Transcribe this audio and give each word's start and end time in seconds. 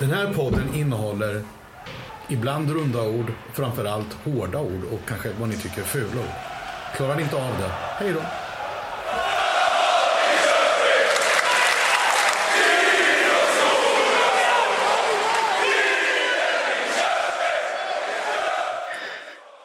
Den 0.00 0.10
här 0.10 0.34
podden 0.34 0.74
innehåller 0.74 1.42
ibland 2.28 2.70
runda 2.70 3.02
ord, 3.02 3.32
framförallt 3.52 4.12
hårda 4.24 4.60
ord 4.60 4.84
och 4.92 5.00
kanske 5.08 5.28
vad 5.40 5.48
ni 5.48 5.56
tycker 5.56 5.80
är 5.80 5.84
fula 5.84 6.20
ord. 6.20 6.34
Klarar 6.96 7.16
ni 7.16 7.22
inte 7.22 7.36
av 7.36 7.52
det, 7.58 7.70
hej 7.70 8.12
då! 8.12 8.49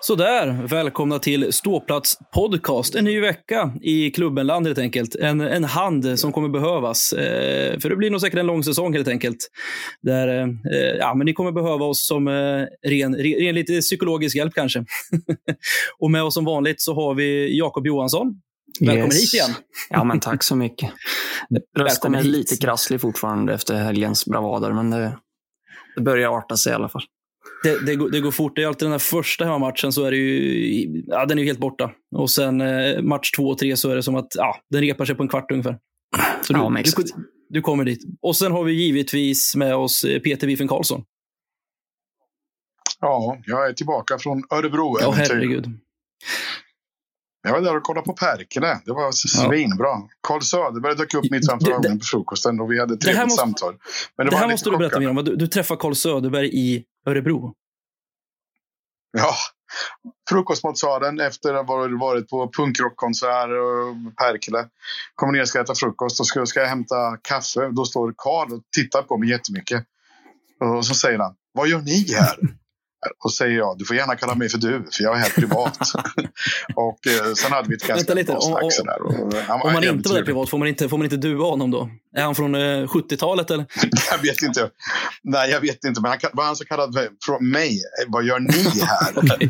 Sådär, 0.07 0.67
välkomna 0.67 1.19
till 1.19 1.53
Ståplats 1.53 2.17
podcast. 2.33 2.95
En 2.95 3.05
ny 3.05 3.19
vecka 3.19 3.73
i 3.81 4.11
klubbenland 4.11 4.65
helt 4.65 4.77
enkelt. 4.79 5.15
En, 5.15 5.41
en 5.41 5.63
hand 5.63 6.19
som 6.19 6.31
kommer 6.31 6.49
behövas. 6.49 7.13
Eh, 7.13 7.79
för 7.79 7.89
det 7.89 7.95
blir 7.95 8.09
nog 8.09 8.21
säkert 8.21 8.39
en 8.39 8.47
lång 8.47 8.63
säsong 8.63 8.93
helt 8.93 9.07
enkelt. 9.07 9.37
Där, 10.01 10.27
eh, 10.27 10.47
ja, 10.99 11.13
men 11.15 11.25
ni 11.25 11.33
kommer 11.33 11.51
behöva 11.51 11.85
oss 11.85 12.07
som 12.07 12.27
eh, 12.27 12.89
ren, 12.89 13.15
ren, 13.15 13.55
lite 13.55 13.81
psykologisk 13.81 14.35
hjälp 14.35 14.53
kanske. 14.53 14.85
och 15.99 16.11
med 16.11 16.23
oss 16.23 16.33
som 16.33 16.45
vanligt 16.45 16.81
så 16.81 16.95
har 16.95 17.15
vi 17.15 17.57
Jakob 17.57 17.87
Johansson. 17.87 18.41
Välkommen 18.79 19.05
Yes. 19.05 19.23
hit 19.23 19.33
igen. 19.33 19.51
Ja, 19.89 20.03
men 20.03 20.19
tack 20.19 20.43
så 20.43 20.55
mycket. 20.55 20.91
Rösten 21.77 22.15
är 22.15 22.23
lite 22.23 22.55
krasslig 22.57 23.01
fortfarande 23.01 23.53
efter 23.53 23.75
helgens 23.75 24.25
bravader, 24.25 24.73
men 24.73 24.89
det, 24.89 25.17
det 25.95 26.01
börjar 26.01 26.37
arta 26.37 26.57
sig 26.57 26.71
i 26.71 26.75
alla 26.75 26.89
fall. 26.89 27.03
Det, 27.65 27.85
det, 27.85 27.95
går, 27.95 28.09
det 28.09 28.19
går 28.19 28.31
fort. 28.31 28.55
Det 28.55 28.63
är 28.63 28.67
alltid 28.67 28.85
den 28.85 28.91
här 28.91 28.99
första 28.99 29.45
hemmamatchen 29.45 29.93
så 29.93 30.03
är 30.03 30.11
det 30.11 30.17
ju, 30.17 31.03
ja, 31.07 31.25
den 31.25 31.37
är 31.37 31.41
ju 31.41 31.47
helt 31.47 31.59
borta. 31.59 31.91
Och 32.15 32.31
sen 32.31 32.61
eh, 32.61 33.01
match 33.01 33.31
två 33.31 33.43
och 33.43 33.57
tre 33.57 33.77
så 33.77 33.89
är 33.89 33.95
det 33.95 34.03
som 34.03 34.15
att 34.15 34.27
ja, 34.35 34.57
den 34.69 34.81
repar 34.81 35.05
sig 35.05 35.15
på 35.15 35.23
en 35.23 35.29
kvart 35.29 35.51
ungefär. 35.51 35.77
Så 36.41 36.53
du, 36.53 36.59
Ja, 36.59 36.69
du, 36.69 37.03
du 37.49 37.61
kommer 37.61 37.85
dit. 37.85 37.99
Och 38.21 38.35
sen 38.35 38.51
har 38.51 38.63
vi 38.63 38.73
givetvis 38.73 39.55
med 39.55 39.75
oss 39.75 40.03
eh, 40.03 40.19
Peter 40.19 40.47
Wiffen 40.47 40.67
Karlsson. 40.67 41.03
Ja, 42.99 43.37
jag 43.45 43.69
är 43.69 43.73
tillbaka 43.73 44.17
från 44.17 44.43
Örebro. 44.49 44.97
Ja, 45.01 45.11
herregud. 45.11 45.65
Jag 47.45 47.51
var 47.53 47.61
där 47.61 47.77
och 47.77 47.83
kollade 47.83 48.05
på 48.05 48.13
Perkele. 48.13 48.79
Det 48.85 48.91
var 48.91 49.11
svinbra. 49.11 50.01
Carl 50.27 50.41
Söderberg 50.41 50.95
dök 50.95 51.13
upp 51.13 51.31
mitt 51.31 51.49
framför 51.49 51.65
Det- 51.67 51.73
ögonen 51.73 51.99
på 51.99 52.05
frukosten 52.05 52.59
och 52.59 52.71
vi 52.71 52.79
hade 52.79 52.93
ett 52.93 52.99
Det 52.99 53.05
trevligt 53.05 53.23
måste- 53.25 53.39
samtal. 53.41 53.75
Men 54.17 54.25
Det, 54.27 54.31
var 54.31 54.39
här 54.39 54.47
måste 54.51 54.69
du 54.69 54.77
berätta 54.77 54.99
mer 54.99 55.09
om. 55.09 55.15
Du, 55.15 55.35
du 55.35 55.47
träffar 55.47 55.75
Carl 55.75 55.95
Söderberg 55.95 56.49
i 56.53 56.83
Örebro. 57.07 57.53
Ja, 59.17 59.33
frukostmatsalen 60.29 61.19
efter 61.19 61.53
att 61.53 61.67
ha 61.67 61.87
varit 61.99 62.29
på 62.29 62.51
punkrockkonsert 62.57 63.49
och 63.49 64.15
Perkele. 64.17 64.67
Kommer 65.15 65.33
ner 65.33 65.41
och 65.41 65.47
ska 65.47 65.61
äta 65.61 65.75
frukost 65.75 66.19
och 66.19 66.27
ska, 66.27 66.45
ska 66.45 66.59
jag 66.59 66.67
hämta 66.67 67.17
kaffe. 67.21 67.69
Då 67.71 67.85
står 67.85 68.13
Carl 68.17 68.53
och 68.53 68.61
tittar 68.75 69.01
på 69.01 69.17
mig 69.17 69.29
jättemycket. 69.29 69.83
Och 70.77 70.85
så 70.85 70.95
säger 70.95 71.19
han, 71.19 71.35
vad 71.53 71.67
gör 71.67 71.81
ni 71.81 72.13
här? 72.13 72.35
Och 73.23 73.33
säger 73.33 73.57
jag, 73.57 73.77
du 73.77 73.85
får 73.85 73.95
gärna 73.95 74.15
kalla 74.15 74.35
mig 74.35 74.49
för 74.49 74.57
du, 74.57 74.85
för 74.91 75.03
jag 75.03 75.15
är 75.15 75.19
här 75.19 75.29
privat. 75.29 75.79
och 76.75 77.07
eh, 77.07 77.33
sen 77.33 77.51
hade 77.51 77.69
vi 77.69 77.75
ett 77.75 77.87
ganska 77.87 78.13
lite, 78.13 78.31
bra 78.31 78.41
om- 78.41 78.71
snack 78.71 78.99
om- 79.01 79.29
eh, 79.35 79.43
han 79.47 79.59
var 79.59 79.67
Om 79.67 79.73
man 79.73 79.83
inte 79.83 80.09
var 80.09 80.15
där 80.17 80.23
privat, 80.25 80.49
får 80.49 80.57
man 80.57 80.67
inte, 80.67 80.89
får 80.89 80.97
man 80.97 81.05
inte 81.05 81.17
dua 81.17 81.45
honom 81.49 81.71
då? 81.71 81.89
Är 82.15 82.23
han 82.23 82.35
från 82.35 82.55
eh, 82.55 82.59
70-talet 82.59 83.51
eller? 83.51 83.65
Jag 84.11 84.17
vet 84.17 84.41
inte. 84.41 84.69
Nej, 85.23 85.49
jag 85.49 85.61
vet 85.61 85.83
inte. 85.85 86.01
Men 86.01 86.11
han, 86.11 86.19
vad 86.33 86.45
han 86.45 86.55
så 86.55 86.65
kallade 86.65 87.09
från 87.25 87.49
mig, 87.49 87.79
vad 88.07 88.23
gör 88.25 88.39
ni 88.39 88.53
här? 88.85 89.49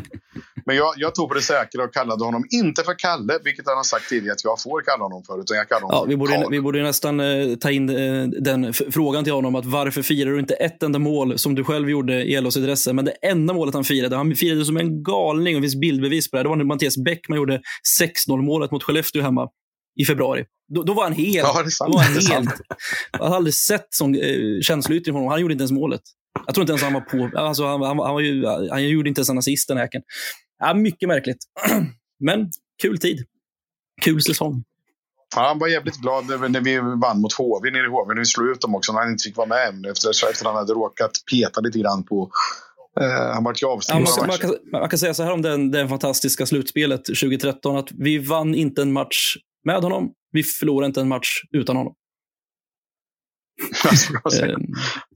Men 0.66 0.76
jag, 0.76 0.94
jag 0.96 1.14
tog 1.14 1.28
på 1.28 1.34
det 1.34 1.42
säkra 1.42 1.84
och 1.84 1.94
kallade 1.94 2.24
honom 2.24 2.44
inte 2.50 2.82
för 2.82 2.94
Kalle, 2.98 3.38
vilket 3.44 3.66
han 3.66 3.76
har 3.76 3.84
sagt 3.84 4.08
tidigare 4.08 4.32
att 4.32 4.44
jag 4.44 4.62
får 4.62 4.82
kalla 4.82 5.04
honom 5.04 5.22
för, 5.24 5.40
utan 5.40 5.56
jag 5.56 5.68
kallar 5.68 5.82
honom 5.82 5.98
Ja, 6.00 6.04
vi, 6.08 6.16
borde, 6.16 6.32
Karl. 6.32 6.50
vi 6.50 6.60
borde 6.60 6.82
nästan 6.82 7.20
eh, 7.20 7.56
ta 7.56 7.70
in 7.70 7.90
eh, 7.90 8.26
den 8.26 8.72
frågan 8.72 9.24
till 9.24 9.32
honom. 9.32 9.54
att 9.54 9.66
Varför 9.66 10.02
firar 10.02 10.30
du 10.30 10.38
inte 10.38 10.54
ett 10.54 10.82
enda 10.82 10.98
mål 10.98 11.38
som 11.38 11.54
du 11.54 11.64
själv 11.64 11.90
gjorde 11.90 12.24
i 12.24 12.40
LHC 12.40 12.56
Dresse? 12.56 12.92
Men 12.92 13.04
det 13.04 13.10
enda 13.22 13.54
målet 13.54 13.74
han 13.74 13.84
firade, 13.84 14.16
han 14.16 14.34
firade 14.34 14.64
som 14.64 14.76
en 14.76 15.02
galning 15.02 15.56
och 15.56 15.62
det 15.62 15.64
finns 15.64 15.80
bildbevis 15.80 16.30
på 16.30 16.36
det. 16.36 16.42
Det 16.42 16.48
var 16.48 16.56
när 16.56 16.64
Mattias 16.64 16.96
Bäckman 16.96 17.38
gjorde 17.38 17.60
6-0 18.28 18.42
målet 18.42 18.70
mot 18.70 18.82
Skellefteå 18.82 19.22
hemma 19.22 19.48
i 20.00 20.04
februari. 20.04 20.44
Då, 20.74 20.82
då 20.82 20.94
var 20.94 21.02
han 21.02 21.12
helt... 21.12 21.36
Ja, 21.36 21.64
då 21.86 21.92
var 21.92 22.02
han 22.02 22.12
helt 22.14 22.60
jag 23.12 23.26
har 23.26 23.36
aldrig 23.36 23.54
sett 23.54 23.86
sån 23.90 24.14
eh, 24.14 24.20
känsloyttring 24.62 25.12
från 25.12 25.14
honom. 25.14 25.30
Han 25.30 25.40
gjorde 25.40 25.52
inte 25.52 25.62
ens 25.62 25.72
målet. 25.72 26.00
Jag 26.46 26.54
tror 26.54 26.62
inte 26.62 26.72
ens 26.72 26.82
han 26.82 26.92
var 26.92 27.00
på. 27.00 27.38
Alltså, 27.38 27.64
han, 27.64 27.82
han, 27.82 27.98
han, 27.98 28.14
var 28.14 28.20
ju, 28.20 28.46
han 28.70 28.88
gjorde 28.88 29.08
inte 29.08 29.18
ens 29.18 29.30
en 29.30 29.38
assist 29.38 29.68
den 29.68 29.76
häken. 29.76 30.02
Ja, 30.58 30.74
mycket 30.74 31.08
märkligt. 31.08 31.38
Men 32.24 32.50
kul 32.82 32.98
tid. 32.98 33.24
Kul 34.02 34.22
säsong. 34.22 34.64
Ja, 35.36 35.42
han 35.48 35.58
var 35.58 35.68
jävligt 35.68 35.96
glad 35.96 36.26
när 36.26 36.60
vi 36.60 36.78
vann 36.78 37.20
mot 37.20 37.32
HV 37.32 37.70
nere 37.70 37.84
i 37.86 37.88
HV. 37.88 38.14
När 38.14 38.20
vi 38.20 38.26
slog 38.26 38.48
ut 38.48 38.60
dem 38.60 38.74
också, 38.74 38.92
när 38.92 39.00
han 39.00 39.10
inte 39.10 39.22
fick 39.22 39.36
vara 39.36 39.48
med 39.48 39.86
efter, 39.90 40.10
efter 40.10 40.26
att 40.26 40.42
han 40.44 40.54
hade 40.56 40.72
råkat 40.72 41.10
peta 41.30 41.60
lite 41.60 41.78
grann 41.78 42.04
på... 42.04 42.30
Eh, 43.00 43.32
han 43.34 43.44
var 43.44 43.52
ju 43.52 43.56
Ja, 43.60 43.68
avstängd 43.72 44.04
man, 44.04 44.12
av 44.12 44.18
man, 44.18 44.26
matchen. 44.26 44.50
kan, 44.70 44.80
man 44.80 44.88
kan 44.88 44.98
säga 44.98 45.14
så 45.14 45.22
här 45.22 45.32
om 45.32 45.42
den, 45.42 45.70
den 45.70 45.88
fantastiska 45.88 46.46
slutspelet 46.46 47.04
2013, 47.04 47.76
att 47.76 47.88
vi 47.92 48.18
vann 48.18 48.54
inte 48.54 48.82
en 48.82 48.92
match 48.92 49.36
med 49.64 49.82
honom. 49.82 50.12
Vi 50.32 50.42
förlorade 50.42 50.86
inte 50.86 51.00
en 51.00 51.08
match 51.08 51.28
utan 51.50 51.76
honom. 51.76 51.94
Så 53.96 54.12
kan 54.12 54.20
man 54.24 54.30
säga. 54.30 54.52
Eh, 54.52 54.58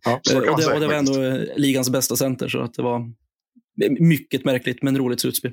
Ja, 0.05 0.21
så 0.23 0.39
och, 0.41 0.47
man 0.47 0.57
det, 0.57 0.63
säga 0.63 0.75
och 0.75 0.81
det 0.81 0.87
var 0.87 0.95
ändå 0.95 1.23
eh, 1.23 1.57
ligans 1.57 1.91
bästa 1.91 2.17
center, 2.17 2.49
så 2.49 2.61
att 2.63 2.75
det 2.75 2.83
var 2.83 3.01
mycket 4.01 4.45
märkligt, 4.45 4.83
men 4.83 4.99
roligt 4.99 5.21
slutspel. 5.21 5.53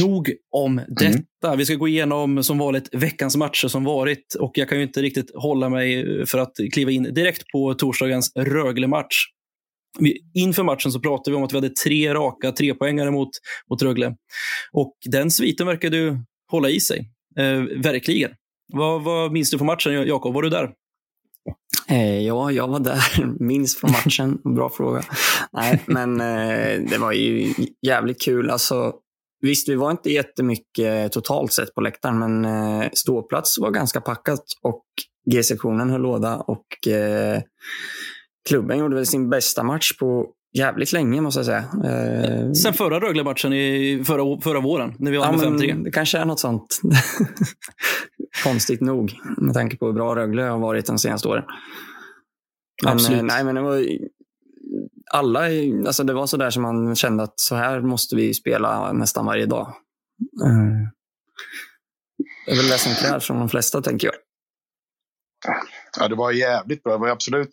Nog 0.00 0.32
om 0.50 0.80
detta. 0.88 1.56
Vi 1.56 1.64
ska 1.64 1.74
gå 1.74 1.88
igenom 1.88 2.42
som 2.44 2.58
vanligt 2.58 2.88
veckans 2.92 3.36
matcher 3.36 3.68
som 3.68 3.84
varit 3.84 4.34
och 4.40 4.52
jag 4.54 4.68
kan 4.68 4.78
ju 4.78 4.84
inte 4.84 5.02
riktigt 5.02 5.30
hålla 5.34 5.68
mig 5.68 6.04
för 6.26 6.38
att 6.38 6.52
kliva 6.72 6.90
in 6.90 7.02
direkt 7.02 7.42
på 7.52 7.74
torsdagens 7.74 8.32
Rögle-match. 8.36 9.16
Inför 10.34 10.62
matchen 10.62 10.92
så 10.92 11.00
pratade 11.00 11.30
vi 11.30 11.36
om 11.36 11.44
att 11.44 11.52
vi 11.52 11.56
hade 11.56 11.70
tre 11.70 12.14
raka 12.14 12.52
trepoängare 12.52 13.10
mot, 13.10 13.28
mot 13.70 13.82
Rögle. 13.82 14.14
Och 14.72 14.96
den 15.10 15.30
sviten 15.30 15.66
verkade 15.66 15.96
ju 15.96 16.16
hålla 16.50 16.70
i 16.70 16.80
sig. 16.80 17.10
Eh, 17.38 17.62
verkligen. 17.82 18.30
Vad, 18.72 19.02
vad 19.02 19.32
minns 19.32 19.50
du 19.50 19.58
från 19.58 19.66
matchen, 19.66 19.92
Jakob? 19.92 20.34
Var 20.34 20.42
du 20.42 20.50
där? 20.50 20.70
Eh, 21.88 22.18
ja, 22.20 22.50
jag 22.50 22.68
var 22.68 22.80
där. 22.80 23.26
Minns 23.40 23.76
från 23.76 23.90
matchen. 23.90 24.38
Bra 24.54 24.70
fråga. 24.70 25.02
Nej, 25.52 25.82
men 25.86 26.20
eh, 26.20 26.80
det 26.90 26.98
var 26.98 27.12
ju 27.12 27.54
jävligt 27.86 28.22
kul. 28.22 28.50
Alltså, 28.50 28.92
visst, 29.40 29.68
vi 29.68 29.74
var 29.74 29.90
inte 29.90 30.10
jättemycket 30.10 31.12
totalt 31.12 31.52
sett 31.52 31.74
på 31.74 31.80
läktaren, 31.80 32.18
men 32.18 32.44
eh, 32.44 32.88
ståplats 32.92 33.58
var 33.58 33.70
ganska 33.70 34.00
packat 34.00 34.44
och 34.62 34.84
G-sektionen 35.30 35.90
höll 35.90 36.02
låda 36.02 36.36
och 36.36 36.66
klubben 38.48 38.78
gjorde 38.78 38.94
väl 38.94 39.06
sin 39.06 39.30
bästa 39.30 39.62
match 39.62 39.98
på 39.98 40.26
jävligt 40.58 40.92
länge, 40.92 41.20
måste 41.20 41.38
jag 41.38 41.46
säga. 41.46 41.64
Eh, 41.84 42.52
Sen 42.52 42.74
förra 42.74 43.00
Rögle-matchen 43.00 43.52
i 43.52 44.02
förra, 44.06 44.40
förra 44.40 44.60
våren, 44.60 44.94
när 44.98 45.10
vi 45.10 45.16
vann 45.16 45.38
Ja, 45.40 45.40
med 45.50 45.50
men 45.52 45.60
5-3. 45.60 45.84
det 45.84 45.90
kanske 45.90 46.18
är 46.18 46.24
något 46.24 46.40
sånt. 46.40 46.80
Konstigt 48.44 48.80
nog, 48.80 49.12
med 49.38 49.54
tanke 49.54 49.76
på 49.76 49.86
hur 49.86 49.92
bra 49.92 50.16
Rögle 50.16 50.42
har 50.42 50.58
varit 50.58 50.86
de 50.86 50.98
senaste 50.98 51.28
åren. 51.28 51.44
Men, 52.84 52.92
Absolut. 52.92 53.18
eh, 53.18 53.24
Nej, 53.24 53.44
men 53.44 53.54
det 53.54 53.60
var 53.62 53.84
alla, 55.12 55.40
alltså 55.86 56.04
det 56.04 56.12
var 56.12 56.26
så 56.26 56.36
där 56.36 56.50
som 56.50 56.62
man 56.62 56.96
kände 56.96 57.22
att 57.22 57.40
så 57.40 57.54
här 57.54 57.80
måste 57.80 58.16
vi 58.16 58.34
spela 58.34 58.92
nästan 58.92 59.26
varje 59.26 59.46
dag. 59.46 59.66
Eh, 60.44 60.88
Det 62.46 62.52
är 62.52 62.56
väl 62.56 62.68
det 62.68 62.78
som 62.78 62.92
krävs 62.94 63.26
från 63.26 63.38
de 63.38 63.48
flesta, 63.48 63.82
tänker 63.82 64.06
jag. 64.06 64.14
Ja, 66.00 66.08
det 66.08 66.14
var 66.14 66.32
jävligt 66.32 66.82
bra. 66.82 66.92
Det 66.92 66.98
var 66.98 67.08
absolut 67.08 67.48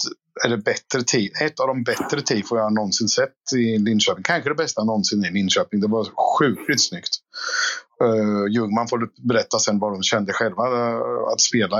eller 0.45 0.57
bättre 0.57 1.01
tid. 1.07 1.31
Ett 1.41 1.59
av 1.59 1.67
de 1.67 1.83
bättre 1.83 2.21
tifo 2.21 2.57
jag 2.57 2.73
någonsin 2.73 3.07
sett 3.09 3.53
i 3.55 3.77
Linköping. 3.77 4.23
Kanske 4.23 4.49
det 4.49 4.55
bästa 4.55 4.83
någonsin 4.83 5.25
i 5.25 5.31
Linköping. 5.31 5.79
Det 5.81 5.87
var 5.87 6.07
sjukt 6.39 6.81
snyggt. 6.81 7.09
Uh, 8.03 8.53
Ljungman 8.53 8.87
får 8.87 9.27
berätta 9.27 9.59
sen 9.59 9.79
vad 9.79 9.93
de 9.93 10.03
kände 10.03 10.33
själva. 10.33 10.63
eh, 10.67 10.97
att 11.33 11.41
spela, 11.41 11.77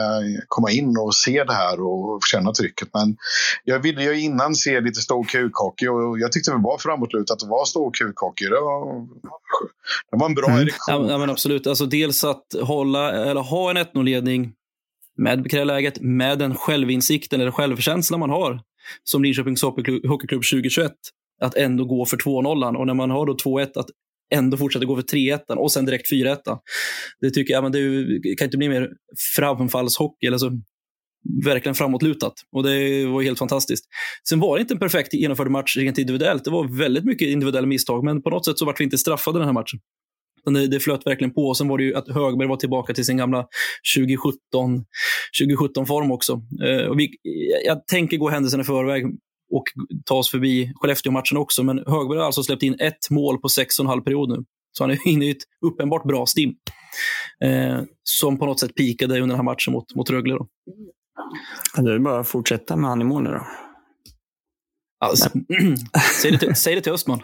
komma 0.48 0.72
in 0.72 0.98
och 0.98 1.16
se 1.16 1.44
det 1.44 1.54
här 1.54 1.82
och 1.82 2.20
känna 2.32 2.52
trycket. 2.52 2.90
Men 2.94 3.18
jag 3.64 3.80
ville 3.80 4.04
ju 4.04 4.20
innan 4.22 4.56
se 4.56 4.82
lite 4.82 5.02
stor 5.02 5.24
kukhockey 5.24 5.88
och 5.88 6.20
jag 6.20 6.32
tyckte 6.32 6.52
det 6.52 6.58
var 6.58 6.78
framåtlutat 6.78 7.34
att 7.34 7.40
det 7.40 7.48
var 7.48 7.66
stor 7.66 7.92
kukhockey. 7.94 8.46
Det 8.46 8.62
var, 8.62 9.08
det 10.12 10.18
var 10.18 10.26
en 10.26 10.36
bra 10.36 10.48
Mm. 10.50 10.62
erektion. 10.62 11.08
Ja, 11.10 11.18
men 11.18 11.30
absolut. 11.30 11.68
Alltså, 11.68 11.86
dels 11.86 12.24
att 12.24 12.46
hålla, 12.62 13.12
eller 13.12 13.42
ha 13.42 13.70
en 13.72 13.78
1-0-ledning 13.78 14.54
med 15.24 15.68
läget, 15.68 16.02
med 16.02 16.40
den 16.40 16.56
självinsikten 16.56 17.42
eller 17.42 17.52
självkänslan 17.52 18.20
man 18.20 18.30
har 18.30 18.60
som 19.04 19.24
Linköpings 19.24 19.62
Hockeyklubb 19.62 20.06
Hockeyklubb 20.06 20.44
2021, 20.44 20.92
att 21.42 21.56
ändå 21.56 21.86
gå 21.86 22.06
för 22.06 22.18
2-0. 22.18 22.78
Och 22.78 22.88
när 22.88 22.94
man 22.94 23.10
har 23.12 23.26
då 23.26 23.34
2-1, 23.34 23.68
att 23.76 23.86
ändå 24.34 24.58
fortsätta 24.58 24.86
gå 24.86 24.96
för 24.96 25.04
3-1 25.04 25.40
och 25.58 25.72
sen 25.72 25.86
direkt 25.86 26.12
4-1. 26.12 26.38
Det 27.22 27.32
tycker 27.32 27.54
jag, 27.54 27.64
men 27.64 27.72
det 27.72 27.80
ju- 27.80 28.36
kan 28.38 28.46
inte 28.46 28.58
bli 28.58 28.70
mer 28.70 28.90
framfallshockey, 29.36 30.28
eller 30.28 30.38
så 30.38 30.62
verkligen 31.46 31.76
framåtlutat. 31.76 32.34
Och 32.52 32.64
det 32.64 33.06
var 33.06 33.22
helt 33.22 33.40
fantastiskt. 33.40 33.86
Sen 34.30 34.40
var 34.40 34.56
det 34.58 34.62
inte 34.62 34.74
en 34.74 34.80
perfekt 34.80 35.14
genomförd 35.14 35.52
match 35.52 35.78
rent 35.78 35.98
individuellt. 35.98 36.44
Det 36.44 36.52
var 36.52 36.78
väldigt 36.78 37.06
mycket 37.06 37.28
individuella 37.28 37.68
misstag, 37.68 38.04
men 38.04 38.22
på 38.22 38.30
något 38.30 38.46
sätt 38.46 38.58
så 38.58 38.66
vart 38.66 38.80
vi 38.80 38.84
inte 38.84 38.98
straffade 38.98 39.40
den 39.40 39.46
här 39.46 39.54
matchen. 39.54 39.80
Det, 40.46 40.68
det 40.68 40.80
flöt 40.80 41.08
verkligen 41.08 41.34
på. 41.34 41.48
Och 41.48 41.58
sen 41.58 41.68
var 41.68 41.78
det 41.78 41.84
ju 41.84 41.96
att 41.96 42.08
Högberg 42.08 42.48
var 42.48 42.56
tillbaka 42.56 42.94
till 42.94 43.06
sin 43.06 43.18
gamla 43.18 43.46
2017, 43.98 44.86
2017-form 45.42 46.12
också. 46.12 46.42
Eh, 46.66 46.86
och 46.86 47.00
vi, 47.00 47.10
jag 47.66 47.88
tänker 47.88 48.18
gå 48.18 48.30
händelserna 48.30 48.62
i 48.62 48.66
förväg. 48.66 49.06
och 49.52 49.64
ta 50.06 50.16
oss 50.16 50.32
förbi 50.32 50.72
Skellefteå-matchen 50.76 51.38
också. 51.38 51.64
Men 51.64 51.78
Högberg 51.78 52.18
har 52.18 52.26
alltså 52.26 52.44
släppt 52.44 52.64
in 52.64 52.76
ett 52.80 53.10
mål 53.10 53.38
på 53.38 53.50
sex 53.50 53.80
och 53.80 53.84
en 53.86 53.90
halv 53.90 54.02
period 54.02 54.30
nu. 54.30 54.44
Så 54.72 54.84
han 54.84 54.92
är 54.92 55.08
inne 55.08 55.26
i 55.26 55.30
ett 55.30 55.44
uppenbart 55.66 56.04
bra 56.04 56.26
stim. 56.26 56.54
Eh, 57.44 57.82
som 58.04 58.38
på 58.38 58.46
något 58.46 58.60
sätt 58.60 58.76
pikade 58.76 59.14
under 59.14 59.28
den 59.28 59.36
här 59.36 59.44
matchen 59.44 59.74
mot, 59.74 59.96
mot 59.96 60.10
Rögle. 60.10 60.34
Då. 60.34 60.48
Det 61.82 61.94
är 61.94 62.00
bara 62.00 62.20
att 62.20 62.28
fortsätta 62.28 62.76
med 62.76 62.90
han 62.90 63.02
i 63.02 63.04
mål 63.04 63.24
nu 63.24 63.30
då. 63.30 63.42
Alltså, 65.06 65.30
säg, 66.22 66.32
det 66.32 66.38
till, 66.38 66.56
säg 66.56 66.76
det 66.76 66.82
till 66.82 66.92
Östman. 66.92 67.20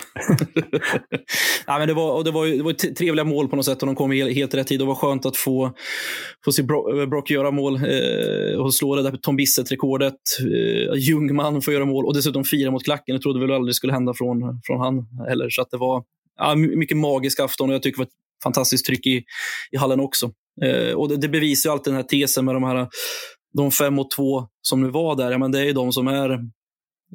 ja, 1.67 1.77
men 1.77 1.87
det, 1.87 1.93
var, 1.93 2.11
och 2.13 2.23
det, 2.23 2.31
var, 2.31 2.47
det 2.47 2.63
var 2.63 2.73
trevliga 2.73 3.23
mål 3.23 3.47
på 3.47 3.55
något 3.55 3.65
sätt 3.65 3.81
och 3.81 3.85
de 3.85 3.95
kom 3.95 4.11
i 4.11 4.33
helt 4.33 4.53
rätt 4.53 4.67
tid. 4.67 4.79
Det 4.79 4.85
var 4.85 4.95
skönt 4.95 5.25
att 5.25 5.37
få, 5.37 5.73
få 6.45 6.51
se 6.51 6.63
Brock 7.07 7.29
göra 7.29 7.51
mål 7.51 7.75
eh, 7.75 8.59
och 8.59 8.73
slå 8.73 8.95
det 8.95 9.01
där 9.01 9.17
Tom 9.17 9.35
Bissett-rekordet. 9.35 10.13
Eh, 10.39 10.95
Ljungman 10.95 11.61
får 11.61 11.73
göra 11.73 11.85
mål 11.85 12.05
och 12.05 12.13
dessutom 12.13 12.43
fira 12.43 12.71
mot 12.71 12.83
klacken. 12.83 13.15
Det 13.15 13.21
trodde 13.21 13.39
väl 13.39 13.51
aldrig 13.51 13.75
skulle 13.75 13.93
hända 13.93 14.13
från, 14.13 14.61
från 14.63 14.79
han 14.79 15.07
heller. 15.27 15.49
Så 15.49 15.61
att 15.61 15.71
det 15.71 15.77
var 15.77 16.03
ja, 16.37 16.55
mycket 16.55 16.97
magisk 16.97 17.39
afton 17.39 17.69
och 17.69 17.75
jag 17.75 17.83
tycker 17.83 17.97
det 17.97 18.01
var 18.01 18.05
ett 18.05 18.43
fantastiskt 18.43 18.85
tryck 18.85 19.07
i, 19.07 19.23
i 19.71 19.77
hallen 19.77 19.99
också. 19.99 20.31
Eh, 20.63 20.93
och 20.93 21.09
det, 21.09 21.17
det 21.17 21.29
bevisar 21.29 21.69
ju 21.69 21.71
alltid 21.71 21.93
den 21.93 22.01
här 22.01 22.07
tesen 22.07 22.45
med 22.45 22.55
de 22.55 22.63
här 22.63 22.87
de 23.53 23.71
fem 23.71 23.93
mot 23.93 24.11
två 24.11 24.47
som 24.61 24.81
nu 24.81 24.89
var 24.89 25.15
där, 25.15 25.31
ja, 25.31 25.37
men 25.37 25.51
det 25.51 25.69
är 25.69 25.73
de 25.73 25.91
som 25.91 26.07
är 26.07 26.39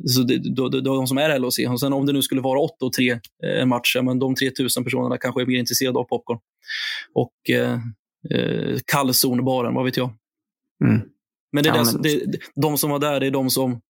så 0.07 0.23
det, 0.23 0.55
då, 0.55 0.69
då, 0.69 0.81
de 0.81 1.07
som 1.07 1.19
är 1.19 1.39
LHC. 1.39 1.59
Och 1.71 1.81
sen 1.81 1.93
om 1.93 2.07
det 2.07 2.13
nu 2.13 2.23
skulle 2.23 2.41
vara 2.41 2.61
8 2.61 2.85
och 2.85 2.93
3 2.93 3.11
eh, 3.11 3.19
en 3.43 3.69
match, 3.69 3.97
ja, 3.97 4.03
men 4.03 4.19
de 4.19 4.35
3000 4.35 4.85
personerna 4.85 5.19
kanske 5.19 5.43
är 5.43 5.47
mer 5.47 5.59
intresserade 5.59 5.99
av 5.99 6.05
popcorn. 6.05 6.39
Och 7.15 7.51
eh, 7.51 7.73
eh, 8.31 8.79
kallzonbaren, 8.87 9.75
vad 9.75 9.85
vet 9.85 9.97
jag. 9.97 10.11
Mm. 10.85 11.01
Men, 11.53 11.65
det 11.65 11.71
är 11.71 11.77
ja, 11.77 11.85
men... 11.93 12.03
Det, 12.03 12.39
de 12.55 12.79
som 12.79 12.91
var 12.91 12.99
där, 12.99 13.21
det 13.21 13.27
är 13.27 13.31
de 13.31 13.51
som 13.51 13.81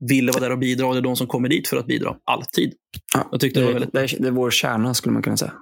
ville 0.00 0.32
vara 0.32 0.40
där 0.40 0.50
och 0.50 0.58
bidra. 0.58 0.92
Det 0.92 0.98
är 0.98 1.02
de 1.02 1.16
som 1.16 1.26
kommer 1.26 1.48
dit 1.48 1.68
för 1.68 1.76
att 1.76 1.86
bidra. 1.86 2.16
Alltid. 2.24 2.72
Ja, 3.14 3.28
jag 3.30 3.40
tyckte 3.40 3.60
det, 3.60 3.66
det, 3.66 3.72
var 3.72 3.80
väldigt... 3.80 3.92
det, 3.92 4.00
är, 4.00 4.22
det 4.22 4.28
är 4.28 4.32
vår 4.32 4.50
kärna, 4.50 4.94
skulle 4.94 5.12
man 5.12 5.22
kunna 5.22 5.36
säga. 5.36 5.52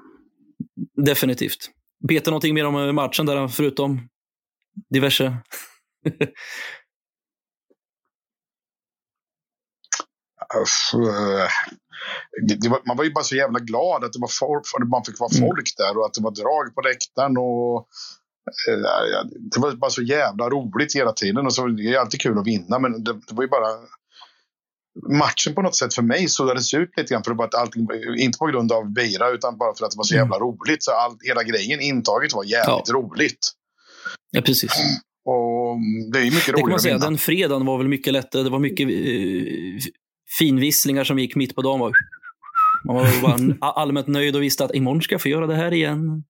Definitivt. 0.96 1.70
Peter, 2.08 2.30
någonting 2.30 2.54
mer 2.54 2.66
om 2.66 2.76
eh, 2.76 2.92
matchen 2.92 3.26
där, 3.26 3.48
förutom 3.48 4.08
diverse 4.90 5.36
Alltså, 10.54 10.98
det 12.60 12.68
var, 12.68 12.80
man 12.86 12.96
var 12.96 13.04
ju 13.04 13.12
bara 13.12 13.24
så 13.24 13.36
jävla 13.36 13.58
glad 13.58 14.04
att 14.04 14.12
det 14.12 14.20
var 14.20 14.30
folk, 14.40 14.64
man 14.90 15.04
fick 15.04 15.20
vara 15.20 15.30
mm. 15.36 15.48
folk 15.48 15.76
där 15.76 15.98
och 15.98 16.06
att 16.06 16.14
det 16.14 16.22
var 16.22 16.30
drag 16.30 16.74
på 16.74 16.80
läktaren. 16.80 17.36
Och, 17.36 17.76
eh, 18.68 19.24
det 19.52 19.60
var 19.60 19.72
bara 19.72 19.90
så 19.90 20.02
jävla 20.02 20.50
roligt 20.50 20.96
hela 20.96 21.12
tiden. 21.12 21.46
Och 21.46 21.54
så, 21.54 21.66
det 21.66 21.94
är 21.94 21.98
alltid 21.98 22.20
kul 22.20 22.38
att 22.38 22.46
vinna, 22.46 22.78
men 22.78 23.04
det, 23.04 23.12
det 23.12 23.34
var 23.34 23.42
ju 23.42 23.48
bara... 23.48 23.68
Matchen 25.18 25.54
på 25.54 25.62
något 25.62 25.76
sätt 25.76 25.94
för 25.94 26.02
mig 26.02 26.28
suddades 26.28 26.74
ut 26.74 26.90
lite 26.96 27.14
grann. 27.14 27.24
För 27.24 27.30
det 27.30 27.36
var 27.36 27.44
att 27.44 27.54
allting, 27.54 27.88
inte 28.18 28.38
på 28.38 28.46
grund 28.46 28.72
av 28.72 28.92
Beira, 28.92 29.30
utan 29.30 29.58
bara 29.58 29.74
för 29.74 29.84
att 29.84 29.90
det 29.90 29.96
var 29.96 30.04
så 30.04 30.14
jävla 30.14 30.36
mm. 30.36 30.48
roligt. 30.48 30.82
Så 30.82 30.92
all, 30.92 31.16
hela 31.20 31.42
grejen, 31.42 31.80
intaget 31.80 32.32
var 32.32 32.44
jävligt 32.44 32.88
ja. 32.88 32.94
roligt. 32.94 33.52
Ja, 34.30 34.42
precis. 34.42 34.72
Och 35.24 35.76
det 36.12 36.18
är 36.18 36.24
mycket 36.24 36.48
roligare 36.48 36.70
man 36.70 36.80
säga, 36.80 36.98
Den 36.98 37.18
fredagen 37.18 37.66
var 37.66 37.78
väl 37.78 37.88
mycket 37.88 38.12
lättare. 38.12 38.42
Det 38.42 38.50
var 38.50 38.58
mycket 38.58 38.88
eh, 38.88 39.90
finvisslingar 40.38 41.04
som 41.04 41.18
gick 41.18 41.36
mitt 41.36 41.54
på 41.54 41.62
dagen. 41.62 41.80
Var, 41.80 41.92
man 42.84 42.94
var 42.94 43.58
bara 43.58 43.70
allmänt 43.72 44.06
nöjd 44.06 44.36
och 44.36 44.42
visste 44.42 44.64
att 44.64 44.74
imorgon 44.74 45.02
ska 45.02 45.14
jag 45.14 45.22
få 45.22 45.28
göra 45.28 45.46
det 45.46 45.54
här 45.54 45.72
igen. 45.72 46.24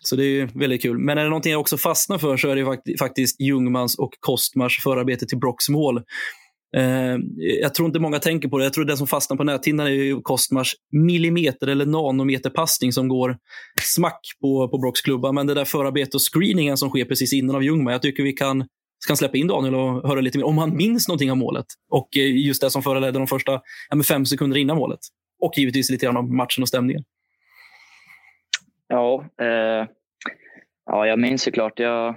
Så 0.00 0.16
det 0.16 0.24
är 0.24 0.58
väldigt 0.58 0.82
kul. 0.82 0.98
Men 0.98 1.18
är 1.18 1.22
det 1.22 1.28
någonting 1.28 1.52
jag 1.52 1.60
också 1.60 1.76
fastnar 1.76 2.18
för 2.18 2.36
så 2.36 2.48
är 2.48 2.56
det 2.56 2.96
faktiskt 2.98 3.40
Ljungmans 3.40 3.98
och 3.98 4.10
Kostmars 4.20 4.82
förarbete 4.82 5.26
till 5.26 5.38
Brocks 5.38 5.68
mål. 5.68 6.02
Eh, 6.76 7.16
jag 7.60 7.74
tror 7.74 7.86
inte 7.86 7.98
många 7.98 8.18
tänker 8.18 8.48
på 8.48 8.58
det. 8.58 8.64
Jag 8.64 8.72
tror 8.72 8.84
det 8.84 8.96
som 8.96 9.06
fastnar 9.06 9.36
på 9.36 9.44
näthinnan 9.44 9.86
är 9.86 10.22
Kostmars 10.22 10.74
millimeter 10.92 11.66
eller 11.66 11.86
nanometer 11.86 12.50
passning 12.50 12.92
som 12.92 13.08
går 13.08 13.36
smack 13.82 14.20
på, 14.40 14.68
på 14.68 14.78
Brocks 14.78 15.00
klubba. 15.00 15.32
Men 15.32 15.46
det 15.46 15.54
där 15.54 15.64
förarbetet 15.64 16.14
och 16.14 16.20
screeningen 16.34 16.76
som 16.76 16.90
sker 16.90 17.04
precis 17.04 17.32
innan 17.32 17.56
av 17.56 17.64
Ljungman, 17.64 17.92
jag 17.92 18.02
tycker 18.02 18.22
vi 18.22 18.32
kan 18.32 18.64
kan 19.06 19.16
släppa 19.16 19.36
in 19.36 19.46
Daniel 19.46 19.74
och 19.74 20.08
höra 20.08 20.20
lite 20.20 20.38
mer 20.38 20.46
om 20.46 20.58
han 20.58 20.76
minns 20.76 21.08
någonting 21.08 21.30
av 21.30 21.36
målet. 21.36 21.66
Och 21.90 22.16
eh, 22.16 22.46
just 22.46 22.62
det 22.62 22.70
som 22.70 22.82
föranledde 22.82 23.18
de 23.18 23.26
första 23.26 23.60
ja, 23.90 24.02
fem 24.08 24.26
sekunder 24.26 24.56
innan 24.56 24.76
målet. 24.76 25.00
Och 25.40 25.52
givetvis 25.56 25.90
lite 25.90 26.06
grann 26.06 26.16
om 26.16 26.36
matchen 26.36 26.62
och 26.62 26.68
stämningen. 26.68 27.04
Ja, 28.88 29.24
eh, 29.40 29.88
ja 30.86 31.06
jag 31.06 31.18
minns 31.18 31.42
såklart. 31.42 31.78
Jag 31.78 32.16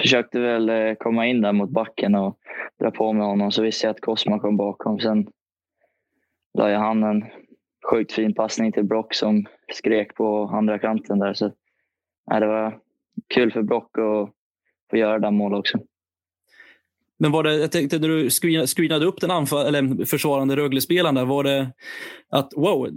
försökte 0.00 0.40
väl 0.40 0.68
eh, 0.68 0.94
komma 0.94 1.26
in 1.26 1.40
där 1.40 1.52
mot 1.52 1.70
backen 1.70 2.14
och 2.14 2.38
dra 2.80 2.90
på 2.90 3.12
med 3.12 3.26
honom. 3.26 3.52
Så 3.52 3.62
visste 3.62 3.86
jag 3.86 3.94
att 3.94 4.00
Cosma 4.00 4.38
kom 4.38 4.56
bakom. 4.56 5.00
Sen 5.00 5.26
la 6.58 6.70
jag 6.70 6.78
han 6.78 7.02
en 7.02 7.24
sjukt 7.90 8.12
fin 8.12 8.34
passning 8.34 8.72
till 8.72 8.84
Brock 8.84 9.14
som 9.14 9.46
skrek 9.72 10.14
på 10.14 10.50
andra 10.52 10.78
kanten 10.78 11.18
där. 11.18 11.34
Så, 11.34 11.52
ja, 12.26 12.40
det 12.40 12.46
var 12.46 12.78
kul 13.34 13.52
för 13.52 13.62
Brock 13.62 13.98
att 13.98 14.30
få 14.90 14.96
göra 14.96 15.12
det 15.18 15.26
där 15.26 15.30
målet 15.30 15.58
också. 15.58 15.78
Men 17.18 17.32
var 17.32 17.42
det, 17.42 17.54
jag 17.54 17.72
tänkte 17.72 17.98
när 17.98 18.08
du 18.08 18.30
screenade 18.66 19.06
upp 19.06 19.20
den 19.20 19.30
anfall, 19.30 19.66
eller 19.66 20.04
försvarande 20.04 20.56
Rögle-spelaren 20.56 21.14
där, 21.14 21.24
var 21.24 21.44
det 21.44 21.72
att 22.30 22.52
wow, 22.56 22.88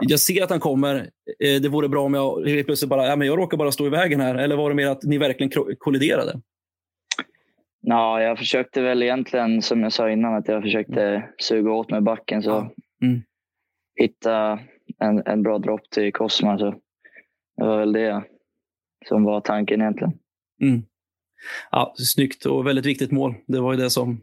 jag 0.00 0.20
ser 0.20 0.42
att 0.42 0.50
han 0.50 0.60
kommer, 0.60 0.96
eh, 1.40 1.60
det 1.62 1.68
vore 1.68 1.88
bra 1.88 2.04
om 2.04 2.14
jag 2.14 2.44
plötsligt 2.66 2.88
bara, 2.88 3.06
ja, 3.06 3.16
men 3.16 3.26
jag 3.26 3.38
råkar 3.38 3.56
bara 3.56 3.72
stå 3.72 3.86
i 3.86 3.90
vägen 3.90 4.20
här. 4.20 4.34
Eller 4.34 4.56
var 4.56 4.70
det 4.70 4.76
mer 4.76 4.86
att 4.86 5.02
ni 5.02 5.18
verkligen 5.18 5.76
kolliderade? 5.78 6.40
Ja, 7.80 8.22
jag 8.22 8.38
försökte 8.38 8.82
väl 8.82 9.02
egentligen, 9.02 9.62
som 9.62 9.82
jag 9.82 9.92
sa 9.92 10.10
innan, 10.10 10.34
att 10.34 10.48
jag 10.48 10.62
försökte 10.62 11.28
suga 11.38 11.72
åt 11.72 11.90
mig 11.90 12.00
backen. 12.00 12.42
Så 12.42 12.58
mm. 13.02 13.22
hitta 13.94 14.58
en, 14.98 15.22
en 15.26 15.42
bra 15.42 15.58
dropp 15.58 15.90
till 15.90 16.12
Cosma. 16.12 16.58
Så 16.58 16.70
det 17.56 17.64
var 17.64 17.78
väl 17.78 17.92
det 17.92 18.24
som 19.08 19.24
var 19.24 19.40
tanken 19.40 19.80
egentligen. 19.80 20.12
Mm 20.62 20.82
ja, 21.70 21.94
snyggt 21.96 22.46
och 22.46 22.66
väldigt 22.66 22.86
viktigt 22.86 23.12
mål. 23.12 23.34
Det 23.46 23.60
var 23.60 23.72
ju 23.72 23.78
det 23.78 23.90
som... 23.90 24.20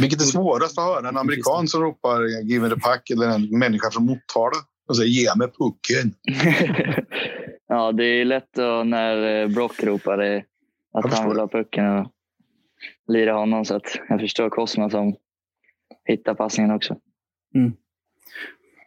Vilket 0.00 0.20
är 0.20 0.24
svårast 0.24 0.78
att 0.78 0.84
höra? 0.84 1.08
En 1.08 1.16
amerikan 1.16 1.68
som 1.68 1.82
ropar 1.82 2.42
“Give 2.44 2.68
me 2.68 2.74
the 2.74 2.80
puck” 2.80 3.10
eller 3.10 3.26
en 3.26 3.58
människa 3.58 3.90
från 3.90 4.06
Motala 4.06 4.56
och 4.88 4.96
säger 4.96 5.10
“Ge 5.10 5.28
mig 5.36 5.48
pucken”? 5.48 6.14
ja, 7.68 7.92
det 7.92 8.04
är 8.04 8.24
lätt 8.24 8.58
att, 8.58 8.86
när 8.86 9.42
eh, 9.42 9.48
Brock 9.48 9.82
ropar 9.82 10.16
det, 10.16 10.44
att 10.92 11.14
han 11.14 11.28
vill 11.28 11.38
ha 11.38 11.48
pucken 11.48 11.98
och 11.98 12.12
lira 13.08 13.32
honom. 13.32 13.64
Så 13.64 13.76
att 13.76 14.00
jag 14.08 14.20
förstår 14.20 14.50
Cosma 14.50 14.90
som 14.90 15.16
hittar 16.04 16.34
passningen 16.34 16.74
också. 16.74 16.96
Mm 17.54 17.72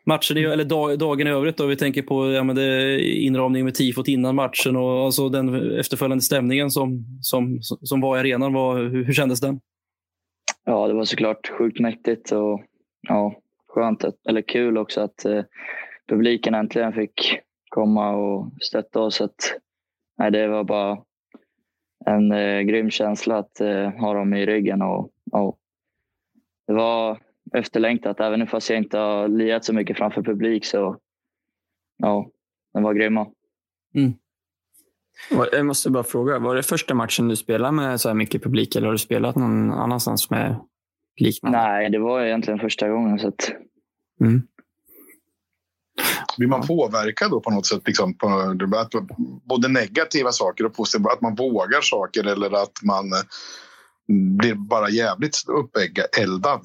matchen, 0.09 0.37
eller 0.37 0.65
dag, 0.65 0.99
dagen 0.99 1.27
i 1.27 1.29
övrigt. 1.29 1.57
Då, 1.57 1.65
vi 1.65 1.75
tänker 1.75 2.01
på 2.01 2.31
ja, 2.31 2.43
men 2.43 2.55
det, 2.55 3.01
inramning 3.01 3.65
med 3.65 3.73
tifot 3.73 4.07
innan 4.07 4.35
matchen 4.35 4.75
och 4.75 5.05
alltså 5.05 5.29
den 5.29 5.71
efterföljande 5.79 6.21
stämningen 6.21 6.71
som, 6.71 7.05
som, 7.21 7.59
som 7.61 8.01
var 8.01 8.17
i 8.17 8.19
arenan. 8.19 8.53
Var, 8.53 8.77
hur, 8.77 9.05
hur 9.05 9.13
kändes 9.13 9.41
den? 9.41 9.59
Ja, 10.65 10.87
det 10.87 10.93
var 10.93 11.05
såklart 11.05 11.51
sjukt 11.57 11.79
mäktigt 11.79 12.31
och 12.31 12.61
ja, 13.07 13.35
skönt, 13.67 14.03
att, 14.03 14.15
eller 14.29 14.41
kul 14.41 14.77
också 14.77 15.01
att 15.01 15.25
eh, 15.25 15.43
publiken 16.09 16.55
äntligen 16.55 16.93
fick 16.93 17.39
komma 17.69 18.09
och 18.09 18.51
stötta 18.61 18.99
oss. 18.99 19.21
Att, 19.21 19.59
nej, 20.17 20.31
det 20.31 20.47
var 20.47 20.63
bara 20.63 20.97
en 22.05 22.31
eh, 22.31 22.61
grym 22.61 22.89
känsla 22.89 23.37
att 23.37 23.61
eh, 23.61 23.89
ha 23.89 24.13
dem 24.13 24.33
i 24.33 24.45
ryggen. 24.45 24.81
Och, 24.81 25.09
och 25.31 25.57
det 26.67 26.73
var 26.73 27.17
efterlängtat. 27.53 28.19
Även 28.19 28.47
fast 28.47 28.69
jag 28.69 28.77
inte 28.77 28.97
har 28.97 29.27
lirat 29.27 29.65
så 29.65 29.73
mycket 29.73 29.97
framför 29.97 30.21
publik 30.21 30.65
så 30.65 30.97
ja, 31.97 32.29
den 32.73 32.83
var 32.83 32.93
grymma. 32.93 33.27
Mm. 33.95 34.13
Jag 35.51 35.65
måste 35.65 35.89
bara 35.89 36.03
fråga, 36.03 36.39
var 36.39 36.55
det 36.55 36.63
första 36.63 36.93
matchen 36.93 37.27
du 37.27 37.35
spelade 37.35 37.71
med 37.71 38.01
så 38.01 38.09
här 38.09 38.15
mycket 38.15 38.43
publik 38.43 38.75
eller 38.75 38.87
har 38.87 38.91
du 38.91 38.97
spelat 38.97 39.35
någon 39.35 39.71
annanstans 39.71 40.29
med 40.29 40.59
liknande? 41.17 41.57
Nej, 41.57 41.89
det 41.89 41.99
var 41.99 42.21
egentligen 42.21 42.59
första 42.59 42.89
gången. 42.89 43.19
Så 43.19 43.27
att... 43.27 43.51
mm. 44.21 44.41
Blir 46.37 46.47
man 46.47 46.67
påverkad 46.67 47.31
då 47.31 47.39
på 47.39 47.51
något 47.51 47.65
sätt? 47.65 47.81
Liksom, 47.85 48.13
på, 48.13 48.27
att, 48.77 48.93
både 49.43 49.67
negativa 49.67 50.31
saker 50.31 50.65
och 50.65 50.75
positiva, 50.75 51.09
att 51.11 51.21
man 51.21 51.35
vågar 51.35 51.81
saker 51.81 52.27
eller 52.27 52.63
att 52.63 52.83
man 52.83 53.05
blir 54.37 54.55
bara 54.55 54.89
jävligt 54.89 55.35
uppeldad 55.47 56.61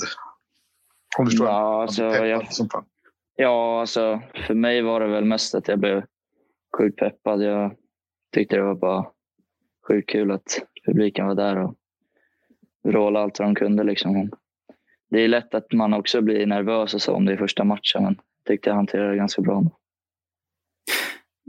om 1.19 1.25
du 1.25 1.31
förstår? 1.31 1.47
Ja, 1.47 1.83
alltså, 1.83 2.05
jag, 2.05 2.47
ja, 3.37 3.81
alltså 3.81 4.21
för 4.47 4.55
mig 4.55 4.83
var 4.83 5.01
det 5.01 5.07
väl 5.07 5.25
mest 5.25 5.55
att 5.55 5.69
jag 5.69 5.79
blev 5.79 6.03
sjukt 6.79 6.99
peppad. 6.99 7.43
Jag 7.43 7.77
tyckte 8.35 8.57
det 8.57 8.63
var 8.63 8.75
bara 8.75 9.07
sjukt 9.89 10.11
kul 10.11 10.31
att 10.31 10.63
publiken 10.87 11.27
var 11.27 11.35
där 11.35 11.57
och 11.57 11.75
vrålade 12.85 13.25
allt 13.25 13.39
vad 13.39 13.49
de 13.49 13.55
kunde. 13.55 13.85
Liksom. 13.85 14.31
Det 15.11 15.21
är 15.21 15.29
lätt 15.29 15.55
att 15.55 15.73
man 15.73 15.95
också 15.95 16.21
blir 16.21 16.47
nervös 16.47 16.95
och 16.95 17.03
så 17.03 17.15
om 17.15 17.25
det 17.25 17.33
är 17.33 17.37
första 17.37 17.65
matchen, 17.65 18.03
men 18.03 18.15
jag 18.15 18.47
tyckte 18.47 18.71
jag 18.71 18.77
hanterade 18.77 19.11
det 19.11 19.17
ganska 19.17 19.43
bra. 19.43 19.63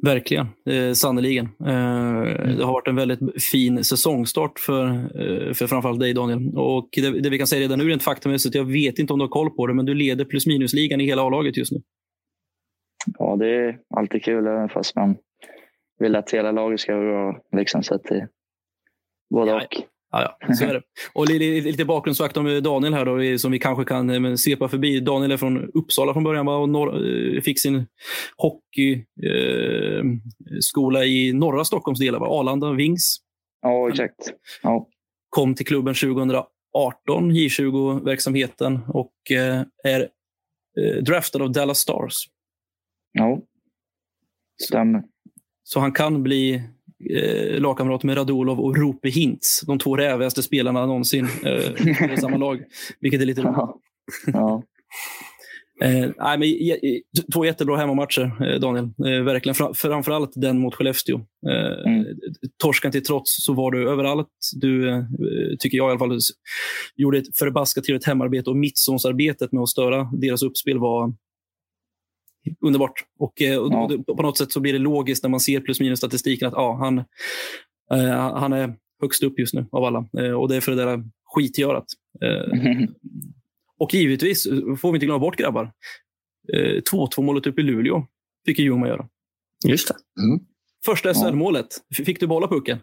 Verkligen, 0.05 0.47
eh, 0.69 0.93
sannerligen. 0.93 1.45
Eh, 1.45 2.55
Det 2.57 2.63
har 2.63 2.74
varit 2.74 2.88
en 2.88 2.95
väldigt 2.95 3.43
fin 3.43 3.83
säsongstart 3.83 4.59
för, 4.59 4.88
eh, 4.88 5.53
för 5.53 5.67
framförallt 5.67 6.00
dig 6.00 6.13
Daniel. 6.13 6.57
Och 6.57 6.89
det, 6.91 7.21
det 7.21 7.29
vi 7.29 7.38
kan 7.38 7.47
säga 7.47 7.62
redan 7.62 7.79
nu 7.79 7.88
rent 7.89 8.03
faktamässigt, 8.03 8.55
jag 8.55 8.65
vet 8.65 9.00
inte 9.00 9.13
om 9.13 9.19
du 9.19 9.24
har 9.24 9.29
koll 9.29 9.50
på 9.50 9.67
det, 9.67 9.74
men 9.74 9.85
du 9.85 9.93
leder 9.93 10.25
plus 10.25 10.47
minus-ligan 10.47 11.01
i 11.01 11.05
hela 11.05 11.21
A-laget 11.21 11.57
just 11.57 11.71
nu. 11.71 11.81
Ja, 13.19 13.35
det 13.35 13.47
är 13.47 13.79
alltid 13.95 14.24
kul 14.24 14.47
även 14.47 14.69
fast 14.69 14.95
man 14.95 15.15
vill 16.00 16.15
att 16.15 16.31
hela 16.31 16.51
laget 16.51 16.79
ska 16.79 16.95
vara 16.95 17.05
bra. 17.05 17.41
Liksom, 17.59 17.83
så 17.83 17.95
att 17.95 18.03
det 18.03 18.27
både 19.29 19.51
Ja, 19.51 19.57
och. 19.57 19.75
Ja, 20.12 20.38
ja, 20.39 20.53
så 20.53 20.65
är 20.65 20.74
det. 20.74 20.81
Och 21.13 21.27
lite, 21.27 21.39
lite, 21.45 21.67
lite 21.67 21.85
bakgrundsfakt 21.85 22.38
om 22.38 22.62
Daniel 22.63 22.93
här 22.93 23.05
då, 23.05 23.38
som 23.38 23.51
vi 23.51 23.59
kanske 23.59 23.85
kan 23.85 24.25
eh, 24.25 24.35
svepa 24.35 24.67
förbi. 24.69 25.00
Daniel 25.00 25.31
är 25.31 25.38
från 25.38 25.71
Uppsala 25.74 26.13
från 26.13 26.24
början 26.24 26.47
och 26.47 26.69
norr, 26.69 27.07
eh, 27.35 27.41
fick 27.41 27.59
sin 27.62 27.85
hockeyskola 28.38 29.03
eh, 29.95 30.03
skola 30.59 31.05
i 31.05 31.33
norra 31.33 31.65
Stockholmsdelar, 31.65 32.19
va? 32.19 32.27
Arlanda, 32.27 32.71
Wings. 32.71 33.17
Ja, 33.62 33.89
exakt. 33.89 34.33
Ja, 34.62 34.88
Kom 35.29 35.55
till 35.55 35.65
klubben 35.65 35.93
2018, 35.93 36.47
J20-verksamheten 37.31 38.79
och 38.88 39.31
eh, 39.31 39.62
är 39.83 40.09
eh, 40.79 41.03
draftad 41.03 41.43
av 41.43 41.51
Dallas 41.51 41.79
Stars. 41.79 42.13
ja. 43.12 43.41
stämmer. 44.63 45.03
Så 45.63 45.79
han 45.79 45.91
kan 45.91 46.24
bli 46.24 46.63
eh, 47.15 47.59
lagkamrat 47.61 48.03
med 48.03 48.17
Radulov 48.17 48.59
och 48.59 48.77
Rupe 48.77 49.09
Hintz, 49.09 49.61
de 49.67 49.79
två 49.79 49.97
rävigaste 49.97 50.43
spelarna 50.43 50.85
någonsin 50.85 51.27
eh, 51.45 52.13
i 52.13 52.17
samma 52.17 52.37
lag. 52.37 52.59
Vilket 52.99 53.21
är 53.21 53.25
lite 53.25 53.41
roligt. 53.41 53.55
Ja. 53.57 53.79
ja. 54.33 54.63
Eh, 55.83 56.09
nej, 56.17 56.37
men, 56.39 56.47
j- 56.47 57.01
två 57.33 57.45
jättebra 57.45 57.77
hemmamatcher, 57.77 58.21
eh, 58.53 58.59
Daniel. 58.59 58.85
Eh, 58.85 59.23
verkligen. 59.23 59.55
Fra, 59.55 59.73
framförallt 59.73 60.31
den 60.35 60.59
mot 60.59 60.75
Skellefteå. 60.75 61.15
Eh, 61.17 61.91
Mm. 61.91 62.05
Torskan 62.63 62.91
till 62.91 63.03
trots 63.03 63.45
så 63.45 63.53
var 63.53 63.71
du 63.71 63.89
överallt. 63.89 64.27
Du, 64.55 64.89
eh, 64.89 65.03
tycker 65.59 65.77
jag 65.77 65.87
i 65.87 65.89
alla 65.89 65.99
fall, 65.99 66.19
gjorde 66.95 67.17
ett 67.17 67.37
förbaskat 67.37 67.83
trevligt 67.83 68.05
hemarbete 68.07 68.49
och 68.49 68.55
mittzonsarbetet 68.57 69.51
med 69.51 69.61
att 69.63 69.69
störa 69.69 70.03
deras 70.21 70.43
uppspel 70.43 70.77
var 70.79 71.13
underbart. 72.61 72.93
Och, 73.19 73.41
eh, 73.41 73.57
och, 73.59 73.73
Ja. 73.73 73.89
på 74.15 74.21
något 74.21 74.37
sätt 74.37 74.51
så 74.51 74.59
blir 74.59 74.73
det 74.73 74.79
logiskt 74.79 75.23
när 75.23 75.29
man 75.29 75.39
ser 75.39 75.59
plus 75.59 75.79
minus 75.79 75.99
statistiken 75.99 76.47
att 76.47 76.53
ja, 76.53 76.73
han, 76.79 76.97
eh, 77.91 78.37
han 78.39 78.53
är 78.53 78.73
högst 79.01 79.23
upp 79.23 79.39
just 79.39 79.53
nu 79.53 79.65
av 79.71 79.83
alla. 79.83 80.07
Eh, 80.19 80.31
och 80.31 80.49
det 80.49 80.55
är 80.55 80.61
för 80.61 80.71
det 80.71 80.85
där 80.85 81.03
skitgörat. 81.35 81.85
Eh, 82.21 82.87
och 83.79 83.93
givetvis 83.93 84.43
får 84.81 84.91
vi 84.91 84.95
inte 84.95 85.05
glömma 85.05 85.19
bort 85.19 85.35
grabbar. 85.35 85.71
Eh, 86.53 86.81
2-2 86.91 87.21
målet 87.21 87.47
upp 87.47 87.59
i 87.59 87.61
Luleå 87.63 88.05
fick 88.45 88.59
ju 88.59 88.65
Ljungman 88.65 88.89
göra. 88.89 89.07
Just 89.67 89.87
det. 89.87 89.95
Första 90.85 91.13
SHL-målet. 91.13 91.67
Fick 92.05 92.19
du 92.19 92.27
bolla 92.27 92.47
pucken? 92.47 92.77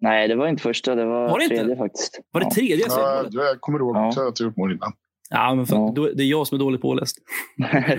Nej, 0.00 0.28
det 0.28 0.34
var 0.34 0.48
inte 0.48 0.62
första. 0.62 0.94
Det 0.94 1.04
var, 1.04 1.28
Var 1.30 1.38
det 1.38 1.44
inte? 1.44 1.56
tredje 1.56 1.76
faktiskt. 1.76 2.20
Var 2.30 2.40
det 2.40 2.46
ja. 2.46 2.54
tredje 2.54 2.76
Ja, 2.88 2.94
SHL-målet? 2.94 3.34
jag 3.34 3.60
kommer 3.60 3.78
ihåg 3.78 3.96
Ja. 3.96 4.08
att 4.08 4.40
jag 4.40 4.46
gjort 4.46 4.56
mål 4.56 4.72
innan. 4.72 4.92
Ja, 5.30 5.54
men 5.54 5.66
fan, 5.66 5.80
Ja. 5.86 5.92
då- 5.96 6.12
det 6.14 6.22
är 6.22 6.26
jag 6.26 6.46
som 6.46 6.54
är 6.54 6.58
dåligt 6.58 6.80
påläst. 6.80 7.18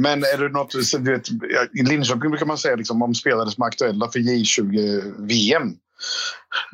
Men 0.00 0.24
är 0.24 0.38
det 0.38 0.48
något, 0.48 0.84
så 0.84 0.98
du 0.98 1.12
vet, 1.12 1.28
i 1.74 1.82
Linköping 1.82 2.30
brukar 2.30 2.46
man 2.46 2.58
säga 2.58 2.76
liksom, 2.76 3.02
om 3.02 3.14
spelare 3.14 3.50
som 3.50 3.62
är 3.62 3.66
aktuella 3.66 4.10
för 4.10 4.18
J20-VM. 4.18 5.62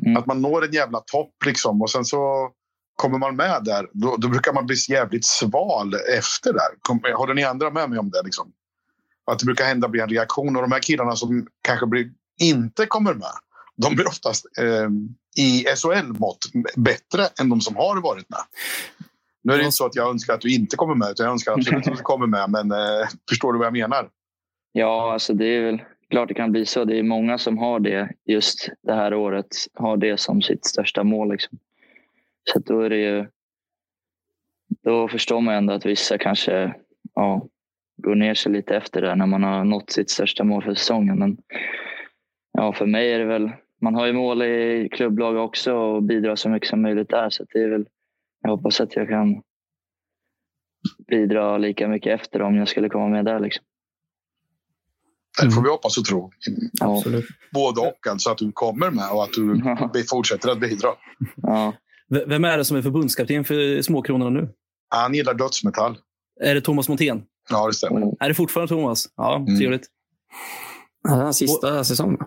Mm. 0.06 0.16
Att 0.16 0.26
man 0.26 0.42
når 0.42 0.64
en 0.64 0.72
jävla 0.72 1.00
topp 1.00 1.34
liksom 1.46 1.82
och 1.82 1.90
sen 1.90 2.04
så 2.04 2.50
kommer 2.96 3.18
man 3.18 3.36
med 3.36 3.64
där. 3.64 3.88
Då, 3.92 4.16
då 4.16 4.28
brukar 4.28 4.52
man 4.52 4.66
bli 4.66 4.76
jävligt 4.88 5.24
sval 5.24 5.94
efter 6.18 6.52
där. 6.52 6.68
Kom, 6.80 7.00
håller 7.14 7.34
ni 7.34 7.44
andra 7.44 7.70
med 7.70 7.90
mig 7.90 7.98
om 7.98 8.10
det? 8.10 8.22
Liksom? 8.24 8.52
Att 9.30 9.38
det 9.38 9.44
brukar 9.44 9.64
hända 9.64 9.88
bli 9.88 10.00
en 10.00 10.08
reaktion 10.08 10.56
och 10.56 10.62
de 10.62 10.72
här 10.72 10.80
killarna 10.80 11.16
som 11.16 11.46
kanske 11.62 11.86
blir, 11.86 12.10
inte 12.40 12.86
kommer 12.86 13.14
med. 13.14 13.32
De 13.76 13.94
blir 13.94 14.08
oftast 14.08 14.46
eh, 14.58 14.88
i 15.44 15.64
SHL-mått 15.76 16.38
bättre 16.76 17.28
än 17.40 17.48
de 17.48 17.60
som 17.60 17.76
har 17.76 18.00
varit 18.00 18.30
med. 18.30 18.40
Nu 19.46 19.52
är 19.52 19.58
det 19.58 19.64
inte 19.64 19.76
så 19.76 19.86
att 19.86 19.96
jag 19.96 20.10
önskar 20.10 20.34
att 20.34 20.40
du 20.40 20.54
inte 20.54 20.76
kommer 20.76 20.94
med, 20.94 21.10
utan 21.10 21.24
jag 21.24 21.32
önskar 21.32 21.52
absolut 21.52 21.88
att 21.88 21.96
du 21.96 22.02
kommer 22.02 22.26
med. 22.26 22.50
Men 22.50 22.70
eh, 22.70 23.06
förstår 23.28 23.52
du 23.52 23.58
vad 23.58 23.66
jag 23.66 23.72
menar? 23.72 24.08
Ja, 24.72 25.12
alltså 25.12 25.34
det 25.34 25.44
är 25.44 25.62
väl 25.62 25.82
klart 26.10 26.28
det 26.28 26.34
kan 26.34 26.52
bli 26.52 26.66
så. 26.66 26.84
Det 26.84 26.98
är 26.98 27.02
många 27.02 27.38
som 27.38 27.58
har 27.58 27.80
det 27.80 28.12
just 28.24 28.68
det 28.82 28.92
här 28.92 29.14
året. 29.14 29.46
Har 29.74 29.96
det 29.96 30.20
som 30.20 30.42
sitt 30.42 30.64
största 30.66 31.04
mål. 31.04 31.30
Liksom. 31.30 31.58
Så 32.52 32.58
då 32.58 32.80
är 32.80 32.90
det 32.90 32.96
ju... 32.96 33.26
Då 34.84 35.08
förstår 35.08 35.40
man 35.40 35.54
ändå 35.54 35.72
att 35.72 35.86
vissa 35.86 36.18
kanske 36.18 36.74
ja, 37.14 37.48
går 37.96 38.14
ner 38.14 38.34
sig 38.34 38.52
lite 38.52 38.76
efter 38.76 39.02
det 39.02 39.14
när 39.14 39.26
man 39.26 39.42
har 39.42 39.64
nått 39.64 39.90
sitt 39.90 40.10
största 40.10 40.44
mål 40.44 40.62
för 40.62 40.74
säsongen. 40.74 41.18
Men 41.18 41.36
ja, 42.52 42.72
för 42.72 42.86
mig 42.86 43.12
är 43.12 43.18
det 43.18 43.24
väl... 43.24 43.50
Man 43.80 43.94
har 43.94 44.06
ju 44.06 44.12
mål 44.12 44.42
i 44.42 44.88
klubblag 44.92 45.36
också 45.36 45.74
och 45.74 46.02
bidrar 46.02 46.36
så 46.36 46.48
mycket 46.48 46.68
som 46.68 46.82
möjligt 46.82 47.08
där. 47.08 47.30
Så 47.30 47.44
det 47.52 47.58
är 47.58 47.68
väl... 47.68 47.86
Jag 48.42 48.50
hoppas 48.50 48.80
att 48.80 48.96
jag 48.96 49.08
kan 49.08 49.42
bidra 51.08 51.58
lika 51.58 51.88
mycket 51.88 52.20
efter 52.20 52.42
om 52.42 52.56
jag 52.56 52.68
skulle 52.68 52.88
komma 52.88 53.08
med 53.08 53.24
där. 53.24 53.40
Liksom. 53.40 53.64
Det 55.42 55.50
får 55.50 55.62
vi 55.62 55.68
hoppas 55.68 55.98
och 55.98 56.04
tro. 56.04 56.30
Ja. 56.72 57.02
Både 57.54 57.80
och, 57.80 58.06
alltså 58.10 58.30
att 58.30 58.38
du 58.38 58.52
kommer 58.52 58.90
med 58.90 59.10
och 59.12 59.22
att 59.24 59.32
du 59.32 59.62
Ja. 59.64 59.90
fortsätter 60.10 60.50
att 60.50 60.60
bidra. 60.60 60.88
Ja. 61.36 61.72
Vem 62.08 62.44
är 62.44 62.58
det 62.58 62.64
som 62.64 62.76
är 62.76 62.82
förbundskapten 62.82 63.44
för 63.44 63.82
Småkronorna 63.82 64.30
nu? 64.40 64.48
Han 64.88 65.14
gillar 65.14 65.34
dödsmetall. 65.34 65.98
Är 66.40 66.54
det 66.54 66.60
Thomas 66.60 66.88
Montén? 66.88 67.22
Ja, 67.50 67.66
det 67.66 67.72
stämmer. 67.74 68.14
Är 68.20 68.28
det 68.28 68.34
fortfarande 68.34 68.68
Thomas? 68.68 69.08
Ja, 69.16 69.36
Mm. 69.36 69.58
trevligt. 69.58 69.86
Ja, 71.02 71.16
det 71.16 71.24
var 71.24 71.32
sista 71.32 71.84
säsongen. 71.84 72.18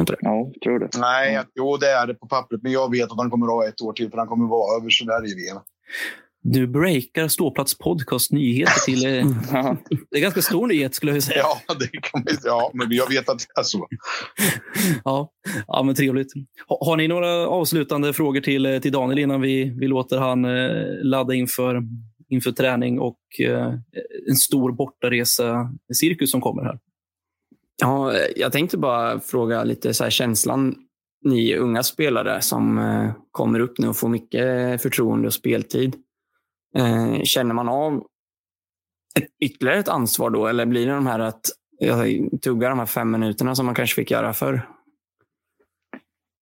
Inte 0.00 0.12
det? 0.12 0.18
Ja, 0.20 0.52
tror 0.64 0.78
det. 0.78 0.88
Nej, 0.98 1.42
jo 1.54 1.76
det 1.76 1.90
är 1.90 2.06
det 2.06 2.14
på 2.14 2.26
pappret. 2.26 2.62
Men 2.62 2.72
jag 2.72 2.90
vet 2.90 3.10
att 3.10 3.16
han 3.18 3.30
kommer 3.30 3.46
att 3.46 3.52
ha 3.52 3.68
ett 3.68 3.80
år 3.82 3.92
till 3.92 4.10
för 4.10 4.18
han 4.18 4.26
kommer 4.26 4.44
att 4.44 4.50
vara 4.50 4.80
över 4.80 4.90
sådär 4.90 5.30
i 5.30 5.34
VM. 5.34 5.62
Du 6.48 6.66
breakar 6.66 7.28
Ståplats 7.28 7.78
podcast 7.78 8.32
nyheter 8.32 8.84
till... 8.84 9.06
Eh, 9.06 9.26
Ja. 9.52 9.76
det 10.10 10.16
är 10.16 10.20
ganska 10.22 10.42
stor 10.42 10.66
nyhet 10.66 10.94
skulle 10.94 11.12
jag 11.12 11.22
säga. 11.22 11.38
Ja, 11.68 11.74
det 11.74 11.86
kan 11.86 12.22
man, 12.24 12.24
ja, 12.44 12.70
men 12.74 12.86
jag 12.90 13.08
vet 13.08 13.28
att 13.28 13.38
det 13.38 13.60
är 13.60 13.62
så. 13.62 13.86
Ja, 15.04 15.32
ja 15.66 15.82
men 15.82 15.94
trevligt. 15.94 16.32
Ha, 16.68 16.86
har 16.86 16.96
ni 16.96 17.08
några 17.08 17.46
avslutande 17.48 18.12
frågor 18.12 18.40
till, 18.40 18.66
eh, 18.66 18.78
till 18.78 18.92
Daniel 18.92 19.18
innan 19.18 19.40
vi, 19.40 19.64
vi 19.80 19.86
låter 19.86 20.18
han 20.18 20.44
eh, 20.44 20.84
ladda 21.02 21.34
inför, 21.34 21.82
inför 22.28 22.52
träning 22.52 22.98
och 23.00 23.18
eh, 23.44 23.74
en 24.28 24.36
stor 24.36 24.72
bortaresa-cirkus 24.72 26.30
som 26.30 26.40
kommer 26.40 26.62
här? 26.62 26.78
Ja, 27.82 28.12
jag 28.36 28.52
tänkte 28.52 28.78
bara 28.78 29.20
fråga 29.20 29.64
lite 29.64 29.94
så 29.94 30.04
här, 30.04 30.10
känslan 30.10 30.74
ni 31.24 31.56
unga 31.56 31.82
spelare 31.82 32.40
som 32.40 32.78
eh, 32.78 33.10
kommer 33.30 33.60
upp 33.60 33.78
nu 33.78 33.88
och 33.88 33.96
får 33.96 34.08
mycket 34.08 34.44
eh, 34.44 34.76
förtroende 34.78 35.26
och 35.26 35.34
speltid. 35.34 35.94
Eh, 36.76 37.22
känner 37.22 37.54
man 37.54 37.68
av 37.68 38.06
ett, 39.18 39.28
ytterligare 39.44 39.78
ett 39.78 39.88
ansvar 39.88 40.30
då? 40.30 40.46
Eller 40.46 40.66
blir 40.66 40.86
det 40.86 40.92
de 40.92 41.06
här 41.06 41.18
att 41.18 41.40
jag 41.78 42.28
tuggar 42.42 42.70
de 42.70 42.78
här 42.78 42.86
fem 42.86 43.10
minuterna 43.10 43.54
som 43.54 43.66
man 43.66 43.74
kanske 43.74 43.94
fick 43.94 44.10
göra 44.10 44.32
förr? 44.32 44.68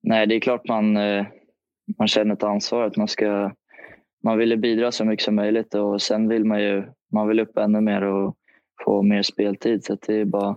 Nej, 0.03 0.27
det 0.27 0.35
är 0.35 0.41
klart 0.41 0.69
man, 0.69 0.93
man 1.99 2.09
känner 2.09 2.35
ett 2.35 2.43
ansvar 2.43 2.83
att 2.83 2.97
man 2.97 3.09
ska 3.09 3.51
man 4.25 4.39
vill 4.39 4.59
bidra 4.59 4.93
så 4.93 5.05
mycket 5.05 5.25
som 5.25 5.35
möjligt 5.35 5.75
och 5.75 6.03
sen 6.03 6.29
vill 6.29 6.45
man 6.45 6.63
ju 6.63 6.85
man 7.13 7.29
vill 7.29 7.41
upp 7.41 7.59
ännu 7.59 7.81
mer 7.81 8.03
och 8.03 8.37
få 8.85 9.03
mer 9.03 9.23
speltid. 9.23 9.85
Så 9.85 9.93
att 9.93 10.03
det 10.03 10.15
är 10.21 10.25
bara 10.25 10.57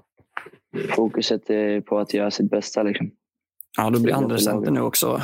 fokuset 0.95 1.50
är 1.50 1.81
på 1.81 2.00
att 2.00 2.13
göra 2.13 2.31
sitt 2.31 2.50
bästa. 2.51 2.83
Liksom. 2.83 3.12
Ja, 3.77 3.89
då 3.89 4.00
blir 4.00 4.13
andra 4.13 4.38
center 4.38 4.71
nu 4.71 4.81
också. 4.81 5.21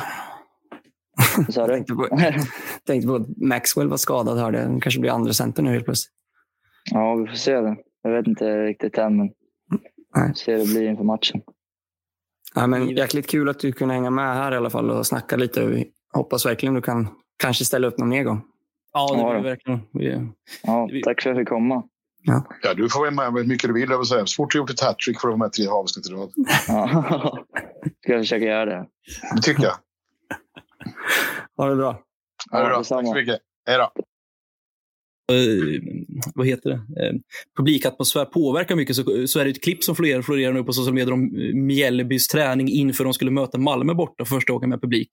Vad 1.36 1.54
sa 1.54 1.60
Jag 1.60 1.68
du? 1.70 1.74
tänkte 1.74 1.94
på, 1.94 2.08
tänkte 2.86 3.08
på 3.08 3.14
att 3.14 3.36
Maxwell 3.36 3.88
var 3.88 3.96
skadad 3.96 4.38
hörde 4.38 4.58
jag. 4.62 4.82
Kanske 4.82 5.00
blir 5.00 5.10
andra 5.10 5.32
center 5.32 5.62
nu 5.62 5.70
helt 5.72 5.84
plötsligt. 5.84 6.12
Ja, 6.90 7.14
vi 7.14 7.26
får 7.26 7.34
se 7.34 7.60
det. 7.60 7.76
Jag 8.02 8.10
vet 8.10 8.26
inte 8.26 8.64
riktigt 8.66 8.98
än, 8.98 9.16
men 9.16 9.30
Nej. 10.16 10.34
ser 10.34 10.52
hur 10.52 10.58
det 10.66 10.74
blir 10.74 10.90
inför 10.90 11.04
matchen. 11.04 11.40
Ja, 12.54 12.66
men 12.66 12.88
jäkligt 12.88 13.26
kul 13.30 13.48
att 13.48 13.58
du 13.58 13.72
kunde 13.72 13.94
hänga 13.94 14.10
med 14.10 14.34
här 14.34 14.52
i 14.52 14.56
alla 14.56 14.70
fall 14.70 14.90
och 14.90 15.06
snacka 15.06 15.36
lite. 15.36 15.66
Vi 15.66 15.90
hoppas 16.12 16.46
verkligen 16.46 16.74
du 16.74 16.80
kan 16.82 17.08
kanske 17.36 17.64
ställa 17.64 17.86
upp 17.86 17.98
någon 17.98 18.08
mer 18.08 18.24
gång. 18.24 18.40
Ja, 18.92 19.14
det 19.14 19.20
Ja, 19.20 19.30
blir 19.30 19.36
då. 19.42 19.48
verkligen. 19.48 19.80
Vi, 19.92 20.28
Ja, 20.62 20.88
tack 21.04 21.22
för 21.22 21.30
att 21.30 21.36
jag 21.36 21.42
fick 21.42 21.48
komma. 21.48 21.82
Ja, 22.62 22.74
du 22.74 22.88
får 22.88 23.00
vara 23.00 23.10
med 23.30 23.42
hur 23.42 23.48
mycket 23.48 23.68
du 23.68 23.74
vill. 23.74 23.90
Jag 23.90 23.98
vill 23.98 24.06
säga. 24.06 24.26
Så 24.26 24.34
fort 24.34 24.52
du 24.52 24.58
gjort 24.58 24.70
ett 24.70 24.80
hattrick 24.80 25.20
får 25.20 25.28
du 25.28 25.32
vara 25.32 25.38
med 25.44 25.52
tre 25.52 25.66
avsnitt 25.66 26.06
i 26.06 26.10
rad. 26.10 26.32
Ja. 26.68 27.44
Ska 28.02 28.12
jag 28.12 28.20
försöka 28.22 28.44
göra 28.44 28.64
det. 28.64 28.86
Det 29.36 29.42
tycker 29.42 29.62
jag. 29.62 29.74
Ha 31.56 31.68
det 31.68 31.76
bra. 31.76 32.00
Ja, 32.50 32.58
det 32.58 32.64
bra. 32.64 32.76
Tack 32.76 32.86
så 33.06 33.14
mycket. 33.14 33.38
Hej 33.66 33.78
då. 33.78 33.90
eh, 35.34 35.82
vad 36.34 36.46
heter 36.46 36.70
det? 36.70 36.76
Eh, 36.76 37.12
publikatmosfär 37.56 38.24
påverkar 38.24 38.76
mycket 38.76 38.96
så, 38.96 39.26
så 39.26 39.40
är 39.40 39.44
det 39.44 39.50
ett 39.50 39.62
klipp 39.62 39.84
som 39.84 39.96
florerar, 39.96 40.22
florerar 40.22 40.52
nu 40.52 40.64
på 40.64 40.72
sociala 40.72 40.94
medier 40.94 41.12
om 41.12 41.22
eh, 41.22 41.54
Mjällbys 41.54 42.28
träning 42.28 42.68
inför 42.68 43.04
de 43.04 43.12
skulle 43.12 43.30
möta 43.30 43.58
Malmö 43.58 43.94
borta 43.94 44.24
första 44.24 44.52
gången 44.52 44.70
med 44.70 44.80
publik. 44.80 45.08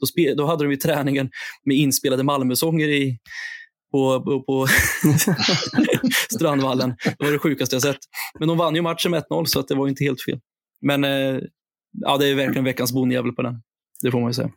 Då, 0.00 0.06
spe, 0.06 0.34
då 0.34 0.46
hade 0.46 0.64
de 0.64 0.70
ju 0.70 0.76
träningen 0.76 1.30
med 1.64 1.76
inspelade 1.76 2.22
Malmösånger 2.22 2.88
i, 2.88 3.18
på, 3.96 4.22
på, 4.24 4.42
på 4.42 4.66
Strandvallen. 6.34 6.94
Det 7.18 7.24
var 7.24 7.32
det 7.32 7.38
sjukaste 7.38 7.74
jag 7.74 7.82
sett. 7.82 7.98
Men 8.38 8.48
de 8.48 8.58
vann 8.58 8.74
ju 8.74 8.82
matchen 8.82 9.10
med 9.10 9.24
1-0, 9.30 9.44
så 9.44 9.60
att 9.60 9.68
det 9.68 9.74
var 9.74 9.88
inte 9.88 10.04
helt 10.04 10.22
fel. 10.22 10.40
Men 10.80 11.04
eh, 11.04 11.38
ja, 11.92 12.16
det 12.16 12.26
är 12.28 12.34
verkligen 12.34 12.64
veckans 12.64 12.92
bondjävel 12.92 13.32
på 13.32 13.42
den. 13.42 13.62
Det 14.02 14.10
får 14.10 14.20
man 14.20 14.30
ju 14.30 14.34
säga. 14.34 14.50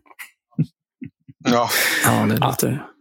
Ja, 1.45 1.69
Ja, 2.05 2.25
det 2.25 2.37
låter... 2.37 2.71
Ja, 2.71 2.93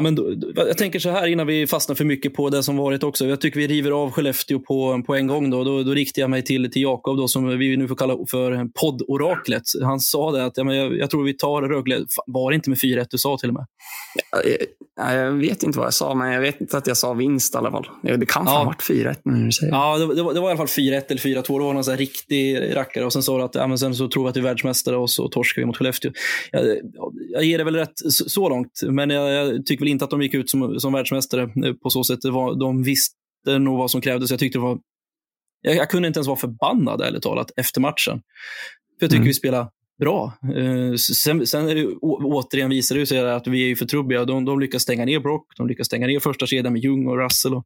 men 0.00 0.14
då, 0.14 0.32
jag 0.56 0.78
tänker 0.78 0.98
så 0.98 1.10
här 1.10 1.26
innan 1.26 1.46
vi 1.46 1.66
fastnar 1.66 1.96
för 1.96 2.04
mycket 2.04 2.34
på 2.34 2.50
det 2.50 2.62
som 2.62 2.76
varit 2.76 3.02
också. 3.02 3.26
Jag 3.26 3.40
tycker 3.40 3.60
vi 3.60 3.66
river 3.66 3.90
av 3.90 4.10
Skellefteå 4.10 4.58
på, 4.58 5.02
på 5.06 5.14
en 5.14 5.26
gång. 5.26 5.50
Då, 5.50 5.64
då, 5.64 5.82
då 5.82 5.90
riktar 5.90 6.22
jag 6.22 6.30
mig 6.30 6.42
till, 6.42 6.70
till 6.70 6.82
Jakob, 6.82 7.16
då, 7.16 7.28
som 7.28 7.58
vi 7.58 7.76
nu 7.76 7.88
får 7.88 7.96
kalla 7.96 8.16
för 8.30 8.68
poddoraklet. 8.80 9.62
Han 9.82 10.00
sa 10.00 10.32
det 10.32 10.44
att 10.44 10.56
ja, 10.56 10.64
men 10.64 10.76
jag, 10.76 10.98
jag 10.98 11.10
tror 11.10 11.24
vi 11.24 11.34
tar 11.34 11.62
Rögle. 11.62 12.04
Var 12.26 12.50
det 12.50 12.54
inte 12.54 12.70
med 12.70 12.78
4-1 12.78 13.06
du 13.10 13.18
sa 13.18 13.38
till 13.38 13.48
och 13.48 13.54
med? 13.54 13.66
Jag, 14.96 15.14
jag 15.16 15.32
vet 15.32 15.62
inte 15.62 15.78
vad 15.78 15.86
jag 15.86 15.94
sa, 15.94 16.14
men 16.14 16.32
jag 16.32 16.40
vet 16.40 16.60
inte 16.60 16.78
att 16.78 16.86
jag 16.86 16.96
sa 16.96 17.12
vinst 17.12 17.54
i 17.54 17.58
alla 17.58 17.70
fall. 17.70 17.86
Det 18.02 18.26
kan 18.26 18.44
fan 18.44 18.54
Ja. 18.54 18.58
ha 18.58 18.64
varit 18.64 18.82
4-1 18.90 19.16
nu 19.24 19.32
när 19.32 19.44
du 19.46 19.52
säger. 19.52 19.72
Ja, 19.72 19.98
det, 19.98 20.14
det, 20.14 20.22
var, 20.22 20.34
det 20.34 20.40
var 20.40 20.48
i 20.48 20.50
alla 20.50 20.56
fall 20.56 20.66
4-1 20.66 21.02
eller 21.08 21.20
4-2. 21.20 21.58
Det 21.58 21.64
var 21.64 21.72
någon 21.74 21.84
här 21.88 21.96
riktig 21.96 22.76
rackare. 22.76 23.04
Och 23.04 23.12
sen 23.12 23.22
sa 23.22 23.38
du 23.38 23.44
att 23.44 23.54
ja, 23.54 23.66
men 23.66 23.78
sen 23.78 23.94
så 23.94 24.08
tror 24.08 24.24
vi 24.24 24.30
att 24.30 24.36
vi 24.36 24.40
är 24.40 24.44
världsmästare 24.44 24.96
och 24.96 25.10
så 25.10 25.28
torskar 25.28 25.62
vi 25.62 25.66
mot 25.66 25.76
Skellefteå. 25.76 26.10
Jag, 26.52 26.64
jag 27.32 27.44
ger 27.44 27.58
det 27.58 27.64
väl 27.64 27.76
rätt 27.76 27.92
så, 27.96 28.28
så 28.28 28.48
långt, 28.48 28.80
men 28.82 29.10
jag, 29.10 29.30
jag 29.32 29.66
tycker 29.66 29.75
väl 29.80 29.88
inte 29.88 30.04
att 30.04 30.10
de 30.10 30.22
gick 30.22 30.34
ut 30.34 30.50
som, 30.50 30.80
som 30.80 30.92
världsmästare 30.92 31.42
eh, 31.42 31.72
på 31.72 31.90
så 31.90 32.04
sätt. 32.04 32.18
Var, 32.24 32.60
de 32.60 32.82
visste 32.82 33.14
nog 33.58 33.78
vad 33.78 33.90
som 33.90 34.00
krävdes. 34.00 34.30
Jag 34.30 34.40
tyckte 34.40 34.58
det 34.58 34.62
var... 34.62 34.78
Jag, 35.60 35.76
jag 35.76 35.90
kunde 35.90 36.08
inte 36.08 36.18
ens 36.18 36.26
vara 36.26 36.38
förbannad, 36.38 37.00
ärligt 37.00 37.22
talat, 37.22 37.50
efter 37.56 37.80
matchen. 37.80 38.22
För 38.98 39.04
jag 39.04 39.10
tycker 39.10 39.16
Mm. 39.16 39.26
vi 39.26 39.34
spelar 39.34 39.68
bra. 39.98 40.32
Eh, 40.56 40.94
sen, 40.94 41.46
sen 41.46 41.68
är 41.68 41.74
det, 41.74 41.86
å, 41.86 42.20
återigen 42.24 42.70
visar 42.70 42.96
det 42.96 43.06
sig 43.06 43.30
att 43.30 43.46
vi 43.46 43.70
är 43.70 43.76
för 43.76 43.86
trubbiga. 43.86 44.24
De, 44.24 44.44
de 44.44 44.60
lyckas 44.60 44.82
stänga 44.82 45.04
ner 45.04 45.20
Brock, 45.20 45.46
de 45.56 45.66
lyckas 45.66 45.86
stänga 45.86 46.06
ner 46.06 46.20
första 46.20 46.46
kedjan 46.46 46.72
med 46.72 46.82
Ljung 46.82 47.06
och 47.06 47.18
Russell 47.18 47.54
och 47.54 47.64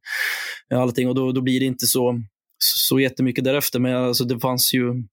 allting. 0.75 1.07
Och 1.09 1.15
då, 1.15 1.31
då 1.31 1.41
blir 1.41 1.59
det 1.59 1.65
inte 1.65 1.85
så, 1.85 2.21
så 2.57 2.99
jättemycket 2.99 3.43
därefter. 3.43 3.79
Men 3.79 3.95
alltså, 3.95 4.23
det 4.23 4.39
fanns 4.39 4.73
ju 4.73 5.03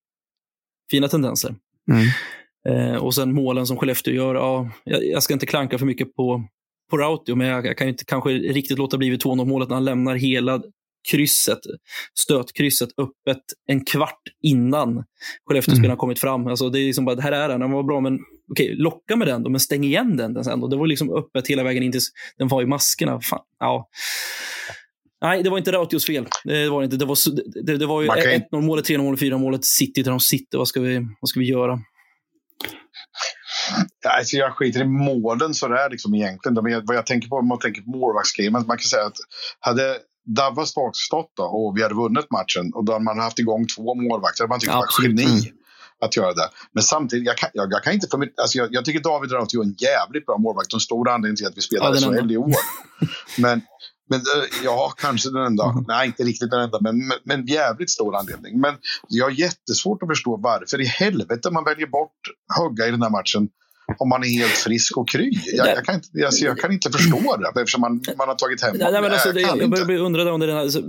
fina 0.91 1.09
tendenser. 1.09 1.55
Mm. 1.91 2.09
Eh, 2.69 2.97
och 2.97 3.15
sen 3.15 3.35
målen 3.35 3.67
som 3.67 3.77
Skellefteå 3.77 4.15
gör. 4.15 4.35
Ja, 4.35 4.71
jag, 4.85 5.05
jag 5.05 5.23
ska 5.23 5.35
inte 5.35 5.47
klanka 5.47 5.79
för 5.79 5.87
mycket 5.87 6.15
på, 6.15 6.45
på 6.91 6.97
Rautio, 6.99 7.35
men 7.35 7.47
jag, 7.47 7.77
kan 7.79 7.87
ju 7.87 7.91
inte 7.93 8.05
kanske 8.05 8.31
riktigt 8.31 8.79
låta 8.79 8.99
bli 8.99 9.11
vid 9.11 9.23
2-0 9.23 9.45
målet 9.45 9.69
när 9.69 9.77
han 9.77 9.85
lämnar 9.85 10.15
hela 10.15 10.63
krysset, 11.11 11.59
stötkrysset 12.19 12.89
öppet 12.99 13.43
en 13.69 13.85
kvart 13.85 14.23
innan 14.43 15.05
Skellefteåspelarna 15.49 15.87
Mm. 15.93 15.97
kommit 15.97 16.19
fram. 16.19 16.47
Alltså, 16.47 16.69
det 16.71 16.81
är 16.81 16.87
liksom 16.87 17.05
bara, 17.05 17.21
här 17.21 17.33
är 17.33 17.49
den, 17.49 17.61
den 17.61 17.71
var 17.71 17.83
bra, 17.83 18.01
men 18.01 18.19
okej, 18.53 18.75
locka 18.77 19.17
med 19.17 19.29
den 19.29 19.43
då, 19.43 19.51
men 19.51 19.61
stäng 19.61 19.85
igen 19.85 20.17
den 20.17 20.45
sen. 20.45 20.61
Då. 20.61 20.67
Det 20.69 20.77
var 20.77 20.87
liksom 20.87 21.15
öppet 21.15 21.47
hela 21.49 21.63
vägen 21.63 21.83
in 21.83 21.93
till, 21.93 22.01
den 22.39 22.49
var 22.49 22.63
i 22.63 22.67
maskerna. 22.67 23.21
Fan, 23.21 23.41
ja. 23.59 23.89
Nej, 25.23 25.43
det 25.43 25.51
var 25.51 25.59
inte 25.59 25.73
Rautios 25.73 26.07
fel. 26.07 26.27
Det 26.45 26.69
var, 26.69 26.83
inte. 26.85 26.97
Det 26.97 27.05
var, 27.05 27.17
det, 27.65 27.77
det 27.77 27.87
var 27.87 28.01
ju 28.03 28.07
Man 28.07 28.17
kan 28.23 28.33
ju- 28.33 28.39
1-0 28.39 28.61
målet, 28.63 28.89
3-0 28.89 28.99
målet, 29.03 29.21
4 29.21 29.39
målet, 29.39 29.65
City 29.65 30.03
där 30.03 30.11
de 30.11 30.21
sitter. 30.21 30.59
Vad 30.59 30.69
ska 30.69 30.81
vi, 30.81 30.99
vad 31.21 31.29
ska 31.29 31.41
vi 31.41 31.47
göra? 31.51 31.81
Ja, 34.05 34.11
Alltså 34.19 34.37
jag 34.37 34.53
skiter 34.53 34.81
i 34.81 34.85
målen 34.85 35.55
så 35.55 35.69
det 35.69 35.81
är 35.81 35.91
liksom 35.91 36.15
egentligen. 36.15 36.55
Men 36.65 36.87
vad 36.87 36.97
jag 36.97 37.07
tänker 37.07 37.29
på 37.29 37.37
om 37.37 37.49
man 37.49 37.59
tänker 37.59 37.83
på 37.83 37.91
målvaktsgamet. 37.91 38.67
Man 38.67 38.79
kan 38.79 38.85
säga 38.85 39.07
att 39.07 39.17
hade 39.61 39.97
Stark 40.67 40.97
stått 40.97 41.33
då 41.37 41.43
och 41.43 41.77
vi 41.77 41.83
hade 41.83 41.95
vunnit 41.95 42.31
matchen 42.31 42.73
och 42.75 42.85
då 42.85 42.93
hade 42.93 43.05
man 43.05 43.19
haft 43.19 43.39
igång 43.39 43.67
två 43.77 43.95
målvakter. 43.95 44.47
Man 44.47 44.61
tycker 44.61 44.75
var 44.75 44.83
Absolut. 44.83 45.21
geni 45.21 45.39
Mm. 45.39 45.58
Att 46.01 46.17
göra 46.17 46.35
det. 46.35 46.51
Men 46.73 46.83
samtidigt, 46.83 47.27
jag 47.27 47.37
kan, 47.37 47.51
jag, 47.53 47.73
jag 47.73 47.83
kan 47.83 47.93
inte 47.93 48.09
för 48.11 48.19
mitt, 48.19 48.41
alltså 48.41 48.59
jag, 48.59 48.69
jag 48.71 48.85
tycker 48.85 49.01
David 49.01 49.33
Raut 49.33 49.55
är 49.55 49.63
en 49.63 49.77
jävligt 49.79 50.27
bra 50.27 50.39
målvakt 50.39 50.75
en 50.75 50.81
stor 50.81 51.09
anledning 51.09 51.37
till 51.37 51.47
att 51.47 51.57
vi 51.57 51.61
spelar 51.61 51.95
Ja, 51.95 52.21
SHL 52.21 52.33
i 52.33 52.37
år. 52.37 52.55
men, 53.39 53.61
men 54.11 54.21
eh, 54.21 54.65
ja, 54.65 54.93
kanske 54.97 55.31
den 55.31 55.47
enda. 55.47 55.65
Mm. 55.65 55.85
Nej, 55.89 56.07
inte 56.07 56.23
riktigt 56.23 56.51
den 56.51 56.61
enda, 56.61 56.79
men, 56.81 56.99
men, 56.99 57.19
men 57.25 57.47
jävligt 57.47 57.91
stor 57.91 58.17
anledning. 58.17 58.61
Men 58.61 58.75
jag 59.09 59.27
har 59.27 59.31
jättesvårt 59.31 60.03
att 60.03 60.09
förstå 60.09 60.37
varför 60.37 60.81
i 60.81 60.87
helvete 60.87 61.51
man 61.51 61.65
väljer 61.65 61.87
bort 61.87 62.21
Hugga 62.59 62.87
i 62.87 62.91
den 62.91 63.03
här 63.03 63.11
matchen 63.11 63.49
om 63.99 64.09
man 64.09 64.25
är 64.25 64.29
helt 64.29 64.53
frisk 64.53 64.97
och 64.97 65.09
kry. 65.09 65.31
Jag, 65.53 65.67
jag, 65.67 65.85
kan, 65.85 65.95
inte, 65.95 66.27
alltså, 66.27 66.45
jag 66.45 66.59
kan 66.59 66.73
inte 66.73 66.91
förstå 66.91 67.37
det 67.37 67.61
eftersom 67.61 67.81
man, 67.81 68.01
man 68.19 68.29
har 68.29 68.35
tagit 68.35 68.63
hem 68.63 68.77
Nej, 68.79 68.93
men 68.93 69.13
alltså, 69.13 69.33
det, 69.33 69.41
jag 69.41 69.57
inte. 69.57 69.69
börjar 69.69 69.85
bli 69.85 69.97
undrad 69.97 70.29
under 70.29 70.47
den 70.47 70.57
här 70.57 70.63
alltså, 70.63 70.83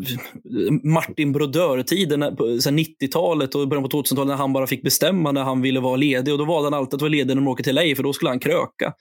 Martin 0.84 1.32
Brodeur-tiden, 1.32 2.22
här 2.22 2.32
90-talet 2.72 3.56
och 3.56 3.68
början 3.68 3.90
på 3.90 3.98
2000-talet 3.98 4.28
när 4.28 4.36
han 4.36 4.54
bara 4.54 4.68
fick 4.68 4.84
bestämma 4.84 5.32
när 5.32 5.44
han 5.44 5.62
ville 5.62 5.80
vara 5.80 5.96
ledig. 5.96 6.34
Och 6.34 6.38
Då 6.38 6.46
valde 6.46 6.66
han 6.66 6.74
alltid 6.74 6.96
att 6.96 7.02
vara 7.02 7.10
ledig 7.10 7.28
när 7.28 7.36
de 7.36 7.48
åker 7.48 7.64
till 7.64 7.76
LA, 7.76 7.96
för 7.96 8.04
då 8.04 8.14
skulle 8.14 8.30
han 8.30 8.40
kröka. 8.40 8.94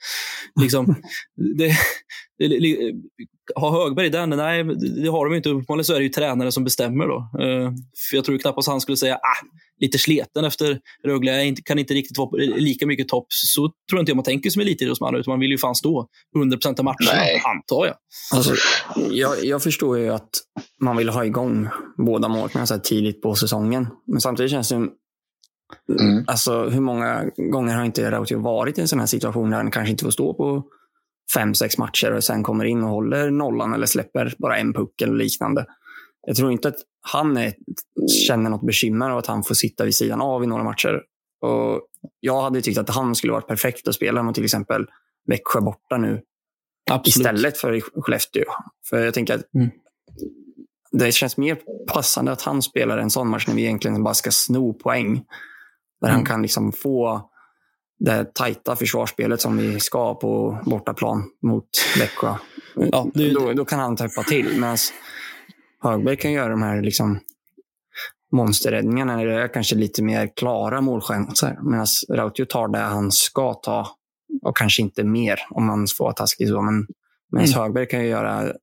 Liksom, 0.61 0.85
det, 1.57 1.77
det, 2.37 2.93
har 3.55 3.71
Högberg 3.71 4.09
den? 4.09 4.29
Nej, 4.29 4.63
det 4.63 5.01
det 5.01 5.09
har 5.09 5.25
de 5.25 5.31
ju 5.31 5.37
inte. 5.37 5.49
Uppenbarligen 5.49 5.85
så 5.85 5.93
är 5.93 5.97
det 5.97 6.03
ju 6.03 6.09
tränare 6.09 6.51
som 6.51 6.63
bestämmer. 6.63 7.07
då. 7.07 7.17
Eh, 7.17 7.71
för 8.09 8.15
Jag 8.17 8.25
tror 8.25 8.37
knappast 8.37 8.67
han 8.67 8.81
skulle 8.81 8.97
säga 8.97 9.15
ah, 9.15 9.45
lite 9.79 9.97
sleten 9.97 10.45
efter 10.45 10.79
Rögle. 11.03 11.45
Jag 11.45 11.57
kan 11.65 11.79
inte 11.79 11.93
riktigt 11.93 12.17
vara 12.17 12.29
på 12.29 12.37
lika 12.37 12.85
mycket 12.85 13.07
topp. 13.07 13.25
Så 13.29 13.71
tror 13.89 13.99
inte 13.99 14.09
jag 14.09 14.15
man 14.15 14.25
tänker 14.25 14.49
som 14.49 14.61
elitidrottsman, 14.61 15.15
utan 15.15 15.31
man 15.31 15.39
vill 15.39 15.51
ju 15.51 15.57
fan 15.57 15.75
stå 15.75 16.07
100% 16.37 16.79
av 16.79 16.85
matcherna, 16.85 16.95
Nej. 17.13 17.41
antar 17.45 17.85
jag. 17.85 17.95
Alltså, 18.33 18.53
jag, 19.11 19.45
jag 19.45 19.63
förstår 19.63 19.97
ju 19.97 20.09
att 20.09 20.29
man 20.81 20.97
vill 20.97 21.09
ha 21.09 21.25
igång 21.25 21.67
båda 21.97 22.27
målvakterna 22.27 22.65
så 22.65 22.73
här 22.73 22.81
tidigt 22.81 23.21
på 23.21 23.35
säsongen. 23.35 23.87
Men 24.07 24.21
samtidigt 24.21 24.51
känns 24.51 24.69
det 24.69 24.75
som... 24.75 24.91
Mm. 25.99 26.23
Alltså, 26.27 26.69
hur 26.69 26.81
många 26.81 27.25
gånger 27.51 27.75
har 27.75 27.85
inte 27.85 28.11
Rautio 28.11 28.39
varit 28.39 28.77
i 28.77 28.81
en 28.81 28.87
sån 28.87 28.99
här 28.99 29.05
situation 29.05 29.49
där 29.49 29.57
han 29.57 29.71
kanske 29.71 29.91
inte 29.91 30.03
får 30.03 30.11
stå 30.11 30.33
på 30.33 30.63
fem, 31.33 31.55
sex 31.55 31.77
matcher 31.77 32.11
och 32.11 32.23
sen 32.23 32.43
kommer 32.43 32.65
in 32.65 32.83
och 32.83 32.89
håller 32.89 33.31
nollan 33.31 33.73
eller 33.73 33.85
släpper 33.85 34.33
bara 34.37 34.57
en 34.57 34.73
puck 34.73 35.01
eller 35.01 35.13
liknande. 35.13 35.65
Jag 36.27 36.35
tror 36.35 36.51
inte 36.51 36.67
att 36.67 36.75
han 37.01 37.37
är, 37.37 37.53
känner 38.27 38.49
något 38.49 38.65
bekymmer 38.65 39.09
av 39.09 39.17
att 39.17 39.27
han 39.27 39.43
får 39.43 39.55
sitta 39.55 39.85
vid 39.85 39.95
sidan 39.95 40.21
av 40.21 40.43
i 40.43 40.47
några 40.47 40.63
matcher. 40.63 41.01
Och 41.41 41.81
jag 42.19 42.41
hade 42.41 42.61
tyckt 42.61 42.77
att 42.77 42.89
han 42.89 43.15
skulle 43.15 43.33
varit 43.33 43.47
perfekt 43.47 43.87
att 43.87 43.95
spela 43.95 44.23
mot 44.23 44.35
till 44.35 44.43
exempel 44.43 44.85
Växjö 45.27 45.61
borta 45.61 45.97
nu 45.97 46.21
Absolut. 46.91 47.07
istället 47.07 47.57
för 47.57 47.73
i 47.75 47.81
Skellefteå. 47.81 48.43
För 48.89 49.05
jag 49.05 49.13
tänker 49.13 49.35
att 49.35 49.53
Mm. 49.55 49.69
det 50.91 51.11
känns 51.11 51.37
mer 51.37 51.57
passande 51.93 52.31
att 52.31 52.41
han 52.41 52.61
spelar 52.61 52.97
en 52.97 53.09
sån 53.09 53.29
match 53.29 53.47
när 53.47 53.55
vi 53.55 53.61
egentligen 53.61 54.03
bara 54.03 54.13
ska 54.13 54.31
sno 54.31 54.73
poäng. 54.73 55.15
Där 56.01 56.07
han 56.07 56.15
Mm. 56.19 56.25
kan 56.25 56.41
liksom 56.41 56.71
få 56.71 57.28
det 57.99 58.33
tajta 58.35 58.75
försvarsspelet 58.75 59.41
som 59.41 59.57
vi 59.57 59.79
ska 59.79 60.15
på 60.15 60.59
bortaplan 60.65 61.23
mot 61.43 61.69
Växjö. 61.99 62.33
Ja, 62.75 63.07
det- 63.13 63.33
då, 63.33 63.53
då 63.53 63.65
kan 63.65 63.79
han 63.79 63.95
täppa 63.95 64.23
till. 64.23 64.59
Medan 64.59 64.77
Högberg 65.83 66.17
kan 66.17 66.31
göra 66.31 66.49
de 66.49 66.61
här 66.61 66.81
liksom 66.81 67.19
monsterräddningarna 68.31 69.21
är 69.21 69.53
kanske 69.53 69.75
lite 69.75 70.03
mer 70.03 70.29
klara 70.35 70.81
målchanser. 70.81 71.57
Medan 71.63 71.85
Rautio 72.09 72.45
tar 72.45 72.67
det 72.67 72.77
han 72.79 73.11
ska 73.11 73.53
ta 73.53 73.87
och 74.43 74.57
kanske 74.57 74.81
inte 74.81 75.03
mer 75.03 75.39
om 75.49 75.65
man 75.65 75.87
får 75.97 76.05
vara 76.05 76.13
taskig 76.13 76.47
så. 76.47 76.61
Men 76.61 76.87
medan 77.31 77.47
Mm. 77.47 77.59
Högberg 77.61 77.87
kan 77.87 78.01
ju 78.01 78.07
göra 78.07 78.43
eh, 78.43 78.53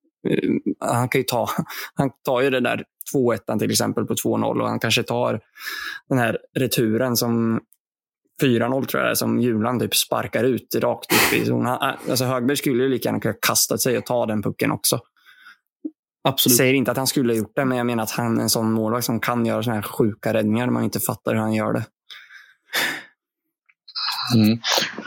han 0.80 1.08
kan 1.08 1.18
ju 1.20 1.24
ta, 1.24 1.48
han 1.94 2.10
tar 2.24 2.40
ju 2.40 2.50
det 2.50 2.60
där 2.60 2.84
2-1 3.14 3.58
till 3.58 3.70
exempel 3.70 4.04
på 4.04 4.14
2-0 4.14 4.60
och 4.60 4.68
han 4.68 4.80
kanske 4.80 5.02
tar 5.02 5.40
den 6.08 6.18
här 6.18 6.38
returen 6.58 7.16
som 7.16 7.60
4-0 8.42 8.86
tror 8.86 9.00
jag 9.02 9.06
det 9.08 9.10
är, 9.10 9.14
som 9.14 9.40
Julan 9.40 9.80
typ 9.80 9.94
sparkar 9.96 10.44
ut 10.44 10.74
rakt 10.74 11.12
upp 11.12 11.32
i 11.32 11.44
zon. 11.44 11.66
Han- 11.66 11.96
Alltså 12.10 12.24
Högberg 12.24 12.56
skulle 12.56 12.82
ju 12.82 12.88
lika 12.88 13.08
gärna 13.08 13.20
kunna 13.20 13.34
kastat 13.46 13.80
sig 13.80 13.98
och 13.98 14.06
ta 14.06 14.26
den 14.26 14.42
pucken 14.42 14.70
också. 14.70 15.00
Absolut. 16.24 16.56
Säger 16.56 16.74
inte 16.74 16.90
att 16.90 16.96
han 16.96 17.06
skulle 17.06 17.32
ha 17.32 17.36
gjort 17.38 17.52
det, 17.56 17.64
men 17.64 17.78
jag 17.78 17.86
menar 17.86 18.02
att 18.02 18.10
han 18.10 18.38
är 18.38 18.42
en 18.42 18.48
sån 18.50 18.72
målvakt 18.72 19.04
som 19.06 19.20
kan 19.20 19.46
göra 19.46 19.62
såna 19.62 19.74
här 19.76 19.82
sjuka 19.82 20.34
räddningar 20.34 20.66
när 20.66 20.72
man 20.72 20.84
inte 20.84 21.00
fattar 21.00 21.34
hur 21.34 21.40
han 21.40 21.54
gör 21.54 21.72
det. 21.72 21.84
Mm. 24.34 24.58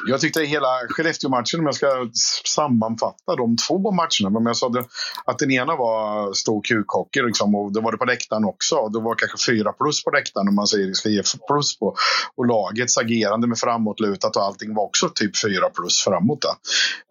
Jag 0.08 0.22
tyckte 0.22 0.42
hela 0.42 0.68
Skellefteå-matchen, 0.90 1.60
om 1.60 1.66
jag 1.66 1.76
ska 1.76 2.10
sammanfatta 2.46 3.36
de 3.36 3.58
två 3.68 3.92
matcherna. 3.92 4.30
Men 4.30 4.46
jag 4.46 4.58
sa 4.58 4.70
det, 4.70 4.84
att 5.26 5.40
den 5.40 5.52
ena 5.52 5.76
var 5.76 6.34
stor 6.34 6.62
kukhockey 6.62 7.22
liksom, 7.22 7.56
och 7.56 7.74
det 7.74 7.82
var 7.82 7.92
det 7.92 7.98
på 7.98 8.06
läktaren 8.06 8.46
också. 8.46 8.88
Det 8.88 9.00
var 9.00 9.16
kanske 9.16 9.52
fyra 9.52 9.74
plus 9.74 10.04
på 10.04 10.12
läktaren 10.12 10.48
om 10.48 10.56
man 10.56 10.68
säger 10.68 10.88
det 10.88 10.96
ska 10.96 11.10
ge 11.10 11.24
plus 11.48 11.80
på. 11.80 11.96
Och 12.36 12.46
lagets 12.48 12.98
agerande 12.98 13.48
med 13.48 13.58
framåtlutat 13.58 14.36
och 14.36 14.44
allting 14.44 14.76
var 14.76 14.84
också 14.84 15.10
typ 15.10 15.42
fyra 15.42 15.70
plus 15.70 16.02
framåt. 16.02 16.42
Då. 16.42 16.50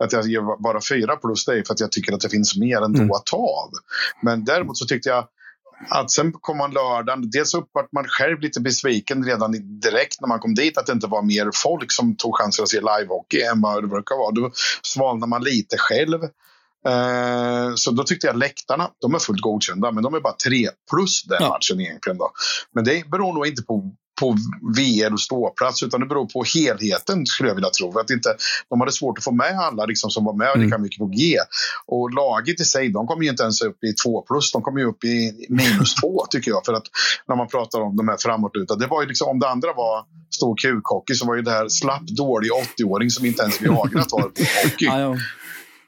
Att 0.04 0.12
jag 0.12 0.26
ger 0.26 0.62
bara 0.62 0.80
fyra 0.88 1.16
plus 1.16 1.44
det 1.44 1.52
är 1.52 1.62
för 1.66 1.74
att 1.74 1.80
jag 1.80 1.92
tycker 1.92 2.12
att 2.12 2.20
det 2.20 2.28
finns 2.30 2.56
mer 2.56 2.76
ändå 2.82 2.98
Mm. 2.98 3.10
att 3.10 3.26
ta 3.26 3.36
av. 3.36 3.70
Men 4.22 4.44
däremot 4.44 4.78
så 4.78 4.86
tyckte 4.86 5.08
jag 5.08 5.24
att 5.88 6.10
sen 6.10 6.32
kom 6.32 6.58
man 6.58 6.70
lördagen, 6.70 7.30
dels 7.30 7.54
upp 7.54 7.68
vart 7.72 7.92
man 7.92 8.04
själv 8.08 8.40
lite 8.40 8.60
besviken 8.60 9.24
redan 9.24 9.80
direkt 9.80 10.20
när 10.20 10.28
man 10.28 10.38
kom 10.40 10.54
dit 10.54 10.78
att 10.78 10.86
det 10.86 10.92
inte 10.92 11.06
var 11.06 11.22
mer 11.22 11.50
folk 11.54 11.92
som 11.92 12.16
tog 12.16 12.36
chansen 12.36 12.62
att 12.62 12.68
se 12.68 12.80
livehockey 12.80 13.40
än 13.42 13.60
vad 13.60 13.82
det 13.82 13.88
brukar 13.88 14.16
vara. 14.16 14.30
Då 14.30 14.50
svalnade 14.82 15.30
man 15.30 15.44
lite 15.44 15.76
själv. 15.78 16.22
Eh, 16.86 17.74
så 17.74 17.90
då 17.90 18.04
tyckte 18.04 18.26
jag 18.26 18.36
läktarna, 18.36 18.90
de 19.00 19.14
är 19.14 19.18
fullt 19.18 19.40
godkända, 19.40 19.92
men 19.92 20.02
de 20.04 20.14
är 20.14 20.20
bara 20.20 20.36
tre 20.44 20.68
plus 20.90 21.22
den 21.24 21.38
Ja. 21.40 21.48
matchen 21.48 21.80
egentligen. 21.80 22.18
Då. 22.18 22.30
Men 22.74 22.84
det 22.84 23.08
beror 23.10 23.32
nog 23.32 23.46
inte 23.46 23.62
på 23.62 23.92
på 24.20 24.36
VR 24.76 25.12
och 25.12 25.20
ståplats 25.20 25.82
utan 25.82 26.00
det 26.00 26.06
beror 26.06 26.26
på 26.26 26.44
helheten 26.54 27.26
skulle 27.26 27.48
jag 27.48 27.54
vilja 27.54 27.70
tro. 27.70 27.98
Att 27.98 28.10
inte, 28.10 28.36
de 28.70 28.80
hade 28.80 28.92
svårt 28.92 29.18
att 29.18 29.24
få 29.24 29.32
med 29.32 29.58
alla 29.60 29.84
liksom, 29.86 30.10
som 30.10 30.24
var 30.24 30.34
med 30.34 30.48
mm. 30.48 30.64
lika 30.64 30.78
mycket 30.78 30.98
på 30.98 31.06
G. 31.06 31.36
Och 31.86 32.14
laget 32.14 32.60
i 32.60 32.64
sig, 32.64 32.88
de 32.88 33.06
kom 33.06 33.22
ju 33.22 33.28
inte 33.28 33.42
ens 33.42 33.62
upp 33.62 33.84
i 33.84 33.92
2 33.92 34.22
plus, 34.22 34.52
de 34.52 34.62
kom 34.62 34.78
ju 34.78 34.84
upp 34.84 35.04
i 35.04 35.46
minus 35.48 35.94
2 35.94 36.26
tycker 36.30 36.50
jag. 36.50 36.64
För 36.64 36.72
att 36.72 36.86
när 37.28 37.36
man 37.36 37.48
pratar 37.48 37.80
om 37.80 37.96
de 37.96 38.08
här 38.08 38.16
framåtlutade, 38.16 38.84
det 38.84 38.88
var 38.88 39.02
ju 39.02 39.08
liksom, 39.08 39.28
om 39.28 39.38
det 39.38 39.48
andra 39.48 39.72
var 39.72 40.04
stor 40.34 40.56
kukhockey 40.56 41.14
så 41.14 41.26
var 41.26 41.36
ju 41.36 41.42
det 41.42 41.50
här 41.50 41.68
slapp, 41.68 42.06
dålig 42.06 42.50
80-åring 42.50 43.10
som 43.10 43.26
inte 43.26 43.42
ens 43.42 43.62
Viagra 43.62 44.04
tar 44.04 44.20
på 44.20 44.42
hockey. 44.62 44.88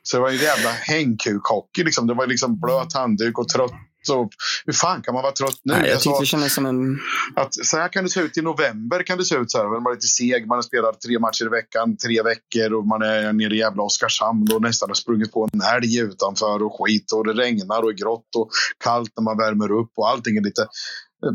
Så 0.03 0.17
det 0.17 0.23
var 0.23 0.31
ju 0.31 0.43
jävla 0.43 0.71
hängkukhockey. 0.71 1.85
Liksom. 1.85 2.07
Det 2.07 2.15
var 2.15 2.27
liksom 2.27 2.61
blöt 2.61 2.93
handduk 2.93 3.39
och 3.39 3.49
trött 3.49 3.73
så 4.03 4.31
hur 4.67 4.73
fan 4.73 5.03
kan 5.03 5.15
man 5.15 5.23
vara 5.23 5.33
trött 5.33 5.61
nu? 5.63 5.75
Nej, 5.75 5.91
jag 5.91 6.01
tyckte 6.01 6.23
det 6.23 6.27
kändes 6.27 6.55
som 6.55 6.67
en... 6.67 6.99
Att, 7.37 7.55
så 7.55 7.77
här 7.77 7.89
kan 7.89 8.05
det 8.05 8.11
se 8.11 8.21
ut 8.21 8.39
i 8.39 8.43
november. 8.43 9.03
kan 9.03 9.19
det 9.19 9.25
se 9.25 9.37
ut 9.37 9.51
så 9.51 9.59
här. 9.59 9.65
Man 9.65 9.87
är 9.87 9.95
lite 9.95 10.07
seg, 10.07 10.47
man 10.47 10.59
har 10.59 10.63
spelat 10.63 11.01
tre 11.01 11.19
matcher 11.19 11.45
i 11.45 11.49
veckan, 11.49 11.97
tre 11.97 12.23
veckor 12.23 12.73
och 12.73 12.87
man 12.87 13.03
är 13.03 13.33
nere 13.33 13.55
i 13.55 13.59
jävla 13.59 13.83
Oskarshamn 13.83 14.53
och 14.55 14.63
nästan 14.63 14.91
har 14.91 14.95
sprungit 14.95 15.33
på 15.33 15.49
en 15.53 15.61
älg 15.61 15.99
utanför 15.99 16.63
och 16.63 16.77
skit 16.79 17.13
och 17.13 17.27
det 17.27 17.33
regnar 17.33 17.83
och 17.83 17.91
är 17.91 17.95
grått 17.95 18.37
och 18.37 18.51
kallt 18.85 19.13
när 19.17 19.25
man 19.25 19.39
värmer 19.39 19.73
upp 19.73 19.93
och 19.97 20.09
allting 20.09 20.37
är 20.37 20.43
lite 20.43 20.67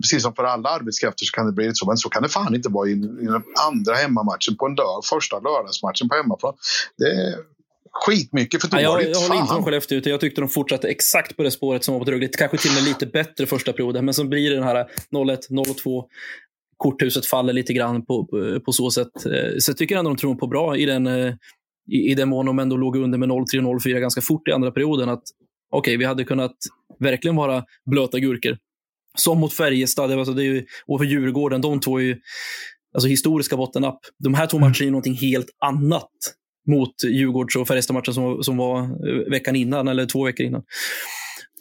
precis 0.01 0.23
som 0.23 0.35
för 0.35 0.43
alla 0.43 0.69
arbetskrafter 0.69 1.25
så 1.25 1.31
kan 1.31 1.45
det 1.45 1.51
bli 1.51 1.65
lite 1.65 1.75
så. 1.75 1.87
Men 1.87 1.97
så 1.97 2.09
kan 2.09 2.23
det 2.23 2.29
fan 2.29 2.55
inte 2.55 2.69
vara 2.69 2.87
i, 2.89 2.91
i 2.91 3.25
den 3.25 3.43
andra 3.67 3.95
hemmamatchen 3.95 4.57
på 4.59 4.65
en 4.65 4.75
lördag, 4.75 5.05
första 5.05 5.39
lördagsmatchen 5.39 6.09
på 6.09 6.15
hemmaplan. 6.15 6.53
Det, 6.97 7.37
skitmycket 7.95 8.61
för 8.61 8.69
dåligt. 8.69 8.83
Ja, 8.83 9.01
jag, 9.01 9.11
jag 9.11 9.19
håller 9.19 9.41
inte 9.41 9.53
om 9.53 9.63
Skellefteå, 9.63 9.97
utan 9.97 10.11
jag 10.11 10.19
tyckte 10.19 10.41
de 10.41 10.49
fortsatte 10.49 10.87
exakt 10.87 11.37
på 11.37 11.43
det 11.43 11.51
spåret 11.51 11.83
som 11.83 11.93
var 11.93 11.99
bedrövligt. 11.99 12.37
Kanske 12.37 12.57
till 12.57 12.69
och 12.69 12.75
med 12.75 12.83
lite 12.83 13.05
bättre 13.05 13.45
första 13.45 13.73
perioden, 13.73 14.05
men 14.05 14.13
så 14.13 14.23
blir 14.23 14.49
det 14.49 14.55
den 14.55 14.63
här 14.63 14.85
0-1, 15.11 15.37
0-2. 15.49 16.03
Korthuset 16.77 17.25
faller 17.25 17.53
lite 17.53 17.73
grann 17.73 18.05
på, 18.05 18.25
på, 18.25 18.59
på, 18.59 18.71
så 18.71 18.91
sätt. 18.91 19.25
Eh, 19.25 19.57
så 19.59 19.69
jag 19.71 19.77
tycker 19.77 19.97
ändå 19.97 20.09
de 20.09 20.17
tror 20.17 20.35
på 20.35 20.47
bra 20.47 20.77
i 20.77 20.85
den, 20.85 21.07
eh, 21.07 21.33
i, 21.91 22.11
i 22.11 22.15
den 22.15 22.29
mån 22.29 22.45
de 22.45 22.59
ändå 22.59 22.77
låg 22.77 22.95
under 22.95 23.17
med 23.17 23.29
0-3 23.29 23.45
0-4 23.53 23.99
ganska 23.99 24.21
fort 24.21 24.47
i 24.47 24.51
andra 24.51 24.71
perioden. 24.71 25.09
Att 25.09 25.23
okej, 25.71 25.79
okay, 25.79 25.97
vi 25.97 26.05
hade 26.05 26.23
kunnat 26.23 26.55
verkligen 26.99 27.35
vara 27.35 27.63
blöta 27.85 28.19
gurkor. 28.19 28.57
Som 29.17 29.39
mot 29.39 29.53
Färjestad 29.53 30.11
alltså 30.11 30.33
det 30.33 30.43
är 30.43 30.45
ju, 30.45 30.65
och 30.87 30.99
för 30.99 31.05
Djurgården. 31.05 31.61
De 31.61 31.79
två 31.79 31.99
är 31.99 32.03
ju 32.03 32.17
alltså 32.93 33.07
historiska 33.07 33.57
bottennapp. 33.57 33.99
De 34.19 34.33
här 34.33 34.47
två 34.47 34.59
matcherna 34.59 34.75
är 34.79 34.83
ju 34.83 34.91
någonting 34.91 35.15
helt 35.15 35.49
annat 35.59 36.11
mot 36.67 37.03
Djurgårds 37.03 37.55
och 37.55 37.67
Färjestad-matchen 37.67 38.13
som, 38.13 38.43
som 38.43 38.57
var 38.57 38.79
eh, 38.81 39.29
veckan 39.29 39.55
innan, 39.55 39.87
eller 39.87 40.05
två 40.05 40.25
veckor 40.25 40.45
innan. 40.45 40.63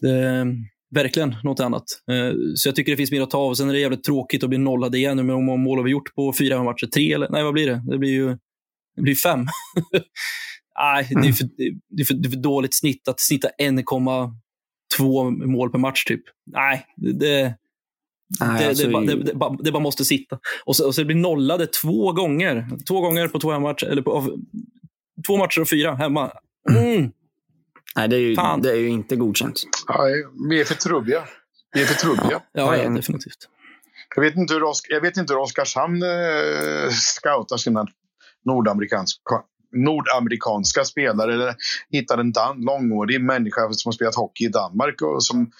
Det, 0.01 0.47
verkligen 0.95 1.37
något 1.43 1.61
annat. 1.61 1.85
Eh, 2.11 2.33
så 2.55 2.69
jag 2.69 2.77
tycker 2.77 2.93
det 2.93 2.97
finns 2.97 3.11
mer 3.11 3.23
att 3.23 3.31
ta 3.31 3.38
av. 3.38 3.55
Sen 3.55 3.69
är 3.69 3.73
det 3.73 3.81
jävligt 3.81 4.05
tråkigt 4.05 4.43
att 4.43 4.49
bli 4.49 4.59
nollad 4.59 4.95
igen. 4.95 5.19
Hur 5.19 5.25
många 5.25 5.57
mål 5.57 5.79
har 5.79 5.85
vi 5.85 5.90
gjort 5.90 6.14
på 6.14 6.33
fyra 6.38 6.62
matcher? 6.62 6.87
Tre 6.87 7.12
eller? 7.12 7.29
Nej, 7.29 7.45
vad 7.45 7.53
blir 7.53 7.67
det? 7.67 7.83
Det 7.90 7.99
blir 7.99 8.11
ju 8.11 8.37
det 8.97 9.03
blir 9.03 9.14
fem. 9.14 9.40
Nej, 10.79 11.09
det 11.23 11.29
är, 11.29 11.33
för, 11.33 11.49
det, 11.88 12.03
är 12.03 12.05
för, 12.05 12.14
det 12.14 12.29
är 12.29 12.31
för 12.31 12.38
dåligt 12.38 12.75
snitt 12.75 13.09
att 13.09 13.21
snitta 13.21 13.49
1,2 13.62 15.47
mål 15.47 15.71
per 15.71 15.79
match. 15.79 16.05
typ. 16.05 16.23
Nej, 16.47 16.87
det, 16.97 17.55
Nej, 18.40 18.62
det, 18.62 18.69
alltså, 18.69 18.88
det, 18.88 19.07
det, 19.07 19.23
det, 19.23 19.57
det, 19.61 19.73
bara 19.73 19.83
måste 19.83 20.05
sitta. 20.05 20.38
Och 20.64 20.77
så, 20.77 20.87
och 20.87 20.95
så 20.95 21.05
blir 21.05 21.17
nollade 21.17 21.67
två 21.67 22.12
gånger. 22.12 22.69
Två 22.88 23.01
gånger 23.01 23.29
på 23.29 23.40
två 23.40 23.61
matcher, 23.61 23.87
eller 23.87 24.03
på, 24.03 24.38
två 25.27 25.37
matcher 25.37 25.61
och 25.61 25.68
fyra 25.68 25.94
hemma. 25.94 26.33
Mm. 26.70 27.12
Nej, 27.96 28.09
det 28.09 28.16
är, 28.16 28.20
ju, 28.20 28.35
det 28.62 28.70
är 28.70 28.77
ju 28.77 28.88
inte 28.88 29.16
godkänt. 29.16 29.62
Nej, 29.88 30.24
vi 30.48 30.61
är 30.61 30.64
för 30.64 30.74
trubbiga. 30.74 31.24
Vi 31.74 31.83
är 31.83 31.87
för 31.87 31.94
trubbiga. 31.94 32.42
Ja, 32.53 32.77
ja, 32.77 32.88
definitivt. 32.88 33.48
Jag 34.16 34.22
vet 34.22 34.37
inte 34.37 34.55
hur, 34.55 34.62
jag 34.88 35.00
vet 35.00 35.16
inte 35.16 35.33
hur 35.33 35.40
Oskarshamn 35.40 36.03
eh, 36.03 36.90
scoutar 36.90 37.57
sina 37.57 37.87
nordamerikanska, 38.44 39.42
nordamerikanska 39.72 40.85
spelare. 40.85 41.35
Eller 41.35 41.55
hittar 41.90 42.18
en 42.18 42.33
dan, 42.33 42.61
långårig 42.61 43.20
människa 43.20 43.61
som 43.72 43.88
har 43.88 43.92
spelat 43.92 44.14
hockey 44.14 44.44
i 44.44 44.48
Danmark 44.48 45.03
och 45.03 45.24
som 45.24 45.50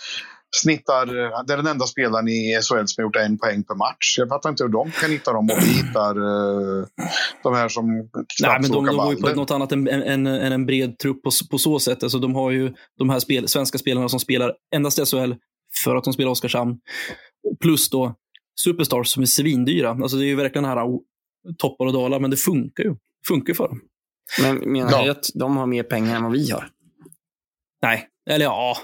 snittar, 0.63 1.07
det 1.47 1.53
är 1.53 1.57
den 1.57 1.67
enda 1.67 1.87
spelaren 1.87 2.29
i 2.29 2.59
SHL 2.63 2.85
som 2.87 2.95
har 2.97 3.03
gjort 3.03 3.17
en 3.17 3.39
poäng 3.39 3.65
per 3.65 3.75
match. 3.75 4.19
Jag 4.19 4.29
fattar 4.29 4.51
inte 4.51 4.65
hur 4.65 4.71
de 4.71 4.91
kan 4.91 5.11
hitta 5.11 5.33
dem 5.33 5.51
och 5.51 5.59
vi 5.59 5.69
hittar 5.69 6.19
uh, 6.19 6.87
de 7.43 7.55
här 7.55 7.69
som 7.69 7.87
Nej, 8.41 8.59
men 8.61 8.71
de, 8.71 8.87
de 8.87 8.97
går 8.97 9.15
ju 9.15 9.21
på 9.21 9.29
något 9.29 9.51
annat 9.51 9.73
än, 9.73 9.89
än, 9.89 10.27
än, 10.27 10.53
en 10.53 10.67
bred 10.67 10.99
trupp 10.99 11.23
på, 11.23 11.31
på 11.51 11.59
så 11.59 11.79
sätt. 11.79 12.03
Alltså, 12.03 12.19
de 12.19 12.35
har 12.35 12.51
ju 12.51 12.75
de 12.99 13.11
här 13.11 13.19
spel, 13.19 13.49
svenska 13.49 13.79
spelarna 13.79 14.09
som 14.09 14.21
spelar 14.21 14.53
endast 14.75 15.11
SHL 15.11 15.33
för 15.85 15.97
att 15.97 16.05
de 16.05 16.13
spelar 16.13 16.31
Oskarshamn. 16.31 16.79
Plus 17.61 17.91
då 17.91 18.15
superstars 18.61 19.09
som 19.09 19.23
är 19.23 19.27
svindyra. 19.27 19.91
Alltså, 19.91 20.17
det 20.17 20.25
är 20.25 20.29
ju 20.29 20.35
verkligen 20.35 20.65
här 20.65 20.87
toppar 21.59 21.87
och 21.87 21.93
dalar, 21.93 22.21
men 22.21 22.31
det 22.31 22.37
funkar 22.37 22.85
ju. 22.85 22.97
funkar 23.27 23.55
för 23.55 23.69
dem. 23.69 23.81
Men 24.43 24.73
menar 24.73 24.91
ja. 24.91 25.05
du 25.05 25.11
att 25.11 25.27
de 25.35 25.57
har 25.57 25.67
mer 25.67 25.83
pengar 25.83 26.17
än 26.17 26.23
vad 26.23 26.33
vi 26.33 26.51
har? 26.51 26.71
Nej, 27.83 28.09
eller 28.31 28.45
ja. 28.45 28.77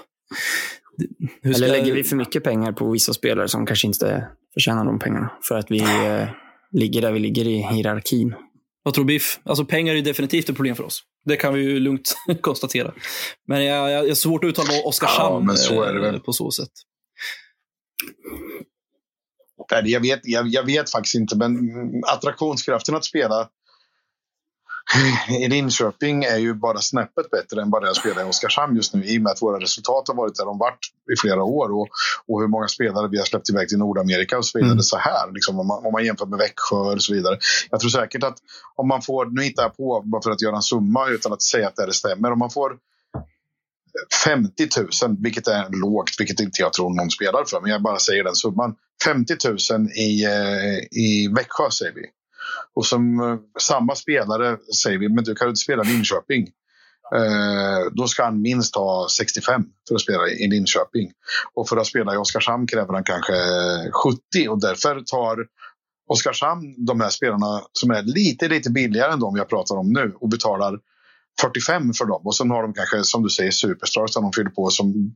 Hur 1.41 1.53
ska... 1.53 1.65
Eller 1.65 1.77
lägger 1.77 1.93
vi 1.93 2.03
för 2.03 2.15
mycket 2.15 2.43
pengar 2.43 2.71
på 2.71 2.91
vissa 2.91 3.13
spelare 3.13 3.47
som 3.47 3.65
kanske 3.65 3.87
inte 3.87 4.27
förtjänar 4.53 4.85
de 4.85 4.99
pengarna? 4.99 5.31
För 5.47 5.57
att 5.57 5.71
vi 5.71 5.81
eh, 5.81 6.27
ligger 6.71 7.01
där 7.01 7.11
vi 7.11 7.19
ligger 7.19 7.47
i 7.47 7.57
hierarkin. 7.57 8.35
Vad 8.83 8.93
tror 8.93 9.05
Biff? 9.05 9.39
Alltså 9.43 9.65
pengar 9.65 9.95
är 9.95 10.01
definitivt 10.01 10.49
ett 10.49 10.55
problem 10.55 10.75
för 10.75 10.83
oss. 10.83 11.03
Det 11.25 11.35
kan 11.35 11.53
vi 11.53 11.61
ju 11.61 11.79
lugnt 11.79 12.15
konstatera. 12.41 12.93
Men 13.47 13.65
jag, 13.65 13.91
jag, 13.91 14.03
jag 14.03 14.09
är 14.09 14.13
svårt 14.13 14.43
att 14.43 14.47
uttala 14.47 14.69
Oskarshamn 14.85 15.33
ja, 15.33 15.39
men 15.39 15.57
så 15.57 15.83
är 15.83 15.93
det 15.93 15.99
väl. 15.99 16.15
Eh, 16.15 16.21
på 16.21 16.33
så 16.33 16.51
sätt. 16.51 16.71
Jag 19.83 19.99
vet, 19.99 20.19
jag, 20.23 20.47
jag 20.47 20.65
vet 20.65 20.91
faktiskt 20.91 21.15
inte, 21.15 21.37
men 21.37 21.53
attraktionskraften 22.07 22.95
att 22.95 23.05
spela 23.05 23.49
i 25.29 25.47
Linköping 25.47 26.23
är 26.23 26.37
ju 26.37 26.53
bara 26.53 26.77
snäppet 26.77 27.29
bättre 27.31 27.61
än 27.61 27.69
bara 27.69 27.85
jag 27.85 27.95
spelar 27.95 28.21
i 28.21 28.29
Oskarshamn 28.29 28.75
just 28.75 28.93
nu 28.93 29.05
i 29.05 29.17
och 29.17 29.21
med 29.21 29.31
att 29.31 29.41
våra 29.41 29.59
resultat 29.59 30.07
har 30.07 30.15
varit 30.15 30.35
där 30.35 30.45
de 30.45 30.57
varit 30.57 30.79
i 31.13 31.21
flera 31.21 31.43
år 31.43 31.71
och, 31.71 31.87
och 32.27 32.41
hur 32.41 32.47
många 32.47 32.67
spelare 32.67 33.07
vi 33.07 33.17
har 33.17 33.25
släppt 33.25 33.49
iväg 33.49 33.69
till 33.69 33.77
Nordamerika 33.77 34.37
och 34.37 34.45
så 34.45 34.57
vidare 34.57 34.71
mm. 34.71 34.83
så 34.83 34.97
här. 34.97 35.31
Liksom, 35.33 35.59
om, 35.59 35.67
man, 35.67 35.85
om 35.85 35.91
man 35.91 36.05
jämför 36.05 36.25
med 36.25 36.39
Växjö 36.39 36.75
och 36.75 37.03
så 37.03 37.13
vidare. 37.13 37.37
Jag 37.69 37.79
tror 37.79 37.89
säkert 37.89 38.23
att 38.23 38.37
om 38.75 38.87
man 38.87 39.01
får, 39.01 39.25
nu 39.25 39.43
hittar 39.43 39.63
jag 39.63 39.77
på 39.77 40.03
bara 40.05 40.21
för 40.21 40.31
att 40.31 40.41
göra 40.41 40.55
en 40.55 40.61
summa 40.61 41.09
utan 41.09 41.33
att 41.33 41.41
säga 41.41 41.67
att 41.67 41.75
det 41.75 41.93
stämmer, 41.93 42.31
om 42.31 42.39
man 42.39 42.49
får 42.49 42.77
50 44.23 44.67
000, 45.03 45.17
vilket 45.19 45.47
är 45.47 45.81
lågt, 45.81 46.19
vilket 46.19 46.39
inte 46.39 46.61
jag 46.61 46.73
tror 46.73 46.95
någon 46.95 47.11
spelar 47.11 47.43
för, 47.45 47.61
men 47.61 47.71
jag 47.71 47.81
bara 47.81 47.99
säger 47.99 48.23
den 48.23 48.35
summan. 48.35 48.75
50 49.05 49.35
000 49.71 49.87
i, 49.95 50.25
eh, 50.25 50.99
i 51.01 51.27
Växjö 51.35 51.71
säger 51.71 51.93
vi. 51.93 52.05
Och 52.75 52.85
som 52.85 53.19
eh, 53.19 53.61
samma 53.61 53.95
spelare 53.95 54.57
säger 54.83 54.97
vi, 54.97 55.09
men 55.09 55.23
du 55.23 55.35
kan 55.35 55.47
inte 55.47 55.59
spela 55.59 55.83
Linköping. 55.83 56.47
Eh, 57.15 57.91
då 57.91 58.07
ska 58.07 58.23
han 58.23 58.41
minst 58.41 58.75
ha 58.75 59.07
65 59.17 59.63
för 59.87 59.95
att 59.95 60.01
spela 60.01 60.27
i 60.27 60.47
Linköping. 60.47 61.11
Och 61.53 61.69
för 61.69 61.77
att 61.77 61.87
spela 61.87 62.13
i 62.13 62.17
Oskarshamn 62.17 62.67
kräver 62.67 62.93
han 62.93 63.03
kanske 63.03 63.33
70 63.91 64.49
och 64.49 64.61
därför 64.61 65.01
tar 65.01 65.47
Oskarshamn 66.07 66.85
de 66.85 67.01
här 67.01 67.09
spelarna 67.09 67.61
som 67.71 67.91
är 67.91 68.03
lite, 68.03 68.47
lite 68.47 68.69
billigare 68.69 69.13
än 69.13 69.19
de 69.19 69.35
jag 69.35 69.49
pratar 69.49 69.75
om 69.75 69.93
nu 69.93 70.13
och 70.19 70.29
betalar 70.29 70.79
45 71.41 71.93
för 71.93 72.05
dem. 72.05 72.21
Och 72.25 72.35
sen 72.35 72.49
har 72.49 72.63
de 72.63 72.73
kanske, 72.73 73.03
som 73.03 73.23
du 73.23 73.29
säger, 73.29 73.51
superstars 73.51 74.13
som 74.13 74.23
de 74.23 74.33
fyller 74.33 74.49
på 74.49 74.69
som 74.69 75.15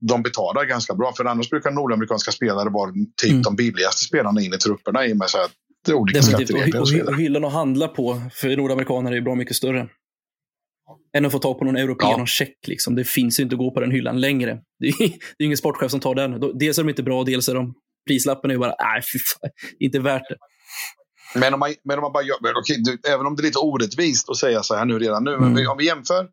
de 0.00 0.22
betalar 0.22 0.64
ganska 0.64 0.94
bra. 0.94 1.12
För 1.12 1.24
annars 1.24 1.50
brukar 1.50 1.70
nordamerikanska 1.70 2.32
spelare 2.32 2.70
vara 2.70 2.92
typ 3.22 3.30
mm. 3.30 3.42
de 3.42 3.56
billigaste 3.56 4.04
spelarna 4.04 4.40
in 4.40 4.54
i 4.54 4.58
trupperna 4.58 5.06
i 5.06 5.12
och 5.12 5.16
med 5.16 5.24
att 5.24 5.50
olika 5.88 6.22
skatteregler 6.22 6.80
och, 6.80 6.88
och, 7.02 7.08
och 7.08 7.16
hyllan 7.16 7.44
att 7.44 7.52
handla 7.52 7.88
på 7.88 8.22
för 8.32 8.56
nordamerikaner 8.56 9.12
är 9.12 9.20
bra 9.20 9.34
mycket 9.34 9.56
större. 9.56 9.88
Än 11.16 11.26
att 11.26 11.32
få 11.32 11.38
tag 11.38 11.58
på 11.58 11.64
någon 11.64 11.76
europé, 11.76 12.06
ja. 12.06 12.16
någon 12.16 12.26
check. 12.26 12.58
Liksom. 12.66 12.94
Det 12.94 13.04
finns 13.04 13.40
inte 13.40 13.54
att 13.54 13.58
gå 13.58 13.70
på 13.70 13.80
den 13.80 13.90
hyllan 13.90 14.20
längre. 14.20 14.58
Det 14.78 14.88
är, 14.88 14.98
det 15.38 15.44
är 15.44 15.44
ingen 15.44 15.56
sportchef 15.56 15.90
som 15.90 16.00
tar 16.00 16.14
den. 16.14 16.58
Dels 16.58 16.78
är 16.78 16.82
de 16.82 16.88
inte 16.88 17.02
bra, 17.02 17.24
dels 17.24 17.48
är 17.48 17.54
de 17.54 17.74
prislappen 18.06 18.50
är 18.50 18.54
ju 18.54 18.60
bara, 18.60 18.74
nej, 18.78 19.02
fy 19.12 19.18
fan, 19.18 19.50
inte 19.78 19.98
värt 19.98 20.28
det. 20.28 20.36
Men 21.40 21.54
om 21.54 21.60
man, 21.60 21.74
men 21.84 21.98
om 21.98 22.02
man 22.02 22.12
bara 22.12 22.22
gör, 22.22 22.36
okej, 22.56 22.76
du, 22.78 23.10
även 23.12 23.26
om 23.26 23.36
det 23.36 23.42
är 23.42 23.44
lite 23.44 23.58
orättvist 23.58 24.30
att 24.30 24.36
säga 24.36 24.62
så 24.62 24.74
här 24.74 24.84
nu 24.84 24.98
redan 24.98 25.24
nu, 25.24 25.34
mm. 25.34 25.52
men 25.52 25.66
om 25.66 25.76
vi 25.78 25.86
jämför 25.86 26.28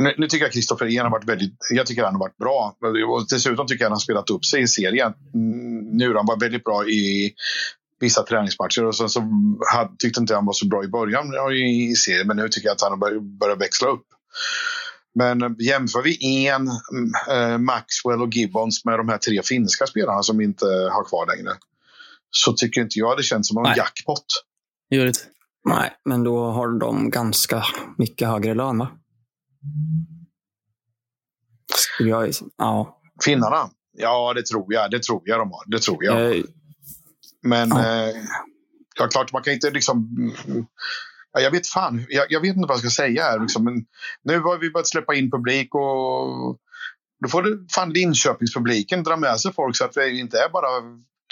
nu, 0.00 0.14
nu, 0.18 0.26
tycker 0.26 0.44
jag 0.44 0.52
Kristoffer 0.52 0.86
Ehn 0.86 1.04
har 1.04 1.10
varit 1.10 1.28
väldigt, 1.28 1.56
jag 1.70 1.86
tycker 1.86 2.04
han 2.04 2.14
har 2.14 2.20
varit 2.20 2.36
bra. 2.36 2.76
Och 3.08 3.26
dessutom 3.30 3.66
tycker 3.66 3.84
jag 3.84 3.90
han 3.90 3.92
har 3.92 4.00
spelat 4.00 4.30
upp 4.30 4.44
sig 4.44 4.62
i 4.62 4.66
serien. 4.66 5.12
Mm, 5.34 5.96
nu 5.96 6.14
han 6.14 6.26
var 6.26 6.40
väldigt 6.40 6.64
bra 6.64 6.88
i 6.88 7.32
vissa 8.00 8.22
träningsmatcher. 8.22 8.84
Och 8.84 8.96
sen 8.96 9.08
så 9.08 9.20
hade, 9.72 9.96
tyckte 9.98 10.20
inte 10.20 10.34
han 10.34 10.46
var 10.46 10.52
så 10.52 10.66
bra 10.66 10.84
i 10.84 10.88
början 10.88 11.52
i 11.52 11.94
serien, 11.96 12.26
men 12.26 12.36
nu 12.36 12.48
tycker 12.48 12.68
jag 12.68 12.74
att 12.74 12.82
han 12.82 12.92
har 12.92 12.98
börjat, 12.98 13.22
börjat 13.22 13.60
växla 13.60 13.88
upp. 13.88 14.06
Men 15.14 15.42
eh, 15.42 15.50
jämför 15.58 16.02
vi 16.02 16.46
en, 16.46 16.68
äh, 17.30 17.58
Maxwell 17.58 18.22
och 18.22 18.34
Gibbons 18.34 18.84
med 18.84 18.98
de 18.98 19.08
här 19.08 19.18
tre 19.18 19.42
finska 19.42 19.86
spelarna 19.86 20.22
som 20.22 20.40
inte 20.40 20.66
har 20.66 21.08
kvar 21.08 21.36
längre. 21.36 21.56
Så 22.30 22.52
tycker 22.52 22.80
inte 22.80 22.98
jag 22.98 23.16
det 23.16 23.22
känns 23.22 23.48
som 23.48 23.56
en 23.56 23.62
Nej. 23.62 23.74
jackpot. 23.76 24.26
Gör 24.90 25.06
det 25.06 25.12
Nej, 25.68 25.92
men 26.04 26.24
då 26.24 26.50
har 26.50 26.78
de 26.78 27.10
ganska 27.10 27.64
mycket 27.98 28.28
högre 28.28 28.54
lön 28.54 28.78
va? 28.78 28.90
Jag, 31.98 32.32
ja. 32.58 33.00
Finnarna? 33.24 33.70
Ja, 33.96 34.32
det 34.34 34.46
tror 34.46 34.74
jag. 34.74 34.90
Det 34.90 35.02
tror 35.02 35.22
jag 35.24 35.38
de 35.38 35.52
har. 35.52 35.62
Det 35.66 35.78
tror 35.78 36.04
jag. 36.04 36.36
Eh, 36.36 36.44
Men 37.44 37.68
ja. 37.68 38.08
eh, 38.08 38.14
ja, 38.98 39.08
klart, 39.08 39.32
man 39.32 39.42
kan 39.42 39.52
inte 39.52 39.70
liksom... 39.70 40.08
Ja, 41.32 41.40
jag 41.40 41.50
vet 41.50 41.66
fan, 41.66 42.06
jag, 42.08 42.26
jag, 42.28 42.40
vet 42.40 42.56
inte 42.56 42.66
vad 42.68 42.74
jag 42.74 42.80
ska 42.80 42.90
säga 42.90 43.22
här. 43.22 43.40
Liksom. 43.40 43.64
Men 43.64 43.74
nu 44.22 44.40
har 44.40 44.58
vi 44.58 44.70
börjat 44.70 44.88
släppa 44.88 45.14
in 45.14 45.30
publik 45.30 45.74
och 45.74 46.58
då 47.22 47.28
får 47.28 47.42
det, 47.42 47.72
fan 47.74 47.92
Linköpingspubliken 47.92 49.02
dra 49.02 49.16
med 49.16 49.40
sig 49.40 49.52
folk 49.52 49.76
så 49.76 49.84
att 49.84 49.92
det 49.92 50.10
inte 50.10 50.38
är 50.38 50.48
bara 50.48 50.68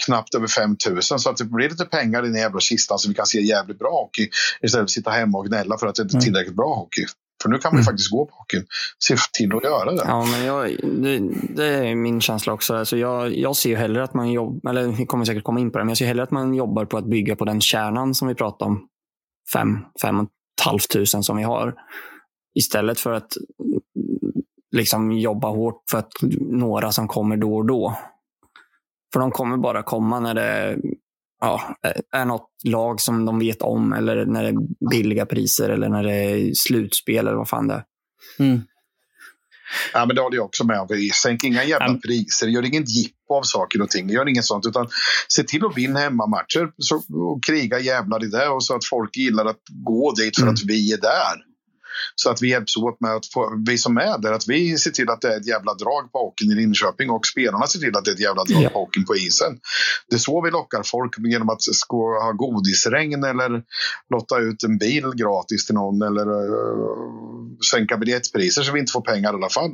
knappt 0.05 0.35
över 0.35 0.47
5 0.47 0.77
000 0.89 1.03
så 1.03 1.29
att 1.29 1.37
det 1.37 1.45
blir 1.45 1.69
lite 1.69 1.85
pengar 1.85 2.23
i 2.23 2.27
den 2.27 2.37
jävla 2.37 2.59
kistan 2.59 2.99
så 2.99 3.09
vi 3.09 3.15
kan 3.15 3.25
se 3.25 3.41
jävligt 3.41 3.79
bra 3.79 3.91
hockey 3.91 4.29
istället 4.61 4.73
för 4.73 4.83
att 4.83 4.89
sitta 4.89 5.11
hemma 5.11 5.37
och 5.37 5.45
gnälla 5.45 5.77
för 5.77 5.87
att 5.87 5.95
det 5.95 6.01
inte 6.01 6.13
är 6.13 6.17
mm. 6.17 6.23
tillräckligt 6.23 6.55
bra 6.55 6.75
hockey. 6.75 7.05
För 7.41 7.49
nu 7.49 7.57
kan 7.57 7.69
man 7.69 7.77
mm. 7.77 7.85
faktiskt 7.85 8.11
gå 8.11 8.25
på 8.25 8.35
hockeyn. 8.35 8.65
Se 8.99 9.15
till 9.33 9.55
att 9.55 9.63
göra 9.63 9.91
det. 9.91 10.03
Ja, 10.05 10.25
men 10.25 10.45
jag, 10.45 10.75
det, 10.83 11.19
det, 11.55 11.65
är 11.65 11.95
min 11.95 12.21
känsla 12.21 12.53
också. 12.53 12.75
Alltså 12.75 12.97
jag, 12.97 13.37
jag 13.37 13.55
ser 13.55 13.69
ju 13.69 13.75
hellre 13.75 14.03
att 14.03 14.13
man 14.13 14.31
jobbar, 14.31 14.69
eller 14.71 14.87
vi 14.87 15.05
kommer 15.05 15.25
säkert 15.25 15.43
komma 15.43 15.59
in 15.59 15.71
på 15.71 15.77
det, 15.77 15.83
men 15.83 15.89
jag 15.89 15.97
ser 15.97 16.05
hellre 16.05 16.23
att 16.23 16.31
man 16.31 16.53
jobbar 16.53 16.85
på 16.85 16.97
att 16.97 17.05
bygga 17.05 17.35
på 17.35 17.45
den 17.45 17.61
kärnan 17.61 18.13
som 18.13 18.27
vi 18.27 18.35
pratade 18.35 18.71
om. 18.71 18.87
Fem, 19.53 19.79
fem 20.01 20.19
och 20.19 20.23
ett 20.23 20.65
halvt 20.65 20.89
tusen 20.89 21.23
som 21.23 21.37
vi 21.37 21.43
har. 21.43 21.73
Istället 22.55 22.99
för 22.99 23.13
att 23.13 23.37
liksom 24.75 25.11
jobba 25.11 25.47
hårt 25.47 25.83
för 25.91 25.97
att 25.97 26.11
några 26.39 26.91
som 26.91 27.07
kommer 27.07 27.37
då 27.37 27.55
och 27.55 27.65
då. 27.65 27.97
För 29.13 29.19
de 29.19 29.31
kommer 29.31 29.57
bara 29.57 29.83
komma 29.83 30.19
när 30.19 30.33
det 30.33 30.77
ja, 31.43 31.75
är 32.11 32.25
något 32.25 32.49
lag 32.63 33.01
som 33.01 33.25
de 33.25 33.39
vet 33.39 33.61
om 33.61 33.93
eller 33.93 34.25
när 34.25 34.43
det 34.43 34.49
är 34.49 34.89
billiga 34.89 35.25
priser 35.25 35.69
eller 35.69 35.89
när 35.89 36.03
det 36.03 36.13
är 36.13 36.53
slutspel 36.53 37.27
eller 37.27 37.37
vad 37.37 37.49
fan 37.49 37.67
det 37.67 37.73
är. 37.73 37.83
Mm. 38.39 38.61
Ja, 39.93 40.05
men 40.05 40.15
det 40.15 40.21
håller 40.21 40.37
jag 40.37 40.45
också 40.45 40.63
med 40.63 40.79
om. 40.79 40.87
Sänk 41.23 41.43
inga 41.43 41.63
jävla 41.63 41.87
mm. 41.87 42.01
priser, 42.01 42.47
gör 42.47 42.65
inget 42.65 42.89
jippo 42.89 43.33
av 43.33 43.43
saker 43.43 43.81
och 43.81 43.89
ting. 43.89 44.09
Gör 44.09 44.29
inget 44.29 44.45
sånt. 44.45 44.65
Utan 44.65 44.87
se 45.27 45.43
till 45.43 45.65
att 45.65 45.77
vinna 45.77 45.99
hemmamatcher 45.99 46.71
så, 46.77 46.95
och 46.95 47.43
kriga 47.43 47.79
jävlar 47.79 48.23
i 48.23 48.27
det. 48.27 48.47
Och 48.47 48.63
så 48.63 48.75
att 48.75 48.85
folk 48.85 49.17
gillar 49.17 49.45
att 49.45 49.61
gå 49.85 50.11
dit 50.11 50.35
för 50.35 50.43
mm. 50.43 50.53
att 50.53 50.63
vi 50.65 50.93
är 50.93 50.97
där. 50.97 51.52
Så 52.15 52.29
att 52.29 52.41
vi 52.41 52.49
hjälps 52.49 52.77
åt 52.77 53.01
med 53.01 53.11
att 53.15 53.25
få, 53.25 53.63
vi 53.67 53.77
som 53.77 53.97
är 53.97 54.17
där, 54.17 54.31
att 54.31 54.47
vi 54.47 54.77
ser 54.77 54.91
till 54.91 55.09
att 55.09 55.21
det 55.21 55.33
är 55.33 55.37
ett 55.37 55.47
jävla 55.47 55.73
drag 55.73 56.11
på 56.11 56.19
hockeyn 56.19 56.51
i 56.51 56.55
Linköping 56.55 57.09
och 57.09 57.25
spelarna 57.25 57.67
ser 57.67 57.79
till 57.79 57.97
att 57.97 58.05
det 58.05 58.11
är 58.11 58.15
ett 58.15 58.19
jävla 58.19 58.43
drag 58.43 58.73
på 58.73 58.79
hockeyn 58.79 59.05
på 59.05 59.15
isen. 59.15 59.59
Det 60.09 60.15
är 60.15 60.19
så 60.19 60.41
vi 60.41 60.51
lockar 60.51 60.83
folk 60.83 61.15
genom 61.17 61.49
att 61.49 61.61
ska 61.61 61.97
ha 61.97 62.31
godisregn 62.31 63.23
eller 63.23 63.63
lotta 64.09 64.39
ut 64.39 64.63
en 64.63 64.77
bil 64.77 65.03
gratis 65.15 65.65
till 65.65 65.75
någon 65.75 66.01
eller 66.01 66.29
uh, 66.29 67.57
sänka 67.71 67.97
biljettpriser 67.97 68.63
så 68.63 68.71
vi 68.71 68.79
inte 68.79 68.91
får 68.91 69.01
pengar 69.01 69.33
i 69.33 69.35
alla 69.35 69.49
fall. 69.49 69.71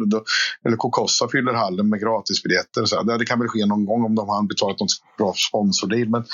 Eller 0.66 0.78
Kokossa 0.78 1.28
fyller 1.32 1.54
hallen 1.54 1.90
med 1.90 2.00
gratisbiljetter. 2.02 2.86
Så 2.86 3.04
det 3.04 3.26
kan 3.26 3.40
väl 3.40 3.48
ske 3.48 3.66
någon 3.66 3.86
gång 3.86 4.04
om 4.04 4.16
de 4.16 4.30
har 4.30 4.48
betalat 4.48 4.80
något 4.80 4.90
bra 5.18 5.34
sponsordeal. 5.50 6.10
Men 6.10 6.26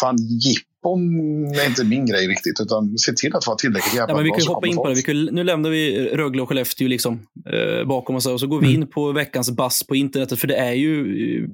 fan, 0.00 0.16
jipp 0.18 0.73
Stockholm 0.84 1.44
är 1.44 1.66
inte 1.66 1.84
min 1.84 2.06
grej 2.06 2.28
riktigt, 2.28 2.60
utan 2.60 2.98
se 2.98 3.12
till 3.12 3.36
att 3.36 3.46
vara 3.46 3.56
tillräckligt 3.56 3.94
jävla 3.94 4.12
ja, 4.12 4.16
men 4.16 4.24
Vi 4.24 4.30
kan 4.30 4.38
ju 4.38 4.48
hoppa 4.48 4.66
in 4.66 4.76
på 4.76 4.88
det. 4.88 4.94
Vi 4.94 5.02
kan, 5.02 5.24
nu 5.24 5.44
lämnar 5.44 5.70
vi 5.70 6.08
Rögle 6.08 6.42
och 6.42 6.48
Skellefteå 6.48 6.88
liksom, 6.88 7.26
eh, 7.52 7.86
bakom 7.86 8.16
oss 8.16 8.26
och 8.26 8.40
så 8.40 8.46
går 8.46 8.60
vi 8.60 8.66
mm. 8.66 8.82
in 8.82 8.88
på 8.88 9.12
veckans 9.12 9.50
bass 9.50 9.86
på 9.86 9.96
internetet, 9.96 10.38
för 10.38 10.48
det 10.48 10.56
är 10.56 10.72
ju 10.72 10.98
eh, 11.42 11.48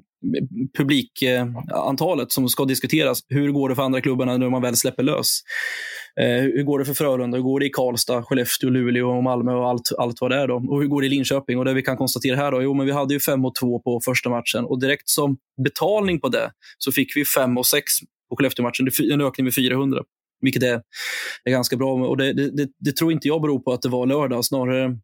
publikantalet 0.77 2.25
eh, 2.25 2.29
som 2.29 2.49
ska 2.49 2.65
diskuteras. 2.65 3.19
Hur 3.29 3.51
går 3.51 3.69
det 3.69 3.75
för 3.75 3.83
andra 3.83 4.01
klubbarna 4.01 4.37
när 4.37 4.49
man 4.49 4.61
väl 4.61 4.75
släpper 4.75 5.03
lös? 5.03 5.41
Eh, 6.21 6.41
hur 6.41 6.63
går 6.63 6.79
det 6.79 6.85
för 6.85 6.93
Frölunda? 6.93 7.37
Hur 7.37 7.43
går 7.43 7.59
det 7.59 7.65
i 7.65 7.69
Karlstad, 7.69 8.23
Skellefteå, 8.23 8.69
Luleå 8.69 9.17
och 9.17 9.23
Malmö 9.23 9.53
och 9.53 9.69
allt, 9.69 9.91
allt 9.97 10.21
vad 10.21 10.31
det 10.31 10.37
är? 10.37 10.47
Då? 10.47 10.55
Och 10.55 10.81
hur 10.81 10.87
går 10.87 11.01
det 11.01 11.07
i 11.07 11.09
Linköping? 11.09 11.59
Och 11.59 11.65
det 11.65 11.73
vi 11.73 11.81
kan 11.81 11.97
konstatera 11.97 12.35
här 12.35 12.51
då, 12.51 12.61
jo, 12.61 12.73
men 12.73 12.85
vi 12.85 12.91
hade 12.91 13.13
ju 13.13 13.19
5 13.19 13.45
och 13.45 13.55
2 13.55 13.79
på 13.79 14.01
första 14.05 14.29
matchen 14.29 14.65
och 14.65 14.79
direkt 14.79 15.09
som 15.09 15.37
betalning 15.63 16.19
på 16.19 16.29
det 16.29 16.51
så 16.77 16.91
fick 16.91 17.15
vi 17.15 17.25
5 17.25 17.57
och 17.57 17.65
6 17.65 17.93
på 18.31 18.35
Skellefteå-matchen. 18.35 18.85
Det 18.85 18.99
är 18.99 19.13
en 19.13 19.21
ökning 19.21 19.45
med 19.45 19.55
400, 19.55 20.03
vilket 20.41 20.63
är, 20.63 20.81
är 21.43 21.51
ganska 21.51 21.75
bra. 21.77 21.93
Och 21.93 22.17
det, 22.17 22.33
det, 22.33 22.69
det, 22.79 22.95
tror 22.95 23.11
inte 23.11 23.27
jag 23.27 23.41
beror 23.41 23.59
på 23.59 23.73
att 23.73 23.81
det 23.81 23.89
var 23.89 24.05
lördag. 24.05 24.45
Snarare 24.45 24.97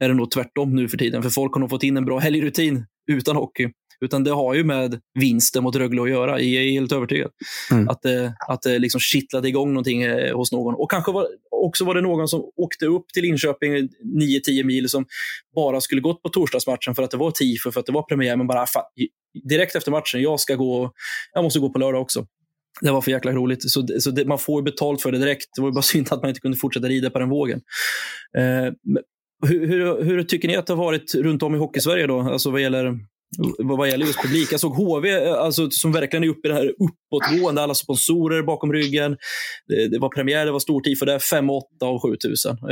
är 0.00 0.08
det 0.08 0.14
nog 0.14 0.30
tvärtom 0.30 0.76
nu 0.76 0.88
för 0.88 0.98
tiden. 0.98 1.22
För 1.22 1.30
folk 1.30 1.54
har 1.54 1.60
nog 1.60 1.70
fått 1.70 1.82
in 1.82 1.96
en 1.96 2.04
bra 2.04 2.18
helgrutin 2.18 2.86
utan 3.10 3.36
hockey. 3.36 3.70
Utan 4.04 4.24
det 4.24 4.30
har 4.30 4.54
ju 4.54 4.64
med 4.64 5.00
vinsten 5.18 5.62
mot 5.62 5.76
Rögle 5.76 6.02
att 6.02 6.10
göra. 6.10 6.40
Jag 6.40 6.64
är 6.64 6.70
helt 6.70 6.92
övertygad. 6.92 7.30
Mm. 7.70 7.88
Att, 7.88 8.02
det, 8.02 8.34
att 8.48 8.62
det 8.62 8.78
liksom 8.78 9.00
kittlade 9.00 9.48
igång 9.48 9.68
någonting 9.68 10.02
eh, 10.02 10.36
hos 10.36 10.52
någon. 10.52 10.74
Och 10.74 10.90
kanske 10.90 11.12
var, 11.12 11.26
också 11.50 11.84
var 11.84 11.94
det 11.94 12.00
någon 12.00 12.28
som 12.28 12.50
åkte 12.56 12.86
upp 12.86 13.08
till 13.14 13.22
Linköping 13.22 13.72
9-10 13.72 14.64
mil 14.64 14.88
som 14.88 15.06
bara 15.54 15.80
skulle 15.80 16.00
gått 16.00 16.22
på 16.22 16.28
torsdagsmatchen 16.28 16.94
för 16.94 17.02
att 17.02 17.10
det 17.10 17.16
var 17.16 17.30
tifo, 17.30 17.70
för 17.70 17.80
att 17.80 17.86
det 17.86 17.92
var 17.92 18.02
premiär. 18.02 18.36
Men 18.36 18.46
bara, 18.46 18.66
fan, 18.66 18.84
direkt 19.48 19.76
efter 19.76 19.90
matchen, 19.90 20.22
jag 20.22 20.40
ska 20.40 20.54
gå, 20.54 20.92
jag 21.32 21.44
måste 21.44 21.60
gå 21.60 21.70
på 21.70 21.78
lördag 21.78 22.02
också. 22.02 22.26
Det 22.80 22.90
var 22.90 23.00
för 23.00 23.10
jäkla 23.10 23.32
roligt. 23.32 23.70
Så, 23.70 23.86
så 24.00 24.10
det, 24.10 24.24
man 24.24 24.38
får 24.38 24.62
betalt 24.62 25.02
för 25.02 25.12
det 25.12 25.18
direkt. 25.18 25.46
Det 25.56 25.62
var 25.62 25.72
bara 25.72 25.82
synd 25.82 26.08
att 26.10 26.22
man 26.22 26.28
inte 26.28 26.40
kunde 26.40 26.56
fortsätta 26.56 26.88
rida 26.88 27.10
på 27.10 27.18
den 27.18 27.28
vågen. 27.28 27.60
Eh, 28.38 28.72
hur, 29.48 29.66
hur, 29.66 30.04
hur, 30.04 30.22
tycker 30.22 30.48
ni 30.48 30.56
att 30.56 30.66
det 30.66 30.72
har 30.72 30.84
varit 30.84 31.14
runt 31.14 31.42
om 31.42 31.54
i 31.54 31.58
Hockeysverige 31.58 32.06
då? 32.06 32.20
Alltså 32.20 32.50
vad 32.50 32.60
gäller, 32.60 32.98
vad 33.58 33.88
gäller 33.88 34.06
just 34.06 34.22
publik. 34.22 34.52
Jag 34.52 34.60
såg 34.60 34.72
HV 34.72 35.28
alltså, 35.28 35.70
som 35.70 35.92
verkligen 35.92 36.24
är 36.24 36.28
uppe 36.28 36.48
i 36.48 36.50
det 36.50 36.54
här 36.54 36.72
uppåtgående. 36.78 37.62
Alla 37.62 37.74
sponsorer 37.74 38.42
bakom 38.42 38.72
ryggen. 38.72 39.16
Det, 39.66 39.88
det 39.88 39.98
var 39.98 40.08
premiär, 40.08 40.46
det 40.46 40.52
var 40.52 40.58
stort 40.58 40.84
tifo 40.84 41.04
där. 41.04 41.18
5 41.18 41.50
8 41.50 41.66
av 41.84 42.00
7000. 42.00 42.50
Eh, 42.50 42.66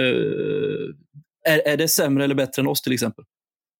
är, 1.52 1.58
är 1.66 1.76
det 1.76 1.88
sämre 1.88 2.24
eller 2.24 2.34
bättre 2.34 2.62
än 2.62 2.68
oss 2.68 2.82
till 2.82 2.92
exempel? 2.92 3.24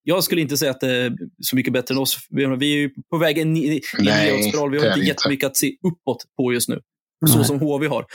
Jag 0.09 0.25
skulle 0.25 0.41
inte 0.41 0.57
säga 0.57 0.71
att 0.71 0.81
det 0.81 0.91
är 0.91 1.13
så 1.43 1.57
mycket 1.57 1.73
bättre 1.73 1.95
än 1.95 1.99
oss. 1.99 2.19
Vi 2.31 2.45
är 2.45 2.65
ju 2.77 2.91
på 3.11 3.19
väg 3.19 3.39
in 3.39 3.57
i 3.57 3.81
en 3.99 4.05
nedåtspiral. 4.05 4.71
Vi 4.71 4.79
har 4.79 4.87
inte 4.87 5.01
jättemycket 5.01 5.47
att 5.47 5.57
se 5.57 5.73
uppåt 5.87 6.25
på 6.37 6.53
just 6.53 6.69
nu. 6.69 6.81
Så 7.27 7.45
som 7.45 7.61
HV 7.61 7.87
har. 7.87 8.07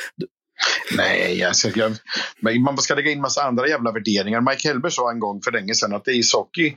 Nej, 0.97 1.43
alltså, 1.43 1.69
jag, 1.75 1.95
man 2.62 2.77
ska 2.77 2.95
lägga 2.95 3.12
in 3.12 3.21
massa 3.21 3.43
andra 3.43 3.67
jävla 3.67 3.91
värderingar. 3.91 4.41
Mike 4.41 4.67
Hellberg 4.67 4.91
sa 4.91 5.12
en 5.12 5.19
gång 5.19 5.41
för 5.41 5.51
länge 5.51 5.75
sedan 5.75 5.93
att 5.93 6.08
ishockey 6.08 6.75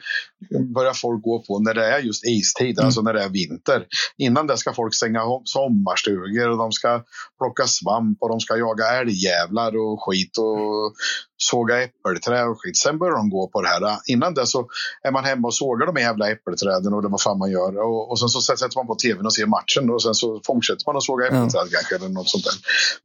börjar 0.74 0.92
folk 0.92 1.22
gå 1.22 1.42
på 1.42 1.59
när 1.59 1.74
det 1.74 1.87
är 1.87 1.98
just 1.98 2.26
istid, 2.26 2.79
mm. 2.79 2.87
alltså 2.87 3.02
när 3.02 3.12
det 3.12 3.22
är 3.22 3.29
vinter. 3.29 3.87
Innan 4.18 4.46
det 4.46 4.57
ska 4.57 4.72
folk 4.72 4.94
stänga 4.94 5.20
sommarstugor 5.44 6.48
och 6.48 6.59
de 6.59 6.72
ska 6.72 7.02
plocka 7.38 7.66
svamp 7.66 8.18
och 8.20 8.29
de 8.29 8.40
ska 8.40 8.57
jaga 8.57 8.85
älgjävlar 9.00 9.76
och 9.76 10.05
skit 10.05 10.38
och 10.38 10.94
såga 11.37 11.83
äppelträd 11.83 12.49
och 12.49 12.62
skit. 12.62 12.77
Sen 12.77 12.99
börjar 12.99 13.16
de 13.16 13.31
gå 13.31 13.49
på 13.49 13.62
det 13.62 13.68
här. 13.68 13.99
Innan 14.07 14.35
det 14.35 14.46
så 14.46 14.68
är 15.03 15.12
man 15.12 15.25
hemma 15.25 15.49
och 15.49 15.55
sågar 15.55 15.87
de 15.87 16.01
jävla 16.01 16.31
äppelträden 16.31 16.94
och 16.94 17.03
det 17.03 17.09
vad 17.09 17.22
fan 17.22 17.38
man 17.38 17.51
gör. 17.51 17.79
Och, 17.79 18.11
och 18.11 18.18
sen 18.18 18.29
så 18.29 18.40
sätter 18.40 18.77
man 18.77 18.87
på 18.87 18.94
tvn 18.94 19.27
och 19.27 19.35
ser 19.35 19.46
matchen 19.46 19.90
och 19.90 20.03
sen 20.03 20.14
så 20.14 20.40
fortsätter 20.46 20.83
man 20.87 20.96
att 20.96 21.03
såga 21.03 21.27
äppelträd 21.27 21.61
mm. 21.61 21.72
kanske 21.72 21.96
eller 21.96 22.09
något 22.09 22.29
sånt 22.29 22.44
där. 22.44 22.55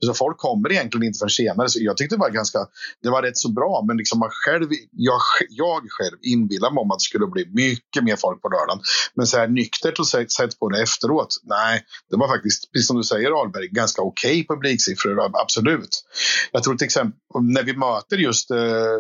Så 0.06 0.14
folk 0.14 0.38
kommer 0.38 0.72
egentligen 0.72 1.08
inte 1.08 1.18
förrän 1.20 1.30
senare. 1.30 1.70
Så 1.70 1.80
jag 1.82 1.98
tyckte 1.98 2.16
det 2.16 2.20
var 2.20 2.30
ganska, 2.30 2.60
det 3.04 3.10
var 3.10 3.22
rätt 3.22 3.38
så 3.38 3.52
bra. 3.52 3.84
Men 3.88 3.98
liksom 3.98 4.20
man 4.20 4.30
själv, 4.32 4.68
jag, 4.92 5.22
jag 5.50 5.82
själv 5.90 6.18
inbillar 6.22 6.72
mig 6.72 6.82
om 6.82 6.92
att 6.92 7.00
det 7.00 7.10
skulle 7.12 7.28
bli 7.28 7.46
mycket 7.54 8.04
mer 8.04 8.16
folk 8.16 8.42
på 8.42 8.50
lördagen. 8.50 8.82
Men 9.16 9.28
så 9.28 9.38
här 9.38 9.48
nyktert 9.48 10.00
och 10.00 10.08
sett 10.08 10.60
på 10.60 10.70
det 10.70 10.82
efteråt. 10.82 11.38
Nej, 11.44 11.84
det 12.10 12.18
var 12.18 12.28
faktiskt, 12.28 12.72
precis 12.72 12.88
som 12.88 12.98
du 12.98 13.04
säger 13.04 13.32
Ahlberg, 13.42 13.68
ganska 13.68 14.02
okej 14.02 14.32
okay 14.32 14.46
publiksiffror. 14.56 15.32
Absolut. 15.34 16.04
Jag 16.52 16.64
tror 16.64 16.76
till 16.76 16.86
exempel 16.86 17.14
när 17.42 17.64
vi 17.64 17.78
möter 17.78 18.18
just 18.22 18.52
eh, 18.52 18.58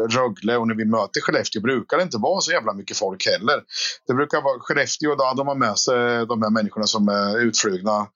Rögle 0.10 0.58
och 0.58 0.68
när 0.68 0.76
vi 0.76 0.86
möter 0.86 1.22
Skellefteå 1.22 1.62
brukar 1.62 1.98
det 1.98 2.04
inte 2.04 2.18
vara 2.18 2.42
så 2.42 2.52
jävla 2.52 2.74
mycket 2.74 2.98
folk 2.98 3.28
heller. 3.28 3.62
Det 4.08 4.14
brukar 4.14 4.42
vara 4.42 4.60
Skellefteå, 4.60 5.16
då, 5.16 5.34
de 5.38 5.48
har 5.48 5.56
med 5.56 5.78
sig 5.78 6.26
de 6.26 6.42
här 6.42 6.50
människorna 6.50 6.88
som 6.88 7.08
är 7.08 7.40
utflugna 7.40 8.08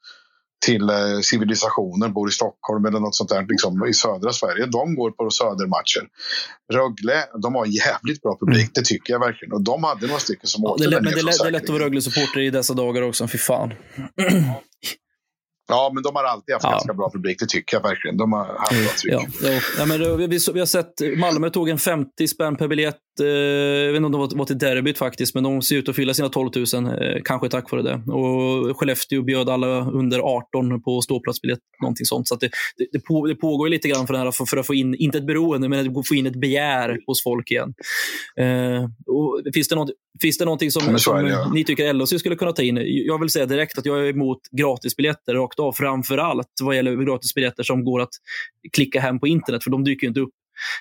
till 0.65 0.89
eh, 0.89 1.19
civilisationen, 1.21 2.13
bor 2.13 2.29
i 2.29 2.31
Stockholm 2.31 2.85
eller 2.85 2.99
något 2.99 3.15
sånt 3.15 3.29
där 3.29 3.45
liksom, 3.49 3.85
i 3.87 3.93
södra 3.93 4.33
Sverige. 4.33 4.65
De 4.65 4.95
går 4.95 5.11
på 5.11 5.29
södermatcher. 5.29 6.07
Rögle, 6.73 7.25
de 7.41 7.55
har 7.55 7.65
jävligt 7.65 8.21
bra 8.21 8.37
publik, 8.39 8.61
mm. 8.61 8.71
det 8.73 8.85
tycker 8.85 9.13
jag 9.13 9.19
verkligen. 9.19 9.53
Och 9.53 9.63
de 9.63 9.83
hade 9.83 10.07
några 10.07 10.19
stycken 10.19 10.47
som 10.47 10.63
ja, 10.63 10.69
åkte 10.69 10.83
det, 10.83 10.89
Men 10.89 11.03
det, 11.03 11.11
det 11.11 11.47
är 11.47 11.51
lätt 11.51 11.63
att 11.63 11.69
vara 11.69 11.83
Rögle-supporter 11.83 12.39
i 12.39 12.49
dessa 12.49 12.73
dagar 12.73 13.01
också, 13.01 13.27
fy 13.27 13.37
fan. 13.37 13.73
Ja, 15.67 15.91
men 15.93 16.03
de 16.03 16.15
har 16.15 16.23
alltid 16.23 16.53
haft 16.53 16.63
ja. 16.63 16.71
ganska 16.71 16.93
bra 16.93 17.09
publik, 17.13 17.39
det 17.39 17.49
tycker 17.49 17.77
jag 17.77 17.81
verkligen. 17.83 18.17
De 18.17 18.33
har 18.33 18.45
haft 18.45 18.71
bra 18.71 18.91
tryck. 19.01 19.29
Ja, 19.41 19.61
ja. 19.77 19.85
men 19.85 20.17
vi, 20.17 20.27
vi, 20.53 20.59
har 20.59 20.65
sett 20.65 21.17
Malmö 21.17 21.49
tog 21.49 21.69
en 21.69 21.77
50 21.77 22.27
spänn 22.27 22.55
per 22.55 22.67
biljett. 22.67 22.95
Eh, 23.21 23.27
jag 23.27 23.91
vet 23.91 23.95
inte 23.95 24.05
om 24.05 24.11
det 24.11 24.17
var, 24.17 24.37
var 24.37 24.45
till 24.45 24.57
derbyt 24.57 24.97
faktiskt, 24.97 25.35
men 25.35 25.43
de 25.43 25.61
ser 25.61 25.75
ut 25.75 25.89
att 25.89 25.95
fylla 25.95 26.13
sina 26.13 26.29
12 26.29 26.49
000, 26.73 26.85
eh, 26.85 27.21
kanske 27.23 27.49
tack 27.49 27.71
vare 27.71 27.81
det. 27.81 28.11
Och 28.11 28.79
Skellefteå 28.79 29.21
bjöd 29.21 29.49
alla 29.49 29.91
under 29.91 30.19
18 30.19 30.81
på 30.81 31.01
ståplatsbiljett, 31.01 31.59
någonting 31.81 32.05
sånt. 32.05 32.27
Så 32.27 32.35
det, 32.35 32.49
det, 32.77 32.87
det, 32.91 32.99
på, 32.99 33.27
det 33.27 33.35
pågår 33.35 33.69
lite 33.69 33.87
grann 33.87 34.07
för, 34.07 34.13
det 34.13 34.19
här, 34.19 34.31
för, 34.31 34.45
för, 34.45 34.57
att 34.57 34.67
få 34.67 34.73
in, 34.73 34.95
inte 34.95 35.17
ett 35.17 35.27
beroende, 35.27 35.69
men 35.69 35.97
att 35.97 36.07
få 36.07 36.15
in 36.15 36.25
ett 36.25 36.39
begär 36.41 36.99
hos 37.07 37.23
folk 37.23 37.51
igen. 37.51 37.73
Eh, 38.39 38.83
och 39.07 39.41
finns, 39.53 39.67
det 39.67 39.75
något, 39.75 39.89
finns 40.21 40.37
det 40.37 40.45
någonting 40.45 40.71
som, 40.71 40.99
som 40.99 41.49
ni 41.53 41.63
tycker 41.63 41.93
LHC 41.93 42.19
skulle 42.19 42.35
kunna 42.35 42.51
ta 42.51 42.61
in? 42.61 42.79
Jag 42.85 43.19
vill 43.19 43.29
säga 43.29 43.45
direkt 43.45 43.77
att 43.77 43.85
jag 43.85 43.99
är 43.99 44.09
emot 44.09 44.39
gratisbiljetter 44.51 45.37
rakt 45.55 45.59
av, 45.59 45.73
framför 45.73 46.17
allt 46.17 46.47
vad 46.61 46.75
gäller 46.75 46.95
gratisbiljetter 46.95 47.63
som 47.63 47.83
går 47.83 48.01
att 48.01 48.13
klicka 48.73 48.99
hem 48.99 49.19
på 49.19 49.27
internet, 49.27 49.63
för 49.63 49.71
de 49.71 49.83
dyker 49.83 50.07
inte 50.07 50.19
upp 50.19 50.33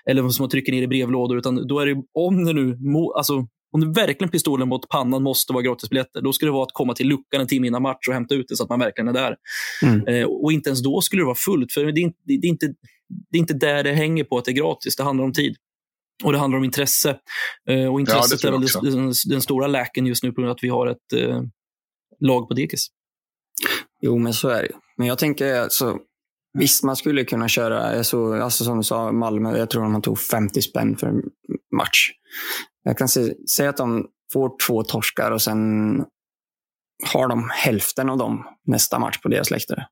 eller 0.06 0.28
som 0.28 0.42
man 0.42 0.50
trycker 0.50 0.72
ner 0.72 0.82
i 0.82 0.86
brevlådor. 0.86 1.38
Utan 1.38 1.66
då 1.66 1.80
är 1.80 1.86
det, 1.86 2.02
om 2.14 2.44
det 2.44 2.52
nu, 2.52 2.78
alltså, 3.16 3.46
om 3.72 3.80
det 3.80 4.00
verkligen 4.00 4.30
pistolen 4.30 4.68
mot 4.68 4.88
pannan 4.88 5.22
måste 5.22 5.52
vara 5.52 5.62
gratisbiljetter, 5.62 6.22
då 6.22 6.32
ska 6.32 6.46
det 6.46 6.52
vara 6.52 6.62
att 6.62 6.72
komma 6.72 6.94
till 6.94 7.08
luckan 7.08 7.40
en 7.40 7.46
timme 7.46 7.66
innan 7.66 7.82
match 7.82 8.08
och 8.08 8.14
hämta 8.14 8.34
ut 8.34 8.46
det 8.48 8.56
så 8.56 8.62
att 8.62 8.68
man 8.68 8.78
verkligen 8.78 9.08
är 9.08 9.12
där. 9.12 9.36
Mm. 9.82 10.06
Eh, 10.06 10.24
och 10.24 10.52
inte 10.52 10.70
ens 10.70 10.82
då 10.82 11.00
skulle 11.00 11.22
det 11.22 11.26
vara 11.26 11.34
fullt, 11.34 11.72
för 11.72 11.84
det 11.84 12.00
är, 12.00 12.02
inte, 12.02 12.18
det, 12.24 12.34
är 12.34 12.46
inte, 12.46 12.66
det 13.30 13.38
är 13.38 13.40
inte 13.40 13.54
där 13.54 13.84
det 13.84 13.92
hänger 13.92 14.24
på 14.24 14.38
att 14.38 14.44
det 14.44 14.50
är 14.50 14.56
gratis. 14.56 14.96
Det 14.96 15.02
handlar 15.02 15.24
om 15.24 15.32
tid. 15.32 15.56
Och 16.24 16.32
det 16.32 16.38
handlar 16.38 16.58
om 16.58 16.64
intresse. 16.64 17.18
Eh, 17.68 17.92
och 17.92 18.00
intresset 18.00 18.40
tror 18.40 18.54
är 18.54 18.58
väl 18.58 18.92
den, 18.92 19.12
den 19.26 19.40
stora 19.40 19.66
läken 19.66 20.06
just 20.06 20.22
nu 20.22 20.32
på 20.32 20.40
grund 20.40 20.50
av 20.50 20.54
att 20.54 20.64
vi 20.64 20.68
har 20.68 20.86
ett 20.86 21.12
eh, 21.16 21.42
lag 22.20 22.48
på 22.48 22.54
dekis. 22.54 22.88
Jo, 24.04 24.18
men 24.18 24.34
så 24.34 24.48
är 24.48 24.62
det. 24.62 24.74
Men 24.96 25.06
jag 25.06 25.18
tänker, 25.18 25.60
alltså, 25.60 25.98
visst 26.58 26.84
man 26.84 26.96
skulle 26.96 27.24
kunna 27.24 27.48
köra, 27.48 28.04
såg, 28.04 28.38
alltså 28.38 28.64
som 28.64 28.76
du 28.76 28.82
sa, 28.82 29.12
Malmö, 29.12 29.58
jag 29.58 29.70
tror 29.70 29.82
de 29.82 30.02
tog 30.02 30.18
50 30.18 30.62
spänn 30.62 30.96
för 30.96 31.06
en 31.06 31.22
match. 31.76 32.10
Jag 32.82 32.98
kan 32.98 33.08
se, 33.08 33.34
säga 33.48 33.70
att 33.70 33.76
de 33.76 34.06
får 34.32 34.66
två 34.66 34.82
torskar 34.82 35.30
och 35.30 35.42
sen 35.42 35.58
har 37.12 37.28
de 37.28 37.50
hälften 37.52 38.10
av 38.10 38.18
dem 38.18 38.44
nästa 38.66 38.98
match 38.98 39.18
på 39.22 39.28
deras 39.28 39.50
läktare. 39.50 39.86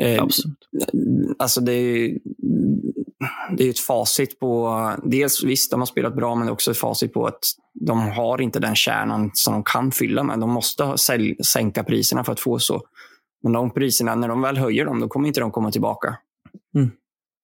Eh, 0.00 0.22
Absolut. 0.22 0.58
Alltså 1.38 1.60
det 1.60 1.72
är, 1.72 2.18
det 3.56 3.66
är 3.66 3.70
ett 3.70 3.78
facit 3.78 4.38
på... 4.38 4.92
Dels 5.04 5.44
visst, 5.44 5.70
de 5.70 5.80
har 5.80 5.86
spelat 5.86 6.16
bra, 6.16 6.34
men 6.34 6.46
det 6.46 6.50
är 6.50 6.52
också 6.52 6.70
ett 6.70 6.78
facit 6.78 7.12
på 7.12 7.26
att 7.26 7.40
de 7.74 8.00
har 8.00 8.40
inte 8.40 8.60
den 8.60 8.74
kärnan 8.74 9.30
som 9.34 9.52
de 9.52 9.64
kan 9.64 9.92
fylla 9.92 10.22
med. 10.22 10.38
De 10.38 10.50
måste 10.50 10.98
sälj, 10.98 11.36
sänka 11.44 11.84
priserna 11.84 12.24
för 12.24 12.32
att 12.32 12.40
få 12.40 12.58
så. 12.58 12.82
Men 13.42 13.52
de 13.52 13.70
priserna, 13.70 14.14
när 14.14 14.28
de 14.28 14.40
väl 14.40 14.56
höjer 14.56 14.84
dem, 14.84 15.00
då 15.00 15.08
kommer 15.08 15.28
inte 15.28 15.40
de 15.40 15.50
komma 15.50 15.70
tillbaka. 15.70 16.16
Mm. 16.74 16.90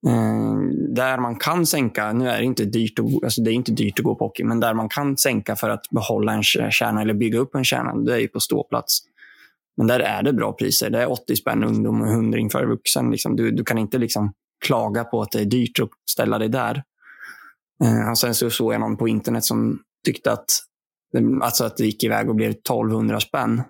Eh, 0.07 0.59
där 0.95 1.19
man 1.19 1.37
kan 1.37 1.67
sänka, 1.67 2.13
nu 2.13 2.29
är 2.29 2.39
det 2.39 2.45
inte 2.45 2.65
dyrt 2.65 2.99
att, 2.99 3.25
alltså 3.25 3.43
det 3.43 3.51
är 3.51 3.55
inte 3.55 3.73
dyrt 3.73 3.99
att 3.99 4.05
gå 4.05 4.15
på 4.15 4.25
hockey, 4.25 4.45
men 4.45 4.61
där 4.61 4.75
man 4.75 4.89
kan 4.89 5.17
sänka 5.17 5.57
för 5.57 5.71
att 5.71 5.91
behålla 5.91 6.33
en 6.33 6.43
kärna 6.43 7.03
eller 7.03 7.15
bygga 7.15 7.39
upp 7.39 7.55
en 7.55 7.65
kärna, 7.65 7.95
det 7.95 8.15
är 8.15 8.19
ju 8.19 8.29
på 8.29 8.41
ståplats. 8.41 9.01
Men 9.77 9.87
där 9.87 10.01
är 10.01 10.23
det 10.23 10.33
bra 10.33 10.53
priser. 10.53 10.91
Det 10.91 11.03
är 11.03 11.13
80 11.13 11.37
spänn 11.37 11.65
ungdom 11.65 12.03
och 12.03 12.09
100 12.09 12.39
för 12.53 12.67
vuxen. 12.67 13.11
Liksom. 13.11 13.37
Du, 13.37 13.51
du 13.51 13.65
kan 13.65 13.79
inte 13.79 13.99
liksom 13.99 14.33
klaga 14.67 15.05
på 15.05 15.23
att 15.23 15.31
det 15.33 15.41
är 15.41 15.45
dyrt 15.45 15.79
att 15.83 15.89
ställa 16.11 16.39
dig 16.39 16.49
där. 16.49 16.83
Eh, 17.85 18.11
och 18.11 18.19
sen 18.19 18.35
så 18.35 18.51
såg 18.51 18.75
jag 18.75 18.81
någon 18.81 18.97
på 18.97 19.09
internet 19.09 19.45
som 19.45 19.79
tyckte 20.05 20.33
att, 20.33 20.45
alltså 21.43 21.65
att 21.65 21.77
det 21.77 21.85
gick 21.85 22.05
iväg 22.05 22.29
och 22.29 22.35
blev 22.37 22.51
1200 22.51 23.21
spänn. 23.21 23.63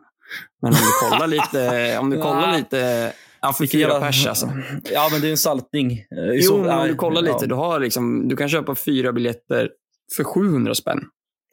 Men 0.62 0.72
om 0.72 0.79
du 0.79 1.09
kollar 1.11 1.27
lite, 1.27 1.98
om 2.01 2.11
du 2.11 2.16
kollar 2.22 2.57
lite 2.59 3.12
Ja, 3.40 3.53
för 3.53 3.66
fyra 3.66 4.01
pers 4.01 4.27
alltså. 4.27 4.53
Ja, 4.92 5.09
men 5.12 5.20
det 5.20 5.27
är 5.27 5.31
en 5.31 5.37
saltning. 5.37 5.92
Eh, 5.92 5.98
Jo, 6.33 6.42
så- 6.42 6.59
men 6.59 6.79
om 6.79 6.88
du 6.88 6.94
kollar 6.94 7.22
lite. 7.22 7.37
ja. 7.40 7.46
Du, 7.46 7.55
har 7.55 7.81
liksom, 7.81 8.29
du 8.29 8.37
kan 8.37 8.48
köpa 8.48 8.74
fyra 8.74 9.12
biljetter 9.12 9.70
för 10.16 10.24
700 10.24 10.74
spänn. 10.74 11.01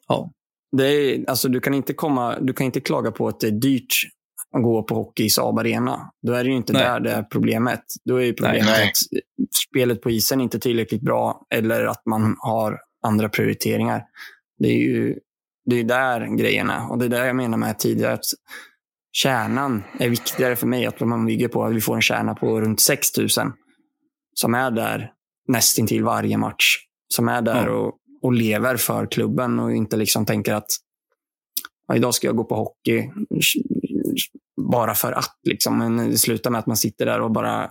Ja. 0.08 0.30
Det 0.76 0.86
är, 0.86 1.24
alltså, 1.30 1.48
du, 1.48 1.60
kan 1.60 1.74
inte 1.74 1.92
komma, 1.94 2.38
du 2.40 2.52
kan 2.52 2.64
inte 2.66 2.80
klaga 2.80 3.10
på 3.10 3.28
att 3.28 3.40
det 3.40 3.46
är 3.46 3.50
dyrt 3.50 3.94
att 4.56 4.62
gå 4.62 4.82
på 4.82 4.94
hockey 4.94 5.24
i 5.24 5.30
Saab 5.30 5.58
Arena. 5.58 6.10
Då 6.26 6.32
är 6.32 6.44
det 6.44 6.50
ju 6.50 6.56
inte 6.56 6.72
Nej. 6.72 6.82
där 6.82 7.00
det 7.00 7.10
är 7.10 7.22
problemet. 7.22 7.82
Då 8.04 8.16
är 8.16 8.24
ju 8.24 8.32
problemet 8.32 8.66
Nej. 8.66 8.88
att 8.88 9.54
spelet 9.70 10.00
på 10.00 10.10
isen 10.10 10.40
inte 10.40 10.56
är 10.56 10.60
tillräckligt 10.60 11.02
bra 11.02 11.46
eller 11.54 11.84
att 11.84 12.06
man 12.06 12.36
har 12.38 12.78
andra 13.02 13.28
prioriteringar. 13.28 14.02
Det 14.58 14.68
är 14.68 14.78
ju 14.78 15.18
det 15.66 15.80
är 15.80 15.84
där 15.84 16.36
grejen 16.36 16.70
är. 16.70 16.90
Och 16.90 16.98
det 16.98 17.04
är 17.04 17.08
där 17.08 17.24
jag 17.24 17.36
menar 17.36 17.58
med 17.58 17.78
tidigare. 17.78 18.12
Att 18.12 18.24
kärnan 19.12 19.82
är 19.98 20.08
viktigare 20.08 20.56
för 20.56 20.66
mig. 20.66 20.86
Att 20.86 21.00
man 21.00 21.26
bygger 21.26 21.48
på 21.48 21.64
att 21.64 21.74
vi 21.74 21.80
får 21.80 21.94
en 21.94 22.02
kärna 22.02 22.34
på 22.34 22.60
runt 22.60 22.80
6 22.80 23.16
000 23.16 23.28
som 24.34 24.54
är 24.54 24.70
där 24.70 25.12
nästintill 25.48 26.04
varje 26.04 26.38
match. 26.38 26.76
Som 27.14 27.28
är 27.28 27.42
där 27.42 27.66
Ja. 27.66 27.72
och, 27.72 27.94
och 28.22 28.32
lever 28.32 28.76
för 28.76 29.06
klubben 29.06 29.58
och 29.58 29.72
inte 29.72 29.96
liksom 29.96 30.26
tänker 30.26 30.54
att 30.54 30.66
ja, 31.88 31.96
idag 31.96 32.14
ska 32.14 32.26
jag 32.26 32.36
gå 32.36 32.44
på 32.44 32.54
hockey 32.54 33.10
bara 34.56 34.94
för 34.94 35.12
att. 35.12 35.38
Liksom. 35.42 35.78
Men 35.78 35.96
det 36.10 36.18
slutar 36.18 36.50
med 36.50 36.58
att 36.58 36.66
man 36.66 36.76
sitter 36.76 37.06
där 37.06 37.20
och 37.20 37.30
bara 37.30 37.70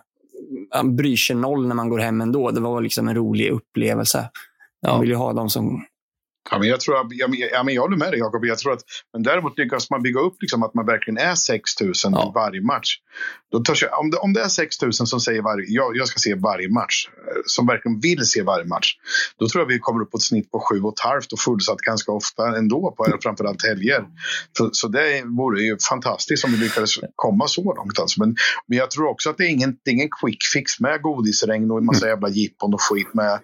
bryr 0.84 1.16
sig 1.16 1.36
noll 1.36 1.68
när 1.68 1.76
man 1.76 1.90
går 1.90 2.00
hem 2.00 2.22
ändå. 2.22 2.52
Det 2.52 2.62
var 2.62 2.82
liksom 2.82 3.08
en 3.08 3.16
rolig 3.16 3.50
upplevelse. 3.52 4.18
Man 4.20 4.94
Ja. 4.94 5.00
vill 5.00 5.10
ju 5.10 5.16
ha 5.16 5.34
dem 5.34 5.50
som... 5.50 5.86
Ja, 6.52 6.60
men 6.60 6.68
jag, 6.68 6.80
tror, 6.80 6.96
ja, 7.10 7.28
men, 7.28 7.40
ja, 7.40 7.64
men 7.64 7.74
jag 7.74 7.82
håller 7.82 7.98
med 7.98 8.12
dig 8.12 8.20
Jakob. 8.20 8.46
Jag 8.46 8.58
tror 8.58 8.74
att, 8.74 8.82
men 9.14 9.24
däremot 9.24 9.58
lyckas 9.58 9.90
man 9.90 10.02
bygga 10.02 10.20
upp 10.20 10.36
liksom, 10.42 10.64
att 10.64 10.74
man 10.74 10.86
verkligen 10.86 11.18
är 11.18 11.36
6 11.36 11.82
000 11.82 11.94
Ja. 12.04 12.32
varje 12.36 12.62
match. 12.62 12.98
Då 13.52 13.60
törs 13.60 13.82
jag, 13.84 14.00
om, 14.00 14.10
det, 14.12 14.18
om 14.18 14.34
det 14.34 14.42
är 14.42 14.48
6 14.48 14.82
000 14.82 14.94
som 14.94 15.20
säger 15.20 15.42
varje, 15.42 15.66
jag, 15.68 15.98
jag 15.98 16.08
ska 16.08 16.20
se 16.20 16.36
varje 16.36 16.70
match, 16.70 17.08
eh, 17.08 17.42
som 17.46 17.68
verkligen 17.68 18.00
vill 18.00 18.26
se 18.26 18.42
varje 18.42 18.66
match. 18.66 18.94
Då 19.40 19.48
tror 19.48 19.62
jag 19.62 19.68
vi 19.68 19.80
kommer 19.80 20.02
upp 20.02 20.12
på 20.12 20.18
ett 20.18 20.24
snitt 20.24 20.52
på 20.52 20.60
7 20.60 20.76
500 20.76 21.22
och 21.32 21.40
fullsatt 21.40 21.78
ganska 21.78 22.12
ofta 22.12 22.58
ändå, 22.58 22.94
på 22.98 23.18
framförallt 23.24 23.64
helger. 23.66 24.06
Så, 24.58 24.70
så 24.72 24.88
det 24.88 25.24
vore 25.26 25.62
ju 25.62 25.78
fantastiskt 25.90 26.46
om 26.46 26.52
vi 26.52 26.58
lyckades 26.58 26.92
komma 27.16 27.48
så 27.48 27.74
långt. 27.74 28.00
Alltså. 28.00 28.20
Men, 28.20 28.36
men 28.68 28.78
jag 28.78 28.92
tror 28.92 29.08
också 29.10 29.30
att 29.30 29.38
det 29.38 29.44
är 29.44 29.50
ingen, 29.50 29.78
det 29.84 29.92
är 29.92 29.94
ingen 29.94 30.10
quick 30.22 30.44
fix 30.54 30.80
med 30.80 31.02
godisregn 31.02 31.72
och 31.72 31.78
en 31.78 31.86
massa 31.86 32.08
jävla 32.08 32.30
jippon 32.30 32.74
och 32.74 32.82
skit 32.82 33.14
med 33.14 33.40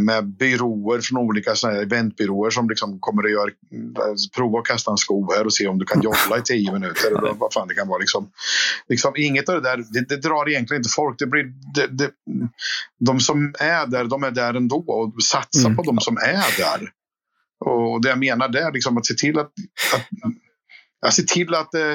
med 0.00 0.26
byråer 0.26 1.00
från 1.00 1.18
olika 1.18 1.54
såna 1.54 1.72
här 1.72 1.82
eventbyråer 1.82 2.50
som 2.50 2.68
liksom 2.68 3.00
kommer 3.00 3.24
att 3.24 3.30
göra, 3.30 3.50
prova 4.36 4.58
att 4.58 4.64
kasta 4.64 4.90
en 4.90 4.96
sko 4.96 5.32
här 5.32 5.44
och 5.44 5.52
se 5.52 5.66
om 5.66 5.78
du 5.78 5.84
kan 5.84 6.02
jolla 6.02 6.38
i 6.38 6.42
tio 6.42 6.72
minuter. 6.72 7.08
Eller 7.08 7.32
vad 7.34 7.52
fan 7.52 7.68
det 7.68 7.74
kan 7.74 7.88
vara. 7.88 7.98
Liksom, 7.98 8.30
liksom, 8.88 9.12
inget 9.16 9.48
av 9.48 9.54
det 9.54 9.60
där, 9.60 9.84
det, 9.90 10.08
det 10.08 10.16
drar 10.16 10.48
egentligen 10.48 10.80
inte 10.80 10.90
folk. 10.96 11.18
Det 11.18 11.26
blir, 11.26 11.44
det, 11.74 11.86
det, 11.86 12.10
de 13.00 13.20
som 13.20 13.54
är 13.58 13.86
där, 13.86 14.04
de 14.04 14.22
är 14.24 14.30
där 14.30 14.54
ändå 14.54 14.76
och 14.76 15.22
satsa 15.22 15.68
Mm. 15.68 15.76
på 15.76 15.82
de 15.82 16.00
som 16.00 16.16
är 16.16 16.58
där. 16.58 16.90
Och 17.64 18.02
det 18.02 18.08
jag 18.08 18.18
menar 18.18 18.48
där, 18.48 18.72
liksom 18.72 18.98
att 18.98 19.06
se 19.06 19.14
till 19.14 19.38
att, 19.38 19.52
att, 19.94 20.06
att 21.06 21.14
se 21.14 21.22
till 21.22 21.54
att 21.54 21.74
eh, 21.74 21.94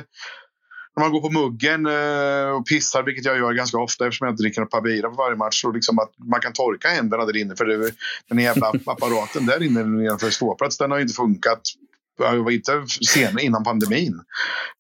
när 0.96 1.04
man 1.04 1.12
går 1.12 1.22
på 1.22 1.30
muggen 1.30 1.86
eh, 1.86 2.56
och 2.56 2.68
pissar, 2.68 3.04
vilket 3.04 3.26
jag 3.26 3.38
gör 3.38 3.54
ganska 3.54 3.78
ofta 3.78 4.06
eftersom 4.06 4.26
jag 4.26 4.34
inte 4.34 4.44
dricker 4.44 4.62
något 4.62 4.70
par 4.70 4.82
bira 4.82 5.10
på 5.10 5.16
varje 5.16 5.36
match. 5.36 5.66
Och 5.66 5.74
liksom 5.74 6.00
att 6.00 6.12
man 6.18 6.42
kan 6.42 6.54
torka 6.54 6.88
händerna 6.88 7.26
där 7.26 7.38
inne. 7.38 7.56
För 7.56 7.66
det, 7.66 7.92
den 8.30 8.40
jävla 8.40 8.68
apparaten 8.86 9.46
där 9.46 9.64
inne 9.64 9.84
nedanför 9.84 10.30
ståplats, 10.30 10.78
den 10.78 10.92
har 10.92 10.98
ju 10.98 11.02
inte 11.02 11.14
funkat. 11.14 11.62
Jag 12.20 12.44
var 12.44 12.52
inte 12.52 12.84
sen 13.14 13.40
innan 13.40 13.64
pandemin. 13.64 14.22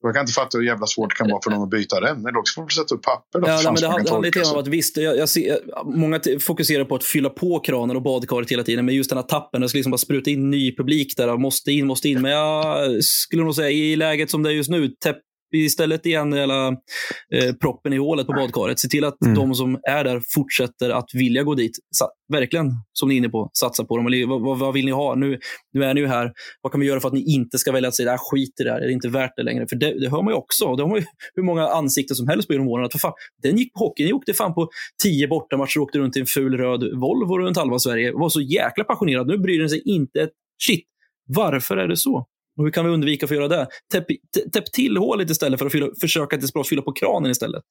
Jag 0.02 0.14
kan 0.14 0.22
inte 0.22 0.34
fatta 0.34 0.58
hur 0.58 0.66
jävla 0.66 0.88
svårt 0.88 1.10
det 1.10 1.16
kan 1.16 1.30
vara 1.30 1.42
för 1.44 1.52
någon 1.52 1.64
att 1.64 1.70
byta 1.70 2.00
den. 2.00 2.26
Eller 2.26 2.38
också 2.38 2.54
får 2.54 2.62
man 2.62 2.70
sätta 2.70 2.96
upp 2.96 3.02
papper. 3.02 3.40
Då, 3.40 3.48
Ja, 3.48 3.56
nej, 3.56 3.64
men 3.66 3.76
det 3.76 3.88
handlar 3.88 4.22
lite 4.22 4.40
grann 4.40 4.54
om 4.54 4.60
att 4.60 4.68
visst, 4.68 4.98
jag, 4.98 5.18
jag 5.18 5.30
ser, 5.30 5.60
många 5.86 6.20
fokuserar 6.42 6.86
på 6.86 6.96
att 6.96 7.04
fylla 7.04 7.30
på 7.30 7.60
kranen 7.60 7.96
och 7.96 8.02
badkaret 8.02 8.52
hela 8.52 8.64
tiden, 8.64 8.86
men 8.86 8.96
just 8.96 9.10
den 9.10 9.18
här 9.18 9.26
tappen, 9.26 9.62
det 9.62 9.70
ska 9.70 9.78
liksom 9.78 9.92
bara 9.92 9.98
spruta 9.98 10.30
in 10.30 10.50
ny 10.50 10.76
publik 10.76 11.18
där 11.18 11.38
måste 11.38 11.72
in, 11.72 11.88
måste 11.88 12.10
in. 12.10 12.22
Men 12.22 12.32
jag 12.32 13.04
skulle 13.04 13.44
nog 13.44 13.56
säga 13.56 13.70
i 13.70 13.96
läget 13.96 14.30
som 14.30 14.44
det 14.44 14.50
är 14.50 14.54
just 14.54 14.70
nu, 14.70 14.88
täpp 14.88 15.18
istället 15.58 16.06
igen 16.06 16.34
hela 16.34 16.68
eh, 16.68 17.54
proppen 17.62 17.94
i 17.94 17.98
hålet 17.98 18.28
på 18.28 18.34
badkaret. 18.34 18.80
Se 18.80 18.88
till 18.88 19.04
att 19.04 19.18
Mm. 19.26 19.36
de 19.36 19.54
som 19.56 19.80
är 19.90 20.04
där 20.04 20.22
fortsätter 20.36 20.90
att 20.90 21.06
vilja 21.14 21.44
gå 21.44 21.56
dit. 21.56 21.72
Sa, 21.92 22.06
verkligen, 22.34 22.72
som 22.94 23.10
ni 23.10 23.16
är 23.16 23.18
inne 23.18 23.30
på, 23.30 23.50
satsa 23.60 23.86
på 23.86 23.98
dem. 23.98 24.08
Eller, 24.08 24.28
vad, 24.28 24.42
vad, 24.42 24.60
vad 24.60 24.74
vill 24.74 24.86
ni 24.86 24.92
ha? 24.92 25.16
Nu, 25.16 25.40
nu 25.74 25.84
är 25.84 25.94
ni 25.94 26.02
ju 26.02 26.08
här. 26.08 26.32
Vad 26.62 26.72
kan 26.72 26.82
vi 26.82 26.88
göra 26.88 27.00
för 27.00 27.08
att 27.08 27.14
ni 27.14 27.34
inte 27.36 27.58
ska 27.58 27.72
välja 27.72 27.88
att 27.88 27.96
säga, 27.96 28.14
"Ah, 28.14 28.18
skit 28.18 28.60
i 28.62 28.64
det 28.64 28.72
här, 28.72 28.80
det 28.80 28.86
är 28.86 28.90
inte 28.90 29.10
värt 29.10 29.32
det 29.36 29.44
längre? 29.44 29.66
För 29.70 29.76
det, 29.76 30.00
det 30.00 30.10
hör 30.10 30.22
man 30.24 30.34
ju 30.34 30.38
också. 30.38 30.76
Det 30.76 30.84
har 30.84 30.90
man 30.90 31.00
ju 31.00 31.06
hur 31.36 31.44
många 31.44 31.68
ansikten 31.68 32.16
som 32.16 32.28
helst 32.28 32.48
på 32.48 32.54
genom 32.54 32.68
åren. 32.68 32.86
Att, 32.86 32.92
för 32.92 33.00
fan, 33.00 33.14
den 33.44 33.58
gick 33.58 33.74
på 33.74 33.80
hockey. 33.80 34.06
Ni 34.06 34.14
åkte 34.14 34.34
fan 34.34 34.54
på 34.54 34.70
tio 35.04 35.28
bortamatcher 35.28 35.78
och 35.80 35.84
åkte 35.84 36.00
runt 36.00 36.18
i 36.18 36.20
en 36.20 36.26
ful 36.26 36.58
röd 36.58 36.84
Volvo 37.00 37.38
runt 37.38 37.58
halva 37.58 37.80
Sverige. 37.80 38.12
Var 38.14 38.30
så 38.30 38.42
jäkla 38.42 38.84
passionerad. 38.84 39.28
Nu 39.28 39.38
bryr 39.38 39.60
den 39.60 39.70
sig 39.70 39.82
inte 39.86 40.22
ett 40.22 40.32
shit. 40.68 40.86
Varför 41.28 41.78
är 41.78 41.88
det 41.88 41.98
så? 41.98 42.26
Och 42.58 42.64
hur 42.64 42.72
kan 42.72 42.86
vi 42.86 42.92
undvika 42.92 43.26
att 43.26 43.30
få 43.30 43.36
göra 43.36 43.48
det? 43.48 43.68
Täpp, 43.92 44.06
tä- 44.10 44.50
täpp 44.54 44.66
till 44.72 44.98
hålet 44.98 45.30
istället 45.30 45.60
för 45.60 45.66
att 45.66 45.72
fylla, 45.72 45.88
försöka 46.02 46.38
desperat 46.38 46.68
fylla 46.68 46.82
på 46.82 46.92
kranen 46.94 47.32
istället. 47.32 47.64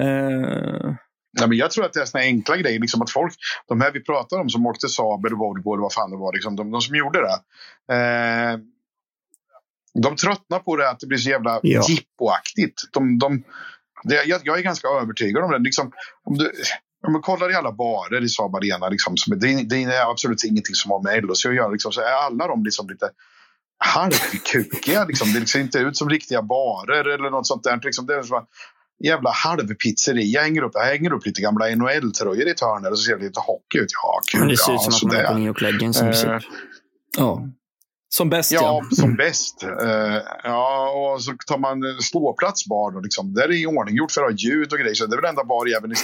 Eh, 0.00 0.94
Ja, 1.40 1.46
men 1.46 1.58
jag 1.58 1.70
tror 1.70 1.84
att 1.84 1.92
det 1.92 2.00
är 2.00 2.04
såna 2.04 2.22
enkla 2.24 2.56
grejer. 2.56 2.80
Liksom 2.80 3.02
att 3.02 3.10
folk, 3.10 3.34
de 3.68 3.80
här 3.80 3.92
vi 3.92 4.04
pratar 4.04 4.40
om 4.40 4.48
som 4.50 4.66
åkte 4.66 4.88
Saab 4.88 5.24
eller 5.26 5.36
Volvo 5.36 5.74
eller 5.74 5.82
vad 5.82 5.92
fan 5.92 6.10
det 6.10 6.16
var. 6.16 6.32
Liksom, 6.32 6.56
de, 6.56 6.70
de 6.70 6.80
som 6.80 6.96
gjorde 6.96 7.18
det. 7.20 7.34
Eh, 7.94 8.58
de 10.02 10.16
tröttnar 10.16 10.58
på 10.58 10.76
det 10.76 10.90
att 10.90 11.00
det 11.00 11.06
blir 11.06 11.18
så 11.18 11.30
jävla 11.30 11.60
Ja. 11.62 11.82
jippoaktigt. 11.88 12.82
De, 12.92 13.18
de, 13.18 13.42
det, 14.04 14.24
jag, 14.24 14.40
jag 14.44 14.58
är 14.58 14.62
ganska 14.62 14.88
övertygad 14.88 15.44
om 15.44 15.50
det. 15.50 15.58
Liksom, 15.58 15.92
om 16.24 16.38
du, 16.38 16.52
om 17.06 17.12
man 17.12 17.22
kollar 17.22 17.50
i 17.50 17.54
alla 17.54 17.72
barer 17.72 18.24
i 18.24 18.28
Saab 18.28 18.54
Arena. 18.56 18.88
Liksom, 18.88 19.16
som, 19.16 19.38
det, 19.38 19.62
det 19.68 19.82
är 19.82 20.10
absolut 20.10 20.44
ingenting 20.44 20.74
som 20.74 20.90
har 20.90 21.02
med 21.02 21.24
LHC 21.24 21.46
att 21.46 21.54
göra. 21.54 21.68
Liksom, 21.68 21.92
så 21.92 22.00
är 22.00 22.12
alla 22.12 22.46
de 22.46 22.64
liksom 22.64 22.88
lite 22.88 23.10
halvkukiga. 23.78 25.04
Liksom. 25.04 25.32
Det 25.32 25.46
ser 25.46 25.60
inte 25.60 25.78
ut 25.78 25.96
som 25.96 26.08
riktiga 26.08 26.42
barer 26.42 27.04
eller 27.14 27.30
något 27.30 27.46
sånt 27.46 27.64
där. 27.64 27.80
Liksom, 27.84 28.06
det 28.06 28.14
är 28.14 28.22
som 28.22 28.36
en 28.36 28.44
jävla 29.06 29.30
halvpizzeria. 29.30 30.42
Hänger 30.42 30.62
upp, 30.62 30.72
jag 30.74 30.84
hänger 30.84 31.12
upp 31.12 31.26
lite 31.26 31.42
gamla 31.42 31.66
NHL-tröjor 31.66 32.48
i 32.48 32.50
ett 32.50 32.60
hörn 32.60 32.86
och 32.86 32.98
så 32.98 33.04
ser 33.04 33.16
det 33.16 33.24
lite 33.24 33.40
hockey 33.40 33.78
ut. 33.78 33.88
Ja, 34.02 34.20
kul. 34.32 34.40
Men 34.40 34.48
det 34.48 34.56
ser 34.56 34.72
ja, 34.72 34.76
ut 34.76 34.82
som 34.82 35.08
att 35.08 35.14
man 35.14 35.24
är 35.24 35.26
på. 35.26 35.34
New 35.34 35.46
York 35.46 35.60
Legends. 35.60 36.00
Eh, 36.00 36.04
princip. 36.04 36.28
ja. 37.16 37.42
Som 38.10 38.30
bäst, 38.30 38.52
Ja, 38.52 38.60
ja. 38.90 38.96
som 38.96 39.16
bäst. 39.16 39.62
Eh, 39.62 40.22
ja, 40.44 40.90
och 40.90 41.22
så 41.22 41.32
tar 41.46 41.58
man 41.58 41.82
ståplats 42.02 42.66
bar. 42.66 42.90
Då, 42.90 43.00
liksom. 43.00 43.34
Där 43.34 43.42
är 43.42 43.52
i 43.52 43.66
ordning 43.66 43.96
gjort 43.96 44.12
för 44.12 44.20
att 44.20 44.30
ha 44.30 44.36
ljud 44.38 44.72
och 44.72 44.78
grejer. 44.78 44.94
Så 44.94 45.06
det 45.06 45.16
är 45.16 45.20
väl 45.20 45.28
enda 45.30 45.44
bar 45.44 45.76
även 45.76 45.92
i, 45.92 45.96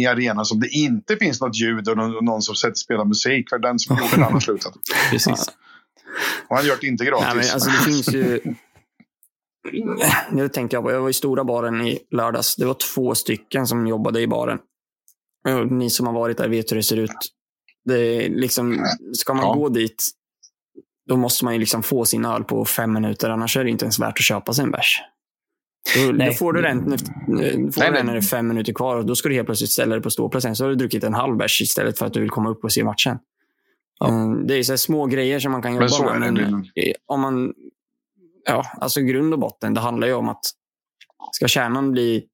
i 0.00 0.06
arenan 0.06 0.44
som 0.44 0.60
det 0.60 0.68
inte 0.68 1.16
finns 1.16 1.40
något 1.40 1.56
ljud 1.56 1.88
och 1.88 1.96
någon, 1.96 2.24
någon 2.24 2.42
som 2.42 2.54
sätter 2.54 2.74
spelar 2.74 3.04
musik. 3.04 3.48
För 3.48 3.58
den 3.58 3.78
som 3.78 3.96
gjorde 4.02 4.16
den 4.24 4.32
har 4.32 4.40
slutat. 4.40 4.72
Precis. 5.10 5.46
Och 6.48 6.56
han 6.56 6.66
gör 6.66 6.76
det 6.80 6.86
inte 6.86 7.04
gratis. 7.04 7.26
Nej, 7.26 7.36
men 7.36 7.44
alltså, 7.54 7.70
det 7.70 7.76
finns 7.84 8.14
ju... 8.14 8.40
Nu 10.32 10.48
tänkte 10.48 10.76
jag 10.76 10.84
på, 10.84 10.90
jag 10.90 11.00
var 11.00 11.08
i 11.08 11.12
stora 11.12 11.44
baren 11.44 11.80
i 11.80 11.98
lördags. 12.10 12.56
Det 12.56 12.66
var 12.66 12.74
två 12.94 13.14
stycken 13.14 13.66
som 13.66 13.86
jobbade 13.86 14.20
i 14.20 14.26
baren. 14.26 14.58
Ni 15.70 15.90
som 15.90 16.06
har 16.06 16.14
varit 16.14 16.36
där 16.38 16.48
vet 16.48 16.72
hur 16.72 16.76
det 16.76 16.82
ser 16.82 16.96
ut. 16.96 17.10
Det 17.84 17.98
är 17.98 18.28
liksom, 18.28 18.86
ska 19.12 19.34
man 19.34 19.44
Ja. 19.44 19.52
gå 19.54 19.68
dit, 19.68 20.04
då 21.08 21.16
måste 21.16 21.44
man 21.44 21.54
ju 21.54 21.60
liksom 21.60 21.82
få 21.82 22.04
sin 22.04 22.24
öl 22.24 22.44
på 22.44 22.64
fem 22.64 22.92
minuter. 22.92 23.30
Annars 23.30 23.56
är 23.56 23.64
det 23.64 23.70
inte 23.70 23.84
ens 23.84 23.98
värt 23.98 24.18
att 24.18 24.22
köpa 24.24 24.52
sig 24.52 24.64
en 24.64 24.70
bärs. 24.70 25.00
Då, 25.96 26.12
då 26.12 26.32
får 26.32 26.52
du 26.52 26.62
den, 26.62 26.98
får 27.72 27.80
Nej, 27.80 27.92
den 27.92 28.06
när 28.06 28.12
det 28.12 28.18
är 28.18 28.22
fem 28.22 28.48
minuter 28.48 28.72
kvar 28.72 28.96
och 28.96 29.06
då 29.06 29.16
ska 29.16 29.28
du 29.28 29.34
helt 29.34 29.46
plötsligt 29.46 29.70
ställa 29.70 29.94
dig 29.94 30.02
på 30.02 30.10
ståplatsen. 30.10 30.56
Så 30.56 30.64
har 30.64 30.68
du 30.68 30.74
druckit 30.76 31.04
en 31.04 31.14
halv 31.14 31.36
bärs 31.36 31.60
istället 31.60 31.98
för 31.98 32.06
att 32.06 32.12
du 32.12 32.20
vill 32.20 32.30
komma 32.30 32.50
upp 32.50 32.64
och 32.64 32.72
se 32.72 32.84
matchen. 32.84 33.18
Ja. 33.98 34.08
Mm, 34.08 34.46
Det 34.46 34.54
är 34.54 34.62
så 34.62 34.72
här 34.72 34.76
små 34.76 35.06
grejer 35.06 35.40
som 35.40 35.52
man 35.52 35.62
kan 35.62 35.72
jobba 35.72 35.82
Men 35.82 35.88
så 35.90 36.08
är 36.08 36.18
med. 36.18 36.34
det. 36.34 36.50
Men 36.50 36.54
eh, 36.54 36.92
om 37.06 37.20
man, 37.20 37.54
ja, 38.44 38.64
alltså 38.80 39.00
grund 39.00 39.32
och 39.32 39.38
botten, 39.40 39.74
det 39.74 39.80
handlar 39.80 40.06
ju 40.08 40.14
om 40.14 40.28
att 40.28 40.40
ska 41.32 41.48
kärnan 41.48 41.92
bli 41.92 42.26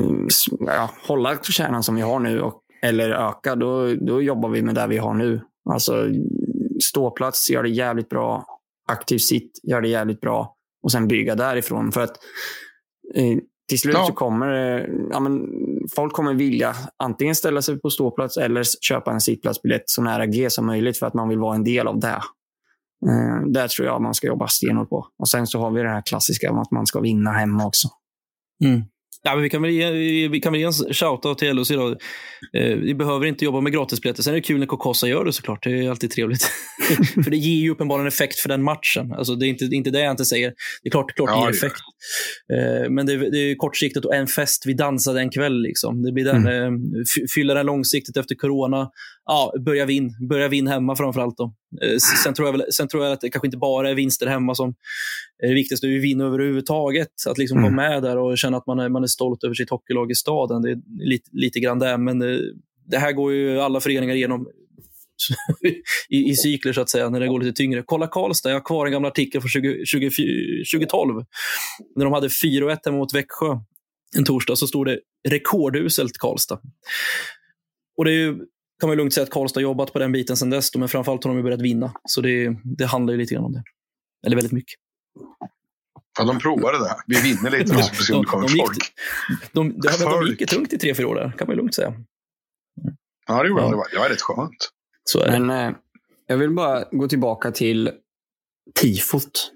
mm, 0.00 0.28
ja, 0.60 0.90
hålla 1.08 1.38
kärnan 1.42 1.82
som 1.82 1.94
vi 1.94 2.02
har 2.02 2.20
nu 2.20 2.40
och, 2.40 2.62
eller 2.82 3.10
öka, 3.10 3.54
då, 3.54 3.94
då 3.94 4.22
jobbar 4.22 4.48
vi 4.48 4.62
med 4.62 4.74
det 4.74 4.86
vi 4.86 4.98
har 4.98 5.14
nu. 5.14 5.40
Alltså 5.70 6.06
ståplats, 6.88 7.50
gör 7.50 7.62
det 7.62 7.68
jävligt 7.68 8.08
bra. 8.08 8.46
Aktiv 8.88 9.18
sitt, 9.18 9.60
gör 9.62 9.80
det 9.80 9.88
jävligt 9.88 10.20
bra. 10.20 10.56
Och 10.82 10.92
sen 10.92 11.08
bygga 11.08 11.34
därifrån. 11.34 11.92
För 11.92 12.00
att 12.00 12.16
eh, 13.14 13.38
till 13.68 13.78
slut 13.78 13.94
Ja. 13.94 14.06
så 14.06 14.12
kommer 14.12 14.78
eh, 14.78 14.84
ja, 15.10 15.20
men, 15.20 15.46
folk 15.94 16.12
kommer 16.12 16.34
vilja 16.34 16.74
antingen 17.02 17.34
ställa 17.34 17.62
sig 17.62 17.80
på 17.80 17.90
ståplats 17.90 18.36
eller 18.36 18.62
köpa 18.80 19.12
en 19.12 19.20
sittplatsbiljett 19.20 19.82
så 19.86 20.02
nära 20.02 20.26
G 20.26 20.50
som 20.50 20.66
möjligt 20.66 20.98
för 20.98 21.06
att 21.06 21.14
man 21.14 21.28
vill 21.28 21.38
vara 21.38 21.54
en 21.54 21.64
del 21.64 21.86
av 21.86 22.00
det. 22.00 22.20
Eh, 23.08 23.46
där 23.46 23.68
tror 23.68 23.88
jag 23.88 24.02
man 24.02 24.14
ska 24.14 24.26
jobba 24.26 24.48
stenhårt 24.48 24.88
på. 24.88 25.06
Och 25.18 25.28
sen 25.28 25.46
så 25.46 25.60
har 25.60 25.70
vi 25.70 25.82
det 25.82 25.88
här 25.88 26.02
klassiska 26.06 26.50
om 26.50 26.58
att 26.58 26.70
man 26.70 26.86
ska 26.86 27.00
vinna 27.00 27.32
hemma 27.32 27.66
också. 27.66 27.88
Mm. 28.64 28.82
Ja, 29.22 29.34
men 29.34 29.42
vi, 29.42 29.50
kan 29.50 29.62
väl 29.62 29.70
ge, 29.70 30.28
vi 30.28 30.40
kan 30.40 30.52
väl 30.52 30.60
ge 30.60 30.66
en 30.66 30.72
shoutout 30.72 31.38
till 31.38 31.56
LHC. 31.56 31.70
Då. 31.70 31.88
Eh, 32.58 32.76
vi 32.76 32.94
behöver 32.94 33.26
inte 33.26 33.44
jobba 33.44 33.60
med 33.60 33.72
gratisbiljetter. 33.72 34.22
Sen 34.22 34.32
är 34.32 34.34
det 34.34 34.42
kul 34.42 34.60
när 34.60 34.66
Kokossa 34.66 35.08
gör 35.08 35.24
det 35.24 35.32
såklart. 35.32 35.64
Det 35.64 35.70
är 35.70 35.90
alltid 35.90 36.10
trevligt. 36.10 36.42
för 37.24 37.30
det 37.30 37.36
ger 37.36 37.60
ju 37.62 37.70
uppenbarligen 37.70 38.08
effekt 38.08 38.38
för 38.38 38.48
den 38.48 38.62
matchen. 38.62 39.12
Alltså, 39.12 39.34
det 39.34 39.46
är 39.46 39.48
inte, 39.48 39.64
det 39.64 39.74
är 39.74 39.78
inte 39.78 39.90
det 39.90 40.00
jag 40.00 40.10
inte 40.10 40.24
säger. 40.24 40.52
Det 40.82 40.88
är 40.88 40.90
klart, 40.90 41.14
klart 41.14 41.30
Ja, 41.30 41.36
ger 41.36 41.40
det 41.40 41.56
gör 41.56 41.66
effekt. 41.66 41.80
Eh, 42.52 42.90
men 42.90 43.06
det, 43.06 43.12
är- 43.12 43.30
det 43.30 43.38
är 43.38 43.54
kortsiktigt 43.54 44.04
och 44.06 44.14
en 44.14 44.26
fest 44.26 44.62
vi 44.66 44.72
dansade 44.74 45.20
en 45.20 45.30
kväll. 45.30 45.62
Liksom. 45.62 46.02
Det 46.02 46.12
blir 46.12 46.24
den, 46.24 46.46
eh, 46.46 46.70
fy- 47.16 47.26
fylla 47.34 47.54
den 47.54 47.66
långsiktigt 47.66 48.16
efter 48.16 48.34
corona. 48.34 48.90
Ja, 49.24 49.52
börja 49.60 49.84
vinn. 49.86 50.14
Börja 50.28 50.48
vinn 50.48 50.66
hemma 50.66 50.96
framför 50.96 51.20
allt. 51.20 51.36
Då. 51.36 51.54
Eh, 51.82 51.96
sen, 52.24 52.34
tror 52.34 52.48
jag 52.48 52.52
väl, 52.52 52.64
sen 52.72 52.88
tror 52.88 53.04
jag 53.04 53.12
att 53.12 53.20
det 53.20 53.30
kanske 53.30 53.46
inte 53.46 53.56
bara 53.58 53.90
är 53.90 53.94
vinster 53.94 54.26
hemma 54.26 54.54
som 54.54 54.74
är 55.44 55.48
det 55.48 55.54
viktigaste. 55.54 55.86
Är 55.86 56.00
vinna 56.00 56.24
överhuvudtaget. 56.24 57.08
Att 57.28 57.38
liksom 57.38 57.58
Mm. 57.58 57.76
vara 57.76 57.88
med 57.90 58.02
där 58.02 58.16
och 58.18 58.38
känna 58.38 58.56
att 58.56 58.66
man 58.66 58.78
är, 58.78 58.88
man 58.88 59.02
är 59.02 59.06
stolt 59.06 59.44
över 59.44 59.54
sitt 59.54 59.70
hockeylag 59.70 60.10
i 60.10 60.14
staden. 60.14 60.62
Det 60.62 60.70
är 60.70 60.78
lite, 60.98 61.30
lite 61.32 61.60
grann 61.60 61.78
det. 61.78 61.98
Men 61.98 62.18
det, 62.18 62.40
det 62.88 62.98
här 62.98 63.12
går 63.12 63.32
ju 63.32 63.60
alla 63.60 63.80
föreningar 63.80 64.14
igenom 64.14 64.46
i, 66.08 66.30
i 66.30 66.36
cykler 66.36 66.72
så 66.72 66.80
att 66.80 66.90
säga, 66.90 67.10
när 67.10 67.20
det 67.20 67.28
går 67.28 67.40
lite 67.40 67.56
tyngre. 67.56 67.82
Kolla 67.86 68.06
Karlstad, 68.06 68.50
jag 68.50 68.56
har 68.56 68.64
kvar 68.64 68.86
en 68.86 68.92
gammal 68.92 69.10
artikel 69.10 69.40
från 69.40 69.48
20, 69.48 69.84
20, 69.86 70.10
2012. 70.72 71.24
När 71.96 72.04
de 72.04 72.14
hade 72.14 72.28
4-1 72.28 72.78
hemma 72.84 72.98
mot 72.98 73.14
Växjö 73.14 73.58
en 74.16 74.24
torsdag 74.24 74.56
så 74.56 74.66
stod 74.66 74.86
det 74.86 75.00
rekorduselt 75.28 76.18
Karlstad. 76.18 76.60
Och 77.96 78.04
det 78.04 78.10
är 78.10 78.14
ju, 78.14 78.36
kan 78.80 78.88
man 78.88 78.90
ju 78.90 78.96
lugnt 78.96 79.14
säga 79.14 79.24
att 79.24 79.30
Karlstad 79.30 79.60
jobbat 79.60 79.92
på 79.92 79.98
den 79.98 80.12
biten 80.12 80.36
sedan 80.36 80.50
dess, 80.50 80.74
men 80.74 80.88
framförallt 80.88 81.24
har 81.24 81.34
de 81.34 81.42
börjat 81.42 81.60
vinna. 81.62 81.92
Så 82.04 82.20
det, 82.20 82.56
det 82.64 82.86
handlar 82.86 83.12
ju 83.14 83.18
lite 83.20 83.34
grann 83.34 83.44
om 83.44 83.52
det. 83.52 83.62
Eller 84.26 84.36
väldigt 84.36 84.52
mycket. 84.52 84.74
Ja, 86.18 86.24
de 86.24 86.38
provade 86.38 86.78
det. 86.78 86.96
Vi 87.06 87.20
vinner 87.22 87.50
lite 87.50 87.76
och 87.76 87.84
så 87.84 88.22
kommer 88.22 88.48
de, 88.48 88.54
gick, 88.54 88.62
folk. 88.66 88.78
de, 89.52 89.80
de, 89.80 89.88
de, 90.00 90.26
gick 90.26 90.48
tungt 90.50 90.72
i 90.72 90.78
tre, 90.78 90.94
fyra 90.94 91.08
år 91.08 91.14
där, 91.14 91.32
kan 91.38 91.46
man 91.46 91.54
ju 91.54 91.56
lugnt 91.56 91.74
säga. 91.74 91.94
Ja, 93.26 93.42
det 93.42 93.48
gjorde 93.48 93.62
Ja. 93.62 93.64
de. 93.64 93.70
Det 93.70 93.76
var, 93.76 93.88
det 93.92 93.98
var 93.98 94.08
rätt 94.08 94.20
skönt. 94.20 94.70
Så 95.10 95.20
är 95.20 95.30
det. 95.32 95.38
Men 95.40 95.68
eh, 95.68 95.76
jag 96.26 96.36
vill 96.36 96.50
bara 96.50 96.84
gå 96.90 97.08
tillbaka 97.08 97.50
till 97.50 97.90
tifot. 98.80 99.52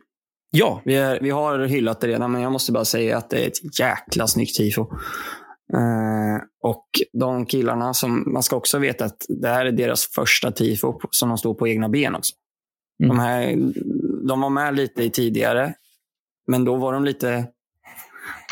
Ja, 0.51 0.83
Vi, 0.85 0.95
är, 0.97 1.21
vi 1.21 1.31
har 1.31 1.59
hyllat 1.59 2.01
det 2.01 2.07
redan, 2.09 2.33
men 2.33 2.43
jag 2.43 2.53
måste 2.53 2.73
bara 2.73 2.85
säga 2.85 3.17
att 3.19 3.31
det 3.31 3.45
är 3.45 3.47
ett 3.49 3.79
jäkla 3.81 4.27
snyggt 4.27 4.57
tifo. 4.57 4.81
Eh, 5.75 6.43
och 6.63 6.87
de 7.13 7.47
killarna 7.47 7.95
som, 7.95 8.33
man 8.33 8.43
ska 8.43 8.57
också 8.57 8.79
veta 8.79 9.05
att 9.05 9.27
det 9.29 9.49
här 9.49 9.67
är 9.67 9.73
deras 9.73 10.07
första 10.07 10.53
tifo 10.53 10.93
på- 10.93 11.09
som 11.11 11.29
de 11.29 11.39
står 11.39 11.55
på 11.55 11.69
egna 11.69 11.89
ben 11.89 12.15
också. 12.15 12.35
Mm. 13.03 13.09
De, 13.17 13.23
här, 13.23 13.57
de 14.29 14.41
var 14.41 14.51
med 14.51 14.77
lite 14.77 15.03
i 15.05 15.11
tidigare, 15.11 15.75
men 16.47 16.65
då 16.65 16.77
var 16.77 16.93
de 16.93 17.05
lite... 17.05 17.47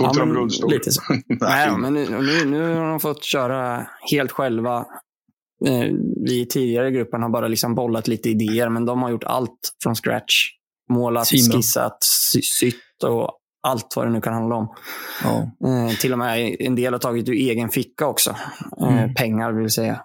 Åkte 0.03 0.21
de 0.21 0.29
men 0.29 0.37
rullstol? 0.37 0.71
Lite 0.71 0.93
så. 0.93 1.03
Nej, 1.27 1.71
men 1.79 1.95
nu, 1.95 2.07
nu, 2.11 2.45
nu 2.45 2.75
har 2.75 2.91
de 2.91 3.01
fått 3.01 3.25
köra 3.25 3.87
helt 4.11 4.33
själva. 4.33 4.87
Eh, 5.67 5.85
vi 6.27 6.41
i 6.41 6.47
tidigare 6.47 6.91
gruppen 6.91 7.23
har 7.23 7.29
bara 7.31 7.49
liksom 7.49 7.75
bollat 7.75 8.09
lite 8.09 8.31
idéer, 8.31 8.69
men 8.69 8.85
de 8.87 9.03
har 9.03 9.11
gjort 9.11 9.25
allt 9.25 9.59
från 9.83 9.95
scratch. 9.95 10.35
Målat, 10.93 11.27
Svinbra. 11.27 11.57
skissat, 11.57 11.99
sy- 12.33 12.43
sytt 12.43 13.05
och 13.05 13.31
allt 13.63 13.93
vad 13.97 14.07
det 14.07 14.11
nu 14.13 14.21
kan 14.21 14.35
handla 14.35 14.55
om. 14.57 14.69
ja. 15.23 15.51
Eh, 15.69 15.97
till 15.97 16.13
och 16.13 16.19
med 16.19 16.57
en 16.61 16.75
del 16.75 16.93
har 16.93 17.01
tagit 17.01 17.29
ur 17.29 17.33
egen 17.35 17.69
ficka 17.69 18.07
också. 18.07 18.31
Eh, 18.81 18.99
Mm. 18.99 19.15
Pengar 19.15 19.53
vill 19.53 19.71
säga. 19.71 20.01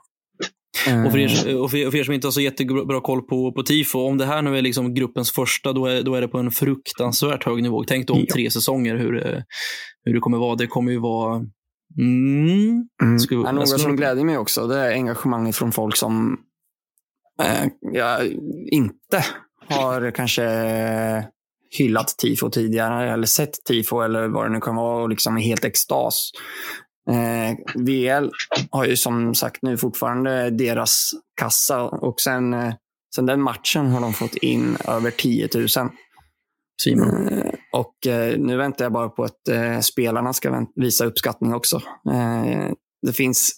Och 1.05 1.11
för, 1.11 1.17
Eh, 1.19 1.23
er, 1.47 1.57
och, 1.61 1.71
för 1.71 1.77
er, 1.77 1.85
och 1.87 1.91
för 1.91 1.99
er 1.99 2.03
som 2.03 2.13
inte 2.13 2.27
har 2.27 2.31
så 2.31 2.41
jättebra 2.41 3.01
koll 3.01 3.21
på, 3.21 3.51
på 3.51 3.63
tifo, 3.63 3.99
om 3.99 4.17
det 4.17 4.25
här 4.25 4.41
nu 4.41 4.57
är 4.57 4.61
liksom 4.61 4.93
gruppens 4.93 5.31
första, 5.31 5.73
då 5.73 5.85
är, 5.85 6.03
då 6.03 6.15
är 6.15 6.21
det 6.21 6.27
på 6.27 6.37
en 6.37 6.51
fruktansvärt 6.51 7.43
hög 7.43 7.63
nivå. 7.63 7.83
Tänk 7.83 8.07
då 8.07 8.13
om 8.13 8.19
Ja. 8.19 8.33
tre 8.33 8.51
säsonger 8.51 8.95
hur, 8.97 9.11
det- 9.13 9.45
hur 10.05 10.13
det 10.13 10.19
kommer 10.19 10.37
vara. 10.37 10.55
Det 10.55 10.67
kommer 10.67 10.91
ju 10.91 10.99
vara... 10.99 11.41
Mm, 11.97 12.87
Mm. 13.03 13.17
Ja, 13.29 13.45
jag 13.45 13.55
något 13.55 13.69
ska 13.69 13.77
som 13.77 13.95
gläder 13.95 14.23
mig 14.23 14.37
också 14.37 14.67
det 14.67 14.79
är 14.79 14.91
engagemanget 14.91 15.55
från 15.55 15.71
folk 15.71 15.95
som 15.95 16.37
eh, 17.41 17.65
jag 17.81 18.25
inte 18.71 19.25
har 19.69 20.11
kanske 20.11 20.43
hyllat 21.77 22.07
tifo 22.07 22.49
tidigare 22.49 23.13
eller 23.13 23.27
sett 23.27 23.63
tifo 23.63 24.01
eller 24.01 24.27
vad 24.27 24.45
det 24.45 24.49
nu 24.49 24.59
kan 24.59 24.75
vara 24.75 25.03
och 25.03 25.09
liksom 25.09 25.37
är 25.37 25.41
helt 25.41 25.65
extas. 25.65 26.31
Eh, 27.09 27.57
VL 27.75 28.29
har 28.69 28.85
ju 28.85 28.95
som 28.95 29.35
sagt 29.35 29.61
nu 29.61 29.77
fortfarande 29.77 30.49
deras 30.49 31.11
kassa 31.41 31.81
och 31.83 32.19
sen, 32.21 32.53
eh, 32.53 32.73
sen 33.15 33.25
den 33.25 33.41
matchen 33.41 33.87
har 33.87 34.01
de 34.01 34.13
fått 34.13 34.35
in 34.35 34.77
över 34.87 35.11
10 35.11 35.49
000. 35.55 35.67
Simon. 36.83 37.27
Eh, 37.27 37.53
Och 37.73 38.07
eh, 38.07 38.37
nu 38.39 38.57
väntar 38.57 38.85
jag 38.85 38.91
bara 38.91 39.09
på 39.09 39.23
att 39.23 39.47
eh, 39.47 39.79
spelarna 39.79 40.33
ska 40.33 40.65
visa 40.75 41.05
uppskattning 41.05 41.53
också. 41.53 41.81
Eh, 42.11 42.71
det 43.01 43.13
finns 43.13 43.55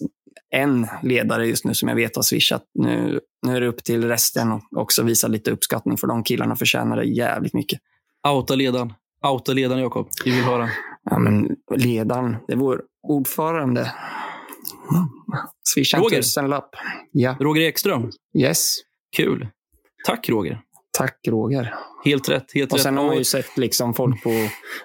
en 0.50 0.86
ledare 1.02 1.46
just 1.46 1.64
nu 1.64 1.74
som 1.74 1.88
jag 1.88 1.96
vet 1.96 2.16
har 2.16 2.22
swishat. 2.22 2.62
Nu, 2.74 3.20
nu 3.46 3.56
är 3.56 3.60
det 3.60 3.66
upp 3.66 3.84
till 3.84 4.08
resten 4.08 4.52
att 4.52 4.62
också 4.76 5.02
visa 5.02 5.28
lite 5.28 5.50
uppskattning 5.50 5.96
för 5.96 6.06
de 6.06 6.24
killarna 6.24 6.56
förtjänar 6.56 6.96
det 6.96 7.04
jävligt 7.04 7.54
mycket. 7.54 7.80
Outa 8.28 8.54
ledaren. 8.54 8.92
Outa 9.26 9.52
ledaren, 9.52 9.82
Jakob. 9.82 10.08
Vi 10.24 10.30
vill 10.30 10.44
höra. 10.44 10.68
Ja, 11.10 11.18
men 11.18 11.56
ledaren, 11.74 12.36
det 12.46 12.52
är 12.52 12.56
vår 12.56 12.82
ordförande. 13.02 13.92
Swisha 15.74 15.96
en 15.96 16.10
tusenlapp. 16.10 16.70
Ja, 17.12 17.36
Roger 17.40 17.62
Ekström. 17.62 18.10
yes. 18.38 18.76
Kul. 19.16 19.48
Tack, 20.06 20.28
Roger. 20.28 20.60
Tack 20.96 21.18
Roger. 21.28 21.74
Helt 22.04 22.28
rätt. 22.28 22.44
Helt 22.54 22.72
Och 22.72 22.78
rätt. 22.78 22.82
sen 22.82 22.96
har 22.96 23.04
man 23.06 23.16
ju 23.16 23.24
sett 23.24 23.56
liksom 23.56 23.94
folk 23.94 24.22
på 24.22 24.30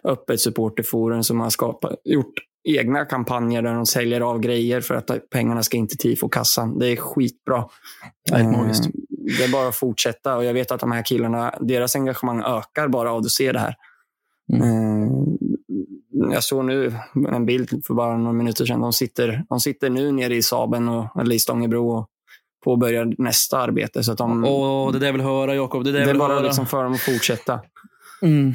öppet 0.03 0.39
supporterforum 0.41 1.24
som 1.24 1.39
har 1.39 1.49
skapat, 1.49 2.01
gjort 2.03 2.34
egna 2.70 3.05
kampanjer 3.05 3.62
där 3.62 3.74
de 3.74 3.86
säljer 3.86 4.22
av 4.22 4.39
grejer 4.39 4.82
för 4.82 4.95
att 4.95 5.30
pengarna 5.30 5.64
ska 5.64 5.78
in 5.78 5.88
till 5.88 5.97
tifo-kassan. 5.97 6.80
Det 6.80 6.88
är 6.88 6.95
skitbra. 6.95 7.66
Det 8.30 8.34
är 8.36 8.38
helt 8.43 8.57
magiskt. 8.57 8.86
Eh, 8.86 8.91
Det 9.38 9.43
är 9.43 9.51
bara 9.51 9.68
att 9.68 9.76
fortsätta 9.76 10.38
och 10.38 10.43
jag 10.45 10.53
vet 10.53 10.72
att 10.72 10.80
de 10.80 10.91
här 10.91 11.03
killarna, 11.05 11.55
deras 11.62 11.95
engagemang 11.95 12.41
ökar 12.43 12.88
bara 12.88 13.12
av 13.12 13.18
att 13.18 13.30
se 13.32 13.51
det 13.51 13.59
här. 13.59 13.76
Mm. 14.53 14.64
Eh, 14.64 15.12
Jag 16.32 16.43
såg 16.43 16.66
nu 16.66 16.93
en 17.32 17.45
bild 17.45 17.86
för 17.88 17.93
bara 17.93 18.18
några 18.18 18.34
minuter 18.34 18.66
sedan. 18.66 18.82
De 18.82 18.93
sitter, 18.93 19.43
de 19.49 19.59
sitter 19.59 19.89
nu 19.89 20.12
nere 20.12 20.36
i 20.36 20.41
Saben 20.41 20.88
och, 20.89 21.22
eller 21.22 21.36
i 21.36 21.39
Stångebro 21.39 21.89
och 21.97 22.07
påbörjar 22.64 23.14
nästa 23.18 23.57
arbete. 23.57 24.03
Så 24.03 24.12
att 24.12 24.18
de, 24.18 24.45
Åh, 24.45 24.91
det 24.91 24.99
där 24.99 25.05
jag 25.05 25.14
vill 25.14 25.22
höra, 25.22 25.55
Jakob. 25.55 25.84
Det 25.84 25.91
där 25.91 25.99
det 25.99 25.99
jag 25.99 26.09
är 26.09 26.14
vill 26.14 26.20
bara 26.20 26.34
höra. 26.34 26.43
liksom 26.45 26.66
för 26.68 26.84
dem 26.84 26.93
att 26.93 27.01
fortsätta. 27.01 27.59
Mm. 28.22 28.53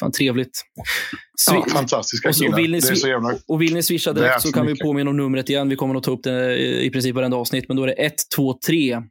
Fan, 0.00 0.12
trevligt. 0.12 0.62
Ja, 0.74 1.54
Swi- 1.54 1.70
Fantastiska 1.70 2.28
Och 2.28 2.36
så 2.36 2.44
killar. 2.44 2.56
vill 2.56 2.70
ni 2.70 2.80
Det 2.80 2.88
är 2.90 2.94
så 2.94 3.06
swi- 3.06 3.10
jävla... 3.10 3.34
Och 3.48 3.62
vill 3.62 3.74
ni 3.74 3.82
swisha 3.82 4.12
direkt 4.12 4.42
så 4.42 4.48
så 4.48 4.54
kan 4.54 4.66
vi 4.66 4.72
mycket. 4.72 4.84
påminna 4.86 5.10
om 5.10 5.16
numret 5.16 5.48
igen. 5.50 5.68
Vi 5.68 5.76
kommer 5.76 5.94
att 5.94 6.02
ta 6.02 6.10
upp 6.10 6.22
det 6.22 6.56
i 6.84 6.90
princip 6.90 7.14
varenda 7.14 7.36
avsnitt. 7.36 7.64
Men 7.68 7.76
då 7.76 7.82
är 7.82 7.86
det 7.86 7.92
123 7.92 9.02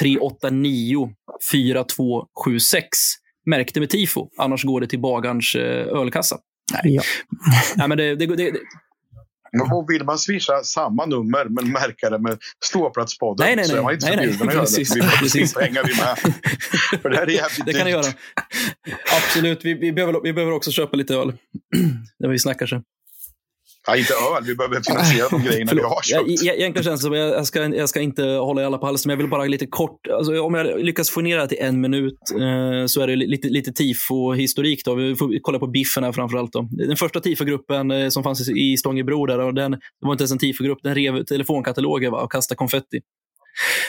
389 0.00 1.10
4276. 1.50 2.88
Märk 3.46 3.74
det 3.74 3.80
med 3.80 3.90
tifo, 3.90 4.28
annars 4.38 4.64
går 4.64 4.80
det 4.80 4.86
till 4.86 5.00
bagarns 5.00 5.54
eh, 5.54 5.86
ölkassa. 5.86 6.36
Ja. 6.82 7.02
Nej, 7.76 7.88
men 7.88 7.98
det, 7.98 8.14
det, 8.16 8.26
det, 8.26 8.52
Och 9.60 9.90
vill 9.90 10.04
man 10.04 10.18
swisha 10.18 10.62
samma 10.62 11.06
nummer 11.06 11.44
men 11.44 11.72
märka 11.72 12.10
det 12.10 12.18
med 12.18 12.38
Ståplatspodden 12.64 13.46
Nej, 13.46 13.56
nej, 13.56 13.64
så 13.64 13.72
är 13.72 13.74
nej. 13.76 13.84
man 13.84 13.94
inte 13.94 14.06
Nej, 14.06 14.16
nej. 14.16 14.26
förbjuden 14.26 14.48
att 14.48 14.54
göra 14.54 14.64
det. 14.64 14.94
Vi 14.94 15.02
får 15.02 15.18
Precis. 15.22 15.54
pengar 15.54 15.84
vi 15.86 15.94
med. 15.96 16.18
För 17.02 17.08
det 17.10 17.16
här 17.16 17.22
är 17.26 17.30
jävligt 17.30 17.66
Det 17.66 17.72
kan 17.72 17.86
dyrt. 17.86 17.92
göra. 17.94 18.04
Absolut. 19.16 19.64
Vi, 19.64 19.74
vi, 19.74 19.92
behöver, 19.92 20.20
vi 20.22 20.32
behöver 20.32 20.52
också 20.54 20.70
köpa 20.70 20.96
lite 20.96 21.14
öl. 21.14 21.32
När 22.18 22.28
vi 22.28 22.38
snackar 22.38 22.66
sen. 22.66 22.82
Ja, 23.86 23.96
inte 23.96 24.12
öl, 24.14 24.44
vi 24.44 24.54
behöver 24.54 24.80
finansiera 24.80 25.28
de 25.28 25.42
grejerna 25.48 25.72
vi 25.74 25.80
har 25.80 26.02
köpt. 26.02 26.28
e- 26.28 26.32
egentligen 26.56 26.84
känns 26.84 27.00
det 27.00 27.04
som, 27.04 27.12
jag, 27.14 27.28
jag, 27.28 27.46
ska, 27.46 27.66
jag 27.76 27.88
ska 27.88 28.00
inte 28.00 28.22
hålla 28.24 28.62
i 28.62 28.64
alla 28.64 28.78
på 28.78 28.86
halsen, 28.86 29.08
men 29.08 29.12
jag 29.14 29.22
vill 29.22 29.30
bara 29.30 29.44
lite 29.44 29.66
kort, 29.66 30.06
alltså, 30.06 30.40
om 30.40 30.54
jag 30.54 30.80
lyckas 30.84 31.10
få 31.10 31.20
ner 31.20 31.38
det 31.38 31.48
till 31.48 31.58
en 31.60 31.80
minut 31.80 32.18
eh, 32.40 32.86
så 32.86 33.00
är 33.00 33.06
det 33.06 33.16
lite, 33.16 33.48
lite 33.48 33.72
tifo-historik. 33.72 34.84
Då. 34.84 34.94
Vi 34.94 35.16
får 35.16 35.38
kolla 35.42 35.58
på 35.58 35.66
biffen 35.66 36.04
här 36.04 36.12
framförallt. 36.12 36.52
Då. 36.52 36.68
Den 36.70 36.96
första 36.96 37.20
tifogruppen 37.20 37.90
eh, 37.90 38.08
som 38.08 38.22
fanns 38.22 38.48
i 38.48 38.72
i 38.72 38.76
Stångebro, 38.76 39.26
där, 39.26 39.38
och 39.38 39.54
den, 39.54 39.70
det 39.70 39.78
var 40.00 40.12
inte 40.12 40.22
ens 40.22 40.32
en 40.32 40.38
tifogrupp, 40.38 40.78
den 40.82 40.94
rev 40.94 41.24
telefonkataloger 41.24 42.10
va, 42.10 42.22
och 42.22 42.32
kastade 42.32 42.56
konfetti. 42.56 43.00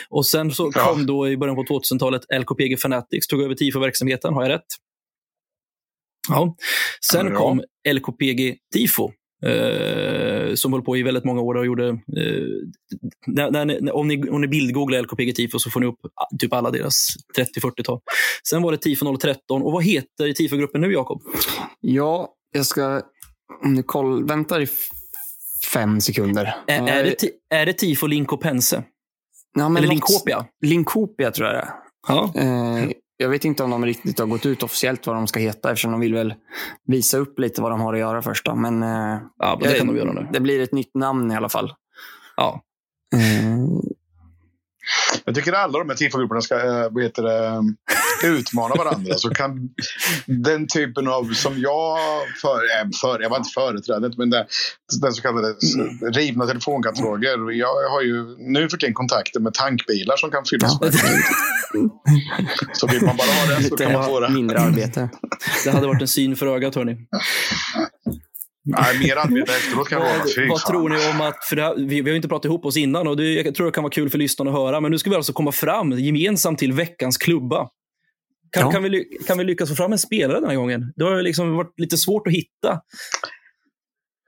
Och 0.09 0.25
sen 0.25 0.51
så 0.51 0.71
Ja. 0.75 0.85
kom 0.85 1.05
då 1.05 1.27
i 1.29 1.37
början 1.37 1.55
på 1.55 1.63
2000-talet 1.63 2.21
LKPG 2.39 2.77
Fanatics, 2.81 3.27
tog 3.27 3.41
över 3.43 3.55
tifo-verksamheten. 3.55 4.33
Har 4.33 4.41
jag 4.43 4.49
rätt? 4.49 4.65
Ja. 6.29 6.55
Sen 7.11 7.27
Ja. 7.27 7.35
kom 7.39 7.61
LKPG 7.93 8.55
Tifo. 8.73 9.11
Eh, 9.45 10.53
som 10.55 10.73
höll 10.73 10.81
på 10.81 10.97
i 10.97 11.03
väldigt 11.03 11.23
många 11.25 11.41
år 11.41 11.55
och 11.57 11.65
gjorde... 11.65 11.87
Eh, 11.89 12.43
när, 13.27 13.51
när, 13.51 13.65
ni- 13.65 13.91
om, 13.91 14.07
ni, 14.07 14.29
om 14.29 14.41
ni 14.41 14.47
bildgooglar 14.47 15.01
LKPG 15.01 15.35
Tifo 15.35 15.59
så 15.59 15.69
får 15.69 15.79
ni 15.79 15.85
upp 15.85 15.99
typ 16.39 16.53
alla 16.53 16.71
deras 16.71 17.07
30-40-tal. 17.37 17.99
Sen 18.49 18.61
var 18.61 18.71
det 18.71 18.77
Tifo 18.77 19.17
013. 19.17 19.61
Och 19.61 19.71
vad 19.71 19.83
heter 19.83 20.33
Tifo-gruppen 20.33 20.81
nu, 20.81 20.91
Jakob? 20.93 21.21
Ja, 21.81 22.29
jag 22.51 22.65
ska... 22.65 23.01
Om 23.63 23.75
du 23.75 23.83
koll, 23.83 24.27
väntar 24.27 24.61
i 24.61 24.67
fem 25.73 26.01
sekunder. 26.01 26.55
Är, 26.67 26.81
Eh, 26.81 26.97
är, 26.97 27.03
det, 27.03 27.15
ti- 27.21 27.29
är 27.49 27.65
det 27.65 27.73
Tifo 27.73 28.07
Linkopense? 28.07 28.83
ja, 29.57 29.65
Eller 29.65 29.81
något- 29.81 29.89
Linkopia? 29.89 30.45
Linkopia 30.65 31.31
tror 31.31 31.47
jag 31.47 31.55
det 31.55 31.59
är. 31.61 31.69
Ja. 32.07 32.31
Eh, 32.35 32.89
jag 33.17 33.29
vet 33.29 33.45
inte 33.45 33.63
om 33.63 33.69
de 33.69 33.85
riktigt 33.85 34.19
har 34.19 34.25
gått 34.25 34.45
ut 34.45 34.63
officiellt 34.63 35.07
vad 35.07 35.15
de 35.15 35.27
ska 35.27 35.39
heta 35.39 35.71
eftersom 35.71 35.91
de 35.91 35.99
vill 35.99 36.13
väl 36.13 36.33
visa 36.87 37.17
upp 37.17 37.39
lite 37.39 37.61
vad 37.61 37.71
de 37.71 37.81
har 37.81 37.93
att 37.93 37.99
göra 37.99 38.21
först. 38.21 38.45
Då. 38.45 38.55
Men, 38.55 38.83
eh, 38.83 39.19
ja, 39.37 39.57
men 39.61 39.69
det 39.69 39.77
kan 39.77 39.87
de 39.87 39.97
göra 39.97 40.13
nu. 40.13 40.27
det 40.33 40.39
blir 40.39 40.61
ett 40.61 40.71
nytt 40.71 40.95
namn 40.95 41.31
i 41.31 41.35
alla 41.35 41.49
fall. 41.49 41.73
Ja. 42.37 42.61
Eh, 43.13 43.57
Jag 45.25 45.35
tycker 45.35 45.53
alla 45.53 45.79
de 45.79 45.89
här 45.89 45.95
tifogrupperna 45.95 46.41
ska 46.41 46.55
eh, 46.55 47.03
heter 47.03 47.23
det, 47.23 47.63
utmana 48.27 48.75
varandra. 48.75 49.13
Så 49.15 49.29
kan 49.29 49.69
den 50.25 50.67
typen 50.67 51.07
av, 51.07 51.33
som 51.33 51.59
jag 51.59 51.97
för, 52.41 52.55
äh, 52.55 52.89
för 53.01 53.21
jag 53.21 53.29
var 53.29 53.37
inte 53.37 53.49
företrädare, 53.53 54.13
men 54.17 54.29
det, 54.29 54.47
den 55.01 55.13
så 55.13 55.21
kallade 55.21 55.55
rivna 56.13 56.45
telefonkataloger. 56.45 57.51
Jag 57.51 57.89
har 57.89 58.01
ju 58.01 58.35
nu 58.37 58.69
för 58.69 58.77
tiden 58.77 58.93
kontakter 58.93 59.39
med 59.39 59.53
tankbilar 59.53 60.17
som 60.17 60.31
kan 60.31 60.45
fyllas 60.45 60.81
med. 60.81 60.93
Så 62.73 62.87
vill 62.87 63.05
man 63.05 63.17
bara 63.17 63.27
ha 63.27 63.55
det 63.57 63.63
så 63.63 63.77
kan 63.77 63.93
man 63.93 64.05
få 64.05 64.19
lite 64.19 64.31
det. 64.31 64.35
mindre 64.35 64.59
arbete. 64.59 65.09
Det 65.63 65.71
hade 65.71 65.87
varit 65.87 66.01
en 66.01 66.07
syn 66.07 66.35
för 66.35 66.47
ögat, 66.47 66.75
hörni. 66.75 66.97
Nej, 68.65 68.99
mer 68.99 69.15
arbete 69.15 69.51
efteråt 69.55 69.89
kan 69.89 69.99
vara. 70.01 70.17
Vad, 70.17 70.35
Fy 70.35 70.47
vad 70.47 70.59
tror 70.59 70.89
ni 70.89 70.95
om 71.11 71.21
att, 71.21 71.45
för 71.45 71.55
det 71.55 71.61
här, 71.61 71.75
vi, 71.75 71.85
vi 71.85 72.01
har 72.01 72.09
ju 72.09 72.15
inte 72.15 72.27
pratat 72.27 72.45
ihop 72.45 72.65
oss 72.65 72.77
innan 72.77 73.07
och 73.07 73.17
det, 73.17 73.33
jag 73.33 73.55
tror 73.55 73.65
det 73.65 73.71
kan 73.71 73.83
vara 73.83 73.91
kul 73.91 74.09
för 74.09 74.17
lyssnarna 74.17 74.51
att 74.51 74.57
höra, 74.57 74.79
men 74.81 74.91
nu 74.91 74.97
ska 74.97 75.09
vi 75.09 75.15
alltså 75.15 75.33
komma 75.33 75.51
fram 75.51 75.91
gemensamt 75.91 76.59
till 76.59 76.73
veckans 76.73 77.17
klubba. 77.17 77.69
Kan, 78.51 78.63
Ja. 78.63 78.71
kan, 78.71 78.83
vi, 78.83 79.05
kan 79.27 79.37
vi 79.37 79.43
lyckas 79.43 79.69
få 79.69 79.75
fram 79.75 79.91
en 79.91 79.99
spelare 79.99 80.39
den 80.39 80.49
här 80.49 80.55
gången? 80.55 80.93
Det 80.95 81.03
har 81.03 81.15
ju 81.17 81.21
liksom 81.21 81.55
varit 81.55 81.79
lite 81.79 81.97
svårt 81.97 82.27
att 82.27 82.33
hitta. 82.33 82.81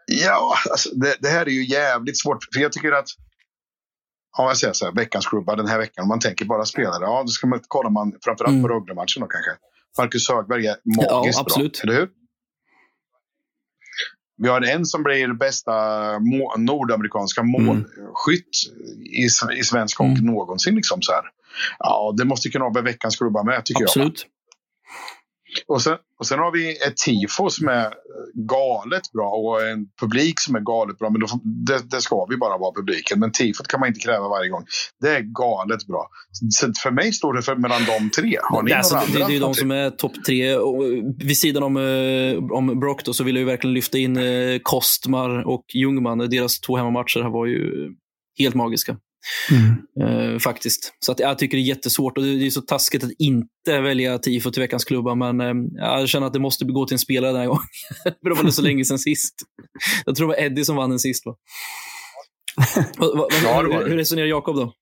Ja, 0.06 0.56
alltså, 0.72 0.90
det, 0.96 1.16
det 1.20 1.28
här 1.30 1.46
är 1.46 1.50
ju 1.52 1.66
jävligt 1.66 2.20
svårt. 2.20 2.38
För 2.54 2.62
jag 2.62 2.72
tycker 2.72 2.92
att 2.92 3.06
Ja, 4.38 4.48
jag 4.48 4.58
säger 4.58 4.74
så 4.74 4.86
här, 4.86 4.94
veckans 4.94 5.28
klubba 5.28 5.56
den 5.56 5.68
här 5.68 5.78
veckan. 5.78 6.02
Om 6.04 6.08
man 6.08 6.20
tänker 6.20 6.46
bara 6.46 6.66
spelare, 6.66 6.98
ja, 7.02 7.22
då 7.22 7.28
ska 7.28 7.48
man, 7.48 7.60
kollar 7.68 7.90
man 7.90 8.14
framförallt 8.24 8.52
Mm. 8.54 8.62
på 8.64 8.68
Rögle-matchen 8.68 9.22
då 9.22 9.28
kanske. 9.28 9.52
Marcus 9.98 10.30
Högberg 10.30 10.68
är 10.68 10.76
Ja, 10.84 11.20
magiskt 11.20 11.40
absolut. 11.40 11.82
bra, 11.82 11.92
eller 11.92 12.00
hur? 12.02 12.10
Vi 14.38 14.50
har 14.50 14.62
en 14.62 14.86
som 14.86 15.04
blir 15.04 15.34
bästa 15.34 15.72
må, 16.20 16.56
nordamerikanska 16.58 17.44
målskytt 17.44 18.50
i, 19.06 19.26
i 19.60 19.64
svensk 19.64 19.98
hockey 19.98 20.12
Mm. 20.22 20.26
någonsin. 20.26 20.76
Liksom 20.76 21.02
så 21.02 21.12
här. 21.12 21.22
Ja, 21.80 22.14
det 22.18 22.26
måste 22.26 22.50
kunna 22.50 22.70
vara 22.70 22.82
veckans 22.84 23.16
klubba 23.18 23.44
med, 23.44 23.66
tycker 23.66 23.82
jag. 23.82 23.90
Och 25.68 25.82
sen, 25.82 25.98
och 26.20 26.26
sen 26.28 26.40
har 26.40 26.52
vi 26.52 26.72
ett 26.72 26.98
tifo 26.98 27.50
som 27.50 27.68
är 27.68 27.94
galet 28.34 29.12
bra 29.14 29.30
och 29.30 29.68
en 29.68 29.86
publik 30.02 30.40
som 30.40 30.56
är 30.56 30.60
galet 30.60 30.98
bra. 31.00 31.10
Men 31.10 31.22
då, 31.22 31.28
det, 31.44 31.90
det 31.92 32.02
ska 32.02 32.26
vi 32.30 32.38
bara 32.38 32.58
vara 32.58 32.74
publiken. 32.74 33.20
Men 33.20 33.32
tifot 33.32 33.68
kan 33.68 33.80
man 33.80 33.88
inte 33.88 34.00
kräva 34.00 34.28
varje 34.28 34.50
gång. 34.50 34.66
Det 35.02 35.10
är 35.10 35.22
galet 35.22 35.88
bra. 35.88 36.10
Så 36.50 36.74
för 36.84 36.92
mig 36.92 37.14
står 37.14 37.34
det 37.34 37.42
för 37.42 37.56
mellan 37.56 37.82
de 37.86 38.10
tre. 38.10 38.38
Har 38.42 38.64
ni 38.64 38.72
Det, 38.72 38.78
alltså, 38.78 39.02
det, 39.14 39.18
det 39.18 39.24
är 39.24 39.30
ju 39.30 39.40
de 39.40 39.54
som 39.54 39.72
är 39.72 39.90
topp 39.90 40.24
tre. 40.26 40.56
Och, 40.56 40.84
eh, 40.86 41.04
vid 41.18 41.38
sidan 41.38 41.64
om, 41.64 41.78
eh, 41.78 42.58
om 42.58 42.80
Brock 42.80 43.06
då, 43.06 43.14
så 43.14 43.24
vill 43.24 43.36
jag 43.36 43.40
ju 43.40 43.46
verkligen 43.46 43.74
lyfta 43.74 43.98
in 43.98 44.18
eh, 44.18 44.60
Kostmar 44.64 45.48
och 45.48 45.66
Ljungman. 45.74 46.18
Deras 46.18 46.60
två 46.60 46.78
hemmamatcher 46.78 47.22
här 47.22 47.30
var 47.30 47.46
ju 47.46 47.92
helt 48.40 48.56
magiska. 48.56 48.98
Eh, 50.02 50.40
faktiskt. 50.40 50.94
Så 51.00 51.12
att 51.12 51.20
jag 51.20 51.38
tycker 51.38 51.58
det 51.58 51.64
är 51.64 51.68
jättesvårt 51.68 52.18
och 52.18 52.24
det 52.24 52.48
är 52.48 52.50
så 52.50 52.62
taskigt 52.62 53.04
att 53.04 53.12
inte 53.20 53.82
välja 53.82 54.18
tifo 54.18 54.52
till 54.52 54.62
veckans 54.62 54.86
klubba. 54.86 55.16
Men 55.16 55.42
eh, 55.42 55.54
jag 55.76 56.10
känner 56.10 56.28
att 56.28 56.34
det 56.34 56.40
måste 56.40 56.66
gå 56.66 56.86
till 56.86 56.96
en 56.96 57.00
spelare 57.00 57.32
den 57.32 57.42
här 57.42 57.48
gången. 57.48 57.62
För 58.04 58.10
det 58.30 58.36
var 58.36 58.44
det 58.44 58.52
så 58.52 58.62
länge 58.62 58.86
sedan 58.86 59.00
sist. 59.00 59.36
Jag 60.06 60.16
tror 60.16 60.28
det 60.28 60.36
var 60.36 60.44
Eddie 60.44 60.66
som 60.66 60.76
vann 60.76 60.90
den 60.90 61.00
sist. 61.00 61.26
Va? 61.26 61.36
hur, 62.98 63.90
hur 63.90 63.98
resonerar 63.98 64.28
Jakob 64.28 64.56
då? 64.56 64.74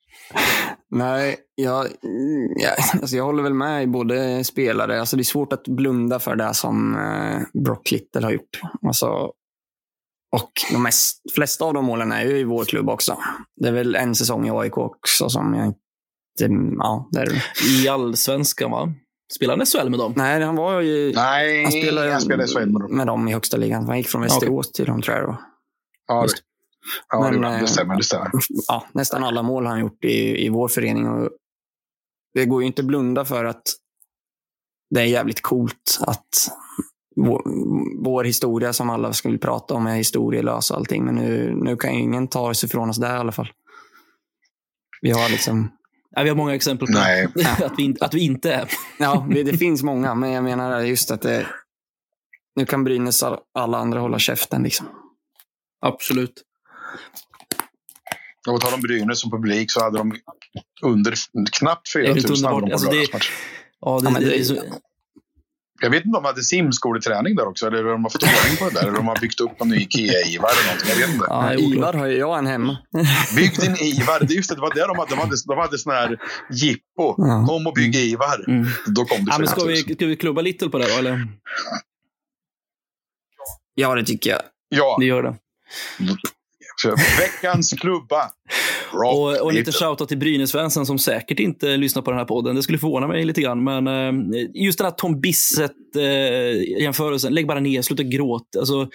Nej, 0.92 1.36
jag, 1.56 1.86
mm, 1.86 2.50
ja, 2.56 3.00
alltså 3.02 3.18
jag 3.18 3.24
håller 3.24 3.44
väl 3.44 3.54
med 3.54 3.84
i 3.84 3.88
både 3.88 4.44
spelare. 4.44 5.00
Alltså 5.00 5.16
det 5.16 5.22
är 5.22 5.24
svårt 5.24 5.54
att 5.54 5.68
blunda 5.68 6.20
för 6.20 6.36
det 6.36 6.54
som 6.54 6.96
eh, 6.96 7.62
Brock 7.64 7.92
Little 7.92 8.22
har 8.22 8.32
gjort. 8.32 8.60
Alltså, 8.88 9.32
och 10.32 10.52
de 10.72 10.84
mest, 10.84 11.22
flesta 11.36 11.66
av 11.66 11.74
de 11.74 11.86
målen 11.86 12.12
är 12.12 12.26
ju 12.26 12.38
i 12.38 12.44
vår 12.44 12.66
klubb 12.66 12.90
också. 12.90 13.18
Det 13.56 13.68
är 13.68 13.72
väl 13.72 13.96
en 13.96 14.16
säsong 14.16 14.48
i 14.48 14.52
AIK 14.52 14.78
också 14.78 15.30
som 15.30 15.54
jag 15.54 15.66
inte... 15.66 15.80
Ja, 16.78 17.10
det 17.12 17.20
är 17.20 17.26
det. 17.26 17.42
I 17.84 17.88
allsvenskan, 17.88 18.72
va? 18.72 18.94
Spelar 19.36 19.58
han 19.58 19.66
SHL 19.66 19.90
med 19.90 20.00
dem? 20.00 20.14
Nej, 20.16 20.42
han 20.42 20.56
var 20.56 20.82
ju... 20.82 21.14
Nej, 21.14 21.64
Han 21.64 21.72
spelade, 21.72 22.08
jag 22.08 22.22
spelade 22.22 22.48
SHL 22.48 22.60
med 22.60 22.82
dem. 22.82 22.98
med 22.98 23.08
dem 23.08 23.28
i 23.28 23.34
högsta 23.34 23.58
ligan. 23.58 23.86
Han 23.86 23.98
gick 23.98 24.08
från 24.08 24.22
Västerås 24.22 24.72
till 24.72 24.86
dem, 24.86 25.02
tror 25.02 25.16
jag 25.16 25.24
det 25.24 25.28
var. 25.28 25.42
Ja, 26.08 26.22
Just 26.24 26.38
det, 26.38 26.44
ja, 27.10 27.30
det, 27.30 27.40
Men, 27.40 27.52
det 27.52 27.60
eh, 27.60 27.66
stämmer. 27.66 27.98
Det 27.98 28.04
stämmer. 28.04 28.32
ja, 28.68 28.86
nästan 28.94 29.24
alla 29.24 29.44
mål 29.44 29.66
har 29.66 29.72
han 29.72 29.82
gjort 29.82 30.04
i, 30.04 30.46
i 30.46 30.50
vår 30.50 30.68
förening. 30.68 31.08
Och 31.08 31.30
det 32.34 32.46
går 32.46 32.62
ju 32.62 32.68
inte 32.68 32.82
att 32.82 32.86
blunda 32.86 33.26
för 33.26 33.46
att 33.46 33.64
det 34.90 35.02
är 35.02 35.06
jävligt 35.06 35.42
coolt 35.42 36.00
att 36.02 36.30
vår, 37.16 37.42
vår 38.04 38.24
historia 38.24 38.74
som 38.74 38.90
alla 38.90 39.14
skulle 39.14 39.38
prata 39.38 39.74
om 39.74 39.88
är 39.88 39.96
historielös 39.96 40.72
och 40.72 40.78
allting. 40.78 41.06
Men 41.06 41.16
nu, 41.16 41.56
nu 41.56 41.76
kan 41.78 41.94
ju 41.94 42.00
ingen 42.00 42.28
ta 42.28 42.54
sig 42.54 42.68
ifrån 42.68 42.90
oss 42.90 42.98
där 42.98 43.16
i 43.16 43.20
alla 43.20 43.32
fall. 43.32 43.52
Vi 45.02 45.12
har 45.12 45.30
liksom... 45.30 45.72
Ja, 46.16 46.24
vi 46.24 46.30
har 46.30 46.36
många 46.36 46.56
exempel 46.56 46.88
på 46.88 46.94
Nej. 46.94 47.28
att, 47.64 47.74
vi, 47.78 47.84
in- 47.84 47.98
att 48.02 48.14
vi 48.14 48.20
inte 48.26 48.54
är. 48.54 48.70
Ja, 49.00 49.28
det, 49.30 49.58
finns 49.58 49.84
många, 49.84 50.16
men 50.16 50.32
jag 50.32 50.44
menar 50.44 50.82
just 50.82 51.12
att 51.12 51.22
det... 51.22 51.48
Nu 52.56 52.66
kan 52.66 52.84
Brynäs 52.84 53.24
all- 53.24 53.40
alla 53.54 53.78
andra 53.78 54.00
hålla 54.00 54.20
käften 54.20 54.64
liksom. 54.64 54.88
Absolut. 55.82 56.44
Och 58.48 58.62
tar 58.62 58.72
de 58.72 58.82
Brynäs 58.82 59.20
som 59.20 59.32
publik 59.32 59.72
så 59.72 59.84
hade 59.84 59.98
de 59.98 60.16
under 60.84 61.14
knappt 61.60 61.94
Det 61.94 62.00
är 62.00 62.14
4 62.14 62.14
000 62.14 62.16
helt 62.16 62.46
hade 62.46 62.56
underbart. 62.58 62.62
de 62.62 62.70
på 62.70 62.74
Alltså, 62.74 62.90
det-. 62.90 62.98
Ja, 63.80 64.00
det, 64.04 64.10
Ja, 64.10 64.20
det, 64.20 64.26
det- 64.26 64.40
är 64.40 64.44
så, 64.44 64.56
Jag 65.82 65.90
vet 65.90 66.06
inte 66.06 66.18
om 66.18 66.24
de 66.24 66.28
hade 66.28 66.44
simskoleträning 66.44 67.36
där 67.36 67.48
också, 67.48 67.68
eller 67.68 67.86
om 67.86 67.92
de 67.92 68.04
har 68.04 68.10
fått 68.10 68.24
ordning 68.24 68.58
på 68.60 68.66
det 68.70 68.74
där. 68.74 68.80
Eller 68.82 68.90
om 68.90 68.96
de 68.96 69.08
har 69.08 69.20
byggt 69.20 69.40
upp 69.40 69.62
en 69.62 69.68
ny 69.70 69.76
Ikea-Ivar 69.76 70.50
eller 70.52 70.64
någonting. 70.66 70.90
Jag 70.90 70.96
vet 70.96 71.10
inte. 71.10 71.26
ja, 71.30 71.54
Ivar 71.54 71.94
har 71.94 72.06
ju 72.06 72.18
jag 72.18 72.38
en 72.40 72.48
hemma. 72.48 72.78
Bygg 73.36 73.60
din 73.60 73.76
Ivar. 73.76 74.20
Det, 74.20 74.34
är 74.34 74.36
just 74.36 74.50
det, 74.50 74.56
det 74.56 74.62
var 74.62 74.74
det 74.76 74.88
de 74.88 74.98
hade. 75.00 75.10
De 75.10 75.20
hade, 75.20 75.36
de 75.48 75.58
hade 75.58 75.78
sån 75.78 75.94
här 75.94 76.18
jippo. 76.52 77.16
Ja. 77.18 77.46
Kom 77.48 77.68
och 77.68 77.74
bygg 77.74 77.96
Ivar. 77.96 78.46
Mm. 78.50 78.68
Då 78.88 79.06
kom 79.06 79.26
det 79.26 79.32
Ja, 79.32 79.38
men 79.38 79.48
ska, 79.48 79.62
4 79.62 79.68
vi, 79.68 79.84
000. 79.84 79.96
ska 79.96 80.06
vi 80.06 80.16
klubba 80.16 80.42
lite 80.42 80.70
på 80.70 80.78
det 80.78 80.88
då, 80.94 81.00
eller? 81.00 81.28
Ja, 83.76 83.96
det 83.96 84.04
tycker 84.04 84.30
jag. 84.30 84.42
Ja, 84.70 84.96
Det 85.00 85.06
gör 85.06 85.24
det. 85.24 85.36
Veckans 87.20 87.74
klubba. 87.74 88.32
Och, 88.94 89.42
och 89.42 89.54
Little. 89.54 89.74
shoutout 89.74 90.10
till 90.10 90.18
Brynäs-fansen 90.18 90.86
som 90.86 91.00
säkert 91.00 91.40
inte 91.40 91.78
lyssnar 91.78 92.02
på 92.02 92.12
den 92.12 92.18
här 92.18 92.26
podden. 92.26 92.56
Det 92.56 92.64
skulle 92.64 92.78
förvåna 92.78 93.08
mig 93.08 93.26
lite 93.26 93.42
grann. 93.42 93.64
Men 93.64 93.88
eh, 93.88 94.14
just 94.54 94.78
den 94.78 94.86
här 94.86 94.92
Tom 94.92 95.22
Bissett-jämförelsen. 95.22 97.34
Lägg 97.34 97.48
bara 97.48 97.60
ner, 97.60 97.82
sluta 97.82 98.04
gråta. 98.04 98.60
Alltså, 98.60 98.88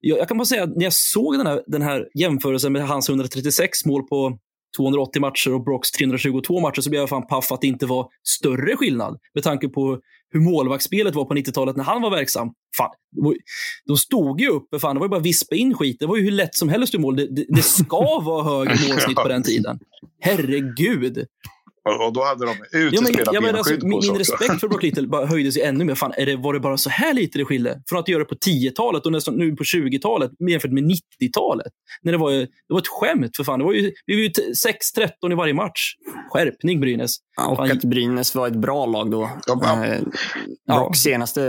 jag, 0.00 0.18
jag 0.18 0.28
kan 0.28 0.38
bara 0.38 0.44
säga 0.44 0.62
att 0.62 0.76
när 0.76 0.84
jag 0.84 0.92
såg 0.92 1.38
den 1.38 1.46
här, 1.46 1.62
den 1.66 1.82
här 1.82 2.06
jämförelsen 2.14 2.72
med 2.72 2.88
hans 2.88 3.08
136 3.08 3.84
mål 3.84 4.02
på 4.02 4.38
280 4.76 5.20
matcher 5.20 5.54
och 5.54 5.64
Brocks 5.64 5.90
322 5.90 6.60
matcher 6.60 6.80
så 6.80 6.90
blev 6.90 7.00
jag 7.00 7.08
fan 7.08 7.26
paff 7.26 7.52
att 7.52 7.60
det 7.60 7.66
inte 7.66 7.86
var 7.86 8.08
större 8.28 8.76
skillnad. 8.76 9.18
Med 9.34 9.44
tanke 9.44 9.68
på 9.68 9.98
hur 10.30 10.40
målvaktsspelet 10.40 11.14
var 11.14 11.24
på 11.24 11.34
90-talet 11.34 11.76
när 11.76 11.84
han 11.84 12.02
var 12.02 12.10
verksam. 12.10 12.48
Fan, 12.76 12.90
de 13.86 13.96
stod 13.96 14.40
ju 14.40 14.48
uppe, 14.48 14.78
fan, 14.78 14.94
det 14.96 14.98
var 14.98 15.06
ju 15.06 15.10
bara 15.10 15.20
att 15.20 15.26
vispa 15.26 15.54
in 15.54 15.74
skit. 15.74 15.96
Det 16.00 16.06
var 16.06 16.16
ju 16.16 16.22
hur 16.22 16.30
lätt 16.30 16.54
som 16.54 16.68
helst 16.68 16.94
i 16.94 16.98
mål. 16.98 17.16
Det, 17.16 17.26
det, 17.26 17.44
det 17.48 17.62
ska 17.62 18.20
vara 18.24 18.42
högre 18.42 18.88
målsnitt 18.88 19.16
på 19.16 19.28
den 19.28 19.42
tiden. 19.42 19.78
Herregud. 20.20 21.26
Och 21.88 22.12
då 22.12 22.24
hade 22.24 22.46
de 22.46 22.78
utespelat 22.78 23.28
ja, 23.32 23.40
men, 23.40 23.50
ja, 23.50 23.58
alltså, 23.58 23.86
Min 23.86 24.02
sig 24.02 24.18
respekt 24.18 24.60
för 24.60 24.68
Brock 24.68 24.82
Little 24.82 25.06
bara 25.06 25.26
höjdes 25.26 25.56
ju 25.56 25.60
ännu 25.60 25.84
mer. 25.84 25.94
Fan, 25.94 26.12
är 26.16 26.26
det, 26.26 26.36
var 26.36 26.54
det 26.54 26.60
bara 26.60 26.76
så 26.76 26.90
här 26.90 27.14
lite 27.14 27.38
det 27.38 27.44
skilde? 27.44 27.82
Från 27.88 27.98
att 27.98 28.08
göra 28.08 28.18
det 28.18 28.28
på 28.28 28.34
10-talet 28.34 29.06
och 29.06 29.12
nästan 29.12 29.34
nu 29.34 29.56
på 29.56 29.64
20-talet 29.64 30.30
jämfört 30.50 30.72
med 30.72 30.84
90-talet. 30.84 31.72
När 32.02 32.12
det, 32.12 32.18
var, 32.18 32.30
det 32.32 32.48
var 32.68 32.78
ett 32.78 32.88
skämt 32.88 33.36
för 33.36 33.44
fan. 33.44 33.58
Det 33.58 33.64
var 33.64 33.72
ju, 33.72 33.92
vi 34.06 34.14
var 34.14 34.20
ju 34.20 34.28
6-13 35.28 35.32
i 35.32 35.34
varje 35.34 35.54
match. 35.54 35.94
Skärpning 36.30 36.80
Brynäs. 36.80 37.16
Ja, 37.36 37.46
och 37.48 37.56
fan. 37.56 37.70
att 37.70 37.84
Brynäs 37.84 38.34
var 38.34 38.48
ett 38.48 38.56
bra 38.56 38.86
lag 38.86 39.10
då. 39.10 39.30
Ja, 39.46 39.84
eh, 39.84 40.00
ja. 40.66 40.92
senaste 40.94 41.40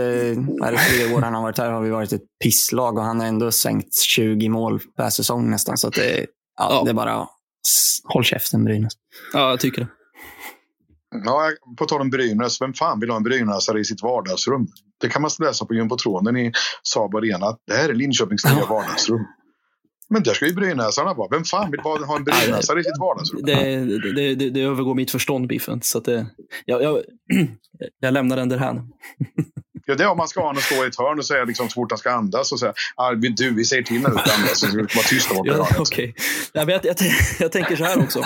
tre 0.88 1.14
år 1.14 1.20
han 1.20 1.34
har 1.34 1.42
varit 1.42 1.58
här 1.58 1.70
har 1.70 1.82
vi 1.82 1.90
varit 1.90 2.12
ett 2.12 2.22
pisslag 2.42 2.98
och 2.98 3.04
han 3.04 3.20
har 3.20 3.26
ändå 3.26 3.52
sänkt 3.52 3.94
20 3.94 4.48
mål 4.48 4.80
per 4.96 5.10
säsong 5.10 5.50
nästan. 5.50 5.76
Så 5.78 5.90
det, 5.90 6.26
ja, 6.58 6.68
ja. 6.70 6.82
det 6.84 6.90
är 6.90 6.94
bara 6.94 7.26
håll 8.04 8.24
käften 8.24 8.64
Brynäs. 8.64 8.92
Ja, 9.32 9.50
jag 9.50 9.60
tycker 9.60 9.80
det. 9.80 9.88
Ja, 11.24 11.50
på 11.78 11.84
tal 11.84 12.00
om 12.00 12.10
Brynäs, 12.10 12.60
vem 12.60 12.74
fan 12.74 13.00
vill 13.00 13.10
ha 13.10 13.16
en 13.16 13.22
brynäsare 13.22 13.80
i 13.80 13.84
sitt 13.84 14.02
vardagsrum? 14.02 14.66
Det 15.00 15.08
kan 15.08 15.22
man 15.22 15.30
läsa 15.38 15.64
på 15.64 15.74
jumbotronen 15.74 16.36
i 16.36 16.52
Saab 16.82 17.16
Arena. 17.16 17.56
Det 17.66 17.74
här 17.74 17.88
är 17.88 17.94
Linköpings 17.94 18.44
nya 18.44 18.66
vardagsrum. 18.66 19.26
Men 20.10 20.22
där 20.22 20.34
ska 20.34 20.46
ju 20.46 20.54
brynäsarna 20.54 21.14
vara. 21.14 21.28
Vem 21.30 21.44
fan 21.44 21.70
vill 21.70 21.80
ha 21.80 22.16
en 22.16 22.24
brynäsare 22.24 22.80
i 22.80 22.84
sitt 22.84 22.98
vardagsrum? 23.00 23.42
Det, 23.44 23.54
det, 24.14 24.34
det, 24.34 24.50
det 24.50 24.62
övergår 24.62 24.94
mitt 24.94 25.10
förstånd, 25.10 25.48
Biffen. 25.48 25.82
Så 25.82 25.98
att 25.98 26.04
det, 26.04 26.26
jag, 26.64 26.82
jag, 26.82 27.02
jag 28.00 28.12
lämnar 28.12 28.36
den 28.36 28.48
därhän. 28.48 28.76
Ja, 29.90 29.96
det 29.96 30.04
är 30.04 30.08
om 30.08 30.16
man 30.16 30.28
ska 30.28 30.40
ha 30.40 30.46
honom 30.46 30.62
stå 30.62 30.84
i 30.84 30.86
ett 30.86 30.98
hörn 30.98 31.18
och 31.18 31.26
säga 31.26 31.44
liksom, 31.44 31.68
så 31.68 31.74
fort 31.74 31.90
han 31.90 31.98
ska 31.98 32.10
andas 32.10 32.52
och 32.52 32.60
säga 32.60 32.72
Arvid, 32.96 33.36
du, 33.36 33.54
vi 33.54 33.64
säger 33.64 33.82
till 33.82 34.00
när 34.00 34.10
du 34.10 34.18
ska 34.18 34.32
andas. 34.32 34.60
Så 34.60 34.76
vara 34.76 34.86
tysta 35.08 35.34
bort 35.34 35.46
ja, 35.46 35.66
okay. 35.78 36.12
jag, 36.52 36.70
jag, 36.70 36.80
jag, 36.84 36.96
jag, 37.38 37.52
tänker 37.52 37.76
så 37.76 37.84
här 37.84 38.02
också. 38.02 38.24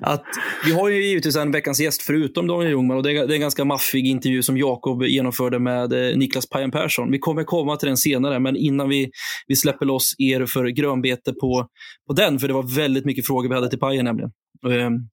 Att 0.00 0.24
vi 0.64 0.72
har 0.72 0.88
ju 0.88 1.04
givetvis 1.06 1.36
en 1.36 1.52
veckans 1.52 1.80
gäst 1.80 2.02
förutom 2.02 2.46
Daniel 2.46 2.70
Ljungman 2.70 2.96
och 2.96 3.02
det 3.02 3.12
är, 3.12 3.26
det 3.26 3.32
är 3.32 3.34
en 3.34 3.40
ganska 3.40 3.64
maffig 3.64 4.06
intervju 4.06 4.42
som 4.42 4.58
Jakob 4.58 5.02
genomförde 5.02 5.58
med 5.58 5.92
eh, 5.92 6.16
Niklas 6.16 6.48
Pajen 6.48 6.70
Persson. 6.70 7.10
Vi 7.10 7.18
kommer 7.18 7.44
komma 7.44 7.76
till 7.76 7.88
den 7.88 7.96
senare, 7.96 8.40
men 8.40 8.56
innan 8.56 8.88
vi, 8.88 9.10
vi 9.46 9.56
släpper 9.56 9.86
loss 9.86 10.14
er 10.18 10.46
för 10.46 10.66
grönbete 10.66 11.32
på, 11.32 11.66
på 12.06 12.12
den, 12.12 12.38
för 12.38 12.48
det 12.48 12.54
var 12.54 12.76
väldigt 12.76 13.04
mycket 13.04 13.26
frågor 13.26 13.48
vi 13.48 13.54
hade 13.54 13.70
till 13.70 13.78
Pajen 13.78 14.04
nämligen. 14.04 14.30
Um, 14.66 15.08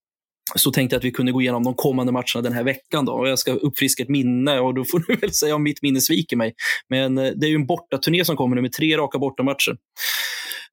så 0.56 0.72
tänkte 0.72 0.94
jag 0.96 1.00
att 1.00 1.06
vi 1.06 1.12
kunde 1.12 1.32
gå 1.32 1.42
igenom 1.42 1.64
de 1.64 1.74
kommande 1.74 2.12
matcherna 2.12 2.42
den 2.42 2.54
här 2.54 2.64
veckan. 2.64 3.06
Då. 3.06 3.14
Och 3.14 3.30
jag 3.30 3.40
ska 3.40 3.54
uppfriska 3.54 4.04
ett 4.04 4.10
minne 4.10 4.60
och 4.60 4.74
då 4.74 4.86
får 4.86 5.00
du 5.08 5.16
väl 5.22 5.34
säga 5.34 5.56
om 5.56 5.64
mitt 5.64 5.82
minne 5.82 6.02
sviker 6.02 6.38
mig. 6.38 6.54
Men 6.90 7.18
eh, 7.18 7.32
det 7.36 7.48
är 7.48 7.50
ju 7.50 7.56
en 7.56 7.66
bortaturné 7.66 8.26
som 8.26 8.36
kommer 8.36 8.56
nu 8.56 8.62
med 8.62 8.72
tre 8.72 8.98
raka 8.98 9.20
bortamatcher. 9.20 9.78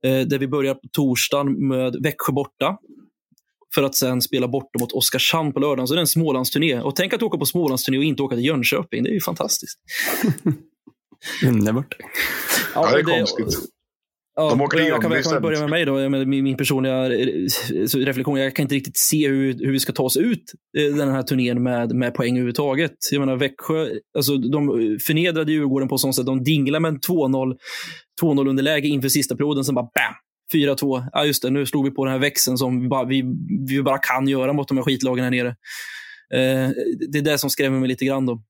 Eh, 0.04 0.20
där 0.20 0.38
vi 0.38 0.48
börjar 0.48 0.74
på 0.74 0.88
torsdagen 0.92 1.68
med 1.68 1.96
Växjö 2.02 2.32
borta. 2.32 2.78
För 3.74 3.82
att 3.82 3.94
sen 3.94 4.22
spela 4.22 4.48
borta 4.48 4.78
mot 4.80 4.92
Oskarshamn 4.92 5.52
på 5.52 5.60
lördagen. 5.60 5.88
Så 5.88 5.94
det 5.94 5.98
är 5.98 6.00
en 6.00 6.06
Smålandsturné. 6.06 6.80
Och 6.80 6.96
tänk 6.96 7.12
att 7.12 7.22
åka 7.22 7.38
på 7.38 7.46
Smålandsturné 7.46 7.98
och 7.98 8.04
inte 8.04 8.22
åka 8.22 8.36
till 8.36 8.44
Jönköping. 8.44 9.02
Det 9.02 9.10
är 9.10 9.14
ju 9.14 9.20
fantastiskt. 9.20 9.78
Underbart. 11.46 11.96
Ja, 12.00 12.06
ja, 12.74 12.90
det 12.90 13.12
är 13.12 13.18
konstigt. 13.18 13.73
Ja, 14.36 14.50
de 14.50 14.60
åker 14.60 14.78
jag, 14.78 15.02
kan, 15.02 15.12
jag 15.12 15.24
kan 15.24 15.42
börja 15.42 15.60
med 15.60 15.70
mig 15.70 15.84
då. 15.84 16.08
Med 16.08 16.28
min, 16.28 16.56
personliga 16.56 17.08
reflektion. 17.94 18.38
Jag 18.38 18.56
kan 18.56 18.62
inte 18.62 18.74
riktigt 18.74 18.98
se 18.98 19.28
hur, 19.28 19.58
hur 19.58 19.72
vi 19.72 19.80
ska 19.80 19.92
ta 19.92 20.02
oss 20.02 20.16
ut 20.16 20.52
eh, 20.78 20.96
den 20.96 21.10
här 21.10 21.22
turnén 21.22 21.62
med, 21.62 21.94
med 21.94 22.14
poäng 22.14 22.32
överhuvudtaget. 22.32 22.92
Jag 23.10 23.20
menar 23.20 23.36
Växjö, 23.36 23.88
alltså, 24.16 24.36
de 24.36 24.66
förnedrade 25.06 25.52
Djurgården 25.52 25.88
på 25.88 25.98
sånt 25.98 26.16
sätt. 26.16 26.26
De 26.26 26.44
dinglade 26.44 26.80
med 26.80 26.88
en 26.88 27.00
2-0 27.00 28.48
underläge 28.48 28.88
inför 28.88 29.08
sista 29.08 29.36
perioden. 29.36 29.64
Sen 29.64 29.74
bara 29.74 29.88
bam! 29.94 30.14
4-2. 30.54 31.08
Ja, 31.12 31.24
just 31.24 31.42
det. 31.42 31.50
Nu 31.50 31.66
slog 31.66 31.84
vi 31.84 31.90
på 31.90 32.04
den 32.04 32.12
här 32.12 32.20
växeln 32.20 32.58
som 32.58 32.80
vi 32.80 32.88
bara, 32.88 33.04
vi, 33.04 33.24
vi 33.68 33.82
bara 33.82 33.98
kan 33.98 34.28
göra 34.28 34.52
mot 34.52 34.68
de 34.68 34.76
här 34.76 34.84
skitlagen 34.84 35.24
här 35.24 35.30
nere. 35.30 35.48
Eh, 36.34 36.70
det 37.10 37.18
är 37.18 37.22
det 37.22 37.38
som 37.38 37.50
skrämmer 37.50 37.80
mig 37.80 37.88
lite 37.88 38.04
grann. 38.04 38.26
Då. 38.26 38.42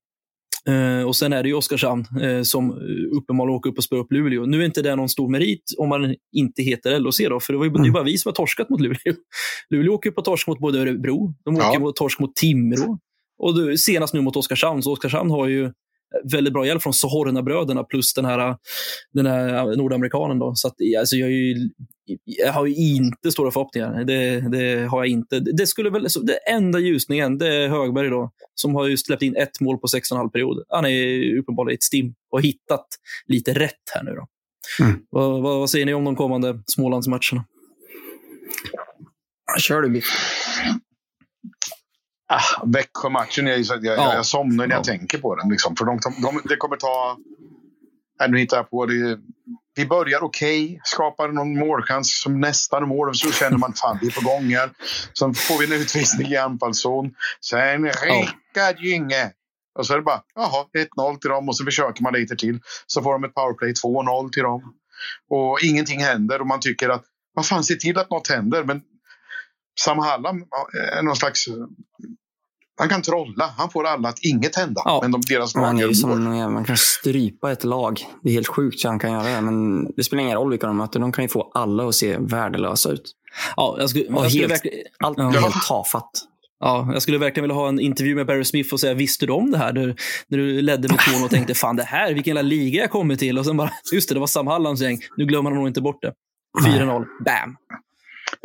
Uh, 0.69 1.03
och 1.03 1.17
sen 1.17 1.33
är 1.33 1.43
det 1.43 1.49
ju 1.49 1.55
Oskarshamn 1.55 2.05
uh, 2.23 2.43
som 2.43 2.71
uppenbarligen 3.17 3.57
åker 3.57 3.71
upp 3.71 3.79
och 3.79 3.85
spöar 3.85 4.01
upp 4.01 4.13
Luleå. 4.13 4.47
Nu 4.47 4.61
är 4.61 4.65
inte 4.65 4.83
det 4.83 4.97
någon 4.97 5.09
stor 5.09 5.29
merit 5.29 5.63
om 5.79 5.89
man 5.89 6.15
inte 6.37 6.63
heter 6.63 7.01
LHC 7.01 7.19
då, 7.19 7.41
för 7.41 7.53
det 7.53 7.59
var 7.59 7.65
ju 7.67 7.71
mm. 7.75 7.93
bara 7.93 8.05
vi 8.05 8.19
som 8.19 8.29
har 8.29 8.35
torskat 8.35 8.71
mot 8.71 8.81
Luleå. 8.81 9.15
Luleå 9.71 9.93
åker 9.95 10.11
på 10.11 10.23
torsk 10.23 10.47
mot 10.47 10.59
både 10.59 10.81
Örebro, 10.81 11.35
de 11.45 11.57
åker 11.57 11.75
ja. 11.75 11.81
på 11.81 11.93
torsk 11.93 12.21
mot 12.21 12.37
Timrå 12.37 12.99
och 13.39 13.55
du, 13.55 13.79
senast 13.79 14.15
nu 14.15 14.21
mot 14.21 14.37
Oskarshamn. 14.37 14.83
Så 14.83 14.93
Oskarshamn 14.93 15.31
har 15.31 15.47
ju 15.47 15.73
väldigt 16.33 16.53
bra 16.53 16.67
hjälp 16.67 16.83
från 16.83 16.93
Sohorna-bröderna 16.93 17.85
plus 17.85 18.15
den 18.15 18.25
här, 18.25 18.57
den 19.13 19.27
här 19.27 19.77
nordamerikanen. 19.77 20.39
Då. 20.39 20.53
Så 20.55 20.69
att, 20.69 20.75
alltså, 20.99 21.17
jag, 21.17 21.31
ju, 21.31 21.71
jag 22.25 22.53
har 22.53 22.67
ju 22.67 22.75
inte 22.75 23.31
stora 23.31 23.51
förhoppningar. 23.51 24.05
Det, 24.05 24.41
det, 24.41 24.87
har 24.87 24.99
jag 24.99 25.07
inte. 25.07 25.41
Det, 25.41 25.67
skulle 25.67 25.91
väl, 25.91 26.07
det 26.23 26.37
enda 26.37 26.79
ljusningen 26.79 27.39
det 27.39 27.55
är 27.55 27.69
Högberg 27.69 28.09
då, 28.09 28.31
som 28.55 28.75
har 28.75 28.87
ju 28.87 28.97
släppt 28.97 29.23
in 29.23 29.37
ett 29.37 29.61
mål 29.61 29.79
på 29.79 29.87
6,5 29.87 30.29
period. 30.29 30.65
Han 30.69 30.87
är 30.87 31.39
uppenbarligen 31.39 31.77
ett 31.77 31.83
stim 31.83 32.15
och 32.31 32.43
hittat 32.43 32.87
lite 33.27 33.53
rätt 33.53 33.91
här 33.95 34.03
nu. 34.03 34.11
Då. 34.11 34.27
Mm. 34.85 35.01
Vad, 35.11 35.43
vad, 35.43 35.59
vad, 35.59 35.71
säger 35.71 35.87
ni 35.87 35.95
om 35.95 36.05
de 36.05 36.17
kommande 36.17 36.63
Smålandsmatcherna? 36.67 37.45
Kör 39.59 39.83
du, 39.83 39.89
Biff. 39.91 40.05
Ah, 42.27 42.67
Växjö-matchen, 42.67 43.47
jag, 43.47 43.61
jag, 43.61 43.85
ja. 43.85 44.15
jag 44.15 44.27
somnar 44.27 44.67
när 44.67 44.75
jag 44.75 44.81
ja. 44.81 44.85
tänker 44.85 45.19
på 45.19 45.35
den. 45.37 45.51
Liksom. 45.51 45.77
För 45.77 45.85
de, 45.85 45.99
de, 46.23 46.41
det 46.49 46.57
kommer 46.57 46.77
ta... 46.77 47.19
Äh, 48.23 48.31
nu 48.31 48.39
hittar 48.39 48.57
jag 48.57 48.71
på 48.71 48.87
det. 48.87 49.19
Vi 49.75 49.87
börjar 49.87 50.23
okej, 50.23 50.65
okay, 50.65 50.81
skapar 50.85 51.29
någon 51.29 51.59
målchans 51.59 52.21
som 52.23 52.41
nästan 52.41 52.89
mål. 52.89 53.15
Så 53.15 53.33
känner 53.33 53.59
man 53.59 53.73
fan 53.73 53.99
vi 54.01 54.07
är 54.07 54.11
på 54.11 54.21
gång 54.21 54.55
här. 54.55 54.71
Sen 55.19 55.35
får 55.35 55.59
vi 55.59 55.65
en 55.65 55.81
utvisning 55.83 56.33
i 56.33 56.37
anfallszon. 56.37 57.15
Sen 57.41 57.85
Rickard 57.85 58.81
Gynge. 58.81 59.33
Och 59.79 59.87
så 59.87 59.93
är 59.93 59.97
det 59.97 60.03
bara 60.03 60.23
jaha, 60.35 60.67
1-0 60.97 61.19
till 61.19 61.31
dem 61.31 61.49
och 61.49 61.57
så 61.57 61.65
försöker 61.65 62.03
man 62.03 62.13
lite 62.13 62.37
till. 62.37 62.61
Så 62.87 63.03
får 63.03 63.13
de 63.13 63.25
ett 63.25 63.35
powerplay 63.35 63.73
2-0 63.73 64.31
till 64.31 64.43
dem. 64.43 64.75
Och 65.31 65.59
ingenting 65.63 66.01
händer 66.01 66.41
och 66.41 66.47
man 66.47 66.61
tycker 66.61 66.89
att 66.89 67.05
vad 67.35 67.47
fan, 67.47 67.65
se 67.65 67.75
till 67.75 67.99
att 67.99 68.11
något 68.11 68.29
händer. 68.29 68.65
Men 68.65 68.83
Sam 69.81 69.99
Hallam 69.99 70.45
är 70.93 71.03
någon 71.03 71.17
slags... 71.17 71.47
Han 72.77 72.89
kan 72.89 73.03
trolla. 73.03 73.55
Han 73.57 73.71
får 73.71 73.87
alla 73.87 74.09
att 74.09 74.19
inget 74.23 74.57
hända. 74.57 74.83
Ja. 74.85 74.99
Men 75.03 75.13
de, 75.13 75.21
deras 75.21 75.55
man, 75.55 75.79
är 75.79 75.93
som, 75.93 76.25
man 76.53 76.65
kan 76.65 76.77
strypa 76.77 77.53
ett 77.53 77.65
lag. 77.65 78.01
Det 78.23 78.29
är 78.29 78.33
helt 78.33 78.49
sjukt 78.49 78.81
så 78.81 78.89
han 78.89 78.99
kan 78.99 79.13
göra 79.13 79.23
det. 79.23 79.41
Men 79.41 79.85
det 79.97 80.05
spelar 80.05 80.23
ingen 80.23 80.37
roll 80.37 80.51
vilka 80.51 80.67
de 80.67 80.77
möter. 80.77 81.01
De 81.01 81.13
kan 81.13 81.25
ju 81.25 81.29
få 81.29 81.51
alla 81.55 81.89
att 81.89 81.95
se 81.95 82.19
värdelösa 82.19 82.91
ut. 82.91 83.13
Ja, 83.57 83.77
jag 83.79 83.91
skulle, 83.91 84.05
jag 84.05 84.31
skulle 84.31 84.49
helt, 84.49 84.63
allt, 84.99 85.19
ja. 85.19 85.29
helt 85.29 85.67
tafatt. 85.69 86.11
Ja, 86.61 86.91
jag 86.93 87.03
skulle 87.03 87.19
verkligen 87.19 87.43
vilja 87.45 87.55
ha 87.55 87.69
en 87.69 87.81
intervju 87.81 88.15
med 88.15 88.27
Barry 88.27 88.45
Smith 88.45 88.73
och 88.73 88.81
säga, 88.81 88.95
visste 88.95 89.27
du 89.27 89.33
om 89.33 89.51
det 89.51 89.59
här? 89.59 89.73
När, 89.73 89.97
när 90.29 90.39
du 90.39 90.63
ledde 90.63 90.89
med 90.89 90.99
2 91.19 91.25
och 91.25 91.31
tänkte, 91.31 91.55
fan 91.55 91.77
det 91.77 91.83
här, 91.83 92.15
vilken 92.15 92.37
jävla 92.37 92.49
liga 92.49 92.81
jag 92.81 92.91
kommer 92.91 93.17
till. 93.17 93.39
Och 93.39 93.45
sen 93.45 93.57
bara, 93.57 93.71
just 93.93 94.09
det, 94.09 94.15
det 94.15 94.21
var 94.21 94.27
Sam 94.27 94.47
Hallands 94.47 94.83
gäng. 94.83 94.99
Nu 95.17 95.27
glömmer 95.27 95.51
han 95.51 95.59
nog 95.59 95.69
inte 95.69 95.81
bort 95.81 96.03
det. 96.03 96.13
4-0, 96.67 97.05
bam. 97.25 97.57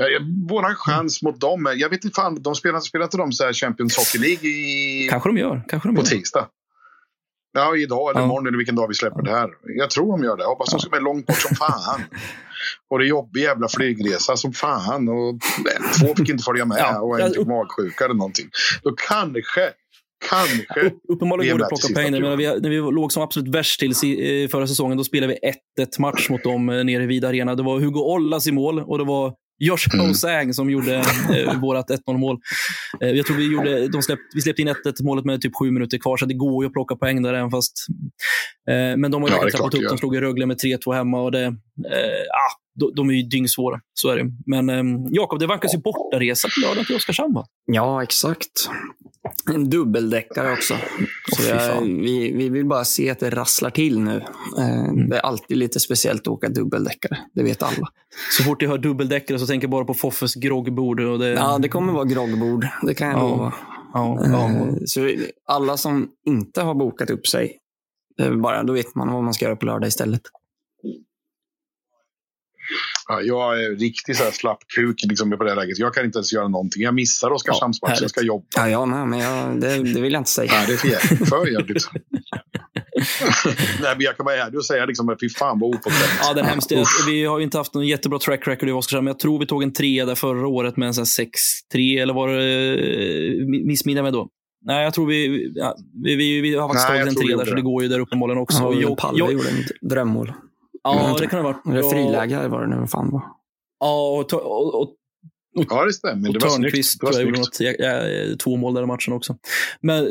Ja, 0.01 0.05
våran 0.49 0.75
chans 0.75 1.21
mot 1.21 1.39
dem, 1.39 1.73
jag 1.75 1.89
vet 1.89 2.03
inte 2.03 2.15
fan, 2.15 2.41
de 2.41 2.55
spelar, 2.55 2.79
spelar 2.79 3.05
inte 3.05 3.17
de 3.17 3.31
så 3.31 3.43
här 3.43 3.53
Champions 3.53 3.97
Hockey 3.97 4.17
League 4.17 4.49
i... 4.49 5.07
Kanske 5.09 5.29
de 5.29 5.37
gör. 5.37 5.63
Kanske 5.67 5.89
de 5.89 5.95
på 5.95 6.01
gör. 6.01 6.07
tisdag. 6.07 6.47
Ja, 7.53 7.75
idag 7.75 8.09
eller 8.09 8.21
ja. 8.21 8.25
imorgon 8.25 8.47
eller 8.47 8.57
vilken 8.57 8.75
dag 8.75 8.87
vi 8.87 8.93
släpper 8.93 9.21
det 9.21 9.31
här. 9.31 9.49
Jag 9.77 9.89
tror 9.89 10.11
de 10.11 10.23
gör 10.23 10.37
det. 10.37 10.43
Jag 10.43 10.49
hoppas 10.49 10.71
de 10.71 10.79
ska 10.79 10.89
vara 10.89 11.01
långt 11.01 11.25
bort 11.25 11.41
som 11.41 11.55
fan. 11.55 12.01
Och 12.89 12.99
det 12.99 13.05
är 13.05 13.07
jobbig 13.07 13.41
jävla 13.41 13.67
flygresa 13.67 14.37
som 14.37 14.53
fan. 14.53 15.09
Och 15.09 15.39
två 15.99 16.15
fick 16.15 16.29
inte 16.29 16.43
följa 16.43 16.65
med 16.65 16.77
ja. 16.79 16.99
och 16.99 17.19
en 17.19 17.33
fick 17.33 17.47
magsjuka 17.47 18.05
eller 18.05 18.15
någonting. 18.15 18.49
Då 18.83 18.95
kanske 19.07 19.73
Kanske. 20.29 20.91
uppenbarligen 21.09 21.51
går 21.51 21.59
det 21.59 21.65
att 21.65 21.69
plocka 21.69 22.01
pengar. 22.01 22.35
Vi, 22.35 22.45
när 22.45 22.69
vi 22.69 22.77
låg 22.77 23.11
som 23.11 23.23
absolut 23.23 23.55
värst 23.55 23.79
till 23.79 23.91
eh, 23.91 24.49
förra 24.49 24.67
säsongen, 24.67 24.97
då 24.97 25.03
spelade 25.03 25.37
vi 25.41 25.51
1-1 25.83 25.99
match 26.01 26.29
mot 26.29 26.43
dem 26.43 26.69
eh, 26.69 26.83
nere 26.83 27.03
i 27.03 27.05
Vida 27.05 27.27
Arena. 27.27 27.55
Det 27.55 27.63
var 27.63 27.79
Hugo 27.79 27.99
Ollas 27.99 28.47
i 28.47 28.51
mål 28.51 28.79
och 28.79 28.97
det 28.97 29.03
var 29.03 29.33
Josh 29.59 29.97
Hosang 29.97 30.41
mm. 30.41 30.53
som 30.53 30.69
gjorde 30.69 30.95
eh, 30.95 31.59
vårt 31.61 31.89
1-0 31.89 32.17
mål. 32.17 32.37
Eh, 33.01 33.09
jag 33.09 33.25
tror 33.25 33.37
vi, 33.37 33.53
gjorde, 33.53 33.87
de 33.87 34.01
släpp, 34.01 34.19
vi 34.35 34.41
släppte 34.41 34.61
in 34.61 34.69
1-1 34.69 35.03
målet 35.03 35.25
med 35.25 35.41
typ 35.41 35.55
sju 35.55 35.71
minuter 35.71 35.97
kvar, 35.97 36.17
så 36.17 36.25
det 36.25 36.33
går 36.33 36.63
ju 36.63 36.67
att 36.67 36.73
plocka 36.73 36.95
poäng 36.95 37.21
där 37.21 37.33
även 37.33 37.51
fast... 37.51 37.73
Eh, 38.69 38.97
men 38.97 39.11
de 39.11 39.21
har 39.21 39.29
ju 39.29 39.35
ja, 39.35 39.49
trappat 39.49 39.73
upp. 39.73 39.89
De 39.89 39.97
slog 39.97 40.15
i 40.15 40.19
Rögle 40.19 40.45
med 40.45 40.57
3-2 40.57 40.93
hemma 40.93 41.21
och 41.21 41.31
det... 41.31 41.43
Eh, 41.43 41.53
ah, 42.31 42.51
de, 42.79 42.91
de 42.95 43.09
är 43.09 43.13
ju 43.13 43.21
dyngsvåra. 43.21 43.79
Så 43.93 44.09
är 44.09 44.17
det. 44.17 44.31
Men 44.45 44.69
eh, 44.69 44.99
Jakob, 45.11 45.39
det 45.39 45.47
vankas 45.47 45.73
ju 45.73 45.77
bortaresa 45.77 46.47
på 46.47 46.67
lördag 46.67 46.85
till 46.85 46.95
Oskarshamn, 46.95 47.33
va? 47.33 47.45
Ja, 47.65 48.03
exakt. 48.03 48.69
En 49.53 49.69
dubbeldäckare 49.69 50.53
också. 50.53 50.73
Så 51.35 51.49
jag, 51.49 51.81
vi, 51.81 52.31
vi 52.31 52.49
vill 52.49 52.65
bara 52.65 52.85
se 52.85 53.09
att 53.09 53.19
det 53.19 53.29
rasslar 53.29 53.69
till 53.69 53.99
nu. 53.99 54.23
Eh, 54.57 54.79
mm. 54.79 55.09
Det 55.09 55.17
är 55.17 55.21
alltid 55.21 55.57
lite 55.57 55.79
speciellt 55.79 56.21
att 56.21 56.27
åka 56.27 56.49
dubbeldäckare. 56.49 57.17
Det 57.33 57.43
vet 57.43 57.63
alla. 57.63 57.87
Så 58.37 58.43
fort 58.43 58.61
jag 58.61 58.69
hör 58.69 58.77
dubbeldäckare 58.77 59.39
så 59.39 59.47
tänker 59.47 59.65
jag 59.65 59.71
bara 59.71 59.85
på 59.85 59.93
Foffes 59.93 60.35
groggbord. 60.35 60.99
Och 60.99 61.19
det... 61.19 61.27
Ja, 61.27 61.57
det 61.57 61.69
kommer 61.69 61.93
vara 61.93 62.05
groggbord. 62.05 62.67
Det 62.83 62.93
kan 62.93 63.07
jag 63.07 63.17
ja. 63.17 63.21
lova. 63.21 63.53
Ja, 63.93 64.19
ja. 64.23 64.49
Eh, 64.49 64.73
Så 64.85 65.09
alla 65.45 65.77
som 65.77 66.09
inte 66.25 66.61
har 66.61 66.75
bokat 66.75 67.09
upp 67.09 67.27
sig, 67.27 67.57
bara, 68.41 68.63
då 68.63 68.73
vet 68.73 68.95
man 68.95 69.13
vad 69.13 69.23
man 69.23 69.33
ska 69.33 69.45
göra 69.45 69.55
på 69.55 69.65
lördag 69.65 69.87
istället. 69.87 70.21
Ja, 73.11 73.21
jag 73.21 73.63
är 73.63 73.69
riktigt 73.75 74.17
så 74.17 74.23
här 74.23 74.31
slapp 74.31 74.57
kuk 74.75 74.95
liksom, 75.03 75.31
på 75.31 75.43
det 75.43 75.49
här 75.49 75.55
läget. 75.55 75.79
Jag 75.79 75.93
kan 75.93 76.05
inte 76.05 76.17
ens 76.17 76.33
göra 76.33 76.47
någonting. 76.47 76.83
Jag 76.83 76.93
missar 76.93 77.31
Oskarshamnsmatchen. 77.31 77.91
härligt. 77.91 78.01
jag 78.01 78.09
ska 78.09 78.21
jobba. 78.21 78.45
Ja, 78.55 78.69
jag 78.69 78.87
med, 78.87 79.07
men 79.07 79.19
jag, 79.19 79.61
det, 79.61 79.93
det 79.93 80.01
vill 80.01 80.13
jag 80.13 80.19
inte 80.19 80.31
säga. 80.31 80.51
Nej, 80.51 80.65
det 80.67 80.73
är 80.73 80.77
för 80.77 80.87
jävligt. 80.87 81.29
För 81.29 81.47
jävligt. 81.47 81.89
Nej, 83.81 83.93
men 83.95 84.01
jag 84.01 84.17
kan 84.17 84.25
vara 84.25 84.35
ärlig 84.35 84.57
och 84.57 84.65
säga 84.65 84.85
liksom, 84.85 85.15
fy 85.21 85.29
fan 85.29 85.59
vad 85.59 85.69
opåtänt. 85.69 85.95
Ja, 86.21 86.33
den 86.33 86.45
hemskt. 86.45 86.71
Vi 87.07 87.25
har 87.25 87.37
ju 87.37 87.43
inte 87.43 87.57
haft 87.57 87.73
någon 87.73 87.87
jättebra 87.87 88.19
track 88.19 88.47
record 88.47 88.69
i 88.69 88.71
Oskarshamn, 88.71 89.05
men 89.05 89.11
jag 89.11 89.19
tror 89.19 89.39
vi 89.39 89.45
tog 89.47 89.63
en 89.63 89.73
trea 89.73 90.05
där 90.05 90.15
förra 90.15 90.47
året 90.47 90.77
med 90.77 90.87
en 90.87 90.93
sån 90.93 91.05
här 91.17 91.25
6-3, 91.75 92.01
eller 92.01 92.13
var 92.13 92.27
det... 92.27 92.73
eh, 92.73 93.45
Missminner 93.65 94.03
mig 94.03 94.11
då? 94.11 94.27
Nej, 94.65 94.83
jag 94.83 94.93
tror 94.93 95.05
vi, 95.07 95.51
ja, 95.55 95.75
vi, 96.03 96.15
vi, 96.15 96.41
vi 96.41 96.55
har 96.55 96.67
faktiskt 96.67 96.89
Nej, 96.89 96.99
tagit 96.99 97.17
en 97.17 97.25
trea 97.25 97.37
där, 97.37 97.45
så 97.45 97.49
det. 97.51 97.55
det 97.55 97.61
går 97.61 97.83
ju 97.83 97.89
där 97.89 97.99
uppenbarligen 97.99 98.37
också. 98.41 98.63
Ja, 98.63 98.73
jag- 98.81 98.97
Palle 98.97 99.19
jag- 99.19 99.31
gjorde 99.33 99.49
ett 99.49 99.89
drömmål. 99.89 100.33
Ja, 100.83 101.15
det 101.19 101.27
kan 101.27 101.45
ha 101.45 101.51
varit. 101.51 101.65
Eller 101.67 101.89
friläge 101.89 102.47
var 102.47 102.61
det 102.61 102.67
nu, 102.67 102.75
vad 102.75 102.89
fan 102.89 103.11
var. 103.11 103.21
Ja, 103.79 104.09
och, 104.19 104.33
och, 104.33 104.81
och, 104.81 104.95
Ja, 105.69 105.85
det 105.85 105.93
stämmer. 105.93 106.27
och 106.29 106.33
Det 106.33 106.39
var 106.39 106.49
snyggt. 106.49 106.61
Törnqvist 106.63 106.99
Det 106.99 107.05
var 107.05 107.11
tror 107.11 107.21
jag 107.21 107.27
gjorde 107.29 107.39
något, 107.39 107.59
ja, 107.59 107.71
ja, 107.85 108.35
två 108.43 108.57
mål 108.57 108.73
där 108.73 108.83
i 108.83 108.85
matchen 108.85 109.13
också. 109.13 109.37
Men 109.81 110.03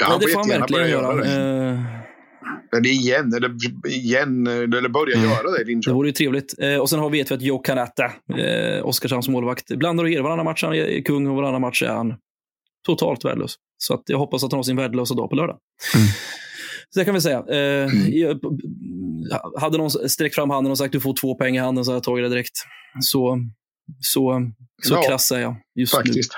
Ja, 0.00 0.06
han 0.06 0.20
det 0.20 0.28
får 0.28 0.38
han 0.40 0.48
verkligen 0.48 0.88
göra. 0.90 1.14
göra 1.14 1.24
det. 1.24 1.70
Eh, 1.70 2.76
Eller 2.76 2.88
igen, 2.90 3.34
eller 3.34 3.56
igen, 3.88 4.46
eller 4.46 4.88
börja 4.88 5.16
Mm. 5.16 5.30
göra 5.30 5.50
det 5.50 5.56
i 5.60 5.64
Det 5.64 5.70
Linköping. 5.70 5.94
vore 5.96 6.08
ju 6.08 6.12
trevligt. 6.12 6.54
Eh, 6.58 6.76
och 6.76 6.90
sen 6.90 6.98
har, 6.98 7.10
vet 7.10 7.30
vi 7.30 7.34
att 7.34 7.42
Joe 7.42 7.58
Canata, 7.58 8.04
eh, 8.38 8.86
Oskarshamns 8.86 9.28
målvakt, 9.28 9.68
blandar 9.68 10.04
och 10.04 10.10
ger. 10.10 10.20
Varannan 10.22 10.44
match 10.44 10.64
är 10.64 10.66
han 10.94 11.02
kung 11.02 11.26
och 11.26 11.36
varannan 11.36 11.60
match 11.60 11.82
är 11.82 11.88
han 11.88 12.14
totalt 12.86 13.24
värdelös. 13.24 13.54
Så 13.78 13.94
att 13.94 14.02
jag 14.06 14.18
hoppas 14.18 14.44
att 14.44 14.52
han 14.52 14.58
har 14.58 14.62
sin 14.62 14.76
värdelösa 14.76 15.14
dag 15.14 15.30
på 15.30 15.36
lördag. 15.36 15.56
Mm. 15.96 16.06
Så 16.94 16.98
det 16.98 17.04
kan 17.04 17.14
vi 17.14 17.20
säga. 17.20 17.44
Eh, 17.48 17.88
jag, 18.08 18.40
hade 19.60 19.78
någon 19.78 19.90
sträckt 19.90 20.34
fram 20.34 20.50
handen 20.50 20.70
och 20.70 20.78
sagt 20.78 20.92
du 20.92 21.00
får 21.00 21.14
två 21.14 21.34
poäng 21.34 21.56
i 21.56 21.58
handen 21.58 21.84
så 21.84 21.90
hade 21.90 21.96
jag 21.96 22.02
tagit 22.04 22.24
det 22.24 22.28
direkt. 22.28 22.58
Så, 23.00 23.38
så, 24.00 24.50
så 24.82 24.94
Ja, 24.94 25.02
krass 25.02 25.32
är 25.32 25.40
jag 25.40 25.56
just 25.74 25.94
nu. 25.94 25.98
Faktiskt. 25.98 26.32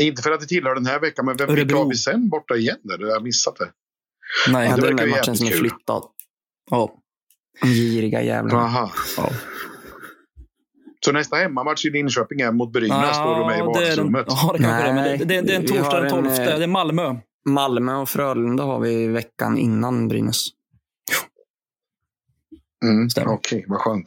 Inte 0.00 0.22
för 0.22 0.30
att 0.30 0.40
det 0.40 0.46
tillhör 0.46 0.74
den 0.74 0.86
här 0.86 1.00
veckan, 1.00 1.24
men 1.26 1.36
vem 1.36 1.50
Örebro. 1.50 1.78
har 1.78 1.88
vi 1.88 1.94
sen 1.96 2.28
borta 2.28 2.54
igen? 2.56 2.76
Där? 2.82 2.98
Jag 3.00 3.14
har 3.14 3.20
missat 3.20 3.56
det. 3.56 3.70
Nej, 4.52 4.68
Ja, 4.70 4.76
det 4.76 4.82
är 4.82 4.86
den 4.86 4.96
där 4.96 5.06
matchen 5.06 5.36
som 5.36 5.46
är 5.46 5.50
flyttad. 5.50 6.02
ja. 6.70 7.02
Giriga 7.64 8.22
jävlarna. 8.22 8.58
Aha. 8.64 8.92
Ja. 9.16 9.30
Så 11.04 11.12
nästa 11.12 11.36
hemmamatch 11.36 11.84
i 11.84 11.90
Linköping 11.90 12.40
är 12.40 12.52
mot 12.52 12.72
Brynäs, 12.72 13.16
står 13.16 13.38
du 13.38 13.44
med 13.46 13.56
i 13.56 13.58
Ja, 13.58 13.64
vardagsrummet. 13.64 14.24
Ja, 14.28 14.54
det 14.58 14.62
kanske. 14.64 14.92
Men 14.92 15.18
det, 15.18 15.24
det, 15.24 15.40
det 15.40 15.52
är 15.52 15.56
en 15.60 15.66
torsdag 15.66 15.96
den 16.00 16.04
en, 16.04 16.10
12. 16.10 16.26
eh, 16.26 16.58
Det 16.58 16.64
är 16.64 16.66
Malmö. 16.66 17.14
Malmö 17.46 17.96
och 17.96 18.08
Frölunda 18.08 18.64
har 18.64 18.80
vi 18.80 19.06
veckan 19.06 19.58
innan 19.58 20.08
Brynäs. 20.08 20.48
Mm. 22.84 23.08
Okej, 23.26 23.64
vad 23.68 23.80
skönt. 23.80 24.04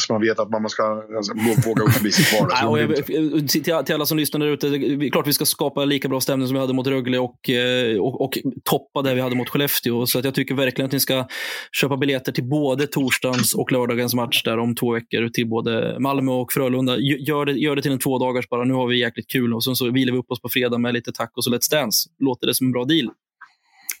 Så 0.00 0.12
man 0.12 0.22
vet 0.22 0.38
att 0.38 0.50
man 0.50 0.68
ska 0.68 0.82
alltså, 1.16 1.32
våga 1.68 1.82
upp 1.82 2.00
bli 2.00 2.12
sitt 2.12 2.32
Nej, 2.40 2.40
och 2.66 2.78
vardagsrum. 2.78 3.30
jag, 3.32 3.48
till, 3.48 3.62
till 3.64 3.94
alla 3.94 4.06
som 4.06 4.18
lyssnar 4.18 4.40
där 4.40 4.46
ute, 4.46 4.68
det 4.68 5.06
är 5.06 5.10
klart 5.10 5.26
vi 5.26 5.32
ska 5.32 5.44
skapa 5.44 5.84
lika 5.84 6.08
bra 6.08 6.20
stämning 6.20 6.48
som 6.48 6.54
vi 6.54 6.60
hade 6.60 6.72
mot 6.72 6.86
Rögle 6.86 7.18
och, 7.18 7.50
eh, 7.50 7.98
och, 7.98 8.20
och 8.20 8.38
toppa 8.64 9.02
det 9.02 9.14
vi 9.14 9.20
hade 9.20 9.36
mot 9.36 9.48
Skellefteå. 9.48 10.06
Så 10.06 10.18
att 10.18 10.24
jag 10.24 10.34
tycker 10.34 10.54
verkligen 10.54 10.86
att 10.86 10.92
ni 10.92 11.00
ska 11.00 11.26
köpa 11.72 11.96
biljetter 11.96 12.32
till 12.32 12.44
både 12.44 12.86
torsdagens 12.86 13.54
och 13.54 13.72
lördagens 13.72 14.14
match 14.14 14.42
där 14.42 14.58
om 14.58 14.74
två 14.74 14.92
veckor 14.92 15.28
till 15.28 15.48
både 15.48 15.96
Malmö 16.00 16.32
och 16.32 16.52
Frölunda. 16.52 16.96
Gö- 16.96 17.18
Gör 17.18 17.44
det, 17.44 17.52
gör 17.52 17.76
det 17.76 17.82
till 17.82 17.92
en 17.92 17.98
två 17.98 18.18
dagars 18.18 18.48
bara. 18.48 18.64
Nu 18.64 18.74
har 18.74 18.86
vi 18.86 19.00
jäkligt 19.00 19.30
kul 19.30 19.54
och 19.54 19.64
sen 19.64 19.76
så 19.76 19.90
vilar 19.90 20.12
vi 20.12 20.18
upp 20.18 20.30
oss 20.30 20.40
på 20.42 20.48
fredag 20.48 20.78
med 20.78 20.94
lite 20.94 21.12
tacos 21.12 21.46
och 21.46 21.52
Let's 21.52 21.70
Dance. 21.70 22.08
Låter 22.18 22.46
det 22.46 22.54
som 22.54 22.66
en 22.66 22.72
bra 22.72 22.84
deal? 22.84 23.08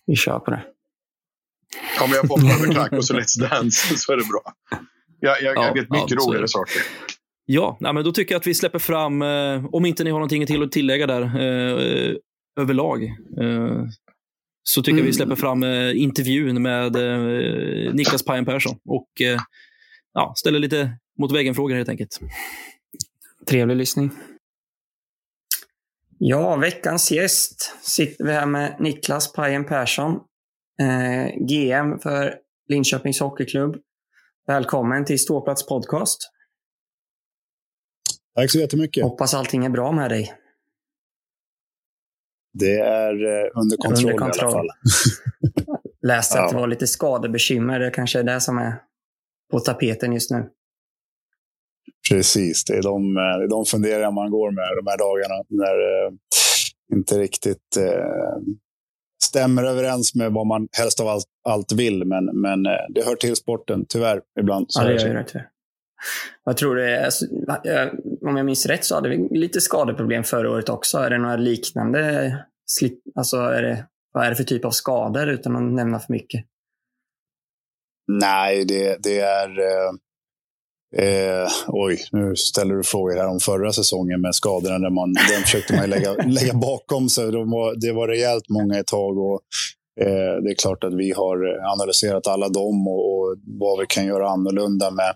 Vi 0.06 0.16
kör 0.16 0.38
på 0.38 0.50
det. 0.50 0.62
Om 2.04 2.10
jag 2.10 2.26
får 2.28 2.38
över 2.38 2.74
tacos 2.74 3.10
och 3.10 3.16
Let's 3.16 3.40
Dance 3.50 3.96
så 3.98 4.12
är 4.12 4.16
det 4.16 4.24
bra. 4.24 4.52
Jag, 5.20 5.42
jag, 5.42 5.56
Ja, 5.56 5.64
jag 5.66 5.74
vet 5.74 5.90
mycket 5.90 6.10
ja, 6.10 6.16
roligare 6.26 6.48
saker. 6.48 6.82
Ja, 7.46 7.76
nej, 7.80 7.92
men 7.94 8.04
då 8.04 8.12
tycker 8.12 8.34
jag 8.34 8.40
att 8.40 8.46
vi 8.46 8.54
släpper 8.54 8.78
fram, 8.78 9.22
eh, 9.22 9.64
om 9.72 9.86
inte 9.86 10.04
ni 10.04 10.10
har 10.10 10.18
någonting 10.18 10.46
till 10.46 10.62
att 10.62 10.72
tillägga 10.72 11.06
där 11.06 11.22
eh, 11.22 12.14
överlag, 12.60 13.04
eh, 13.40 13.84
så 14.62 14.82
tycker 14.82 14.96
jag 14.98 15.02
vi 15.04 15.08
Mm. 15.08 15.12
släpper 15.12 15.36
fram 15.36 15.62
eh, 15.62 16.00
intervjun 16.02 16.62
med 16.62 16.96
eh, 16.96 17.94
Niklas 17.94 18.22
Pajen 18.24 18.44
Persson 18.44 18.78
och 18.84 19.20
eh, 19.20 19.40
ja, 20.14 20.32
ställer 20.36 20.58
lite 20.58 20.90
mot 21.18 21.32
väggen-frågor 21.32 21.74
helt 21.76 21.88
enkelt. 21.88 22.20
Trevlig 23.46 23.76
lyssning. 23.76 24.10
Ja, 26.18 26.56
veckans 26.56 27.10
gäst 27.12 27.74
sitter 27.82 28.24
vi 28.24 28.32
här 28.32 28.46
med 28.46 28.76
Niklas 28.80 29.32
Pajen 29.32 29.64
Persson, 29.64 30.12
eh, 30.80 31.36
GM 31.46 31.98
för 31.98 32.34
Linköpings 32.68 33.20
Hockeyklubb. 33.20 33.76
Välkommen 34.48 35.04
till 35.04 35.18
Ståplats 35.18 35.66
podcast. 35.66 36.18
Tack 38.34 38.50
så 38.50 38.58
jättemycket. 38.58 39.04
Hoppas 39.04 39.34
allting 39.34 39.64
är 39.64 39.70
bra 39.70 39.92
med 39.92 40.10
dig. 40.10 40.32
Det 42.52 42.78
är 42.80 43.12
eh, 43.12 43.50
under 43.54 43.76
kontroll, 43.76 44.04
Under 44.12 44.18
kontroll. 44.18 44.50
i 44.50 44.58
alla 44.58 44.62
fall. 44.62 44.68
Läste 46.02 46.38
att 46.40 46.44
Ja. 46.44 46.50
det 46.56 46.60
var 46.60 46.66
lite 46.66 46.86
skadebekymmer. 46.86 47.78
Det 47.80 47.90
kanske 47.90 48.18
är 48.18 48.22
det 48.22 48.40
som 48.40 48.58
är 48.58 48.82
på 49.50 49.60
tapeten 49.60 50.12
just 50.12 50.30
nu. 50.30 50.48
Precis, 52.10 52.64
det 52.64 52.72
är 52.76 52.82
de, 52.82 53.16
eh, 53.16 53.38
det 53.38 53.44
är 53.44 53.48
de 53.48 53.64
funderingar 53.64 54.10
man 54.10 54.30
går 54.30 54.50
med 54.50 54.68
de 54.84 54.90
här 54.90 54.98
dagarna. 54.98 55.44
När 55.48 55.76
det 55.78 56.16
inte 56.96 57.18
riktigt 57.18 57.76
eh, 57.76 58.36
stämmer 59.28 59.64
överens 59.64 60.14
med 60.14 60.32
vad 60.32 60.46
man 60.46 60.68
helst 60.78 61.00
av 61.00 61.08
allt, 61.08 61.24
allt 61.48 61.72
vill. 61.72 62.04
Men, 62.04 62.24
men 62.24 62.66
eh, 62.66 62.72
det 62.88 63.04
hör 63.04 63.16
till 63.16 63.36
sporten, 63.36 63.84
tyvärr. 63.88 64.20
Ibland. 64.40 64.66
Så 64.68 64.82
Ja, 64.82 64.86
det 64.86 65.02
gör 65.02 65.14
det 65.14 65.24
tyvärr. 65.24 65.48
Jag 66.44 66.56
tror 66.56 66.76
det 66.76 66.96
är, 66.96 67.04
alltså, 67.04 67.24
eh, 67.64 67.88
om 68.22 68.36
jag 68.36 68.46
minns 68.46 68.66
rätt 68.66 68.84
så 68.84 68.94
hade 68.94 69.08
vi 69.08 69.38
lite 69.38 69.60
skadeproblem 69.60 70.24
förra 70.24 70.50
året 70.50 70.68
också. 70.68 70.98
Är 70.98 71.10
det 71.10 71.18
några 71.18 71.36
liknande? 71.36 72.36
Slip, 72.66 72.98
alltså 73.14 73.36
är 73.36 73.62
det, 73.62 73.86
vad 74.12 74.26
är 74.26 74.30
det 74.30 74.36
för 74.36 74.44
typ 74.44 74.64
av 74.64 74.70
skador 74.70 75.28
utan 75.28 75.56
att 75.56 75.72
nämna 75.72 75.98
för 75.98 76.12
mycket? 76.12 76.44
Nej, 78.06 78.64
det, 78.64 78.96
det 79.02 79.20
är... 79.20 79.48
Eh, 79.48 79.92
eh, 80.96 81.50
oj, 81.66 81.98
nu 82.12 82.36
ställer 82.36 82.74
du 82.74 82.82
frågor 82.82 83.16
här 83.16 83.28
om 83.28 83.40
förra 83.40 83.72
säsongen 83.72 84.20
med 84.20 84.34
skadorna. 84.34 84.78
Där 84.78 84.90
man, 84.90 85.12
den 85.12 85.42
försökte 85.42 85.76
man 85.76 85.90
lägga, 85.90 86.12
lägga 86.26 86.54
bakom 86.54 87.08
sig. 87.08 87.32
De 87.32 87.50
var, 87.50 87.74
det 87.80 87.92
var 87.92 88.08
rejält 88.08 88.48
många 88.48 88.78
ett 88.78 88.86
tag. 88.86 89.18
Och, 89.18 89.40
eh, 90.00 90.42
det 90.42 90.50
är 90.50 90.54
klart 90.54 90.84
att 90.84 90.94
vi 90.94 91.12
har 91.12 91.36
analyserat 91.72 92.26
alla 92.26 92.48
dem 92.48 92.88
och, 92.88 93.12
och 93.14 93.36
vad 93.60 93.78
vi 93.80 93.86
kan 93.88 94.06
göra 94.06 94.28
annorlunda 94.28 94.90
med 94.90 95.14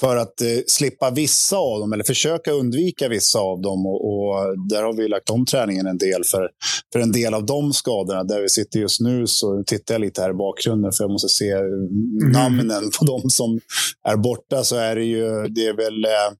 för 0.00 0.16
att 0.16 0.40
eh, 0.40 0.46
slippa 0.66 1.10
vissa 1.10 1.56
av 1.56 1.80
dem, 1.80 1.92
eller 1.92 2.04
försöka 2.04 2.52
undvika 2.52 3.08
vissa 3.08 3.38
av 3.38 3.60
dem. 3.62 3.86
Och, 3.86 4.04
och 4.12 4.58
där 4.68 4.82
har 4.82 4.92
vi 4.92 5.08
lagt 5.08 5.30
om 5.30 5.46
träningen 5.46 5.86
en 5.86 5.98
del 5.98 6.24
för, 6.24 6.48
för 6.92 7.00
en 7.00 7.12
del 7.12 7.34
av 7.34 7.46
de 7.46 7.72
skadorna. 7.72 8.24
Där 8.24 8.40
vi 8.42 8.48
sitter 8.48 8.80
just 8.80 9.00
nu 9.00 9.26
så 9.26 9.62
tittar 9.66 9.94
jag 9.94 10.00
lite 10.00 10.22
här 10.22 10.30
i 10.30 10.34
bakgrunden 10.34 10.92
för 10.92 11.04
jag 11.04 11.10
måste 11.10 11.28
se 11.28 11.50
eh, 11.50 11.60
namnen 12.32 12.90
på 12.98 13.04
de 13.04 13.30
som 13.30 13.60
är 14.08 14.16
borta. 14.16 14.64
Så 14.64 14.76
är 14.76 14.96
det 14.96 15.04
ju, 15.04 15.24
det 15.48 15.66
är 15.66 15.76
väl, 15.76 16.04
eh, 16.04 16.32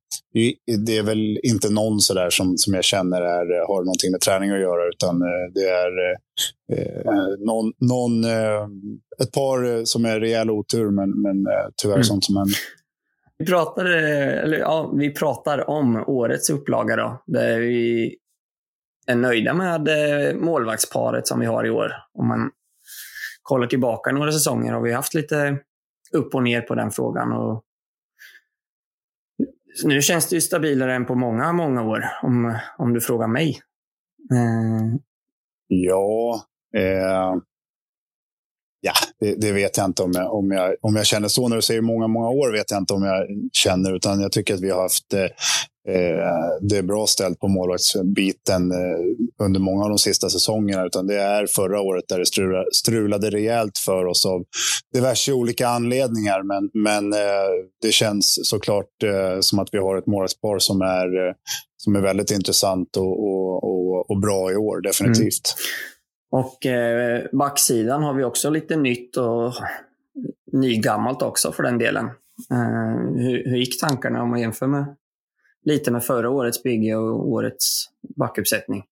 det 0.86 0.96
är 0.96 1.02
väl 1.02 1.38
inte 1.42 1.70
någon 1.70 2.00
sådär 2.00 2.30
som, 2.30 2.54
som 2.58 2.74
jag 2.74 2.84
känner 2.84 3.20
är, 3.20 3.66
har 3.66 3.84
någonting 3.84 4.10
med 4.10 4.20
träning 4.20 4.50
att 4.50 4.60
göra, 4.60 4.88
utan 4.88 5.22
eh, 5.22 5.52
det 5.54 5.68
är 5.68 5.92
eh, 6.72 7.46
någon, 7.46 7.72
någon, 7.80 8.24
eh, 8.24 8.68
ett 9.22 9.32
par 9.32 9.76
eh, 9.76 9.84
som 9.84 10.04
är 10.04 10.20
rejäl 10.20 10.50
otur, 10.50 10.90
men, 10.90 11.10
men 11.22 11.36
tyvärr 11.82 11.94
Mm. 11.94 12.04
sånt 12.04 12.24
som 12.24 12.36
händer. 12.36 12.56
Vi 13.42 13.46
pratar, 13.46 13.84
eller, 13.84 14.58
ja, 14.58 14.92
vi 14.96 15.14
pratar 15.14 15.70
om 15.70 16.04
årets 16.06 16.50
upplaga 16.50 16.96
då, 16.96 17.22
där 17.26 17.60
vi 17.60 18.16
är 19.06 19.16
nöjda 19.16 19.54
med 19.54 19.88
målvaktsparet 20.36 21.26
som 21.26 21.40
vi 21.40 21.46
har 21.46 21.66
i 21.66 21.70
år. 21.70 21.92
Om 22.14 22.28
man 22.28 22.50
kollar 23.42 23.66
tillbaka 23.66 24.12
några 24.12 24.32
säsonger 24.32 24.72
har 24.72 24.80
vi 24.80 24.92
haft 24.92 25.14
lite 25.14 25.58
upp 26.12 26.34
och 26.34 26.42
ner 26.42 26.60
på 26.60 26.74
den 26.74 26.90
frågan. 26.90 27.32
Och 27.32 27.64
nu 29.84 30.02
känns 30.02 30.28
det 30.28 30.34
ju 30.34 30.40
stabilare 30.40 30.94
än 30.94 31.06
på 31.06 31.14
många, 31.14 31.52
många 31.52 31.82
år, 31.82 32.04
om, 32.22 32.58
om 32.78 32.94
du 32.94 33.00
frågar 33.00 33.28
mig. 33.28 33.60
Eh, 34.32 34.98
Ja, 35.66 36.44
eh, 36.76 37.34
ja 38.82 38.92
det, 39.20 39.34
det 39.34 39.52
vet 39.52 39.76
jag 39.76 39.86
inte 39.86 40.02
om 40.02 40.12
jag, 40.14 40.34
om, 40.34 40.50
jag, 40.50 40.74
om 40.80 40.96
jag 40.96 41.06
känner 41.06 41.28
så. 41.28 41.48
När 41.48 41.56
du 41.56 41.62
säger 41.62 41.80
många, 41.80 42.06
många 42.06 42.28
år 42.28 42.52
vet 42.52 42.70
jag 42.70 42.78
inte 42.78 42.94
om 42.94 43.02
jag 43.02 43.26
känner. 43.52 43.96
Utan 43.96 44.20
jag 44.20 44.32
tycker 44.32 44.54
att 44.54 44.60
vi 44.60 44.70
har 44.70 44.82
haft 44.82 45.12
eh, 45.12 45.22
eh 45.94 46.58
det 46.60 46.76
är 46.76 46.82
bra 46.82 47.06
ställt 47.06 47.40
på 47.40 47.48
målvaktsbiten 47.48 48.72
eh, 48.72 49.44
under 49.44 49.60
många 49.60 49.82
av 49.82 49.88
de 49.88 49.98
sista 49.98 50.28
säsongerna. 50.28 50.86
Utan 50.86 51.06
det 51.06 51.20
är 51.20 51.46
förra 51.46 51.80
året 51.80 52.04
där 52.08 52.18
det 52.18 52.26
strulade, 52.26 52.66
strulade 52.72 53.30
rejält 53.30 53.78
för 53.78 54.04
oss 54.04 54.26
av 54.26 54.44
diverse 54.94 55.32
olika 55.32 55.68
anledningar. 55.68 56.42
Men, 56.42 56.70
men 56.74 57.12
eh, 57.12 57.50
det 57.82 57.92
känns 57.92 58.38
såklart 58.42 59.02
eh, 59.04 59.40
som 59.40 59.58
att 59.58 59.68
vi 59.72 59.78
har 59.78 59.96
ett 59.96 60.06
målvaktspar 60.06 60.58
som 60.58 60.82
är, 60.82 61.28
eh, 61.28 61.34
som 61.76 61.96
är 61.96 62.00
väldigt 62.00 62.30
intressant 62.30 62.96
och, 62.96 63.24
och, 63.24 63.64
och, 63.64 64.10
och 64.10 64.20
bra 64.20 64.52
i 64.52 64.56
år, 64.56 64.80
definitivt. 64.80 65.54
Mm. 65.54 65.91
Och 66.32 66.66
eh, 66.66 67.24
backsidan 67.32 68.02
har 68.02 68.14
vi 68.14 68.24
också 68.24 68.50
lite 68.50 68.76
nytt 68.76 69.16
och 69.16 69.52
nygammalt 70.52 71.22
också 71.22 71.52
för 71.52 71.62
den 71.62 71.78
delen. 71.78 72.04
Eh, 72.50 73.14
hur, 73.16 73.50
hur 73.50 73.56
gick 73.56 73.80
tankarna 73.80 74.22
om 74.22 74.30
man 74.30 74.40
jämför 74.40 74.66
med, 74.66 74.96
lite 75.64 75.90
med 75.90 76.04
förra 76.04 76.30
årets 76.30 76.62
bygge 76.62 76.96
och 76.96 77.28
årets 77.28 77.84
backuppsättning? 78.16 78.84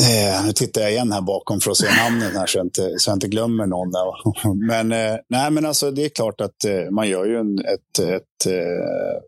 Eh, 0.00 0.46
nu 0.46 0.52
tittar 0.52 0.80
jag 0.80 0.90
igen 0.90 1.12
här 1.12 1.20
bakom 1.20 1.60
för 1.60 1.70
att 1.70 1.76
se 1.76 1.86
namnen 2.04 2.36
här 2.36 2.46
så 2.46 2.58
jag 2.58 2.66
inte, 2.66 2.98
så 2.98 3.10
jag 3.10 3.16
inte 3.16 3.28
glömmer 3.28 3.66
någon. 3.66 3.90
Där. 3.90 4.04
Men, 4.66 4.92
eh, 4.92 5.18
nej, 5.28 5.50
men 5.50 5.66
alltså, 5.66 5.90
det 5.90 6.04
är 6.04 6.08
klart 6.08 6.40
att 6.40 6.64
eh, 6.64 6.90
man 6.90 7.08
gör 7.08 7.24
ju 7.24 7.36
en, 7.36 7.58
ett, 7.58 7.98
ett, 7.98 8.46
eh, 8.46 9.22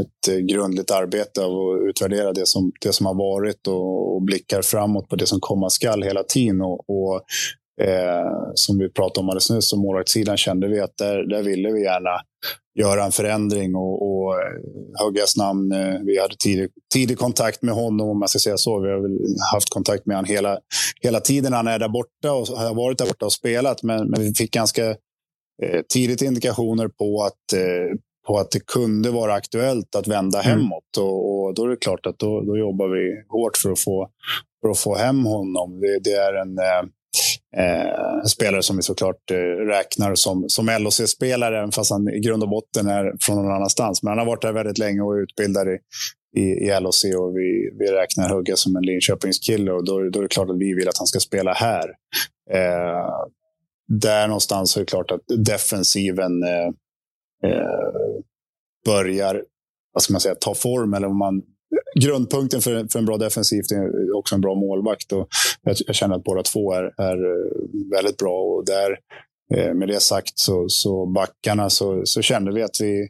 ett 0.00 0.28
eh, 0.28 0.38
grundligt 0.38 0.90
arbete 0.90 1.44
av 1.44 1.52
att 1.52 1.88
utvärdera 1.88 2.32
det 2.32 2.46
som, 2.46 2.72
det 2.80 2.92
som 2.92 3.06
har 3.06 3.14
varit 3.14 3.66
och, 3.66 4.14
och 4.14 4.22
blickar 4.22 4.62
framåt 4.62 5.08
på 5.08 5.16
det 5.16 5.26
som 5.26 5.40
komma 5.40 5.70
skall 5.70 6.02
hela 6.02 6.22
tiden. 6.22 6.60
Och, 6.60 6.90
och 6.90 7.22
Eh, 7.80 8.52
som 8.54 8.78
vi 8.78 8.92
pratade 8.92 9.20
om 9.20 9.28
alldeles 9.28 9.50
nyss, 9.50 9.70
som 9.70 9.80
målvaktssidan 9.80 10.36
kände 10.36 10.68
vi 10.68 10.80
att 10.80 10.96
där, 10.96 11.22
där 11.22 11.42
ville 11.42 11.72
vi 11.72 11.82
gärna 11.82 12.20
göra 12.78 13.04
en 13.04 13.12
förändring 13.12 13.74
och, 13.74 14.02
och 14.02 14.34
eh, 14.34 15.04
Höggas 15.04 15.36
namn. 15.36 15.72
Eh, 15.72 16.00
vi 16.04 16.20
hade 16.20 16.36
tidig, 16.36 16.70
tidig 16.94 17.18
kontakt 17.18 17.62
med 17.62 17.74
honom, 17.74 18.08
om 18.08 18.18
man 18.18 18.28
ska 18.28 18.38
säga 18.38 18.56
så. 18.56 18.80
Vi 18.80 18.90
har 18.90 19.00
väl 19.00 19.18
haft 19.52 19.70
kontakt 19.70 20.06
med 20.06 20.16
honom 20.16 20.30
hela, 20.30 20.58
hela 21.00 21.20
tiden 21.20 21.52
han 21.52 21.66
är 21.66 21.78
där 21.78 21.88
borta 21.88 22.32
och 22.32 22.46
har 22.46 22.74
varit 22.74 22.98
där 22.98 23.06
borta 23.06 23.26
och 23.26 23.32
spelat. 23.32 23.82
Men, 23.82 24.10
men 24.10 24.20
vi 24.20 24.34
fick 24.34 24.50
ganska 24.50 24.88
eh, 25.62 25.82
tidigt 25.88 26.22
indikationer 26.22 26.88
på 26.88 27.22
att, 27.22 27.52
eh, 27.58 27.98
på 28.28 28.38
att 28.38 28.50
det 28.50 28.66
kunde 28.66 29.10
vara 29.10 29.34
aktuellt 29.34 29.94
att 29.94 30.06
vända 30.06 30.42
mm. 30.42 30.58
hemåt. 30.58 30.96
Och, 30.98 31.44
och, 31.44 31.54
då 31.54 31.64
är 31.64 31.68
det 31.68 31.76
klart 31.76 32.06
att 32.06 32.18
då, 32.18 32.40
då 32.40 32.56
jobbar 32.56 32.88
vi 32.88 33.24
hårt 33.28 33.56
för 33.56 33.70
att 33.70 33.80
få, 33.80 34.08
för 34.62 34.70
att 34.70 34.78
få 34.78 34.94
hem 34.96 35.24
honom. 35.24 35.80
Det, 35.80 35.98
det 35.98 36.12
är 36.12 36.34
en 36.34 36.58
eh, 36.58 36.88
Eh, 37.56 38.24
spelare 38.24 38.62
som 38.62 38.76
vi 38.76 38.82
såklart 38.82 39.30
eh, 39.30 39.36
räknar 39.66 40.14
som, 40.14 40.44
som 40.48 40.66
LHC-spelare, 40.66 41.70
fast 41.72 41.90
han 41.90 42.08
i 42.08 42.20
grund 42.20 42.42
och 42.42 42.48
botten 42.48 42.86
är 42.88 43.12
från 43.20 43.36
någon 43.36 43.54
annanstans. 43.54 44.02
Men 44.02 44.08
han 44.08 44.18
har 44.18 44.26
varit 44.26 44.42
där 44.42 44.52
väldigt 44.52 44.78
länge 44.78 45.00
och 45.00 45.16
är 45.16 45.22
utbildad 45.22 45.68
i, 45.68 45.78
i, 46.40 46.42
i 46.42 46.80
LHC 46.80 47.04
och 47.04 47.36
vi, 47.36 47.70
vi 47.78 47.86
räknar 47.92 48.34
Hugga 48.34 48.56
som 48.56 48.76
en 48.76 48.82
Linköpingskille 48.82 49.72
och 49.72 49.84
då, 49.84 50.10
då 50.10 50.18
är 50.18 50.22
det 50.22 50.28
klart 50.28 50.50
att 50.50 50.58
vi 50.58 50.74
vill 50.74 50.88
att 50.88 50.98
han 50.98 51.06
ska 51.06 51.20
spela 51.20 51.52
här. 51.52 51.88
Eh, 52.54 53.26
där 53.88 54.26
någonstans 54.26 54.76
är 54.76 54.80
det 54.80 54.86
klart 54.86 55.10
att 55.10 55.20
defensiven 55.46 56.42
eh, 56.42 56.70
eh 57.44 58.22
börjar 58.84 59.44
vad 59.92 60.02
ska 60.02 60.12
man 60.12 60.20
säga, 60.20 60.34
ta 60.34 60.54
form, 60.54 60.94
eller 60.94 61.06
om 61.06 61.18
man 61.18 61.42
grundpunkten 62.00 62.60
för, 62.60 62.86
för 62.92 62.98
en 62.98 63.04
bra 63.04 63.16
defensiv 63.16 63.62
är 63.74 64.16
också 64.16 64.34
en 64.34 64.40
bra 64.40 64.54
målvakt. 64.54 65.12
Och 65.12 65.28
jag, 65.62 65.76
jag 65.86 65.96
känner 65.96 66.16
att 66.16 66.24
båda 66.24 66.42
två 66.42 66.72
är, 66.72 66.82
är 66.82 67.16
eh, 67.16 67.50
väldigt 67.94 68.16
bra. 68.16 68.40
Och 68.42 68.64
där, 68.66 68.98
eh, 69.54 69.74
med 69.74 69.88
det 69.88 70.00
sagt, 70.00 70.32
så, 70.34 70.64
så 70.68 71.06
backarna 71.06 71.70
så, 71.70 72.02
så 72.04 72.22
kände 72.22 72.52
vi 72.52 72.62
att 72.62 72.80
vi, 72.80 73.08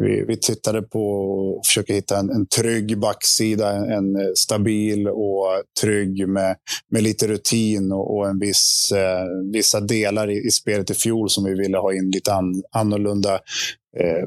vi, 0.00 0.24
vi 0.28 0.36
tittade 0.36 0.82
på 0.82 1.06
och 1.06 1.66
försöker 1.66 1.94
hitta 1.94 2.18
en, 2.18 2.30
en 2.30 2.46
trygg 2.46 2.98
backsida. 2.98 3.72
En, 3.72 3.90
en, 3.90 4.16
eh, 4.16 4.32
stabil 4.36 5.08
och 5.08 5.46
trygg 5.80 6.28
med, 6.28 6.56
med 6.90 7.02
lite 7.02 7.26
rutin 7.26 7.92
och, 7.92 8.16
och 8.16 8.28
en 8.28 8.38
viss, 8.38 8.92
eh, 8.92 9.24
vissa 9.52 9.80
delar 9.80 10.30
i, 10.30 10.46
i 10.46 10.50
spelet 10.50 10.90
i 10.90 10.94
fjol 10.94 11.30
som 11.30 11.44
vi 11.44 11.54
ville 11.54 11.78
ha 11.78 11.92
in 11.94 12.10
lite 12.10 12.32
an, 12.32 12.62
annorlunda 12.72 13.34
eh, 14.00 14.26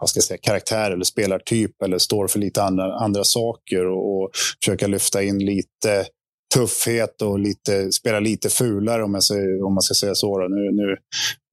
vad 0.00 0.08
ska 0.08 0.18
jag 0.18 0.24
säga, 0.24 0.38
karaktär 0.42 0.90
eller 0.90 1.04
spelartyp 1.04 1.82
eller 1.82 1.98
står 1.98 2.28
för 2.28 2.38
lite 2.38 2.62
andra, 2.62 2.94
andra 2.94 3.24
saker 3.24 3.86
och, 3.86 4.22
och 4.22 4.30
försöka 4.60 4.86
lyfta 4.86 5.22
in 5.22 5.38
lite 5.38 6.06
tuffhet 6.54 7.22
och 7.22 7.38
lite, 7.38 7.92
spela 7.92 8.20
lite 8.20 8.48
fulare 8.48 9.04
om, 9.04 9.14
jag 9.14 9.22
säger, 9.22 9.62
om 9.64 9.74
man 9.74 9.82
ska 9.82 9.94
säga 9.94 10.14
så. 10.14 10.48
Nu, 10.48 10.70
nu, 10.72 10.96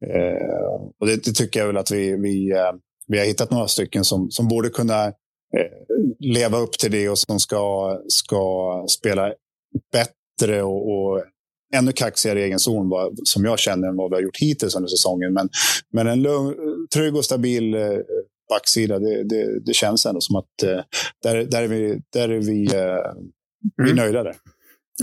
eh, 0.08 0.82
och 1.00 1.08
det, 1.08 1.24
det, 1.24 1.32
tycker 1.32 1.60
jag 1.60 1.68
väl 1.68 1.78
att 1.78 1.92
vi, 1.92 2.16
vi, 2.16 2.52
eh, 2.52 2.72
vi 3.08 3.20
har 3.20 3.26
hittat 3.26 3.52
några 3.52 3.68
stycken 3.68 4.04
som, 4.04 4.32
som 4.32 4.48
borde 4.48 4.70
kunna 4.70 5.06
eh, 5.08 5.14
leva 6.20 6.58
upp 6.58 6.72
till 6.72 6.92
det 6.92 7.10
och 7.10 7.18
som 7.18 7.40
ska, 7.40 7.98
ska 8.08 8.86
spela 8.90 9.34
bättre 9.92 10.64
och, 10.64 10.92
och 10.92 11.24
ännu 11.74 11.92
kaxigare 11.92 12.40
i 12.40 12.44
egen 12.44 12.60
zon 12.60 12.90
vad, 12.90 13.20
som 13.24 13.46
jag 13.46 13.60
känner 13.60 13.88
än 13.88 13.96
vad 13.96 14.10
vi 14.12 14.16
har 14.16 14.22
gjort 14.22 14.38
hittills 14.38 14.76
under 14.76 14.90
säsongen. 14.90 15.34
Men, 15.34 15.50
men 15.92 16.08
en 16.08 16.22
lugn, 16.22 16.56
trygg 16.94 17.16
och 17.16 17.26
stabil 17.26 17.74
eh, 17.74 17.98
backsida, 18.50 19.00
det, 19.00 19.24
det, 19.24 19.60
det, 19.60 19.74
känns 19.74 20.06
ändå 20.06 20.22
som 20.22 20.36
att 20.36 20.64
eh, 20.64 20.80
där, 21.24 21.44
där 21.44 21.64
är 21.64 21.68
vi, 21.68 22.02
där 22.14 22.30
är 22.30 22.40
vi, 22.40 22.68
vi 23.78 23.86
är 23.86 23.92
mm. 23.92 23.96
nöjda 23.96 24.24
där. 24.24 24.36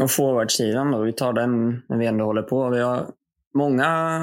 Och 0.01 0.11
forwardsidan 0.11 0.91
då, 0.91 1.03
vi 1.03 1.13
tar 1.13 1.33
den 1.33 1.83
när 1.89 1.99
vi 1.99 2.07
ändå 2.07 2.25
håller 2.25 2.43
på. 2.43 2.71
Vi 2.71 2.81
har 2.81 3.07
många 3.55 4.23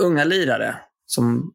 unga 0.00 0.24
lirare 0.24 0.76
som... 1.06 1.53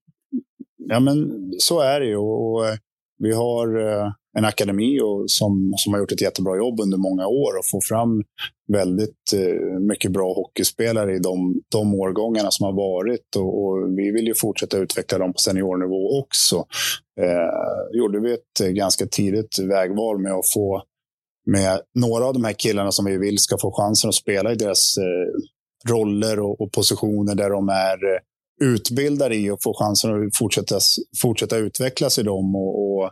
Ja, 0.89 0.99
men 0.99 1.31
så 1.59 1.79
är 1.79 1.99
det 1.99 2.05
ju. 2.05 2.17
Och, 2.17 2.67
eh, 2.67 2.75
vi 3.17 3.33
har 3.33 3.87
eh, 3.87 4.11
en 4.37 4.45
akademi 4.45 4.99
och 5.01 5.31
som, 5.31 5.73
som 5.77 5.93
har 5.93 5.99
gjort 5.99 6.11
ett 6.11 6.21
jättebra 6.21 6.57
jobb 6.57 6.79
under 6.79 6.97
många 6.97 7.27
år 7.27 7.57
och 7.57 7.65
får 7.71 7.81
fram 7.81 8.23
väldigt 8.73 9.33
eh, 9.33 9.79
mycket 9.79 10.11
bra 10.11 10.33
hockeyspelare 10.33 11.15
i 11.15 11.19
de, 11.19 11.61
de 11.71 11.95
årgångarna 11.95 12.51
som 12.51 12.65
har 12.65 12.73
varit. 12.73 13.35
Och, 13.35 13.63
och 13.63 13.97
vi 13.97 14.11
vill 14.11 14.27
ju 14.27 14.33
fortsätta 14.35 14.77
utveckla 14.77 15.17
dem 15.17 15.33
på 15.33 15.39
seniornivå 15.39 16.19
också. 16.19 16.55
Eh, 17.21 17.97
gjorde 17.97 18.19
vi 18.19 18.33
ett 18.33 18.61
eh, 18.63 18.67
ganska 18.67 19.05
tidigt 19.05 19.59
vägval 19.59 20.19
med 20.19 20.31
att 20.31 20.53
få 20.53 20.83
med 21.45 21.81
några 21.95 22.25
av 22.25 22.33
de 22.33 22.43
här 22.43 22.53
killarna 22.53 22.91
som 22.91 23.05
vi 23.05 23.17
vill 23.17 23.37
ska 23.37 23.57
få 23.61 23.71
chansen 23.71 24.07
att 24.07 24.15
spela 24.15 24.51
i 24.51 24.55
deras 24.55 24.97
eh, 24.97 25.91
roller 25.91 26.39
och, 26.39 26.61
och, 26.61 26.71
positioner 26.71 27.35
där 27.35 27.49
de 27.49 27.69
är 27.69 28.13
eh, 28.13 28.19
utbildade 28.59 29.35
i 29.35 29.49
och 29.49 29.59
få 29.63 29.73
chansen 29.73 30.27
att 30.27 30.37
fortsätta, 30.37 30.79
fortsätta 31.21 31.57
utvecklas 31.57 32.19
i 32.19 32.23
dem. 32.23 32.55
Och, 32.55 32.83
och 32.83 33.11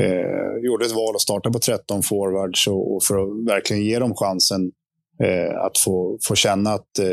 eh, 0.00 0.64
gjorde 0.64 0.84
ett 0.84 0.92
val 0.92 1.14
att 1.14 1.20
starta 1.20 1.50
på 1.50 1.58
13 1.58 2.02
forwards 2.02 2.66
och, 2.66 2.94
och 2.96 3.04
för 3.04 3.18
att 3.18 3.46
verkligen 3.46 3.82
ge 3.82 3.98
dem 3.98 4.14
chansen 4.14 4.70
eh, 5.22 5.60
att 5.60 5.78
få, 5.78 6.18
få 6.28 6.34
känna 6.34 6.70
att 6.70 6.98
eh, 6.98 7.06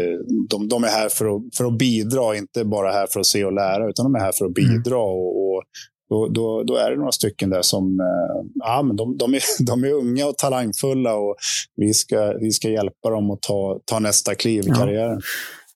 de, 0.50 0.68
de, 0.68 0.84
är 0.84 0.88
här 0.88 1.10
för 1.10 1.36
att, 1.36 1.42
för 1.58 1.66
att 1.66 1.78
bidra, 1.78 2.36
inte 2.36 2.66
bara 2.66 2.92
här 2.92 3.08
för 3.14 3.20
att 3.20 3.26
se 3.26 3.46
och 3.46 3.54
lära, 3.54 3.90
utan 3.90 4.06
de 4.06 4.16
är 4.16 4.20
här 4.20 4.32
för 4.32 4.46
att 4.46 4.58
mm. 4.58 4.84
bidra. 4.84 4.96
Mm. 4.96 5.10
Och, 5.10 5.56
och 5.56 5.64
då, 6.10 6.28
då, 6.28 6.64
då, 6.64 6.76
är 6.76 6.92
det 6.92 6.98
några 6.98 7.12
stycken 7.12 7.50
där 7.50 7.62
som 7.62 8.00
eh, 8.00 8.50
ja, 8.54 8.84
men 8.84 8.96
de, 8.96 9.18
de, 9.18 9.34
är, 9.34 9.42
de 9.66 9.84
är 9.84 9.94
unga 9.94 10.28
och 10.28 10.38
talangfulla 10.38 11.16
och 11.16 11.36
vi 11.76 11.94
ska, 11.94 12.34
vi 12.40 12.52
ska 12.52 12.70
hjälpa 12.70 13.10
dem 13.10 13.32
att 13.32 13.42
ta, 13.42 13.80
ta 13.86 14.00
nästa 14.00 14.36
kliv 14.36 14.64
i 14.68 14.72
karriären. 14.72 15.22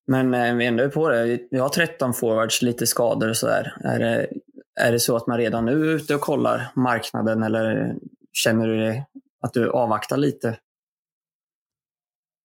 Men 0.08 0.34
eh, 0.34 0.56
vi 0.56 0.66
ändå 0.66 0.84
är 0.84 0.90
på 0.90 1.10
det. 1.10 1.40
Vi 1.52 1.60
har 1.60 1.70
13 1.70 2.14
forwards, 2.14 2.62
lite 2.62 2.88
skador 2.88 3.30
och 3.30 3.38
sådär. 3.38 3.76
Är 3.84 4.00
det, 4.00 4.28
är 4.80 4.92
det 4.92 5.00
så 5.00 5.16
att 5.16 5.28
man 5.28 5.38
redan 5.38 5.66
nu 5.66 5.72
är 5.72 5.96
ute 5.96 6.16
och 6.16 6.22
kollar 6.22 6.72
marknaden 6.76 7.44
eller 7.44 7.96
känner 8.34 8.68
du 8.68 9.04
att 9.42 9.54
du 9.54 9.70
avvaktar 9.70 10.18
lite? 10.18 10.58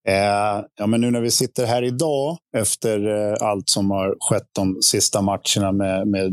Eh, 0.09 0.65
ja, 0.77 0.87
men 0.87 1.01
nu 1.01 1.11
när 1.11 1.21
vi 1.21 1.31
sitter 1.31 1.67
här 1.67 1.83
idag 1.83 2.39
efter 2.57 3.09
eh, 3.09 3.35
allt 3.41 3.69
som 3.69 3.91
har 3.91 4.17
skett 4.21 4.49
de 4.53 4.83
sista 4.83 5.23
matcherna 5.23 5.73
med, 5.73 6.09
med 6.09 6.33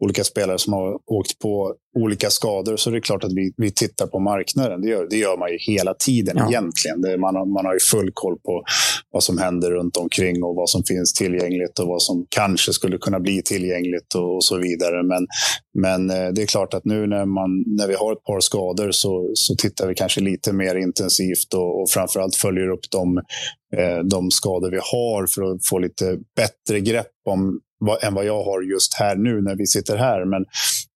olika 0.00 0.24
spelare 0.24 0.58
som 0.58 0.72
har 0.72 0.98
åkt 1.06 1.38
på 1.38 1.74
olika 1.96 2.30
skador 2.30 2.76
så 2.76 2.90
är 2.90 2.94
det 2.94 3.00
klart 3.00 3.24
att 3.24 3.32
vi, 3.32 3.52
vi 3.56 3.70
tittar 3.70 4.06
på 4.06 4.18
marknaden. 4.18 4.80
Det 4.80 4.88
gör, 4.88 5.06
det 5.10 5.16
gör 5.16 5.36
man 5.36 5.50
ju 5.50 5.58
hela 5.60 5.94
tiden 5.94 6.36
ja. 6.38 6.48
egentligen. 6.48 7.00
Det, 7.00 7.18
man, 7.18 7.36
har, 7.36 7.46
man 7.46 7.66
har 7.66 7.72
ju 7.72 7.80
full 7.80 8.10
koll 8.14 8.38
på 8.38 8.62
vad 9.10 9.22
som 9.22 9.38
händer 9.38 9.70
runt 9.70 9.96
omkring 9.96 10.42
och 10.42 10.54
vad 10.54 10.70
som 10.70 10.84
finns 10.84 11.12
tillgängligt 11.12 11.78
och 11.78 11.88
vad 11.88 12.02
som 12.02 12.26
kanske 12.28 12.72
skulle 12.72 12.98
kunna 12.98 13.20
bli 13.20 13.42
tillgängligt 13.42 14.14
och, 14.14 14.34
och 14.34 14.44
så 14.44 14.56
vidare. 14.58 15.02
Men, 15.02 15.26
men 15.78 16.10
eh, 16.10 16.28
det 16.32 16.42
är 16.42 16.46
klart 16.46 16.74
att 16.74 16.84
nu 16.84 17.06
när, 17.06 17.24
man, 17.24 17.64
när 17.66 17.88
vi 17.88 17.94
har 17.94 18.12
ett 18.12 18.24
par 18.24 18.40
skador 18.40 18.90
så, 18.90 19.30
så 19.34 19.54
tittar 19.56 19.88
vi 19.88 19.94
kanske 19.94 20.20
lite 20.20 20.52
mer 20.52 20.74
intensivt 20.74 21.54
och, 21.54 21.82
och 21.82 21.90
framförallt 21.90 22.36
följer 22.36 22.68
upp 22.68 22.90
de, 22.90 23.18
eh, 23.76 23.98
de 24.04 24.30
skador 24.30 24.70
vi 24.70 24.80
har 24.82 25.26
för 25.26 25.42
att 25.42 25.66
få 25.66 25.78
lite 25.78 26.18
bättre 26.36 26.80
grepp 26.80 27.12
om 27.28 27.60
än 28.02 28.14
vad 28.14 28.24
jag 28.24 28.44
har 28.44 28.62
just 28.62 28.94
här 28.94 29.16
nu 29.16 29.42
när 29.42 29.56
vi 29.56 29.66
sitter 29.66 29.96
här. 29.96 30.24
Men, 30.24 30.44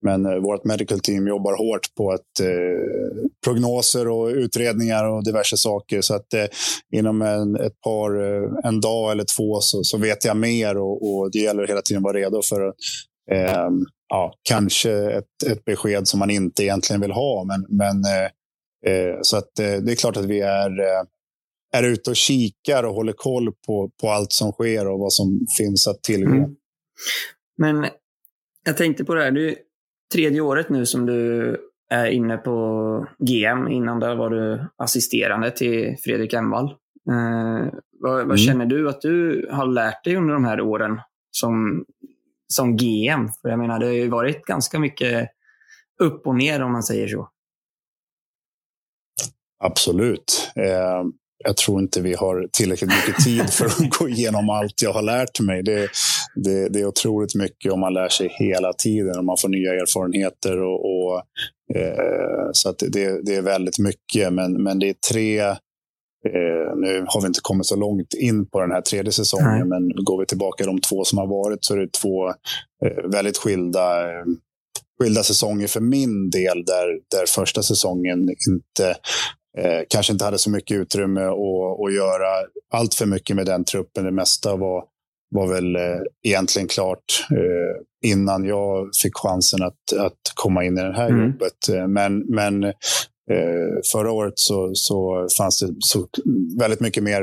men 0.02 0.26
eh, 0.26 0.38
vårt 0.42 0.64
medical 0.64 1.00
team 1.00 1.26
jobbar 1.26 1.56
hårt 1.56 1.94
på 1.96 2.10
att 2.10 2.40
eh, 2.40 3.28
prognoser 3.44 4.08
och 4.08 4.28
utredningar 4.28 5.08
och 5.08 5.24
diverse 5.24 5.56
saker. 5.56 6.00
Så 6.00 6.14
att 6.14 6.34
eh, 6.34 6.44
inom 6.92 7.22
en, 7.22 7.56
ett 7.56 7.80
par, 7.80 8.22
eh, 8.22 8.50
en 8.64 8.80
dag 8.80 9.12
eller 9.12 9.24
två 9.36 9.60
så, 9.60 9.84
så 9.84 9.98
vet 9.98 10.24
jag 10.24 10.36
mer 10.36 10.78
och, 10.78 11.10
och 11.10 11.30
det 11.30 11.38
gäller 11.38 11.66
hela 11.66 11.82
tiden 11.82 12.00
att 12.00 12.04
vara 12.04 12.18
redo 12.18 12.42
för 12.42 12.72
eh, 13.30 13.68
ja, 14.08 14.34
kanske 14.42 14.92
ett, 14.92 15.42
ett 15.46 15.64
besked 15.64 16.08
som 16.08 16.18
man 16.18 16.30
inte 16.30 16.62
egentligen 16.62 17.00
vill 17.00 17.12
ha. 17.12 17.44
Men, 17.44 17.66
men 17.68 18.04
eh, 18.04 18.24
eh 18.92 19.18
så 19.22 19.36
att 19.36 19.50
det 19.56 19.92
är 19.92 19.96
klart 19.96 20.16
att 20.16 20.24
vi 20.24 20.40
är 20.40 20.70
är 21.72 21.82
ute 21.82 22.10
och 22.10 22.16
kikar 22.16 22.82
och 22.82 22.94
håller 22.94 23.12
koll 23.12 23.52
på, 23.66 23.90
på 24.00 24.10
allt 24.10 24.32
som 24.32 24.52
sker 24.52 24.88
och 24.88 24.98
vad 24.98 25.12
som 25.12 25.46
finns 25.58 25.86
att 25.86 26.02
tillgå. 26.02 26.36
Mm. 26.36 26.56
Men 27.58 27.86
jag 28.64 28.76
tänkte 28.76 29.04
på 29.04 29.14
det 29.14 29.22
här, 29.22 29.30
det 29.30 29.50
är 29.50 29.56
tredje 30.14 30.40
året 30.40 30.68
nu 30.68 30.86
som 30.86 31.06
du 31.06 31.56
är 31.90 32.06
inne 32.06 32.36
på 32.36 33.06
GM. 33.18 33.68
Innan 33.68 34.00
där 34.00 34.14
var 34.14 34.30
du 34.30 34.66
assisterande 34.76 35.50
till 35.50 35.96
Fredrik 36.04 36.32
Envall. 36.32 36.64
Eh, 37.10 37.72
vad, 38.00 38.12
vad 38.14 38.22
Mm. 38.24 38.36
känner 38.36 38.66
du 38.66 38.88
att 38.88 39.00
du 39.00 39.48
har 39.52 39.66
lärt 39.66 40.04
dig 40.04 40.16
under 40.16 40.34
de 40.34 40.44
här 40.44 40.60
åren 40.60 41.00
som, 41.30 41.84
som 42.48 42.76
GM? 42.76 43.28
För 43.42 43.48
jag 43.48 43.58
menar, 43.58 43.78
det 43.78 43.86
har 43.86 43.92
ju 43.92 44.08
varit 44.08 44.44
ganska 44.44 44.78
mycket 44.78 45.28
upp 45.98 46.26
och 46.26 46.34
ner 46.34 46.62
om 46.62 46.72
man 46.72 46.82
säger 46.82 47.08
så. 47.08 47.28
Absolut. 49.64 50.52
Eh, 50.56 51.04
jag 51.44 51.56
tror 51.56 51.80
inte 51.80 52.00
vi 52.00 52.14
har 52.14 52.48
tillräckligt 52.52 52.90
mycket 52.90 53.24
tid 53.24 53.50
för 53.50 53.66
att 53.66 53.98
gå 53.98 54.08
igenom 54.08 54.50
allt 54.50 54.82
jag 54.82 54.92
har 54.92 55.02
lärt 55.02 55.40
mig. 55.40 55.62
Det, 55.62 55.88
det, 56.34 56.68
det 56.68 56.80
är 56.80 56.86
otroligt 56.86 57.34
mycket 57.34 57.72
om 57.72 57.80
man 57.80 57.94
lär 57.94 58.08
sig 58.08 58.28
hela 58.38 58.72
tiden 58.72 59.18
och 59.18 59.24
man 59.24 59.36
får 59.40 59.48
nya 59.48 59.72
erfarenheter. 59.72 60.62
Och, 60.62 60.80
och 60.84 61.16
eh, 61.76 62.50
så 62.52 62.68
att 62.68 62.78
det, 62.78 63.22
det 63.22 63.34
är 63.34 63.42
väldigt 63.42 63.78
mycket. 63.78 64.32
Men, 64.32 64.62
men 64.62 64.78
det 64.78 64.88
är 64.88 64.94
tre 65.12 65.56
Eh, 66.26 66.76
nu 66.76 67.04
har 67.06 67.20
vi 67.20 67.26
inte 67.26 67.40
kommit 67.42 67.66
så 67.66 67.76
långt 67.76 68.14
in 68.14 68.46
på 68.46 68.60
den 68.60 68.70
här 68.70 68.80
tredje 68.80 69.12
säsongen, 69.12 69.48
Nej. 69.58 69.64
men 69.64 70.04
går 70.04 70.20
vi 70.20 70.26
tillbaka 70.26 70.64
de 70.64 70.80
två 70.80 71.04
som 71.04 71.18
har 71.18 71.26
varit 71.26 71.64
så 71.64 71.74
är 71.74 71.78
det 71.78 71.92
två 71.92 72.28
eh, 72.84 73.10
väldigt 73.12 73.38
skilda, 73.38 74.02
skilda 75.00 75.22
säsonger 75.22 75.66
för 75.66 75.80
min 75.80 76.30
del. 76.30 76.64
Där, 76.64 76.86
där 77.10 77.26
första 77.28 77.62
säsongen 77.62 78.28
inte 78.48 78.96
eh, 79.58 79.80
kanske 79.88 80.12
inte 80.12 80.24
hade 80.24 80.38
så 80.38 80.50
mycket 80.50 80.76
utrymme 80.76 81.20
att, 81.20 81.80
att 81.86 81.94
göra 81.94 82.26
allt 82.72 82.94
för 82.94 83.06
mycket 83.06 83.36
med 83.36 83.46
den 83.46 83.64
truppen. 83.64 84.04
Det 84.04 84.12
mesta 84.12 84.56
var, 84.56 84.84
var 85.30 85.46
väl 85.54 85.76
eh, 85.76 86.00
egentligen 86.22 86.68
klart 86.68 87.26
eh, 87.30 88.10
innan 88.10 88.44
jag 88.44 88.90
fick 89.02 89.16
chansen 89.16 89.62
att, 89.62 89.92
att 89.98 90.18
komma 90.34 90.64
in 90.64 90.78
i 90.78 90.82
det 90.82 90.92
här 90.96 91.10
Mm. 91.10 91.22
jobbet. 91.30 91.68
Eh, 91.72 91.86
Men, 91.88 92.18
men 92.18 92.64
eh, 92.64 92.72
förra 93.92 94.12
året 94.12 94.32
så, 94.36 94.70
så 94.74 95.26
fanns 95.38 95.60
det 95.60 95.74
så 95.80 96.08
väldigt 96.60 96.80
mycket 96.80 97.02
mer 97.02 97.22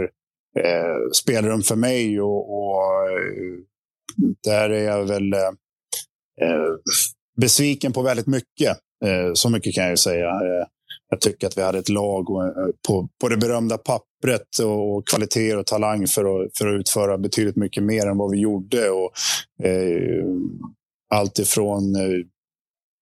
eh, 0.60 1.12
spelrum 1.24 1.62
för 1.62 1.76
mig 1.76 2.22
och, 2.22 2.54
och 2.54 2.74
där 4.44 4.70
är 4.70 4.84
jag 4.84 5.06
väl 5.08 5.36
besviken 7.42 7.94
på 7.94 8.02
väldigt 8.02 8.28
mycket. 8.28 8.78
Så 9.34 9.50
mycket 9.50 9.76
kan 9.76 9.84
jag 9.84 9.92
ju 9.92 9.98
säga. 9.98 10.30
Jag 11.10 11.22
tycker 11.22 11.48
att 11.48 11.58
vi 11.58 11.62
hade 11.62 11.80
ett 11.80 11.90
lag 11.90 12.30
och, 12.30 12.44
eh, 12.46 12.68
på, 12.88 13.10
på 13.22 13.30
det 13.30 13.38
berömda 13.38 13.78
pappret 13.78 14.60
och, 14.64 14.96
och 14.96 15.08
kvalitet 15.08 15.56
och 15.56 15.66
talang 15.66 16.08
för 16.08 16.26
att, 16.26 16.58
för 16.58 16.68
att 16.68 16.80
utföra 16.80 17.18
betydligt 17.18 17.56
mycket 17.56 17.84
mer 17.84 18.08
än 18.08 18.18
vad 18.18 18.32
vi 18.32 18.38
gjorde. 18.38 18.90
Och, 18.90 19.12
eh, 19.68 20.26
allt 21.14 21.40
ifrån 21.40 21.96
eh, 21.96 22.26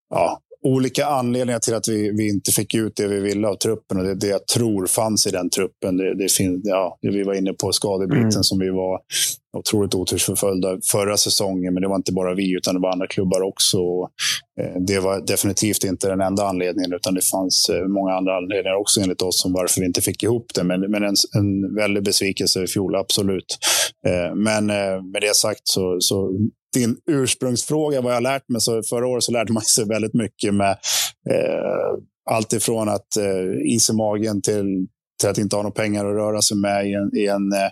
ja, 0.10 0.42
olika 0.64 1.06
anledningar 1.06 1.60
till 1.60 1.74
att 1.74 1.88
vi, 1.88 2.12
vi 2.12 2.30
inte 2.30 2.52
fick 2.52 2.76
ut 2.76 2.96
det 2.96 3.08
vi 3.08 3.20
ville 3.20 3.48
av 3.48 3.56
truppen. 3.56 3.98
Och 3.98 4.04
det 4.04 4.16
det 4.16 4.28
jag 4.28 4.48
tror 4.48 4.86
fanns 4.86 5.28
i 5.28 5.32
den 5.32 5.50
truppen. 5.50 5.98
Det, 5.98 6.16
det 6.16 6.32
fin, 6.32 6.62
ja, 6.64 6.98
det 7.02 7.12
vi 7.12 7.24
var 7.24 7.34
inne 7.34 7.54
på 7.54 7.72
skadebiten 7.72 8.18
Mm. 8.22 8.44
som 8.44 8.60
vi 8.60 8.70
var 8.70 9.00
otroligt 9.58 9.96
otursförföljda 9.96 10.80
förra 10.92 11.18
säsongen. 11.18 11.74
Men 11.74 11.82
det 11.82 11.90
var 11.90 11.96
inte 11.96 12.14
bara 12.14 12.36
vi, 12.36 12.56
utan 12.58 12.76
det 12.76 12.82
var 12.82 12.92
andra 12.92 13.08
klubbar 13.08 13.42
också. 13.42 13.78
Eh, 14.62 14.82
det 14.88 15.00
var 15.00 15.22
definitivt 15.28 15.84
inte 15.84 16.10
den 16.10 16.22
enda 16.22 16.48
anledningen, 16.48 16.94
utan 16.94 17.14
det 17.14 17.26
fanns 17.26 17.70
eh, 17.70 17.88
många 17.88 18.14
andra 18.14 18.38
anledningar 18.38 18.76
också 18.76 19.02
enligt 19.02 19.22
oss 19.22 19.46
om 19.46 19.54
varför 19.54 19.82
vi 19.82 19.88
inte 19.88 20.02
fick 20.02 20.24
ihop 20.24 20.52
det. 20.56 20.64
Men, 20.64 20.92
men 20.92 21.04
en, 21.04 21.16
en 21.36 21.76
väldig 21.76 22.04
besvikelse 22.04 22.64
i 22.64 22.68
fjol, 22.68 22.96
absolut. 22.96 23.58
Eh, 24.08 24.36
men 24.36 24.66
med 25.12 25.22
det 25.22 25.36
sagt 25.36 25.62
så, 25.64 25.98
så 26.00 26.32
din 26.74 26.98
ursprungsfråga, 27.12 28.02
vad 28.02 28.12
jag 28.12 28.16
har 28.16 28.22
lärt 28.22 28.50
mig. 28.50 28.62
Så 28.62 28.84
förra 28.84 29.08
året 29.08 29.24
så 29.24 29.32
lärde 29.32 29.54
man 29.54 29.64
sig 29.64 29.86
väldigt 29.86 30.14
mycket 30.14 30.54
med 30.54 30.72
eh, 31.30 31.98
allt 32.30 32.54
ifrån 32.54 32.90
att 32.90 33.18
eh, 33.18 33.76
is 33.76 33.90
i 33.90 33.94
magen 33.94 34.42
till, 34.42 34.88
till 35.20 35.30
att 35.30 35.38
inte 35.38 35.56
ha 35.56 35.64
några 35.64 35.74
pengar 35.74 36.06
att 36.06 36.16
röra 36.16 36.42
sig 36.42 36.58
med 36.58 36.90
i 36.90 36.94
en, 36.94 37.18
i 37.18 37.26
en 37.26 37.52
eh, 37.54 37.70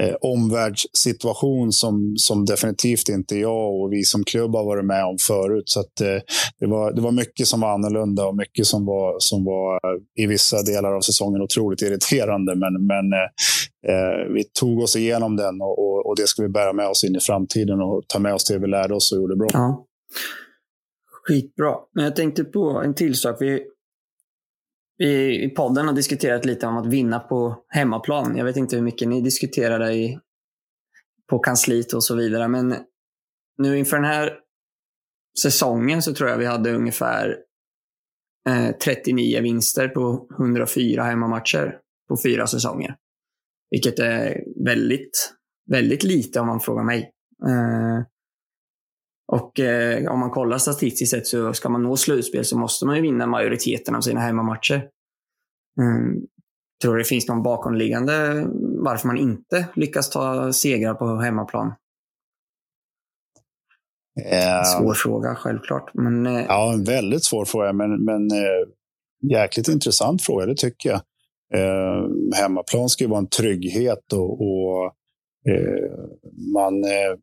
eh, 0.00 0.14
omvärldssituation 0.20 1.72
som, 1.72 2.14
som 2.16 2.44
definitivt 2.44 3.08
inte 3.08 3.38
jag 3.38 3.74
och 3.74 3.92
vi 3.92 4.02
som 4.04 4.24
klubb 4.24 4.54
har 4.54 4.64
varit 4.64 4.84
med 4.84 5.04
om 5.04 5.16
förut. 5.26 5.64
Så 5.66 5.80
att, 5.80 6.00
eh, 6.00 6.22
det, 6.60 6.66
var, 6.66 6.92
det 6.92 7.00
var 7.00 7.12
mycket 7.12 7.46
som 7.46 7.60
var 7.60 7.74
annorlunda 7.74 8.26
och 8.26 8.36
mycket 8.36 8.66
som 8.66 8.86
var, 8.86 9.16
som 9.18 9.44
var 9.44 9.80
i 10.18 10.26
vissa 10.26 10.62
delar 10.62 10.92
av 10.92 11.00
säsongen 11.00 11.42
otroligt 11.42 11.82
irriterande. 11.82 12.54
Men, 12.54 12.86
men 12.86 13.12
eh, 13.12 13.28
eh, 13.92 14.32
vi 14.34 14.44
tog 14.60 14.82
oss 14.82 14.96
igenom 14.96 15.36
den 15.36 15.60
och, 15.60 15.78
och, 15.78 16.06
och 16.06 16.16
det 16.16 16.26
ska 16.26 16.42
vi 16.42 16.48
bära 16.48 16.72
med 16.72 16.88
oss 16.88 17.04
in 17.04 17.16
i 17.16 17.20
framtiden 17.20 17.80
och 17.80 18.02
ta 18.08 18.18
med 18.18 18.34
oss 18.34 18.44
det 18.44 18.58
vi 18.58 18.66
lärde 18.66 18.94
oss 18.94 19.12
och 19.12 19.18
gjorde 19.18 19.36
bra. 19.36 19.48
Ja. 19.52 19.86
Skitbra. 21.26 21.74
Men 21.94 22.04
jag 22.04 22.16
tänkte 22.16 22.44
på 22.44 22.82
en 22.84 22.94
till 22.94 23.14
sak. 23.14 23.36
Vi, 23.40 23.62
vi 24.98 25.44
i 25.44 25.48
podden 25.48 25.86
har 25.86 25.94
diskuterat 25.94 26.44
lite 26.44 26.66
om 26.66 26.76
att 26.76 26.86
vinna 26.86 27.18
på 27.18 27.64
hemmaplan. 27.68 28.36
Jag 28.36 28.44
vet 28.44 28.56
inte 28.56 28.76
hur 28.76 28.82
mycket 28.82 29.08
ni 29.08 29.20
diskuterade 29.20 29.92
i, 29.94 30.18
på 31.30 31.38
kansliet 31.38 31.92
och 31.92 32.04
så 32.04 32.16
vidare. 32.16 32.48
Men 32.48 32.76
nu 33.58 33.78
inför 33.78 33.96
den 33.96 34.04
här 34.06 34.38
säsongen 35.42 36.02
så 36.02 36.14
tror 36.14 36.30
jag 36.30 36.38
vi 36.38 36.46
hade 36.46 36.72
ungefär 36.72 37.36
eh, 38.48 38.70
39 38.84 39.40
vinster 39.42 39.88
på 39.88 40.28
104 40.38 41.02
hemmamatcher 41.02 41.78
på 42.08 42.16
fyra 42.24 42.46
säsonger. 42.46 42.96
Vilket 43.70 43.98
är 43.98 44.44
väldigt, 44.64 45.32
väldigt 45.70 46.02
lite 46.02 46.40
om 46.40 46.46
man 46.46 46.60
frågar 46.60 46.84
mig. 46.84 47.12
Eh, 47.48 48.04
och 49.32 49.60
eh, 49.60 50.12
om 50.12 50.20
man 50.20 50.30
kollar 50.30 50.58
statistiskt 50.58 51.10
sett 51.10 51.26
så 51.26 51.52
ska 51.52 51.68
man 51.68 51.82
nå 51.82 51.96
slutspel 51.96 52.44
så 52.44 52.58
måste 52.58 52.86
man 52.86 52.96
ju 52.96 53.02
vinna 53.02 53.26
majoriteten 53.26 53.94
av 53.94 54.00
sina 54.00 54.20
hemmamatcher. 54.20 54.88
Mm. 55.80 56.26
Tror 56.82 56.96
det 56.96 57.04
finns 57.04 57.28
någon 57.28 57.42
bakomliggande 57.42 58.46
varför 58.78 59.06
man 59.06 59.18
inte 59.18 59.66
lyckas 59.74 60.10
ta 60.10 60.52
segrar 60.52 60.94
på 60.94 61.16
hemmaplan? 61.16 61.72
Eh, 64.24 64.62
Svår 64.64 64.94
fråga, 64.94 65.34
självklart. 65.34 65.90
Men 65.94 66.26
eh, 66.26 66.44
Ja, 66.48 66.72
en 66.72 66.84
väldigt 66.84 67.24
svår 67.24 67.44
fråga, 67.44 67.72
men, 67.72 68.04
men 68.04 68.30
eh, 68.30 68.68
jäkligt 69.30 69.68
intressant 69.68 70.22
fråga, 70.22 70.46
det 70.46 70.56
tycker 70.56 70.88
jag. 70.90 71.00
Eh, 71.54 72.08
hemmaplan 72.34 72.88
ska 72.88 73.04
ju 73.04 73.10
vara 73.10 73.18
en 73.18 73.28
trygghet 73.28 74.12
och, 74.12 74.40
och 74.40 74.84
eh, 75.50 75.90
man 76.54 76.84
eh, 76.84 77.18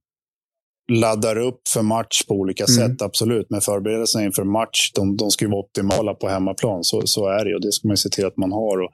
laddar 0.91 1.37
upp 1.37 1.61
för 1.73 1.81
match 1.81 2.23
på 2.27 2.33
olika 2.35 2.63
Mm. 2.63 2.75
sätt, 2.89 3.01
absolut. 3.01 3.47
Men 3.49 3.61
förberedelserna 3.61 4.25
inför 4.25 4.43
match, 4.43 4.91
de, 4.95 5.17
de 5.17 5.31
ska 5.31 5.45
ju 5.45 5.51
vara 5.51 5.61
optimala 5.61 6.13
på 6.13 6.27
hemmaplan. 6.29 6.83
Så, 6.83 7.01
så 7.05 7.27
är 7.27 7.45
det 7.45 7.55
och 7.55 7.61
det 7.61 7.71
ska 7.71 7.87
man 7.87 7.93
ju 7.93 7.97
se 7.97 8.09
till 8.09 8.25
att 8.25 8.37
man 8.37 8.51
har. 8.51 8.77
Och, 8.81 8.91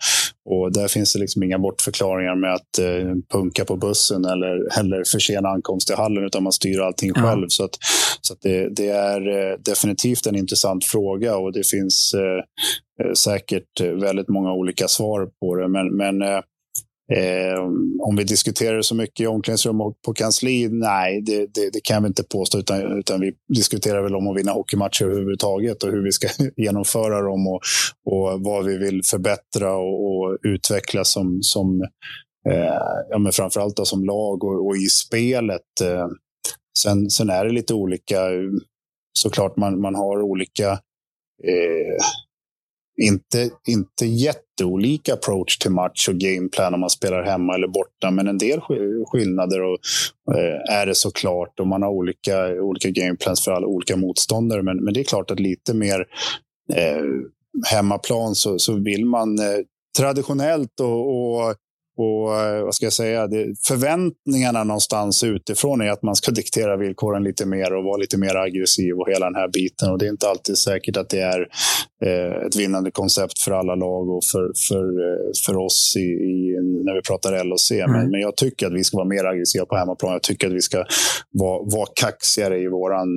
och 0.49 0.73
där 0.73 0.87
finns 0.87 1.13
det 1.13 1.19
liksom 1.19 1.43
inga 1.43 1.59
bortförklaringar 1.59 2.35
med 2.35 2.53
att 2.53 2.79
eh, 2.79 3.13
punka 3.33 3.65
på 3.65 3.75
bussen 3.75 4.25
eller, 4.25 4.79
eller 4.79 5.03
försena 5.11 5.49
ankomst 5.49 5.87
till 5.87 5.95
hallen, 5.97 6.25
utan 6.25 6.43
man 6.43 6.51
styr 6.53 6.79
allting 6.79 7.11
Ja. 7.15 7.21
själv. 7.21 7.45
Så, 7.47 7.63
att, 7.63 7.77
så 8.21 8.33
att 8.33 8.41
det, 8.41 8.69
det 8.75 8.87
är 8.89 9.51
eh, 9.51 9.57
definitivt 9.59 10.25
en 10.25 10.35
intressant 10.35 10.85
fråga 10.85 11.37
och 11.37 11.53
det 11.53 11.67
finns 11.67 12.13
eh, 12.13 13.05
eh, 13.07 13.13
säkert 13.13 13.81
eh, 13.81 13.87
väldigt 13.91 14.29
många 14.29 14.53
olika 14.53 14.87
svar 14.87 15.29
på 15.41 15.55
det. 15.55 15.67
Men, 15.67 15.87
men 15.97 16.21
eh, 16.21 16.39
Eh, 17.13 17.61
om 17.99 18.15
vi 18.15 18.23
diskuterar 18.23 18.81
så 18.81 18.95
mycket 18.95 19.19
i 19.19 19.27
omklädningsrum 19.27 19.81
och 19.81 20.01
på 20.05 20.13
kansli, 20.13 20.69
nej, 20.69 21.21
det, 21.21 21.53
det, 21.53 21.69
det 21.73 21.83
kan 21.83 22.03
vi 22.03 22.07
inte 22.07 22.23
påstå. 22.23 22.59
Utan, 22.59 22.99
utan 22.99 23.21
vi 23.21 23.33
diskuterar 23.55 24.01
väl 24.01 24.15
om 24.15 24.27
att 24.27 24.37
vinna 24.37 24.51
hockeymatcher 24.51 25.05
överhuvudtaget 25.05 25.83
och 25.83 25.91
hur 25.91 26.03
vi 26.03 26.11
ska 26.11 26.27
genomföra 26.57 27.21
dem 27.21 27.47
och, 27.47 27.61
och 28.05 28.41
vad 28.41 28.65
vi 28.65 28.77
vill 28.77 29.01
förbättra 29.03 29.75
och, 29.75 30.17
och 30.17 30.37
utveckla 30.43 31.03
som, 31.03 31.39
som 31.41 31.81
eh, 32.49 32.81
ja, 33.09 33.17
men 33.17 33.31
framförallt 33.31 33.75
då 33.75 33.85
som 33.85 34.05
lag 34.05 34.43
och, 34.43 34.67
och 34.67 34.77
i 34.77 34.89
spelet. 34.89 35.81
Eh, 35.83 36.07
sen, 36.79 37.09
sen 37.09 37.29
är 37.29 37.45
det 37.45 37.51
lite 37.51 37.73
olika. 37.73 38.19
Såklart 39.13 39.57
man, 39.57 39.81
man 39.81 39.95
har 39.95 40.21
olika 40.21 40.71
eh, 41.43 42.03
inte, 43.01 43.49
inte 43.67 44.05
jätteolika 44.05 45.13
approach 45.13 45.57
till 45.57 45.71
match 45.71 46.09
och 46.09 46.15
gameplan 46.15 46.73
om 46.73 46.79
man 46.79 46.89
spelar 46.89 47.23
hemma 47.23 47.55
eller 47.55 47.67
borta, 47.67 48.11
men 48.11 48.27
en 48.27 48.37
del 48.37 48.61
skillnader 49.07 49.61
och, 49.61 49.79
eh, 50.35 50.77
är 50.77 50.85
det 50.85 50.95
såklart. 50.95 51.59
Och 51.59 51.67
man 51.67 51.83
har 51.83 51.89
olika, 51.89 52.47
olika 52.47 52.89
gameplans 52.89 53.43
för 53.43 53.51
alla 53.51 53.67
olika 53.67 53.95
motståndare, 53.95 54.63
men, 54.63 54.83
men 54.83 54.93
det 54.93 54.99
är 54.99 55.03
klart 55.03 55.31
att 55.31 55.39
lite 55.39 55.73
mer 55.73 56.05
eh, 56.73 57.03
hemmaplan 57.71 58.35
så, 58.35 58.59
så 58.59 58.73
vill 58.73 59.05
man 59.05 59.39
eh, 59.39 59.59
traditionellt 59.97 60.79
och, 60.79 61.35
och 61.35 61.55
och 61.99 62.41
eh, 62.41 62.63
vad 62.63 62.75
ska 62.75 62.85
jag 62.85 62.93
säga, 62.93 63.27
förväntningarna 63.67 64.63
någonstans 64.63 65.23
utifrån 65.23 65.81
är 65.81 65.89
att 65.91 66.03
man 66.03 66.15
ska 66.15 66.31
diktera 66.41 66.77
villkoren 66.77 67.23
lite 67.23 67.45
mer 67.45 67.73
och 67.73 67.83
vara 67.83 67.97
lite 67.97 68.17
mer 68.17 68.35
aggressiv 68.35 68.95
och 68.95 69.09
hela 69.09 69.25
den 69.25 69.35
här 69.35 69.47
biten. 69.47 69.91
Och 69.91 69.97
det 69.97 70.05
är 70.05 70.09
inte 70.09 70.29
alltid 70.29 70.57
säkert 70.57 70.97
att 70.97 71.09
det 71.09 71.21
är 71.21 71.47
eh, 72.05 72.45
ett 72.47 72.55
vinnande 72.55 72.91
koncept 72.91 73.39
för 73.39 73.51
alla 73.51 73.75
lag 73.75 74.09
och 74.09 74.23
för, 74.23 74.51
för, 74.67 74.83
eh, 74.83 75.31
för 75.45 75.57
oss 75.57 75.93
i, 75.97 76.09
i, 76.31 76.57
när 76.85 76.95
vi 76.95 77.01
pratar 77.01 77.43
LOC. 77.43 77.71
Mm. 77.71 77.91
Men, 77.91 78.11
men 78.11 78.21
jag 78.21 78.37
tycker 78.37 78.67
att 78.67 78.73
vi 78.73 78.83
ska 78.83 78.97
vara 78.97 79.07
mer 79.07 79.25
aggressiva 79.25 79.65
på 79.65 79.75
hemmaplan. 79.75 80.13
Jag 80.13 80.23
tycker 80.23 80.47
att 80.47 80.53
vi 80.53 80.61
ska 80.61 80.85
vara, 81.31 81.63
vara 81.63 81.87
kaxigare 81.95 82.59
i 82.59 82.67
våran, 82.67 83.07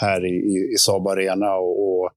här 0.00 0.26
i, 0.26 0.28
i, 0.28 0.74
i 0.74 0.76
Saab 0.78 1.08
Arena. 1.08 1.54
och, 1.54 1.88
och 1.88 2.10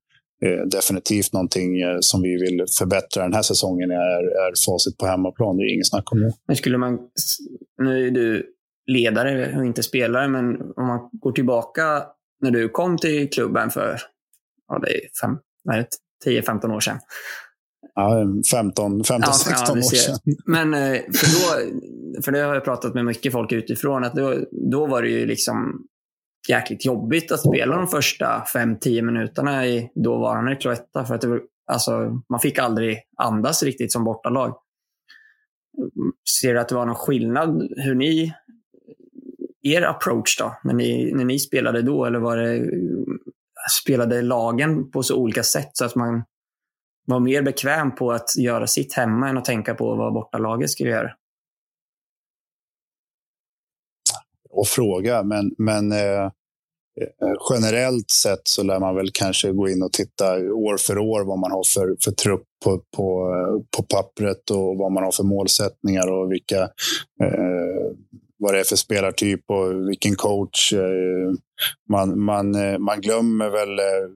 definitivt 0.65 1.33
någonting 1.33 1.81
eh, 1.81 1.97
som 1.99 2.21
vi 2.21 2.29
vill 2.29 2.65
förbättra 2.79 3.23
den 3.23 3.33
här 3.33 3.41
säsongen 3.41 3.91
är, 3.91 4.23
är 4.47 4.53
facit 4.65 4.97
på 4.97 5.05
hemmaplan. 5.05 5.57
Det 5.57 5.63
är 5.63 5.73
inget 5.73 5.89
snack 5.89 6.11
om 6.11 6.19
det. 6.19 6.33
Men 6.47 6.55
skulle 6.55 6.77
man, 6.77 6.99
nu 7.81 8.07
är 8.07 8.11
du 8.11 8.45
ledare 8.87 9.57
och 9.57 9.65
inte 9.65 9.83
spelare, 9.83 10.27
men 10.27 10.61
om 10.61 10.87
man 10.87 11.09
går 11.11 11.31
tillbaka 11.31 12.03
när 12.41 12.51
du 12.51 12.69
kom 12.69 12.97
till 12.97 13.29
klubben 13.29 13.69
för 13.69 13.97
ja, 14.67 14.79
det 14.79 14.91
är 14.91 15.01
fem, 15.21 15.37
nej, 15.63 15.87
10-15 16.25 16.75
år 16.75 16.79
sedan. 16.79 16.99
Ja, 17.95 18.25
15, 18.51 19.03
15 19.03 19.29
ja, 19.31 19.33
16 19.33 19.79
ja, 19.79 19.85
år 19.85 19.95
sedan. 19.95 20.17
Men 20.45 20.73
eh, 20.73 21.01
för, 21.13 21.27
då, 21.33 21.71
för 22.21 22.31
det 22.31 22.39
har 22.39 22.53
jag 22.53 22.63
pratat 22.63 22.93
med 22.93 23.05
mycket 23.05 23.31
folk 23.31 23.51
utifrån, 23.51 24.03
att 24.03 24.15
då, 24.15 24.35
då 24.71 24.85
var 24.85 25.01
det 25.01 25.09
ju 25.09 25.25
liksom 25.25 25.87
jäkligt 26.49 26.85
jobbigt 26.85 27.31
att 27.31 27.39
spela 27.39 27.75
de 27.75 27.87
första 27.87 28.43
5-10 28.53 29.01
minuterna 29.01 29.67
i 29.67 29.91
dåvarande 29.95 30.55
Cloetta. 30.55 31.05
För 31.05 31.15
att 31.15 31.21
det 31.21 31.27
var, 31.27 31.41
alltså, 31.71 32.21
man 32.29 32.39
fick 32.39 32.59
aldrig 32.59 32.99
andas 33.17 33.63
riktigt 33.63 33.91
som 33.91 34.03
bortalag. 34.03 34.55
Ser 36.41 36.53
du 36.53 36.59
att 36.59 36.69
det 36.69 36.75
var 36.75 36.85
någon 36.85 36.95
skillnad 36.95 37.69
hur 37.77 37.95
ni, 37.95 38.33
er 39.61 39.81
approach 39.81 40.37
då, 40.37 40.55
när 40.63 40.73
ni, 40.73 41.11
när 41.13 41.25
ni 41.25 41.39
spelade 41.39 41.81
då? 41.81 42.05
Eller 42.05 42.19
var 42.19 42.37
det, 42.37 42.71
spelade 43.81 44.21
lagen 44.21 44.91
på 44.91 45.03
så 45.03 45.17
olika 45.17 45.43
sätt 45.43 45.69
så 45.73 45.85
att 45.85 45.95
man 45.95 46.23
var 47.05 47.19
mer 47.19 47.41
bekväm 47.41 47.95
på 47.95 48.11
att 48.11 48.37
göra 48.37 48.67
sitt 48.67 48.93
hemma 48.93 49.29
än 49.29 49.37
att 49.37 49.45
tänka 49.45 49.75
på 49.75 49.95
vad 49.95 50.13
bortalaget 50.13 50.69
skulle 50.69 50.89
göra? 50.89 51.11
Och 54.51 54.67
fråga, 54.67 55.23
men, 55.23 55.51
men 55.57 55.91
eh, 55.91 56.25
eh, 57.01 57.33
generellt 57.53 58.11
sett 58.11 58.41
så 58.43 58.63
lär 58.63 58.79
man 58.79 58.95
väl 58.95 59.09
kanske 59.13 59.51
gå 59.51 59.69
in 59.69 59.83
och 59.83 59.93
titta 59.93 60.35
år 60.53 60.77
för 60.77 60.97
år 60.97 61.23
vad 61.23 61.39
man 61.39 61.51
har 61.51 61.63
för, 61.73 61.95
för 62.03 62.11
trupp 62.11 62.43
på, 62.65 62.81
på, 62.97 63.33
på 63.77 63.83
pappret 63.83 64.49
och 64.51 64.77
vad 64.77 64.91
man 64.91 65.03
har 65.03 65.11
för 65.11 65.23
målsättningar 65.23 66.11
och 66.11 66.31
vilka 66.31 66.61
eh, 67.23 67.95
vad 68.41 68.53
det 68.53 68.59
är 68.59 68.63
för 68.63 68.75
spelartyp 68.75 69.41
och 69.47 69.89
vilken 69.89 70.15
coach. 70.15 70.73
Eh, 70.73 71.33
man, 71.89 72.19
man, 72.19 72.55
eh, 72.55 72.77
man 72.77 73.01
glömmer 73.01 73.49
väl... 73.49 73.79
Eh, 73.79 74.09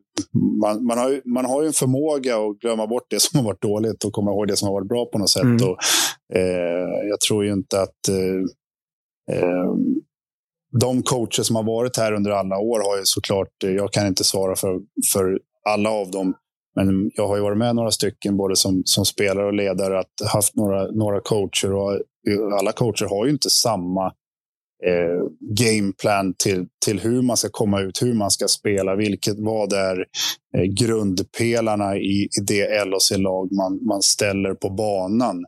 man, 0.61 0.85
man, 0.85 0.97
har, 0.97 1.21
man 1.25 1.45
har 1.45 1.61
ju 1.61 1.67
en 1.67 1.73
förmåga 1.73 2.37
att 2.37 2.59
glömma 2.59 2.87
bort 2.87 3.05
det 3.09 3.19
som 3.21 3.39
har 3.39 3.45
varit 3.45 3.61
dåligt 3.61 4.03
och 4.03 4.13
komma 4.13 4.31
ihåg 4.31 4.47
det 4.47 4.55
som 4.55 4.67
har 4.67 4.73
varit 4.73 4.87
bra 4.87 5.05
på 5.05 5.17
något 5.17 5.29
sätt. 5.29 5.43
Mm. 5.43 5.69
Och, 5.69 5.77
eh, 6.37 7.07
jag 7.09 7.19
tror 7.19 7.45
ju 7.45 7.53
inte 7.53 7.81
att... 7.81 8.07
Eh, 8.09 8.41
de 10.79 11.03
coacher 11.03 11.43
som 11.43 11.55
har 11.55 11.63
varit 11.63 11.97
här 11.97 12.11
under 12.13 12.31
alla 12.31 12.57
år 12.57 12.79
har 12.79 12.97
ju 12.97 13.05
såklart, 13.05 13.63
eh, 13.63 13.71
jag 13.71 13.93
kan 13.93 14.07
inte 14.07 14.23
svara 14.23 14.55
för, 14.55 14.79
för 15.13 15.39
alla 15.69 15.89
av 15.89 16.11
dem, 16.11 16.33
men 16.75 17.11
jag 17.15 17.27
har 17.27 17.35
ju 17.35 17.41
varit 17.41 17.57
med 17.57 17.75
några 17.75 17.91
stycken, 17.91 18.37
både 18.37 18.55
som, 18.55 18.81
som 18.85 19.05
spelare 19.05 19.45
och 19.45 19.53
ledare, 19.53 19.99
att 19.99 20.31
haft 20.33 20.55
några, 20.55 20.91
några 20.91 21.19
coacher. 21.21 21.73
och 21.73 21.93
eh, 21.93 22.57
Alla 22.59 22.71
coacher 22.71 23.05
har 23.05 23.25
ju 23.25 23.31
inte 23.31 23.49
samma 23.49 24.05
eh, 24.85 25.27
gameplan 25.39 26.33
till, 26.43 26.65
till 26.85 26.99
hur 26.99 27.21
man 27.21 27.37
ska 27.37 27.49
komma 27.51 27.81
ut, 27.81 28.01
hur 28.01 28.13
man 28.13 28.31
ska 28.31 28.47
spela, 28.47 28.95
vilket, 28.95 29.39
vad 29.39 29.73
är 29.73 30.05
eh, 30.57 30.63
grundpelarna 30.63 31.97
i, 31.97 32.27
i 32.39 32.41
det 32.47 32.85
LHC-lag 32.85 33.51
man, 33.51 33.79
man 33.87 34.01
ställer 34.01 34.53
på 34.53 34.69
banan. 34.69 35.45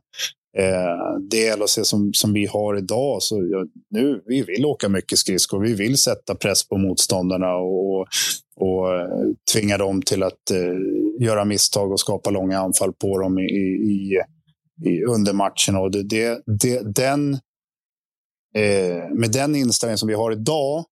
Eh, 0.60 1.20
det 1.30 1.55
LHC 1.55 1.80
som, 1.84 2.14
som 2.14 2.34
vi 2.34 2.45
har 2.45 2.78
idag, 2.78 3.24
så 3.24 3.36
ja, 3.51 3.66
nu, 3.89 4.22
vi 4.26 4.41
vill 4.41 4.66
åka 4.66 4.89
mycket 4.89 5.18
skridskor. 5.18 5.60
Vi 5.60 5.74
vill 5.74 5.97
sätta 5.97 6.36
press 6.36 6.68
på 6.68 6.78
motståndarna 6.78 7.55
och, 7.55 8.08
och 8.55 8.95
eh, 8.95 9.08
tvinga 9.53 9.78
dem 9.78 10.01
till 10.01 10.24
att 10.24 10.51
eh, 10.51 11.26
göra 11.26 11.45
misstag 11.45 11.91
och 11.91 11.99
skapa 11.99 12.30
långa 12.30 12.60
anfall 12.60 12.93
på 12.93 13.20
dem 13.20 13.39
i, 13.39 13.43
i, 13.43 14.22
i 14.86 15.03
under 15.03 15.34
matchen. 15.34 15.76
Och 15.76 15.91
det, 15.91 16.03
det, 16.03 16.41
det, 16.45 16.95
den, 16.95 17.34
eh, 18.55 19.10
med 19.16 19.32
den 19.32 19.55
inställning 19.55 19.97
som 19.97 20.08
vi 20.08 20.16
har 20.16 20.32
idag 20.32 20.86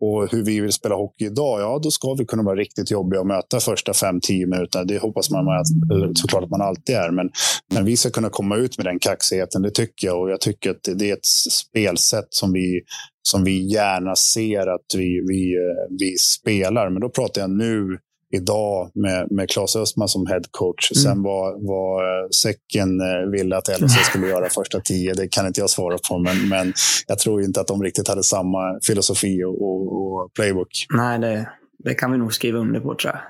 och 0.00 0.32
hur 0.32 0.44
vi 0.44 0.60
vill 0.60 0.72
spela 0.72 0.94
hockey 0.94 1.24
idag, 1.24 1.60
ja 1.60 1.80
då 1.82 1.90
ska 1.90 2.14
vi 2.14 2.24
kunna 2.24 2.42
vara 2.42 2.56
riktigt 2.56 2.90
jobbiga 2.90 3.20
att 3.20 3.26
möta 3.26 3.60
första 3.60 3.92
5-10 3.92 4.46
minuterna. 4.46 4.84
Det 4.84 4.98
hoppas 4.98 5.30
man 5.30 5.48
att, 5.48 5.92
eh, 5.92 6.10
såklart 6.14 6.44
att 6.44 6.50
man 6.50 6.62
alltid 6.62 6.94
är. 6.94 7.10
Men, 7.10 7.30
men 7.74 7.84
vi 7.84 7.96
ska 7.96 8.10
kunna 8.10 8.28
komma 8.28 8.56
ut 8.56 8.78
med 8.78 8.86
den 8.86 8.98
kaxigheten, 8.98 9.62
det 9.62 9.70
tycker 9.70 10.06
jag. 10.06 10.20
Och 10.20 10.30
jag 10.30 10.40
tycker 10.40 10.70
att 10.70 10.88
det 10.96 11.10
är 11.10 11.14
ett 11.14 11.26
spelsätt 11.52 12.26
som 12.30 12.52
vi, 12.52 12.80
som 13.22 13.44
vi 13.44 13.72
gärna 13.72 14.16
ser 14.16 14.66
att 14.66 14.94
vi, 14.96 15.20
vi, 15.28 15.54
eh, 15.54 15.96
vi 15.98 16.16
spelar. 16.18 16.90
Men 16.90 17.00
då 17.00 17.08
pratar 17.08 17.40
jag 17.40 17.50
nu 17.50 17.98
idag 18.32 18.90
med, 18.94 19.26
med 19.30 19.50
Claes 19.50 19.76
Östman 19.76 20.08
som 20.08 20.26
headcoach. 20.26 20.92
Mm. 20.92 21.02
Sen 21.02 21.22
vad, 21.22 21.66
vad 21.66 22.02
eh, 22.02 22.28
Säcken 22.42 23.00
eh, 23.00 23.30
ville 23.30 23.56
att 23.56 23.80
LHC 23.80 24.04
skulle 24.08 24.28
göra 24.28 24.48
första 24.48 24.80
tio, 24.80 25.14
det 25.14 25.28
kan 25.28 25.46
inte 25.46 25.60
jag 25.60 25.70
svara 25.70 25.98
på. 26.08 26.18
Men, 26.18 26.48
men 26.48 26.72
jag 27.06 27.18
tror 27.18 27.42
inte 27.42 27.60
att 27.60 27.66
de 27.66 27.82
riktigt 27.82 28.08
hade 28.08 28.22
samma 28.22 28.78
filosofi 28.86 29.44
och, 29.44 29.62
och, 29.62 29.92
och 29.92 30.32
playbook. 30.34 30.86
Nej, 30.90 31.18
det, 31.18 31.48
det 31.84 31.94
kan 31.94 32.12
vi 32.12 32.18
nog 32.18 32.34
skriva 32.34 32.58
under 32.58 32.80
på 32.80 32.94
tror 32.94 33.14
jag. 33.14 33.20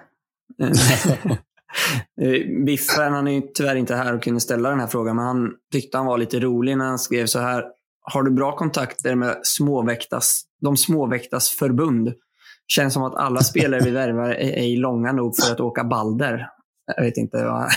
Biffen, 2.67 3.13
han 3.13 3.29
är 3.29 3.43
tyvärr 3.55 3.77
inte 3.77 3.95
här 3.95 4.15
och 4.15 4.23
kunde 4.23 4.41
ställa 4.41 4.71
den 4.71 4.81
här 4.81 4.87
frågan, 4.87 5.17
men 5.17 5.25
han 5.25 5.51
tyckte 5.73 5.97
han 5.97 6.07
var 6.07 6.19
lite 6.19 6.41
rolig 6.41 6.77
när 6.77 6.85
han 6.85 6.99
skrev 6.99 7.27
så 7.27 7.39
här. 7.39 7.65
Har 8.03 8.23
du 8.23 8.31
bra 8.31 8.57
kontakter 8.57 9.15
med 9.15 9.41
småväktas, 9.43 10.43
de 10.61 10.77
småväktas 10.77 11.49
förbund? 11.49 12.13
Känns 12.75 12.95
som 12.95 13.03
att 13.03 13.15
alla 13.15 13.41
spelare 13.41 13.81
vi 13.85 13.91
värvar 13.91 14.31
är 14.31 14.53
ej 14.59 14.77
långa 14.77 15.13
nog 15.13 15.37
för 15.37 15.53
att 15.53 15.61
åka 15.61 15.85
balder. 15.85 16.49
Jag 16.97 17.05
vet 17.05 17.17
inte. 17.17 17.45
Vad... 17.45 17.69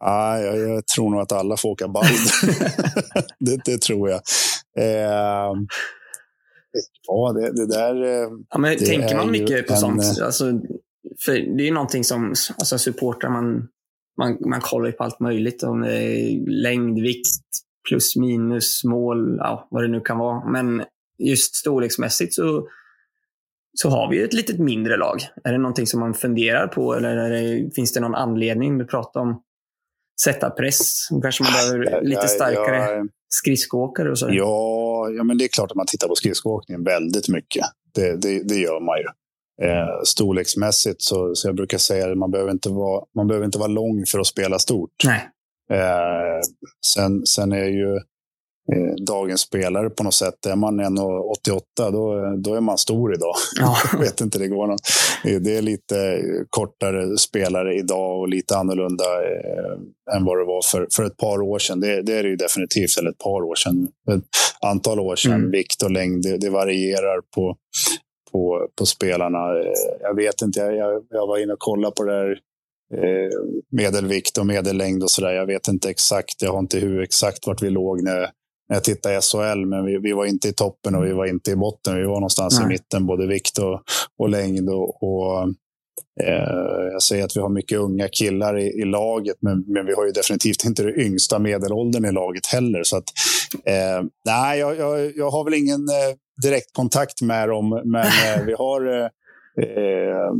ah, 0.00 0.38
jag, 0.38 0.58
jag, 0.58 0.86
tror 0.86 1.10
nog 1.10 1.20
att 1.20 1.32
alla 1.32 1.56
får 1.56 1.68
åka 1.68 1.88
balder. 1.88 2.16
det, 3.38 3.60
det, 3.64 3.82
tror 3.82 4.10
jag. 4.10 4.20
Eh, 4.78 5.52
ja, 7.06 7.32
det, 7.32 7.52
det 7.52 7.66
där... 7.66 8.02
Eh, 8.02 8.28
ja, 8.48 8.58
men 8.58 8.78
tänker 8.78 9.16
man 9.16 9.30
mycket 9.30 9.66
på 9.66 9.72
en, 9.72 9.78
sånt? 9.78 10.02
Eh, 10.02 10.26
alltså, 10.26 10.44
för 11.24 11.32
det 11.32 11.62
är 11.62 11.66
ju 11.66 11.74
någonting 11.74 12.04
som 12.04 12.34
alltså, 12.58 12.78
supportrar, 12.78 13.30
man, 13.30 13.68
man, 14.18 14.38
man 14.40 14.60
kollar 14.60 14.92
på 14.92 15.04
allt 15.04 15.20
möjligt. 15.20 15.62
Om 15.62 15.80
det 15.80 16.02
är 16.02 16.50
längd, 16.62 16.98
vikt, 16.98 17.44
plus 17.88 18.16
minus, 18.16 18.84
mål, 18.84 19.36
ja, 19.38 19.68
vad 19.70 19.82
det 19.82 19.88
nu 19.88 20.00
kan 20.00 20.18
vara. 20.18 20.50
Men 20.50 20.84
just 21.18 21.54
storleksmässigt 21.54 22.34
så, 22.34 22.68
så 23.74 23.88
har 23.88 24.10
vi 24.10 24.22
ett 24.22 24.32
litet 24.32 24.58
mindre 24.58 24.96
lag. 24.96 25.20
Är 25.44 25.52
det 25.52 25.58
någonting 25.58 25.86
som 25.86 26.00
man 26.00 26.14
funderar 26.14 26.66
på 26.66 26.94
eller 26.94 27.30
det, 27.30 27.74
finns 27.74 27.92
det 27.92 28.00
någon 28.00 28.14
anledning? 28.14 28.78
Du 28.78 28.84
pratar 28.84 29.20
om 29.20 29.42
sätta 30.24 30.50
press. 30.50 31.08
Kanske 31.22 31.42
man 31.42 31.52
behöver 31.52 32.02
lite 32.02 32.28
starkare 32.28 32.76
ja, 32.76 32.92
ja, 32.92 33.04
skridskoåkare 33.28 34.10
och 34.10 34.18
så. 34.18 34.28
Ja, 34.30 35.08
ja, 35.10 35.24
men 35.24 35.38
det 35.38 35.44
är 35.44 35.48
klart 35.48 35.70
att 35.70 35.76
man 35.76 35.86
tittar 35.86 36.08
på 36.08 36.14
skridskoåkningen 36.14 36.84
väldigt 36.84 37.28
mycket. 37.28 37.64
Det, 37.94 38.16
det, 38.16 38.48
det 38.48 38.56
gör 38.56 38.80
man 38.80 38.98
ju. 38.98 39.06
Eh, 39.62 40.02
storleksmässigt 40.04 41.02
så, 41.02 41.34
så 41.34 41.48
jag 41.48 41.56
brukar 41.56 41.78
säga 41.78 42.10
att 42.10 42.18
man 42.18 42.30
behöver 42.30 42.50
inte 42.50 42.68
vara, 42.68 43.04
man 43.14 43.26
behöver 43.26 43.46
inte 43.46 43.58
vara 43.58 43.68
lång 43.68 44.04
för 44.06 44.18
att 44.18 44.26
spela 44.26 44.58
stort. 44.58 44.90
Nej. 45.04 45.28
Eh, 45.70 46.40
sen, 46.94 47.26
sen 47.26 47.52
är 47.52 47.66
ju 47.66 48.00
Eh, 48.72 48.94
dagens 49.06 49.40
spelare 49.40 49.90
på 49.90 50.02
något 50.02 50.14
sätt. 50.14 50.46
Är 50.46 50.56
man 50.56 50.80
1,88 50.80 51.60
då, 51.76 52.34
då 52.36 52.54
är 52.54 52.60
man 52.60 52.78
stor 52.78 53.14
idag. 53.14 53.34
Ja. 53.60 53.76
jag 53.92 53.98
vet 53.98 54.20
inte, 54.20 54.38
det 54.38 54.48
går 54.48 54.66
någon. 54.66 54.78
Det 55.42 55.56
är 55.56 55.62
lite 55.62 56.22
kortare 56.50 57.18
spelare 57.18 57.74
idag 57.74 58.20
och 58.20 58.28
lite 58.28 58.56
annorlunda 58.56 59.04
eh, 59.04 60.16
än 60.16 60.24
vad 60.24 60.38
det 60.38 60.44
var 60.44 60.62
för, 60.62 60.88
för 60.96 61.04
ett 61.04 61.16
par 61.16 61.42
år 61.42 61.58
sedan. 61.58 61.80
Det, 61.80 62.02
det 62.02 62.12
är 62.12 62.22
det 62.22 62.28
ju 62.28 62.36
definitivt, 62.36 62.98
eller 62.98 63.10
ett 63.10 63.18
par 63.18 63.42
år 63.42 63.54
sedan. 63.54 63.88
Ett 64.10 64.24
antal 64.60 65.00
år 65.00 65.16
sedan. 65.16 65.32
Mm. 65.32 65.50
Vikt 65.50 65.82
och 65.82 65.90
längd, 65.90 66.22
det, 66.22 66.38
det 66.38 66.50
varierar 66.50 67.20
på, 67.34 67.56
på, 68.32 68.68
på 68.78 68.86
spelarna. 68.86 69.38
Eh, 69.38 69.72
jag 70.00 70.16
vet 70.16 70.42
inte, 70.42 70.60
jag, 70.60 71.04
jag 71.10 71.26
var 71.26 71.38
inne 71.38 71.52
och 71.52 71.58
kollade 71.58 71.94
på 71.96 72.04
det 72.04 72.12
här 72.12 72.38
medelvikt 73.70 74.38
och 74.38 74.46
medellängd 74.46 75.02
och 75.02 75.10
sådär. 75.10 75.32
Jag 75.32 75.46
vet 75.46 75.68
inte 75.68 75.90
exakt, 75.90 76.42
jag 76.42 76.52
har 76.52 76.58
inte 76.58 76.78
hur 76.78 77.02
exakt 77.02 77.46
vart 77.46 77.62
vi 77.62 77.70
låg 77.70 78.02
när, 78.02 78.30
när 78.68 78.76
jag 78.76 78.84
tittade 78.84 79.16
i 79.16 79.20
SHL, 79.20 79.66
men 79.66 79.84
vi, 79.84 79.98
vi 79.98 80.12
var 80.12 80.26
inte 80.26 80.48
i 80.48 80.52
toppen 80.52 80.94
och 80.94 81.04
vi 81.04 81.12
var 81.12 81.26
inte 81.26 81.50
i 81.50 81.56
botten. 81.56 81.96
Vi 81.96 82.04
var 82.04 82.14
någonstans 82.14 82.58
Nej. 82.58 82.66
i 82.66 82.68
mitten, 82.68 83.06
både 83.06 83.26
vikt 83.26 83.58
och, 83.58 83.82
och 84.18 84.28
längd. 84.28 84.68
Och, 84.68 85.02
och 85.02 85.42
eh, 86.22 86.90
jag 86.92 87.02
säger 87.02 87.24
att 87.24 87.36
vi 87.36 87.40
har 87.40 87.48
mycket 87.48 87.78
unga 87.78 88.08
killar 88.08 88.58
i, 88.58 88.66
i 88.66 88.84
laget, 88.84 89.36
men, 89.40 89.64
men, 89.66 89.86
vi 89.86 89.94
har 89.94 90.06
ju 90.06 90.12
definitivt 90.12 90.64
inte 90.64 90.82
den 90.82 91.00
yngsta 91.00 91.38
medelåldern 91.38 92.04
i 92.04 92.12
laget 92.12 92.46
heller. 92.46 92.82
Så 92.82 92.96
att, 92.96 93.04
eh, 93.64 94.04
nej, 94.24 94.58
jag, 94.58 94.78
jag, 94.78 95.16
jag, 95.16 95.30
har 95.30 95.44
väl 95.44 95.54
ingen 95.54 95.80
eh, 95.80 96.16
direkt 96.42 96.72
kontakt 96.72 97.22
med 97.22 97.48
dem, 97.48 97.82
men 97.84 98.06
eh, 98.06 98.44
vi 98.46 98.52
har 98.52 99.00
eh, 99.00 99.08
eh, 99.64 100.32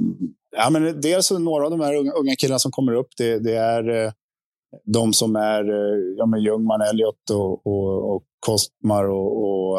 Ja, 0.58 0.70
men 0.70 1.00
dels 1.00 1.30
några 1.30 1.64
av 1.64 1.70
de 1.70 1.80
här 1.80 1.94
unga, 1.94 2.12
unga 2.12 2.36
killarna 2.36 2.58
som 2.58 2.72
kommer 2.72 2.92
upp, 2.92 3.08
det, 3.16 3.38
det 3.38 3.56
är 3.56 4.12
de 4.84 5.12
som 5.12 5.36
är 5.36 5.64
ja, 6.18 6.26
men 6.26 6.42
Ljungman, 6.42 6.80
Elliot 6.80 7.30
och, 7.30 7.66
och, 7.66 8.14
och 8.14 8.22
Kostmar 8.40 9.04
och, 9.04 9.44
och 9.44 9.78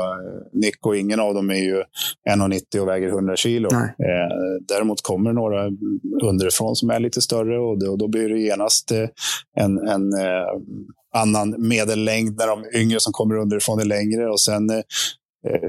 Nico, 0.54 0.94
ingen 0.94 1.20
av 1.20 1.34
dem 1.34 1.50
är 1.50 1.56
ju 1.64 1.84
1,90 2.30 2.80
och 2.80 2.88
väger 2.88 3.08
100 3.08 3.36
kilo. 3.36 3.70
Eh, 3.74 4.62
däremot 4.68 5.02
kommer 5.02 5.34
några 5.34 5.72
underifrån 6.24 6.76
som 6.76 6.90
är 6.90 7.00
lite 7.00 7.22
större 7.22 7.60
och 7.60 7.80
då, 7.80 7.96
då 7.96 8.08
blir 8.08 8.30
det 8.30 8.40
genast 8.40 8.92
en, 9.60 9.78
en 9.78 10.14
eh, 10.14 10.48
annan 11.16 11.68
medellängd 11.68 12.38
när 12.38 12.48
de 12.48 12.80
yngre 12.80 13.00
som 13.00 13.14
kommer 13.14 13.36
underifrån 13.36 13.80
är 13.80 13.86
längre. 13.86 14.30
Och 14.30 14.40
sen 14.40 14.70
eh, 14.70 14.82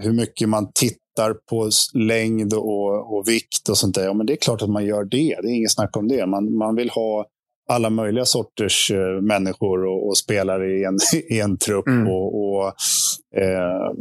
hur 0.02 0.12
mycket 0.12 0.48
man 0.48 0.70
tittar 0.74 1.34
på 1.50 1.70
längd 1.94 2.54
och, 2.54 3.16
och 3.16 3.28
vikt 3.28 3.68
och 3.68 3.78
sånt 3.78 3.94
där. 3.94 4.04
Ja, 4.04 4.14
men 4.14 4.26
det 4.26 4.32
är 4.32 4.36
klart 4.36 4.62
att 4.62 4.70
man 4.70 4.84
gör 4.84 5.04
det. 5.04 5.36
Det 5.42 5.48
är 5.48 5.56
inget 5.56 5.72
snack 5.72 5.96
om 5.96 6.08
det. 6.08 6.26
Man, 6.26 6.56
man 6.56 6.76
vill 6.76 6.90
ha 6.90 7.26
alla 7.68 7.90
möjliga 7.90 8.24
sorters 8.24 8.90
uh, 8.90 9.20
människor 9.20 9.86
och, 9.86 10.08
och, 10.08 10.18
spelare 10.18 10.78
i 10.78 10.84
en, 10.84 10.98
i 11.30 11.40
en 11.40 11.58
trupp. 11.58 11.86
Mm. 11.86 12.08
Och, 12.08 12.44
och 12.44 12.66
eh, 13.42 13.92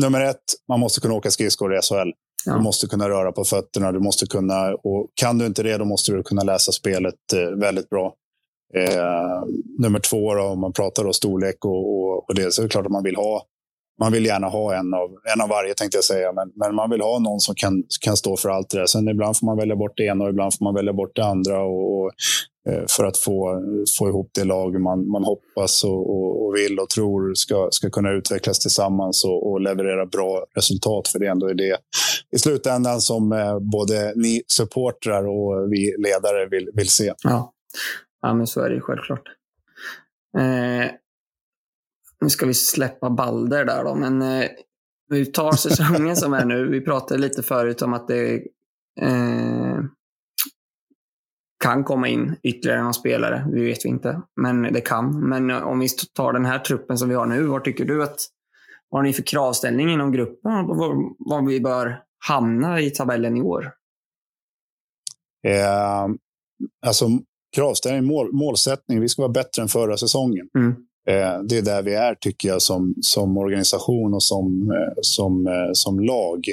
nummer 0.00 0.20
ett, 0.20 0.44
man 0.68 0.80
måste 0.80 1.00
kunna 1.00 1.14
åka 1.14 1.30
skridskor 1.30 1.74
i 1.74 1.80
SHL. 1.82 2.10
Ja. 2.46 2.54
Du 2.54 2.62
måste 2.62 2.86
kunna 2.86 3.08
röra 3.08 3.32
på 3.32 3.44
fötterna. 3.44 3.92
Du 3.92 4.00
måste 4.00 4.26
kunna, 4.26 4.74
och 4.74 5.10
kan 5.14 5.38
du 5.38 5.46
inte 5.46 5.62
det, 5.62 5.78
då 5.78 5.84
måste 5.84 6.12
du 6.12 6.22
kunna 6.22 6.42
läsa 6.42 6.72
spelet 6.72 7.32
eh, 7.34 7.58
väldigt 7.58 7.90
bra. 7.90 8.14
Eh, 8.74 9.44
nummer 9.78 9.98
två, 9.98 10.34
då, 10.34 10.42
om 10.42 10.60
man 10.60 10.72
pratar 10.72 11.04
då 11.04 11.12
storlek 11.12 11.64
och, 11.64 11.70
och, 11.70 12.28
och, 12.28 12.34
det, 12.34 12.52
så 12.52 12.62
är 12.62 12.64
det 12.64 12.70
klart 12.70 12.86
att 12.86 12.92
man 12.92 13.04
vill 13.04 13.16
ha 13.16 13.42
man 14.00 14.12
vill 14.12 14.26
gärna 14.26 14.46
ha 14.46 14.74
en 14.74 14.94
av, 14.94 15.10
en 15.34 15.40
av 15.40 15.48
varje, 15.48 15.74
tänkte 15.74 15.96
jag 15.96 16.04
säga. 16.04 16.32
Men, 16.32 16.52
men 16.54 16.74
man 16.74 16.90
vill 16.90 17.00
ha 17.00 17.18
någon 17.18 17.40
som 17.40 17.54
kan, 17.54 17.84
kan 18.00 18.16
stå 18.16 18.36
för 18.36 18.48
allt 18.48 18.70
det 18.70 18.78
där. 18.78 18.86
Sen 18.86 19.08
ibland 19.08 19.38
får 19.38 19.46
man 19.46 19.56
välja 19.56 19.76
bort 19.76 19.96
det 19.96 20.04
ena 20.04 20.24
och 20.24 20.30
ibland 20.30 20.54
får 20.54 20.64
man 20.64 20.74
välja 20.74 20.92
bort 20.92 21.16
det 21.16 21.24
andra. 21.24 21.62
Och, 21.62 22.00
och 22.00 22.10
eh, 22.68 22.84
för 22.88 23.04
att 23.04 23.18
få, 23.18 23.62
få 23.98 24.08
ihop 24.08 24.30
det 24.34 24.44
lag 24.44 24.80
man, 24.80 25.08
man 25.08 25.24
hoppas 25.24 25.84
och, 25.84 26.10
och, 26.10 26.46
och, 26.46 26.54
vill 26.54 26.78
och 26.78 26.88
tror 26.88 27.34
ska, 27.34 27.68
ska 27.70 27.90
kunna 27.90 28.10
utvecklas 28.10 28.58
tillsammans 28.58 29.24
och, 29.24 29.50
och 29.50 29.60
leverera 29.60 30.06
bra 30.06 30.44
resultat. 30.54 31.08
För 31.08 31.18
det 31.18 31.26
är 31.26 31.30
ändå 31.30 31.52
det 31.52 31.78
i 32.36 32.38
slutändan 32.38 33.00
som 33.00 33.32
eh, 33.32 33.58
både 33.58 34.12
ni 34.16 34.42
supportrar 34.46 35.26
och 35.26 35.72
vi 35.72 35.94
ledare 35.98 36.46
vill, 36.50 36.70
vill 36.74 36.88
se. 36.88 37.12
Ja. 37.22 37.52
ja, 38.22 38.34
men 38.34 38.46
så 38.46 38.60
är 38.60 38.68
det 38.68 38.74
ju 38.74 38.80
självklart. 38.80 39.28
Eh, 40.38 40.90
nu 42.26 42.30
ska 42.30 42.46
vi 42.46 42.54
släppa 42.54 43.10
Balder 43.10 43.64
där 43.64 43.84
då, 43.84 43.94
men 43.94 44.22
eh, 44.22 44.48
vi 45.08 45.26
tar 45.26 45.52
säsongen 45.52 46.16
som 46.16 46.32
är 46.32 46.44
nu. 46.44 46.68
Vi 46.68 46.80
pratade 46.80 47.20
lite 47.20 47.42
förut 47.42 47.82
om 47.82 47.94
att 47.94 48.08
det 48.08 48.34
eh, 49.00 49.78
kan 51.64 51.84
komma 51.84 52.08
in 52.08 52.36
ytterligare 52.42 52.82
någon 52.82 52.94
spelare. 52.94 53.48
Vi 53.52 53.64
vet 53.64 53.84
vi 53.84 53.88
inte, 53.88 54.22
men 54.40 54.62
det 54.62 54.80
kan. 54.80 55.28
Men 55.28 55.50
om 55.50 55.78
vi 55.78 55.88
tar 55.88 56.32
den 56.32 56.44
här 56.44 56.58
truppen 56.58 56.98
som 56.98 57.08
vi 57.08 57.14
har 57.14 57.26
nu, 57.26 57.42
vad 57.42 57.64
tycker 57.64 57.84
du 57.84 58.02
att 58.02 58.16
vad 58.88 58.98
har 58.98 59.02
ni 59.02 59.12
för 59.12 59.22
kravställning 59.22 59.90
inom 59.90 60.12
gruppen? 60.12 60.52
Var 61.18 61.46
vi 61.48 61.60
bör 61.60 62.02
hamna 62.26 62.80
i 62.80 62.90
tabellen 62.90 63.36
i 63.36 63.40
år? 63.40 63.72
Eh, 65.46 66.08
alltså 66.86 67.08
kravställning, 67.56 68.04
mål, 68.04 68.32
målsättning. 68.32 69.00
Vi 69.00 69.08
ska 69.08 69.22
vara 69.22 69.32
bättre 69.32 69.62
än 69.62 69.68
förra 69.68 69.96
säsongen. 69.96 70.48
Mm. 70.58 70.86
Eh, 71.10 71.42
det 71.48 71.58
är 71.58 71.62
där 71.62 71.82
vi 71.82 71.94
är, 71.94 72.14
tycker 72.14 72.48
jag, 72.48 72.62
som, 72.62 72.94
som 73.00 73.36
organisation 73.38 74.14
och 74.14 74.22
som, 74.22 74.70
eh, 74.70 74.94
som, 75.00 75.46
eh, 75.46 75.70
som 75.72 76.00
lag. 76.00 76.44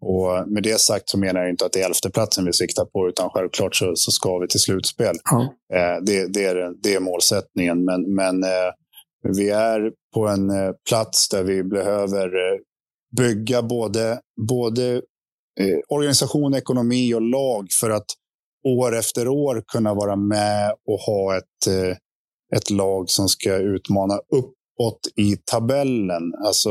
Och 0.00 0.48
med 0.48 0.62
det 0.62 0.80
sagt 0.80 1.08
så 1.08 1.18
menar 1.18 1.40
jag 1.40 1.50
inte 1.50 1.64
att 1.64 1.72
det 1.72 1.80
är 1.80 1.86
elfteplatsen 1.86 2.44
vi 2.44 2.52
siktar 2.52 2.84
på, 2.84 3.08
utan 3.08 3.30
självklart 3.30 3.76
så, 3.76 3.92
så 3.94 4.10
ska 4.10 4.38
vi 4.38 4.48
till 4.48 4.60
slutspel. 4.60 5.16
Mm. 5.32 5.46
Det, 6.04 6.26
det, 6.32 6.44
är, 6.44 6.82
det 6.82 6.94
är 6.94 7.00
målsättningen. 7.00 7.84
Men, 7.84 8.14
men 8.14 8.44
vi 9.36 9.50
är 9.50 9.92
på 10.14 10.26
en 10.26 10.50
plats 10.88 11.28
där 11.28 11.42
vi 11.42 11.62
behöver 11.62 12.30
bygga 13.16 13.62
både, 13.62 14.20
både 14.48 15.02
organisation, 15.88 16.54
ekonomi 16.54 17.14
och 17.14 17.22
lag 17.22 17.66
för 17.80 17.90
att 17.90 18.06
år 18.66 18.96
efter 18.96 19.28
år 19.28 19.62
kunna 19.72 19.94
vara 19.94 20.16
med 20.16 20.72
och 20.88 20.98
ha 20.98 21.36
ett 21.36 21.98
ett 22.56 22.70
lag 22.70 23.10
som 23.10 23.28
ska 23.28 23.56
utmana 23.56 24.14
uppåt 24.14 25.00
i 25.16 25.36
tabellen. 25.36 26.22
Alltså, 26.46 26.70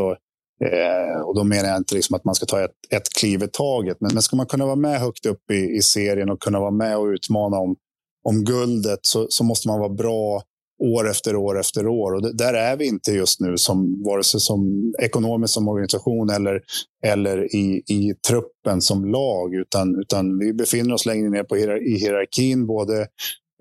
eh, 0.66 1.22
och 1.26 1.36
då 1.36 1.44
menar 1.44 1.70
jag 1.70 1.78
inte 1.78 1.96
liksom 1.96 2.16
att 2.16 2.26
man 2.26 2.36
ska 2.36 2.46
ta 2.46 2.64
ett, 2.64 2.72
ett 2.90 3.10
kliv 3.20 3.44
i 3.44 3.48
taget. 3.48 3.98
Men, 4.00 4.14
men 4.14 4.22
ska 4.22 4.36
man 4.36 4.46
kunna 4.46 4.66
vara 4.66 4.76
med 4.76 5.00
högt 5.00 5.26
upp 5.26 5.52
i, 5.52 5.78
i 5.78 5.82
serien 5.82 6.30
och 6.30 6.42
kunna 6.42 6.60
vara 6.60 6.72
med 6.72 6.98
och 6.98 7.06
utmana 7.06 7.58
om, 7.58 7.76
om 8.24 8.44
guldet 8.44 9.00
så, 9.02 9.26
så 9.30 9.44
måste 9.44 9.68
man 9.68 9.80
vara 9.80 9.94
bra 9.94 10.42
år 10.82 11.10
efter 11.10 11.36
år 11.36 11.60
efter 11.60 11.88
år. 11.88 12.14
Och 12.14 12.22
det, 12.22 12.34
där 12.34 12.54
är 12.54 12.78
vi 12.78 12.88
inte 12.88 13.12
just 13.12 13.40
nu, 13.40 13.58
som, 13.58 14.04
vare 14.04 14.24
sig 14.24 14.40
som 14.40 14.94
ekonomiskt 15.02 15.54
som 15.54 15.68
organisation 15.68 16.30
eller, 16.30 16.62
eller 17.06 17.56
i, 17.56 17.84
i 17.88 18.14
truppen 18.28 18.82
som 18.82 19.06
lag. 19.06 19.56
Utan, 19.56 20.00
utan 20.02 20.40
vi 20.40 20.54
befinner 20.54 20.94
oss 20.94 21.06
längre 21.06 21.30
ner 21.30 21.44
på 21.44 21.56
hierar 21.56 21.88
i 21.88 21.98
hierarkin, 21.98 22.68
både 22.68 23.08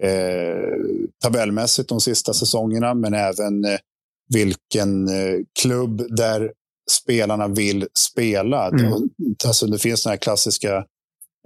eh, 0.03 1.09
tabellmässigt 1.23 1.89
de 1.89 2.01
sista 2.01 2.33
säsongerna, 2.35 2.95
men 2.95 3.15
även 3.15 3.65
eh, 3.65 3.79
vilken 4.35 5.09
eh, 5.09 5.39
klubb 5.63 6.17
där 6.17 6.53
spelarna 6.91 7.49
vill 7.49 7.87
spela. 8.11 8.69
Mm. 8.69 8.93
Alltså, 9.47 9.67
det 9.67 9.79
finns 9.79 10.03
såna 10.03 10.13
här 10.13 10.19
klassiska, 10.19 10.77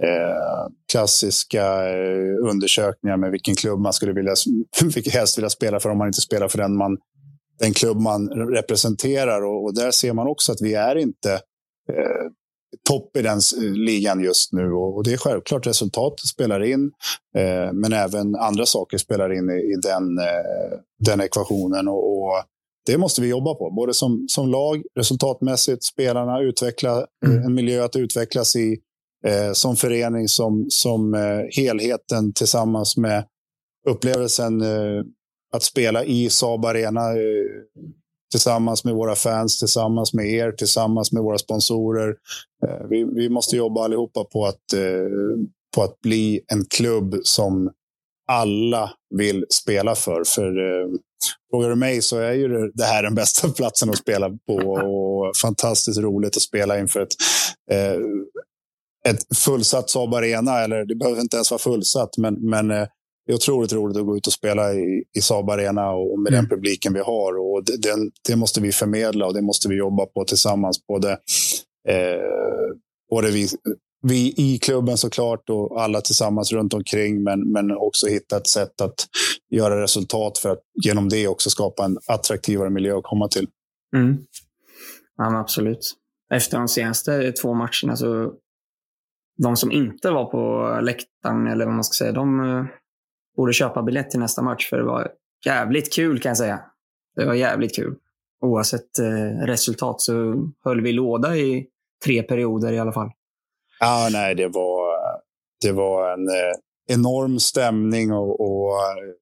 eh, 0.02 0.68
klassiska 0.92 1.88
eh, 1.88 2.50
undersökningar 2.50 3.16
med 3.16 3.30
vilken 3.30 3.54
klubb 3.54 3.80
man 3.80 3.92
skulle 3.92 4.12
vilja, 4.12 4.34
helst 5.12 5.38
vilja 5.38 5.50
spela 5.50 5.80
för 5.80 5.90
om 5.90 5.98
man 5.98 6.06
inte 6.06 6.20
spelar 6.20 6.48
för 6.48 6.58
den, 6.58 6.76
man, 6.76 6.98
den 7.58 7.72
klubb 7.74 8.00
man 8.00 8.28
representerar. 8.30 9.44
Och, 9.44 9.64
och 9.64 9.74
där 9.74 9.90
ser 9.90 10.12
man 10.12 10.26
också 10.26 10.52
att 10.52 10.60
vi 10.60 10.74
är 10.74 10.96
inte 10.96 11.32
eh, 11.92 12.30
topp 12.88 13.16
i 13.16 13.22
den 13.22 13.40
ligan 13.74 14.24
just 14.24 14.52
nu. 14.52 14.72
Och 14.72 15.04
det 15.04 15.12
är 15.12 15.16
självklart 15.16 15.66
resultatet 15.66 16.26
spelar 16.26 16.64
in, 16.64 16.92
eh, 17.36 17.72
men 17.72 17.92
även 17.92 18.34
andra 18.34 18.66
saker 18.66 18.98
spelar 18.98 19.32
in 19.32 19.50
i, 19.50 19.76
den, 19.82 20.18
eh, 20.18 20.78
den 21.04 21.20
ekvationen. 21.20 21.88
Och, 21.88 22.44
det 22.86 22.98
måste 22.98 23.20
vi 23.20 23.28
jobba 23.28 23.54
på, 23.54 23.70
både 23.70 23.94
som, 23.94 24.24
som 24.28 24.48
lag, 24.48 24.82
resultatmässigt, 24.98 25.84
spelarna, 25.84 26.40
utveckla 26.40 27.06
mm. 27.26 27.42
en 27.42 27.54
miljö 27.54 27.84
att 27.84 27.96
utvecklas 27.96 28.56
i, 28.56 28.78
eh, 29.26 29.52
som 29.52 29.76
förening, 29.76 30.28
som, 30.28 30.66
som 30.68 31.14
helheten 31.56 32.32
tillsammans 32.32 32.96
med 32.96 33.24
upplevelsen 33.88 34.62
att 35.52 35.62
spela 35.62 36.04
i 36.04 36.30
Saab 36.30 36.64
Arena 36.64 37.00
tillsammans 38.34 38.84
med 38.84 38.94
våra 38.94 39.14
fans, 39.14 39.58
tillsammans 39.58 40.14
med 40.14 40.26
er, 40.26 40.52
tillsammans 40.52 41.12
med 41.12 41.22
våra 41.22 41.38
sponsorer. 41.38 42.08
Eh, 42.66 42.86
vi, 42.90 43.04
vi 43.04 43.28
måste 43.28 43.56
jobba 43.56 43.84
allihopa 43.84 44.24
på 44.24 44.46
att, 44.46 44.72
eh, 44.74 45.08
på 45.76 45.82
att 45.82 46.00
bli 46.00 46.40
en 46.52 46.64
klubb 46.64 47.14
som 47.22 47.70
alla 48.28 48.90
vill 49.14 49.44
spela 49.50 49.94
för. 49.94 50.22
För 50.26 50.48
eh, 50.48 50.88
frågar 51.50 51.68
du 51.68 51.76
mig 51.76 52.02
så 52.02 52.18
är 52.18 52.32
ju 52.32 52.48
det 52.74 52.84
här 52.84 53.02
den 53.02 53.14
bästa 53.14 53.48
platsen 53.56 53.90
att 53.90 53.98
spela 53.98 54.30
på 54.30 54.54
och 54.54 55.36
fantastiskt 55.42 55.98
roligt 55.98 56.36
att 56.36 56.42
spela 56.42 56.78
inför 56.78 57.00
ett, 57.00 57.14
ett 59.08 59.36
fullsatt 59.36 59.90
Saab 59.90 60.14
Arena. 60.14 60.60
Eller 60.60 60.84
det 60.84 60.94
behöver 60.94 61.20
inte 61.20 61.36
ens 61.36 61.50
vara 61.50 61.58
fullsatt, 61.58 62.18
men, 62.18 62.34
men 62.34 62.70
det 63.26 63.32
är 63.32 63.36
otroligt 63.36 63.72
roligt 63.72 63.96
att 63.96 64.06
gå 64.06 64.16
ut 64.16 64.26
och 64.26 64.32
spela 64.32 64.74
i, 64.74 65.04
i 65.16 65.20
Saab 65.20 65.50
Arena 65.50 65.90
och 65.90 66.18
med 66.18 66.32
mm. 66.32 66.40
den 66.40 66.48
publiken 66.56 66.92
vi 66.92 67.00
har. 67.00 67.38
Och 67.38 67.64
det, 67.64 67.76
det, 67.76 68.10
det, 68.28 68.36
måste 68.36 68.60
vi 68.60 68.72
förmedla 68.72 69.26
och 69.26 69.34
det 69.34 69.42
måste 69.42 69.68
vi 69.68 69.76
jobba 69.76 70.06
på 70.06 70.24
tillsammans. 70.24 70.86
Både, 70.86 71.10
eh, 71.88 72.76
både 73.10 73.30
vi, 73.30 73.48
vi 74.02 74.34
i 74.36 74.58
klubben 74.58 74.98
såklart 74.98 75.50
och 75.50 75.82
alla 75.82 76.00
tillsammans 76.00 76.52
runt 76.52 76.74
omkring. 76.74 77.22
Men, 77.22 77.52
men 77.52 77.70
också 77.70 78.06
hitta 78.06 78.36
ett 78.36 78.48
sätt 78.48 78.80
att 78.80 79.06
göra 79.50 79.82
resultat 79.82 80.38
för 80.38 80.50
att 80.50 80.62
genom 80.84 81.08
det 81.08 81.28
också 81.28 81.50
skapa 81.50 81.84
en 81.84 81.98
attraktivare 82.06 82.70
miljö 82.70 82.98
att 82.98 83.04
komma 83.04 83.28
till. 83.28 83.48
Mm. 83.96 84.18
Ja, 85.16 85.38
absolut. 85.40 85.94
Efter 86.34 86.58
de 86.58 86.68
senaste 86.68 87.32
två 87.32 87.54
matcherna 87.54 87.96
så 87.96 88.32
de 89.42 89.56
som 89.56 89.72
inte 89.72 90.10
var 90.10 90.24
på 90.24 90.80
läktaren, 90.82 91.46
eller 91.46 91.64
vad 91.64 91.74
man 91.74 91.84
ska 91.84 92.04
säga, 92.04 92.12
de 92.12 92.40
eh, 92.40 92.64
borde 93.36 93.52
köpa 93.52 93.82
biljett 93.82 94.10
till 94.10 94.20
nästa 94.20 94.42
match 94.42 94.68
för 94.68 94.76
det 94.76 94.84
var 94.84 95.12
jävligt 95.46 95.94
kul 95.94 96.20
kan 96.20 96.30
jag 96.30 96.36
säga. 96.36 96.60
Det 97.16 97.24
var 97.26 97.34
jävligt 97.34 97.76
kul. 97.76 97.94
Oavsett 98.40 98.98
eh, 98.98 99.46
resultat 99.46 100.00
så 100.00 100.34
höll 100.64 100.80
vi 100.80 100.92
låda 100.92 101.36
i 101.36 101.66
tre 102.04 102.22
perioder 102.22 102.72
i 102.72 102.78
alla 102.78 102.92
fall. 102.92 103.10
Ja, 103.80 104.08
nej, 104.12 104.34
det 104.34 104.48
var, 104.48 104.96
det 105.60 105.72
var 105.72 106.12
en 106.12 106.28
eh, 106.28 106.54
enorm 106.86 107.38
stämning 107.38 108.12
och, 108.12 108.40
och 108.40 108.72
eh, 108.72 109.14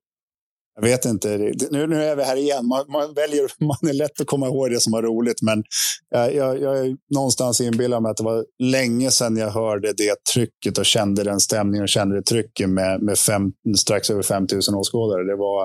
jag 0.74 0.82
vet 0.82 1.04
inte, 1.04 1.38
nu, 1.70 1.86
nu 1.86 2.02
är 2.04 2.16
vi 2.16 2.22
här 2.22 2.36
igen. 2.36 2.66
Man, 2.66 2.84
man, 2.88 3.14
väljer, 3.14 3.42
man 3.64 3.90
är 3.90 3.92
lätt 3.92 4.20
att 4.20 4.26
komma 4.26 4.46
ihåg 4.46 4.70
det 4.70 4.80
som 4.80 4.92
var 4.92 5.02
roligt, 5.02 5.42
men 5.42 5.64
jag, 6.10 6.34
jag, 6.34 6.60
jag 6.60 6.96
någonstans 7.14 7.60
inbillar 7.60 8.00
mig 8.00 8.10
att 8.10 8.16
det 8.16 8.24
var 8.24 8.44
länge 8.58 9.10
sedan 9.10 9.36
jag 9.36 9.50
hörde 9.50 9.92
det 9.92 10.24
trycket 10.34 10.78
och 10.78 10.86
kände 10.86 11.24
den 11.24 11.40
stämningen 11.40 11.82
och 11.82 11.88
kände 11.88 12.16
det 12.16 12.22
trycket 12.22 12.68
med, 12.68 13.02
med 13.02 13.18
fem, 13.18 13.52
strax 13.76 14.10
över 14.10 14.22
5 14.22 14.46
000 14.52 14.80
åskådare. 14.80 15.24
Det 15.24 15.36
var, 15.36 15.62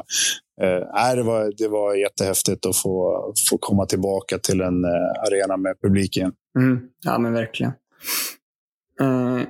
eh, 0.62 1.16
det, 1.16 1.24
var, 1.24 1.54
det 1.58 1.68
var 1.68 1.96
jättehäftigt 1.96 2.66
att 2.66 2.78
få, 2.78 3.24
få 3.50 3.58
komma 3.58 3.86
tillbaka 3.86 4.38
till 4.38 4.62
en 4.62 4.86
eh, 4.86 5.24
arena 5.28 5.58
med 5.58 5.82
publik 5.82 6.18
igen. 6.18 6.32
Mm. 6.60 6.80
Ja, 7.04 7.18
men 7.18 7.34
verkligen. 7.34 7.72
Eh, 9.02 9.42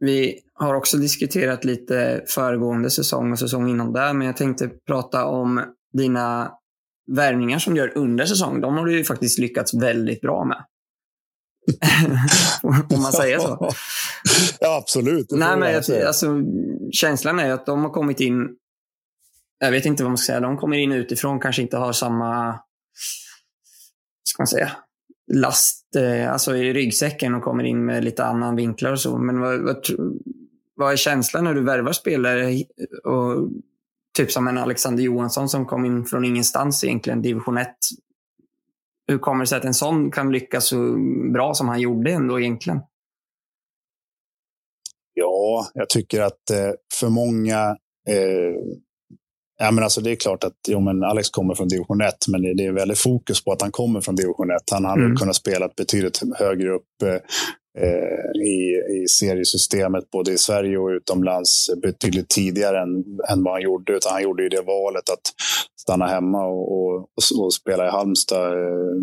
vi 0.00 0.40
har 0.62 0.74
också 0.74 0.96
diskuterat 0.96 1.64
lite 1.64 2.24
föregående 2.26 2.90
säsong 2.90 3.32
och 3.32 3.38
säsong 3.38 3.68
innan 3.68 3.92
där, 3.92 4.12
men 4.12 4.26
jag 4.26 4.36
tänkte 4.36 4.70
prata 4.86 5.24
om 5.24 5.64
dina 5.92 6.52
värvningar 7.12 7.58
som 7.58 7.74
du 7.74 7.80
gör 7.80 7.98
under 7.98 8.24
säsong. 8.24 8.60
De 8.60 8.76
har 8.76 8.86
du 8.86 8.98
ju 8.98 9.04
faktiskt 9.04 9.38
lyckats 9.38 9.74
väldigt 9.74 10.20
bra 10.20 10.44
med. 10.44 10.64
Om 12.90 13.02
man 13.02 13.12
säger 13.12 13.38
så. 13.38 13.70
ja, 14.60 14.76
absolut. 14.76 15.26
Nej, 15.30 15.56
men 15.56 15.72
jag, 15.72 16.02
alltså, 16.06 16.42
känslan 16.92 17.38
är 17.38 17.50
att 17.50 17.66
de 17.66 17.84
har 17.84 17.90
kommit 17.90 18.20
in, 18.20 18.48
jag 19.58 19.70
vet 19.70 19.86
inte 19.86 20.02
vad 20.02 20.10
man 20.10 20.18
ska 20.18 20.26
säga, 20.26 20.40
de 20.40 20.56
kommer 20.56 20.76
in 20.76 20.92
utifrån, 20.92 21.40
kanske 21.40 21.62
inte 21.62 21.76
har 21.76 21.92
samma, 21.92 22.60
ska 24.28 24.42
man 24.42 24.46
säga, 24.46 24.72
last 25.32 25.96
eh, 25.96 26.32
alltså 26.32 26.56
i 26.56 26.72
ryggsäcken 26.72 27.34
och 27.34 27.42
kommer 27.42 27.64
in 27.64 27.84
med 27.84 28.04
lite 28.04 28.24
annan 28.24 28.56
vinklar 28.56 28.92
och 28.92 29.00
så. 29.00 29.18
Men 29.18 29.40
vad, 29.40 29.60
vad, 29.60 29.86
vad 30.74 30.92
är 30.92 30.96
känslan 30.96 31.44
när 31.44 31.54
du 31.54 31.64
värvar 31.64 31.92
spelare 31.92 32.64
och 33.04 33.48
typ 34.16 34.32
som 34.32 34.48
en 34.48 34.58
Alexander 34.58 35.02
Johansson 35.02 35.48
som 35.48 35.66
kom 35.66 35.84
in 35.84 36.04
från 36.04 36.24
ingenstans 36.24 36.84
egentligen, 36.84 37.22
division 37.22 37.58
1. 37.58 37.68
Hur 39.08 39.18
kommer 39.18 39.40
det 39.40 39.46
sig 39.46 39.58
att 39.58 39.64
en 39.64 39.74
sån 39.74 40.10
kan 40.10 40.32
lyckas 40.32 40.66
så 40.66 40.96
bra 41.32 41.54
som 41.54 41.68
han 41.68 41.80
gjorde 41.80 42.12
ändå 42.12 42.40
egentligen? 42.40 42.80
Ja, 45.14 45.70
jag 45.74 45.88
tycker 45.88 46.20
att 46.20 46.50
eh, 46.50 46.72
för 47.00 47.08
många 47.08 47.76
eh, 48.08 48.54
Ja, 49.58 49.70
men 49.70 49.84
alltså 49.84 50.00
det 50.00 50.10
är 50.10 50.16
klart 50.16 50.44
att 50.44 50.56
jo, 50.68 50.80
men 50.80 51.04
Alex 51.04 51.30
kommer 51.30 51.54
från 51.54 51.68
division 51.68 52.00
1, 52.00 52.14
men 52.28 52.42
det 52.56 52.66
är 52.66 52.72
väldigt 52.72 52.98
fokus 52.98 53.44
på 53.44 53.52
att 53.52 53.62
han 53.62 53.70
kommer 53.70 54.00
från 54.00 54.16
division 54.16 54.50
1. 54.50 54.56
Han 54.70 54.84
hade 54.84 55.04
mm. 55.04 55.16
kunnat 55.16 55.36
spela 55.36 55.68
betydligt 55.76 56.20
högre 56.38 56.70
upp 56.70 57.02
eh, 57.04 57.16
Eh, 57.78 58.42
i, 58.42 58.82
i 59.02 59.08
seriesystemet, 59.08 60.10
både 60.10 60.32
i 60.32 60.38
Sverige 60.38 60.78
och 60.78 60.88
utomlands, 60.88 61.70
betydligt 61.82 62.28
tidigare 62.28 62.82
än, 62.82 63.04
än 63.30 63.44
vad 63.44 63.52
han 63.52 63.62
gjorde. 63.62 63.92
Utan 63.92 64.12
han 64.12 64.22
gjorde 64.22 64.42
ju 64.42 64.48
det 64.48 64.62
valet 64.62 65.10
att 65.10 65.22
stanna 65.80 66.06
hemma 66.06 66.44
och, 66.44 66.72
och, 66.72 67.08
och, 67.38 67.54
spela 67.54 67.86
i 67.86 67.90
Halmstad 67.90 68.52
eh, 68.52 68.96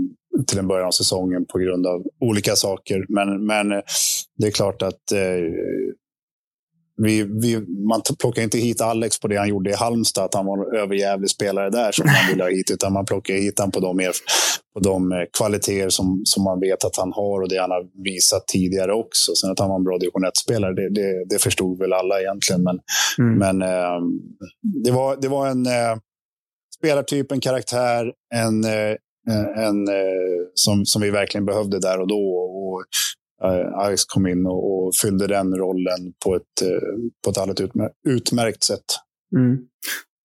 till 0.48 0.60
en 0.60 0.68
början 0.68 0.88
av 0.88 0.91
säsongen 0.91 1.46
på 1.46 1.58
grund 1.58 1.88
av 1.88 2.04
olika 2.20 2.56
saker. 2.56 3.06
Men, 3.10 3.46
men 3.46 3.72
eh, 3.72 3.82
det 4.38 4.48
är 4.48 4.52
klart 4.52 4.82
att 4.82 5.12
eh, 5.12 5.20
vi, 7.01 7.23
vi, 7.23 7.59
man 7.88 8.01
plockar 8.19 8.41
inte 8.41 8.57
hit 8.57 8.81
Alex 8.81 9.19
på 9.19 9.27
det 9.27 9.38
han 9.38 9.49
gjorde 9.49 9.69
i 9.69 9.73
Halmstad, 9.73 10.26
att 10.26 10.34
han 10.34 10.45
var 10.45 10.57
en 10.57 10.80
överjävlig 10.80 11.30
spelare 11.30 11.69
där 11.69 11.91
som 11.91 12.05
man 12.05 12.15
vill 12.30 12.41
ha 12.41 12.49
hit, 12.49 12.71
utan 12.71 12.93
man 12.93 13.05
plockar 13.05 13.34
hit 13.34 13.59
honom 13.59 13.71
på 13.71 13.80
de, 13.80 14.11
på 14.73 14.80
de 14.80 15.11
eh, 15.11 15.17
kvaliteter 15.38 15.89
som, 15.89 16.21
som 16.23 16.43
man 16.43 16.59
vet 16.59 16.84
att 16.84 16.97
han 16.97 17.13
har 17.13 17.41
och 17.41 17.49
det 17.49 17.57
han 17.57 17.71
har 17.71 18.03
visat 18.03 18.47
tidigare 18.47 18.93
också. 18.93 19.35
Sen 19.35 19.51
att 19.51 19.59
han 19.59 19.69
var 19.69 19.76
en 19.76 19.84
bra 19.84 19.97
division 19.97 20.26
1-spelare, 20.26 20.73
det, 20.73 20.89
det, 20.89 21.26
det, 21.30 21.39
förstod 21.39 21.80
väl 21.80 21.93
alla 21.93 22.21
egentligen. 22.21 22.63
Men, 22.63 22.80
mm. 23.19 23.38
men 23.38 23.61
eh, 23.61 23.99
det, 24.84 24.91
var, 24.91 25.17
det 25.21 25.27
var 25.27 25.47
en 25.47 25.65
eh, 25.65 25.95
spelartyp, 26.77 27.31
en 27.31 27.41
karaktär, 27.41 28.11
en, 28.35 28.63
eh, 28.63 28.95
en, 29.57 29.88
eh, 29.88 30.39
som, 30.53 30.85
som 30.85 31.01
vi 31.01 31.09
verkligen 31.09 31.45
behövde 31.45 31.80
där 31.80 31.99
och 31.99 32.07
då. 32.07 32.21
Och 32.35 32.85
Eh, 33.44 33.95
Ice 33.95 34.06
kom 34.06 34.28
in 34.28 34.45
och, 34.45 34.86
och, 34.88 34.94
fyllde 35.02 35.28
den 35.28 35.56
rollen 35.56 36.14
på 36.26 36.36
ett, 36.36 36.61
eh, 36.61 36.98
på 37.24 37.30
ett 37.30 37.38
alldeles 37.38 37.61
utmär 37.61 37.90
utmärkt 38.07 38.64
sätt. 38.64 38.86
Mm. 39.36 39.57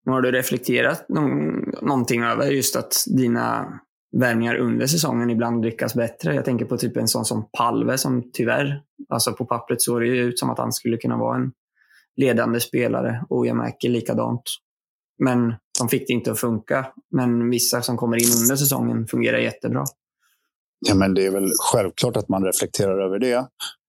Har 0.06 0.22
du 0.22 0.32
reflekterat 0.32 1.08
någon, 1.08 1.60
någonting 1.82 2.22
över 2.22 2.50
just 2.50 2.76
att 2.76 2.94
dina 3.16 3.80
värvningar 4.16 4.54
under 4.54 4.86
säsongen 4.86 5.30
ibland 5.30 5.64
lyckas 5.64 5.94
bättre? 5.94 6.34
Jag 6.34 6.44
tänker 6.44 6.64
på 6.64 6.76
typ 6.76 6.96
en 6.96 7.08
sån 7.08 7.24
som 7.24 7.48
Palve 7.58 7.98
som 7.98 8.30
tyvärr, 8.32 8.82
alltså 9.08 9.32
på 9.32 9.44
pappret 9.44 9.82
såg 9.82 10.00
det 10.00 10.06
ut 10.06 10.38
som 10.38 10.50
att 10.50 10.58
han 10.58 10.72
skulle 10.72 10.96
kunna 10.96 11.16
vara 11.16 11.36
en 11.36 11.52
ledande 12.16 12.60
spelare. 12.60 13.24
Och 13.28 13.46
jag 13.46 13.56
märker 13.56 13.88
likadant. 13.88 14.42
Men 15.18 15.54
de 15.78 15.88
fick 15.88 16.06
det 16.06 16.12
inte 16.12 16.32
att 16.32 16.40
funka. 16.40 16.86
Men 17.10 17.50
vissa 17.50 17.82
som 17.82 17.96
kommer 17.96 18.16
in 18.16 18.42
under 18.42 18.56
säsongen 18.56 19.06
fungerar 19.06 19.38
jättebra. 19.38 19.84
Ja, 20.88 20.94
men 20.94 21.14
det 21.14 21.26
är 21.26 21.30
väl 21.30 21.48
självklart 21.72 22.16
att 22.16 22.28
man 22.28 22.44
reflekterar 22.44 23.06
över 23.06 23.18
det. 23.18 23.46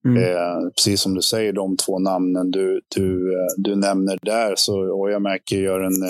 Mm. 0.08 0.22
Eh, 0.22 0.70
precis 0.76 1.00
som 1.00 1.14
du 1.14 1.22
säger, 1.22 1.52
de 1.52 1.76
två 1.76 1.98
namnen 1.98 2.50
du, 2.50 2.80
du, 2.96 3.34
eh, 3.34 3.46
du 3.56 3.76
nämner 3.76 4.18
där, 4.22 4.54
så 4.56 4.72
Ojamäki 4.72 5.56
gör 5.56 5.80
en 5.80 6.02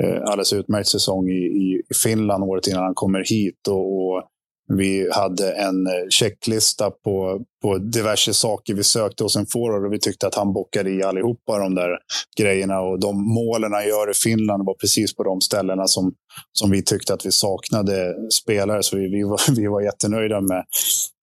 eh, 0.00 0.22
alldeles 0.22 0.52
utmärkt 0.52 0.88
säsong 0.88 1.28
i, 1.28 1.42
i 1.44 1.82
Finland 2.02 2.44
året 2.44 2.66
innan 2.66 2.82
han 2.82 2.94
kommer 2.94 3.24
hit. 3.30 3.68
Och, 3.68 3.96
och 3.96 4.22
vi 4.76 5.08
hade 5.12 5.52
en 5.52 5.86
eh, 5.86 5.92
checklista 6.10 6.90
på, 6.90 7.40
på 7.62 7.78
diverse 7.78 8.34
saker 8.34 8.74
vi 8.74 8.84
sökte 8.84 9.22
hos 9.22 9.36
en 9.36 9.46
forward 9.52 9.86
och 9.86 9.92
vi 9.92 9.98
tyckte 9.98 10.26
att 10.26 10.34
han 10.34 10.52
bockade 10.52 10.90
i 10.90 11.02
allihopa 11.02 11.58
de 11.58 11.74
där 11.74 11.90
grejerna. 12.38 12.80
Och 12.80 13.00
de 13.00 13.34
målen 13.34 13.72
han 13.72 13.86
gör 13.86 14.10
i 14.10 14.14
Finland 14.14 14.66
var 14.66 14.74
precis 14.74 15.16
på 15.16 15.22
de 15.24 15.40
ställena 15.40 15.86
som, 15.86 16.12
som 16.52 16.70
vi 16.70 16.84
tyckte 16.84 17.14
att 17.14 17.26
vi 17.26 17.32
saknade 17.32 18.14
spelare. 18.42 18.82
Så 18.82 18.96
vi, 18.96 19.08
vi, 19.08 19.22
var, 19.22 19.40
vi 19.56 19.66
var 19.66 19.80
jättenöjda 19.80 20.40
med, 20.40 20.64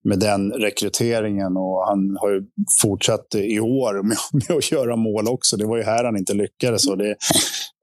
med 0.04 0.20
den 0.20 0.52
rekryteringen. 0.52 1.58
Och 1.58 1.88
han 1.88 2.18
har 2.20 2.30
ju 2.32 2.42
fortsatt 2.82 3.36
i 3.36 3.60
år 3.60 4.04
med, 4.04 4.18
med 4.50 4.58
att 4.58 4.72
göra 4.72 4.96
mål 4.96 5.28
också. 5.28 5.58
Det 5.58 5.66
var 5.66 5.78
ju 5.78 5.84
här 5.84 6.04
han 6.04 6.18
inte 6.18 6.34
lyckades. 6.34 6.88
Och 6.88 6.98
det, 6.98 7.16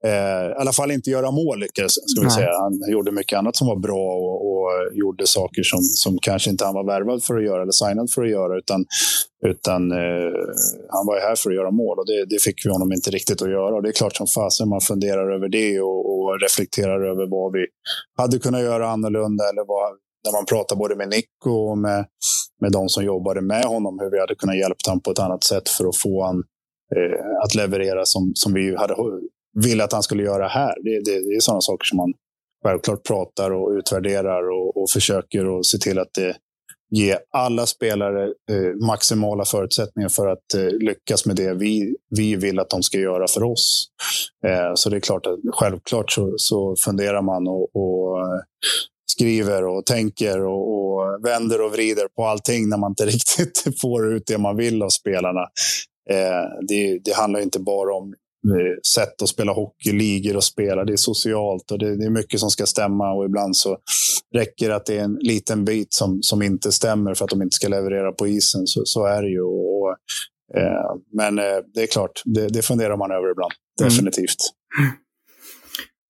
eh, 0.05 0.51
I 0.51 0.53
alla 0.59 0.73
fall 0.73 0.91
inte 0.91 1.09
göra 1.09 1.31
mål 1.31 1.59
lyckades 1.59 1.91
ska 1.93 2.21
vi 2.23 2.29
säga. 2.29 2.49
Han 2.61 2.91
gjorde 2.91 3.11
mycket 3.11 3.39
annat 3.39 3.55
som 3.55 3.67
var 3.67 3.79
bra 3.79 4.13
och, 4.15 4.36
och 4.67 4.97
gjorde 4.97 5.27
saker 5.27 5.63
som, 5.63 5.81
som 5.81 6.17
kanske 6.21 6.49
inte 6.49 6.65
han 6.65 6.73
var 6.73 6.85
värvad 6.93 7.23
för 7.23 7.37
att 7.37 7.43
göra 7.43 7.61
eller 7.61 7.71
signad 7.71 8.11
för 8.11 8.21
att 8.23 8.29
göra. 8.29 8.57
Utan, 8.57 8.85
utan 9.45 9.91
eh, 9.91 10.39
han 10.89 11.05
var 11.07 11.15
ju 11.15 11.21
här 11.21 11.35
för 11.35 11.49
att 11.49 11.55
göra 11.55 11.71
mål 11.71 11.99
och 11.99 12.07
det, 12.11 12.25
det, 12.25 12.41
fick 12.41 12.65
vi 12.65 12.69
honom 12.69 12.93
inte 12.93 13.09
riktigt 13.11 13.41
att 13.41 13.49
göra. 13.49 13.75
Och 13.75 13.83
det 13.83 13.89
är 13.89 13.99
klart 14.01 14.15
som 14.15 14.27
fasen 14.27 14.69
man 14.69 14.81
funderar 14.81 15.35
över 15.35 15.49
det 15.49 15.81
och, 15.81 16.01
och 16.13 16.41
reflekterar 16.41 16.99
över 17.11 17.25
vad 17.35 17.51
vi 17.51 17.65
hade 18.17 18.39
kunnat 18.39 18.61
göra 18.61 18.89
annorlunda 18.89 19.43
eller 19.49 19.65
vad, 19.67 19.87
när 20.25 20.31
man 20.37 20.45
pratar 20.45 20.75
både 20.75 20.95
med 20.95 21.09
Nico 21.09 21.51
och 21.71 21.77
med, 21.77 22.05
med 22.61 22.71
de 22.71 22.89
som 22.89 23.03
jobbade 23.05 23.41
med 23.41 23.65
honom, 23.65 23.99
hur 23.99 24.11
vi 24.11 24.19
hade 24.19 24.35
kunnat 24.35 24.57
hjälpa 24.57 24.89
honom 24.89 25.01
på 25.01 25.11
ett 25.11 25.19
annat 25.19 25.43
sätt 25.43 25.69
för 25.69 25.85
att 25.89 25.97
få 25.97 26.23
honom 26.25 26.43
eh, 26.95 27.43
att 27.43 27.55
leverera 27.55 28.05
som, 28.05 28.31
som 28.35 28.53
vi 28.53 28.75
hade 28.75 28.95
ville 29.63 29.83
att 29.83 29.93
han 29.93 30.03
skulle 30.03 30.23
göra 30.23 30.47
här. 30.47 30.75
Det, 30.83 30.95
det, 31.05 31.29
det 31.29 31.35
är 31.35 31.39
sådana 31.39 31.61
saker 31.61 31.85
som 31.85 31.97
man 31.97 32.13
självklart 32.67 33.03
pratar 33.07 33.51
och 33.51 33.71
utvärderar 33.71 34.49
och, 34.49 34.81
och 34.81 34.89
försöker 34.89 35.47
och 35.47 35.65
se 35.65 35.77
till 35.77 35.99
att 35.99 36.13
det 36.13 36.35
ge 36.89 37.17
alla 37.31 37.65
spelare 37.65 38.23
eh, 38.23 38.87
maximala 38.87 39.45
förutsättningar 39.45 40.09
för 40.09 40.27
att 40.27 40.53
eh, 40.55 40.69
lyckas 40.79 41.25
med 41.25 41.35
det 41.35 41.53
vi, 41.53 41.95
vi 42.09 42.35
vill 42.35 42.59
att 42.59 42.69
de 42.69 42.83
ska 42.83 42.97
göra 42.97 43.27
för 43.27 43.43
oss. 43.43 43.87
Eh, 44.45 44.71
så 44.75 44.89
det 44.89 44.95
är 44.95 44.99
klart 44.99 45.25
att 45.25 45.39
självklart 45.53 46.11
så, 46.11 46.33
så 46.37 46.75
funderar 46.85 47.21
man 47.21 47.47
och, 47.47 47.75
och 47.75 48.19
eh, 48.19 48.39
skriver 49.11 49.67
och 49.67 49.85
tänker 49.85 50.45
och, 50.45 50.73
och, 50.73 51.25
vänder 51.25 51.61
och 51.61 51.71
vrider 51.71 52.07
på 52.15 52.25
allting 52.25 52.69
när 52.69 52.77
man 52.77 52.91
inte 52.91 53.05
riktigt 53.15 53.81
får 53.81 54.13
ut 54.13 54.23
det 54.27 54.37
man 54.37 54.57
vill 54.57 54.83
av 54.83 54.89
spelarna. 54.89 55.41
Eh, 56.09 56.65
det, 56.67 56.99
det 57.03 57.15
handlar 57.15 57.39
inte 57.39 57.59
bara 57.59 57.95
om 57.95 58.13
sätt 58.95 59.21
att 59.21 59.29
spela 59.29 59.51
hockey, 59.51 59.91
ligor 59.91 60.35
och 60.35 60.43
spela. 60.43 60.85
Det 60.85 60.93
är 60.93 60.97
socialt 60.97 61.71
och 61.71 61.79
det, 61.79 61.95
det, 61.95 62.05
är 62.05 62.09
mycket 62.09 62.39
som 62.39 62.49
ska 62.49 62.65
stämma 62.65 63.13
och 63.13 63.25
ibland 63.25 63.57
så 63.57 63.77
räcker 64.35 64.69
det 64.69 64.75
att 64.75 64.85
det 64.85 64.97
är 64.97 65.03
en 65.03 65.17
liten 65.19 65.65
bit 65.65 65.93
som, 65.93 66.19
som 66.21 66.41
inte 66.41 66.71
stämmer 66.71 67.13
för 67.13 67.25
att 67.25 67.29
de 67.29 67.41
inte 67.41 67.55
ska 67.55 67.67
leverera 67.67 68.11
på 68.11 68.27
isen. 68.27 68.67
Så, 68.67 68.81
så 68.85 69.05
är 69.05 69.21
det 69.21 69.29
ju. 69.29 69.41
Och, 69.41 69.89
eh, 70.57 70.95
men 71.13 71.39
eh, 71.39 71.57
det 71.73 71.83
är 71.83 71.87
klart, 71.87 72.21
det, 72.25 72.47
det 72.47 72.61
funderar 72.61 72.97
man 72.97 73.11
över 73.11 73.31
ibland. 73.31 73.51
Mm. 73.81 73.89
Definitivt. 73.89 74.37
Mm. 74.79 74.91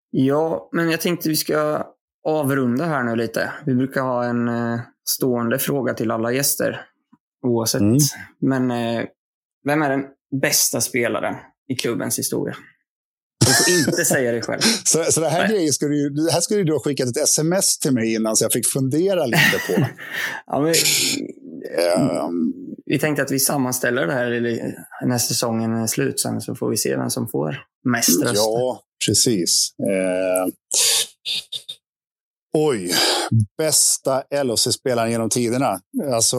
Ja, 0.09 0.69
men 0.71 0.89
jag 0.89 1.01
tänkte 1.01 1.29
vi 1.29 1.35
ska 1.35 1.83
avrunda 2.27 2.85
här 2.85 3.03
nu 3.03 3.15
lite. 3.15 3.51
Vi 3.65 3.75
brukar 3.75 4.01
ha 4.01 4.23
en 4.23 4.47
eh, 4.47 4.79
stående 5.09 5.59
fråga 5.59 5.93
till 5.93 6.11
alla 6.11 6.31
gäster. 6.31 6.81
Oavsett. 7.45 7.81
Mm. 7.81 7.97
Men 8.41 8.71
eh, 8.71 9.05
vem 9.65 9.81
är 9.81 9.89
den 9.89 10.05
bästa 10.41 10.81
spelaren 10.81 11.35
i 11.67 11.75
klubbens 11.75 12.19
historia. 12.19 12.55
Du 13.45 13.53
får 13.53 13.89
inte 13.89 14.05
säga 14.13 14.31
det 14.31 14.41
själv. 14.41 14.61
Så, 14.85 15.03
så 15.11 15.21
det 15.21 15.29
här 15.29 15.47
grejen 15.47 15.73
skulle 15.73 15.95
du, 15.95 16.09
det 16.09 16.31
här 16.31 16.41
skulle 16.41 16.63
du 16.63 16.73
ha 16.73 16.79
skickat 16.79 17.09
ett 17.09 17.17
sms 17.17 17.79
till 17.79 17.93
mig 17.93 18.13
innan 18.13 18.35
så 18.35 18.43
jag 18.43 18.51
fick 18.51 18.67
fundera 18.67 19.25
lite 19.25 19.61
på. 19.67 19.73
ja, 20.47 20.61
men, 20.61 20.73
um, 22.25 22.53
vi 22.85 22.99
tänkte 22.99 23.23
att 23.23 23.31
vi 23.31 23.39
sammanställer 23.39 24.07
det 24.07 24.13
här 24.13 24.29
när 25.05 25.17
säsongen 25.17 25.73
är 25.73 25.87
slut 25.87 26.19
sen 26.19 26.41
så 26.41 26.55
får 26.55 26.69
vi 26.69 26.77
se 26.77 26.95
vem 26.95 27.09
som 27.09 27.27
får 27.27 27.57
mest 27.85 28.21
röster. 28.21 28.35
Ja, 28.35 28.81
precis. 29.07 29.69
Eh, 29.79 30.53
oj, 32.57 32.91
bästa 33.57 34.23
LHC-spelaren 34.43 35.11
genom 35.11 35.29
tiderna. 35.29 35.79
Alltså, 36.13 36.37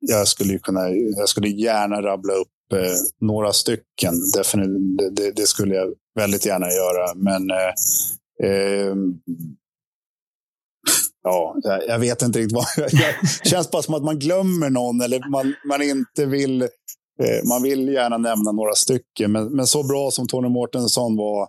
jag 0.00 0.28
skulle, 0.28 0.58
kunna, 0.58 0.88
jag 0.90 1.28
skulle 1.28 1.48
gärna 1.48 2.02
rabbla 2.02 2.32
upp 2.32 2.48
eh, 2.72 2.94
några 3.20 3.52
stycken. 3.52 4.14
Definitivt, 4.36 5.16
det, 5.16 5.32
det, 5.32 5.46
skulle 5.46 5.74
jag 5.74 5.94
väldigt 6.14 6.46
gärna 6.46 6.66
göra. 6.70 7.14
Men 7.14 7.50
eh, 7.50 8.50
eh, 8.50 8.94
ja, 11.22 11.56
jag 11.88 11.98
vet 11.98 12.22
inte 12.22 12.38
riktigt 12.38 12.56
vad... 12.56 12.66
Det 13.44 13.48
känns 13.48 13.70
bara 13.70 13.82
som 13.82 13.94
att 13.94 14.04
man 14.04 14.18
glömmer 14.18 14.70
någon 14.70 15.00
eller 15.00 15.30
man, 15.30 15.54
man 15.68 15.82
inte 15.82 16.26
vill... 16.26 16.62
Eh, 17.22 17.48
man 17.48 17.62
vill 17.62 17.88
gärna 17.88 18.18
nämna 18.18 18.52
några 18.52 18.74
stycken, 18.74 19.32
men, 19.32 19.56
men 19.56 19.66
så 19.66 19.82
bra 19.82 20.10
som 20.10 20.28
Tony 20.28 20.48
Mårtensson 20.48 21.16
var 21.16 21.48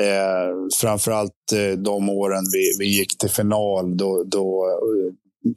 Eh, 0.00 0.54
framförallt 0.80 1.52
eh, 1.52 1.78
de 1.78 2.08
åren 2.08 2.44
vi, 2.52 2.72
vi 2.78 2.98
gick 2.98 3.18
till 3.18 3.30
final, 3.30 3.96
då, 3.96 4.24
då, 4.24 4.66
eh, 4.66 5.12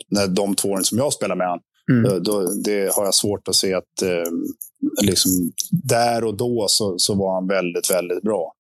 när 0.10 0.28
de 0.28 0.56
två 0.56 0.70
åren 0.70 0.84
som 0.84 0.98
jag 0.98 1.14
spelade 1.14 1.38
med 1.38 1.48
honom. 1.48 1.64
Mm. 1.92 2.04
Då, 2.04 2.20
då, 2.20 2.48
det 2.64 2.96
har 2.96 3.06
jag 3.06 3.14
svårt 3.14 3.48
att 3.48 3.56
se 3.56 3.74
att 3.74 4.02
eh, 4.02 4.32
liksom, 5.04 5.32
där 5.72 6.24
och 6.24 6.38
då 6.38 6.66
så, 6.70 6.96
så 6.98 7.16
var 7.16 7.34
han 7.34 7.48
väldigt, 7.48 7.92
väldigt 7.92 8.22
bra. 8.22 8.54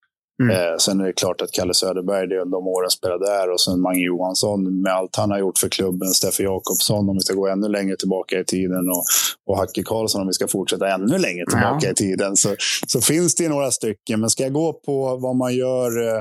Mm. 0.43 0.55
Eh, 0.55 0.77
sen 0.77 1.01
är 1.01 1.05
det 1.05 1.13
klart 1.13 1.41
att 1.41 1.51
Kalle 1.51 1.73
Söderberg, 1.73 2.27
det 2.27 2.35
de 2.35 2.67
åren 2.67 2.89
spelade 2.89 3.25
där. 3.25 3.51
Och 3.51 3.61
sen 3.61 3.81
Mange 3.81 4.05
Johansson 4.05 4.81
med 4.81 4.93
allt 4.93 5.15
han 5.15 5.31
har 5.31 5.39
gjort 5.39 5.57
för 5.57 5.69
klubben. 5.69 6.07
Steffe 6.07 6.43
Jakobsson 6.43 7.09
om 7.09 7.15
vi 7.15 7.21
ska 7.21 7.33
gå 7.33 7.47
ännu 7.47 7.67
längre 7.67 7.95
tillbaka 7.95 8.39
i 8.39 8.45
tiden. 8.45 8.89
Och, 8.89 9.03
och 9.45 9.57
Hacke 9.57 9.83
Karlsson 9.83 10.21
om 10.21 10.27
vi 10.27 10.33
ska 10.33 10.47
fortsätta 10.47 10.93
ännu 10.93 11.17
längre 11.17 11.45
tillbaka 11.45 11.85
ja. 11.87 11.91
i 11.91 11.93
tiden. 11.93 12.35
Så, 12.35 12.55
så 12.87 13.01
finns 13.01 13.35
det 13.35 13.49
några 13.49 13.71
stycken. 13.71 14.19
Men 14.19 14.29
ska 14.29 14.43
jag 14.43 14.53
gå 14.53 14.73
på 14.73 15.17
vad 15.17 15.35
man 15.35 15.55
gör 15.55 16.07
eh, 16.07 16.17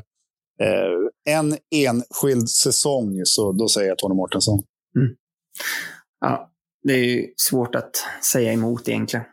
eh 0.62 1.10
en 1.28 1.56
enskild 1.74 2.50
säsong, 2.50 3.20
så 3.24 3.52
då 3.52 3.68
säger 3.68 3.88
jag 3.88 3.98
Tony 3.98 4.14
Mårtensson. 4.14 4.62
Mm. 4.96 5.08
Ja, 6.20 6.49
det 6.82 6.92
är 6.92 7.26
svårt 7.36 7.74
att 7.74 7.90
säga 8.32 8.52
emot 8.52 8.88
egentligen. 8.88 9.26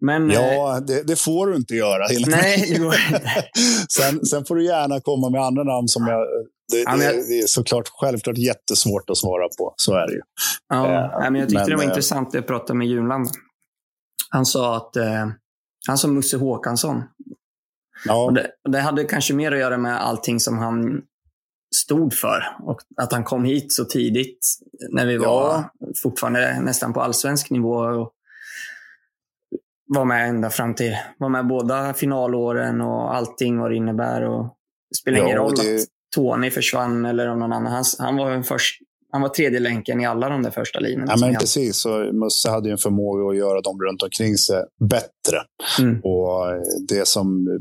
Men, 0.00 0.30
ja, 0.30 0.76
eh, 0.76 0.82
det, 0.82 1.02
det, 1.02 1.16
får 1.16 1.46
du 1.46 1.56
inte 1.56 1.74
göra. 1.74 2.06
Nej, 2.26 2.66
det 2.72 2.78
går 2.78 2.94
inte. 2.94 3.44
sen, 3.88 4.26
sen 4.26 4.44
får 4.44 4.56
du 4.56 4.64
gärna 4.64 5.00
komma 5.00 5.30
med 5.30 5.40
andra 5.40 5.64
namn 5.64 5.88
som 5.88 6.06
jag... 6.06 6.26
Det, 6.72 6.78
ja, 6.78 6.90
jag, 6.90 7.14
det, 7.14 7.28
det 7.28 7.38
är 7.38 7.46
såklart 7.46 7.88
självklart 7.92 8.38
jättesvårt 8.38 9.10
att 9.10 9.16
svara 9.16 9.48
på. 9.58 9.74
Så 9.76 9.94
är 9.94 10.06
det 10.06 10.12
ju. 10.12 10.20
Ja, 10.68 11.04
eh, 11.24 11.30
men 11.30 11.34
jag 11.34 11.48
tyckte 11.48 11.60
men, 11.60 11.70
det 11.70 11.76
var 11.76 11.82
eh, 11.82 11.88
intressant. 11.88 12.34
Jag 12.34 12.46
pratade 12.46 12.78
med 12.78 12.86
Junland. 12.86 13.28
Han 14.30 14.46
sa 14.46 14.76
att... 14.76 14.96
Eh, 14.96 15.28
han 15.88 15.98
sa 15.98 16.08
Musse 16.08 16.36
Håkansson. 16.36 17.02
Ja. 18.04 18.24
Och 18.24 18.34
det, 18.34 18.50
det 18.68 18.80
hade 18.80 19.04
kanske 19.04 19.34
mer 19.34 19.52
att 19.52 19.58
göra 19.58 19.78
med 19.78 20.02
allting 20.02 20.40
som 20.40 20.58
han 20.58 21.02
stod 21.76 22.14
för. 22.14 22.56
Och 22.62 22.80
att 22.96 23.12
han 23.12 23.24
kom 23.24 23.44
hit 23.44 23.72
så 23.72 23.84
tidigt 23.84 24.46
när 24.90 25.06
vi 25.06 25.16
var 25.16 25.26
ja. 25.26 25.70
fortfarande 26.02 26.60
nästan 26.60 26.92
på 26.92 27.00
allsvensk 27.00 27.50
nivå. 27.50 27.74
Och 27.74 28.12
var 29.94 30.04
med 30.04 30.28
ända 30.28 30.50
fram 30.50 30.74
till, 30.74 30.96
var 31.18 31.28
med 31.28 31.46
båda 31.46 31.94
finalåren 31.94 32.80
och 32.80 33.14
allting 33.14 33.58
vad 33.58 33.70
det 33.70 33.76
innebär. 33.76 34.22
Och 34.22 34.56
det 34.90 34.96
spelar 34.96 35.18
ja, 35.18 35.24
ingen 35.24 35.36
roll 35.36 35.54
det... 35.56 35.74
att 35.74 35.86
Tony 36.14 36.50
försvann 36.50 37.04
eller 37.04 37.28
om 37.28 37.38
någon 37.38 37.52
annan. 37.52 37.72
Han, 37.72 37.84
han 37.98 38.16
var 38.16 38.42
först, 38.42 38.82
han 39.12 39.22
var 39.22 39.28
tredje 39.28 39.60
länken 39.60 40.00
i 40.00 40.06
alla 40.06 40.28
de 40.28 40.42
där 40.42 40.50
första 40.50 40.80
linjerna. 40.80 41.12
Ja, 41.16 41.26
men 41.26 41.34
precis. 41.34 41.76
Så 41.76 42.12
Musse 42.12 42.50
hade 42.50 42.68
ju 42.68 42.72
en 42.72 42.78
förmåga 42.78 43.30
att 43.30 43.36
göra 43.36 43.60
dem 43.60 43.82
runt 43.82 44.02
omkring 44.02 44.36
sig 44.36 44.64
bättre. 44.90 45.42
Mm. 45.78 46.00
Och 46.00 46.44
det 46.88 47.08
som 47.08 47.58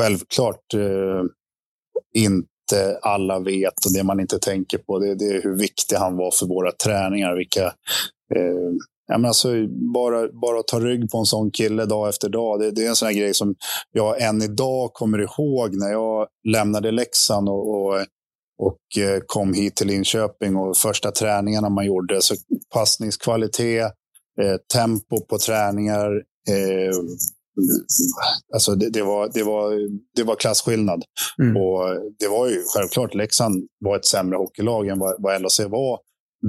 självklart 0.00 0.74
eh, 0.74 1.22
inte 2.14 2.53
alla 3.02 3.38
vet 3.38 3.86
och 3.86 3.92
det 3.94 4.04
man 4.04 4.20
inte 4.20 4.38
tänker 4.38 4.78
på, 4.78 4.98
det, 4.98 5.14
det 5.14 5.24
är 5.24 5.42
hur 5.42 5.58
viktig 5.58 5.96
han 5.96 6.16
var 6.16 6.30
för 6.30 6.46
våra 6.46 6.72
träningar. 6.72 7.36
Vilka 7.36 7.64
eh, 8.34 8.72
Ja, 9.06 9.18
men 9.18 9.24
alltså, 9.24 9.48
bara, 9.94 10.28
bara 10.32 10.60
att 10.60 10.66
ta 10.66 10.80
rygg 10.80 11.10
på 11.10 11.18
en 11.18 11.24
sån 11.24 11.50
kille 11.50 11.86
dag 11.86 12.08
efter 12.08 12.28
dag. 12.28 12.60
Det, 12.60 12.70
det 12.70 12.84
är 12.84 12.88
en 12.88 12.96
sån 12.96 13.14
grej 13.14 13.34
som 13.34 13.54
jag 13.92 14.22
än 14.22 14.42
idag 14.42 14.92
kommer 14.92 15.18
ihåg 15.18 15.76
när 15.76 15.90
jag 15.90 16.28
lämnade 16.48 16.90
Leksand 16.90 17.48
och, 17.48 17.68
och, 17.68 17.94
och 18.58 19.02
eh, 19.02 19.20
kom 19.26 19.54
hit 19.54 19.76
till 19.76 19.86
Linköping. 19.86 20.56
och 20.56 20.76
Första 20.76 21.10
träningarna 21.10 21.68
man 21.68 21.86
gjorde. 21.86 22.22
Så 22.22 22.34
passningskvalitet, 22.74 23.92
eh, 24.40 24.56
tempo 24.72 25.20
på 25.28 25.38
träningar. 25.38 26.12
Eh, 26.48 26.96
alltså 28.54 28.74
det, 28.74 28.90
det, 28.90 29.02
var, 29.02 29.30
det, 29.34 29.42
var, 29.42 29.88
det 30.16 30.22
var 30.22 30.36
klasskillnad. 30.36 31.04
Mm. 31.38 31.56
Och 31.56 31.80
det 32.18 32.28
var 32.28 32.48
ju 32.48 32.62
självklart, 32.74 33.14
Leksand 33.14 33.68
var 33.80 33.96
ett 33.96 34.06
sämre 34.06 34.36
hockeylag 34.36 34.88
än 34.88 34.98
vad, 34.98 35.14
vad 35.18 35.42
LHC 35.42 35.60
var 35.60 35.98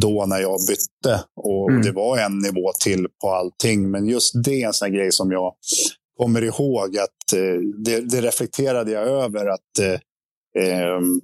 då 0.02 0.26
när 0.26 0.40
jag 0.40 0.60
bytte. 0.68 1.23
Och 1.36 1.69
mm. 1.69 1.82
det 1.82 1.91
var 1.91 2.18
en 2.18 2.38
nivå 2.40 2.72
till 2.84 3.07
på 3.22 3.30
allting. 3.30 3.91
Men 3.91 4.07
just 4.07 4.44
det 4.44 4.61
är 4.61 4.68
en 4.68 4.73
sån 4.73 4.94
grej 4.94 5.11
som 5.11 5.32
jag 5.32 5.53
kommer 6.18 6.41
ihåg 6.41 6.98
att 6.98 7.34
eh, 7.36 7.60
det, 7.86 7.99
det, 7.99 8.22
reflekterade 8.22 8.91
jag 8.91 9.07
över. 9.07 9.45
att 9.45 9.80
eh, 9.82 10.64
ehm, 10.64 11.22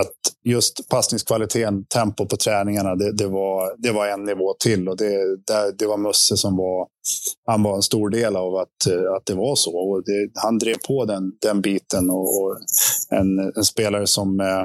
att 0.00 0.12
just 0.44 0.88
passningskvaliteten, 0.88 1.84
tempo 1.84 2.26
på 2.26 2.36
träningarna, 2.36 2.94
det, 2.94 3.12
det, 3.12 3.26
var, 3.26 3.74
det 3.78 3.92
var 3.92 4.06
en 4.06 4.24
nivå 4.24 4.54
till. 4.58 4.88
Och 4.88 4.96
det, 4.96 5.36
det, 5.36 5.72
det 5.78 5.86
var 5.86 5.96
Musse 5.96 6.36
som 6.36 6.56
var, 6.56 6.88
han 7.46 7.62
var 7.62 7.76
en 7.76 7.82
stor 7.82 8.10
del 8.10 8.36
av 8.36 8.56
att, 8.56 8.92
att 9.16 9.26
det 9.26 9.34
var 9.34 9.56
så. 9.56 9.76
Och 9.76 10.02
det, 10.04 10.30
han 10.34 10.58
drev 10.58 10.76
på 10.86 11.04
den, 11.04 11.32
den 11.40 11.60
biten. 11.60 12.10
Och, 12.10 12.42
och 12.42 12.58
en, 13.10 13.38
en, 13.56 13.64
spelare 13.64 14.06
som 14.06 14.40
eh, 14.40 14.64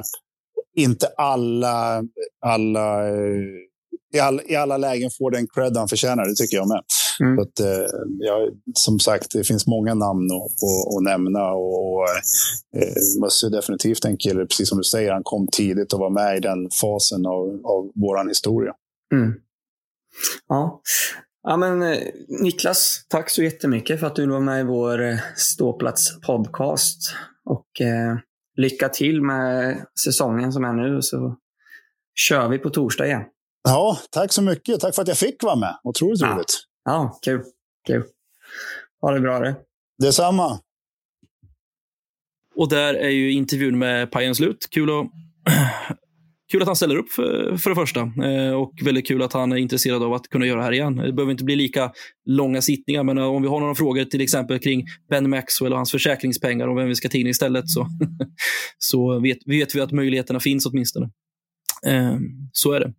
inte 0.76 1.06
alla, 1.16 2.02
alla 2.46 3.08
eh, 3.08 3.67
i, 4.14 4.18
all, 4.18 4.40
i 4.46 4.56
alla 4.56 4.76
lägen 4.76 5.10
får 5.18 5.30
den 5.30 5.46
cred 5.46 5.76
han 5.76 5.88
förtjänar. 5.88 6.26
Det 6.26 6.34
tycker 6.34 6.56
jag 6.56 6.68
med. 6.68 6.82
Mm. 7.20 7.38
Att, 7.38 7.60
eh, 7.60 7.86
ja, 8.18 8.48
som 8.74 8.98
sagt, 8.98 9.32
det 9.32 9.44
finns 9.44 9.66
många 9.66 9.94
namn 9.94 10.28
att, 10.32 11.02
nämna. 11.02 11.52
Och, 11.52 12.08
eh, 12.76 13.20
Musse 13.20 13.46
är 13.46 13.50
definitivt 13.50 14.04
en 14.04 14.16
kille, 14.16 14.46
precis 14.46 14.68
som 14.68 14.78
du 14.78 14.84
säger, 14.84 15.12
han 15.12 15.22
kom 15.24 15.48
tidigt 15.52 15.92
och 15.92 16.00
var 16.00 16.10
med 16.10 16.36
i 16.36 16.40
den 16.40 16.70
fasen 16.80 17.26
av, 17.26 17.60
av 17.64 17.90
vår 17.94 18.28
historia. 18.28 18.72
Mm. 19.14 19.32
Ja. 20.48 20.80
ja, 21.42 21.56
men 21.56 21.82
eh, 21.82 21.98
Niklas, 22.42 23.06
tack 23.08 23.30
så 23.30 23.42
jättemycket 23.42 24.00
för 24.00 24.06
att 24.06 24.16
du 24.16 24.26
var 24.26 24.40
med 24.40 24.60
i 24.60 24.64
vår 24.64 25.18
Ståplats 25.36 26.20
podcast. 26.20 26.98
Och 27.44 27.80
eh, 27.80 28.16
lycka 28.56 28.88
till 28.88 29.22
med 29.22 29.82
säsongen 30.04 30.52
som 30.52 30.64
är 30.64 30.72
nu 30.72 31.02
så 31.02 31.36
kör 32.28 32.48
vi 32.48 32.58
på 32.58 32.70
torsdag 32.70 33.06
igen. 33.06 33.22
Ja, 33.62 33.98
tack 34.10 34.32
så 34.32 34.42
mycket. 34.42 34.80
Tack 34.80 34.94
för 34.94 35.02
att 35.02 35.08
jag 35.08 35.18
fick 35.18 35.42
vara 35.42 35.56
med. 35.56 35.78
Otroligt 35.84 36.20
ja. 36.20 36.34
roligt. 36.34 36.54
Ja, 36.84 37.18
kul. 37.22 37.42
kul. 37.86 38.04
Ha 39.00 39.12
det 39.12 39.20
bra. 39.20 39.40
Det. 39.40 39.56
Detsamma. 40.02 40.60
Och 42.56 42.68
där 42.68 42.94
är 42.94 43.08
ju 43.08 43.32
intervjun 43.32 43.78
med 43.78 44.10
Pajen 44.10 44.34
slut. 44.34 44.68
Kul 44.70 44.90
att 44.90 45.06
kul 46.52 46.62
att 46.62 46.68
han 46.68 46.76
ställer 46.76 46.96
upp 46.96 47.10
för, 47.10 47.56
för 47.56 47.70
det 47.70 47.76
första. 47.76 48.00
Eh, 48.00 48.52
och 48.52 48.72
väldigt 48.84 49.08
kul 49.08 49.22
att 49.22 49.32
han 49.32 49.52
är 49.52 49.56
intresserad 49.56 50.02
av 50.02 50.12
att 50.12 50.28
kunna 50.28 50.46
göra 50.46 50.58
det 50.58 50.64
här 50.64 50.72
igen. 50.72 50.96
Det 50.96 51.12
behöver 51.12 51.30
inte 51.30 51.44
bli 51.44 51.56
lika 51.56 51.92
långa 52.24 52.62
sittningar, 52.62 53.04
men 53.04 53.18
om 53.18 53.42
vi 53.42 53.48
har 53.48 53.60
några 53.60 53.74
frågor 53.74 54.04
till 54.04 54.20
exempel 54.20 54.58
kring 54.58 54.84
Ben 55.10 55.30
Maxwell 55.30 55.72
och 55.72 55.78
hans 55.78 55.90
försäkringspengar 55.90 56.68
och 56.68 56.78
vem 56.78 56.88
vi 56.88 56.94
ska 56.94 57.08
ta 57.08 57.18
in 57.18 57.26
istället 57.26 57.68
så, 57.68 57.86
så 58.78 59.20
vet, 59.20 59.38
vet 59.46 59.74
vi 59.74 59.80
att 59.80 59.92
möjligheterna 59.92 60.40
finns 60.40 60.66
åtminstone. 60.66 61.10
Eh, 61.86 62.16
så 62.52 62.72
är 62.72 62.80
det. 62.80 62.92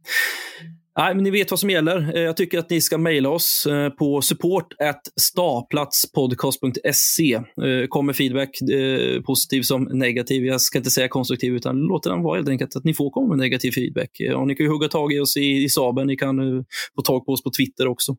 Nej, 0.98 1.16
men 1.16 1.24
ni 1.24 1.30
vet 1.30 1.52
vad 1.52 1.60
som 1.60 1.70
gäller. 1.70 2.16
Eh, 2.16 2.22
jag 2.22 2.38
tycker 2.38 2.60
att 2.60 2.70
ni 2.70 2.82
ska 2.82 2.98
mejla 2.98 3.30
oss 3.30 3.66
eh, 3.66 3.90
på 3.90 4.22
support 4.22 4.74
staplatspodcast.se. 5.22 7.42
Kommer 7.90 8.14
feedback, 8.14 8.50
positiv 9.26 9.62
som 9.62 9.84
negativ. 9.84 10.46
Jag 10.46 10.62
ska 10.62 10.78
inte 10.78 10.90
säga 10.90 11.08
konstruktiv, 11.08 11.56
utan 11.56 11.80
låt 11.80 12.04
den 12.04 12.24
vara 12.24 12.36
helt 12.36 12.50
enkelt 12.50 12.76
att 12.76 12.84
ni 12.84 12.94
får 12.94 13.10
komma 13.10 13.28
med 13.28 13.38
negativ 13.38 13.72
feedback. 13.72 14.22
Och 14.36 14.48
ni 14.48 14.56
kan 14.56 14.66
ju 14.66 14.72
hugga 14.72 14.88
tag 14.88 15.14
i 15.14 15.20
oss 15.20 15.38
i, 15.38 15.64
i 15.64 15.70
Saben. 15.70 16.08
Ni 16.08 16.18
kan 16.18 16.66
få 16.96 17.02
tag 17.02 17.26
på 17.26 17.32
oss 17.32 17.44
på 17.44 17.52
Twitter 17.52 17.88
också. 17.88 18.16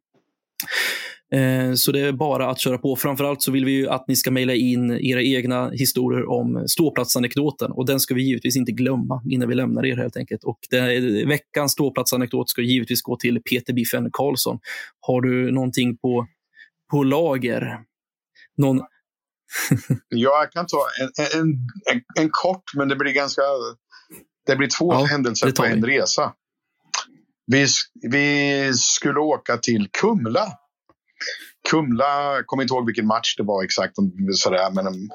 Eh, 1.35 1.75
så 1.75 1.93
det 1.93 2.01
är 2.01 2.13
bara 2.13 2.51
att 2.51 2.61
köra 2.61 2.79
på. 2.79 2.97
Framförallt 2.97 3.43
så 3.43 3.53
vill 3.53 3.65
vi 3.65 3.89
att 3.89 4.09
ni 4.09 4.17
ska 4.17 4.31
mejla 4.31 4.55
in 4.55 4.91
era 4.91 5.23
egna 5.23 5.71
historier 5.71 6.31
om 6.31 6.65
ståplatsanekdoten. 6.69 7.73
Och 7.73 7.87
den 7.87 8.01
ska 8.01 8.15
vi 8.15 8.23
givetvis 8.23 8.57
inte 8.57 8.73
glömma 8.73 9.23
innan 9.31 9.49
vi 9.49 9.55
lämnar 9.55 9.87
er 9.87 9.97
helt 9.97 10.17
enkelt. 10.17 10.45
Och 10.45 10.59
det, 10.71 11.01
veckans 11.27 11.73
ståplatsanekdot 11.73 12.51
ska 12.51 12.63
givetvis 12.63 13.03
gå 13.03 13.17
till 13.17 13.43
Peter 13.43 13.73
Biffen 13.73 14.11
Karlsson. 14.13 14.59
Har 15.01 15.21
du 15.21 15.51
någonting 15.51 15.97
på, 15.97 16.27
på 16.91 17.03
lager? 17.03 17.79
Någon... 18.57 18.79
ja, 19.89 20.07
jag 20.09 20.53
kan 20.53 20.67
ta 20.67 20.87
en, 21.01 21.41
en, 21.41 21.49
en, 21.93 22.03
en, 22.19 22.29
kort, 22.33 22.75
men 22.75 22.89
det 22.89 22.97
blir 22.97 23.13
ganska... 23.13 23.43
Det 24.47 24.57
blir 24.57 24.69
två 24.79 24.93
ja, 24.93 25.05
händelser 25.05 25.51
på 25.51 25.65
en 25.65 25.85
resa. 25.85 26.33
Vi, 27.47 27.67
vi 28.11 28.73
skulle 28.75 29.21
åka 29.21 29.57
till 29.57 29.89
Kumla 30.01 30.60
Kumla, 31.71 32.43
kommer 32.47 32.63
inte 32.63 32.75
ihåg 32.75 32.87
vilken 32.87 33.07
match 33.07 33.37
det 33.37 33.43
var 33.43 33.65
exakt, 33.65 33.95
sådär, 34.35 34.71
men 34.71 34.87
um, 34.87 35.11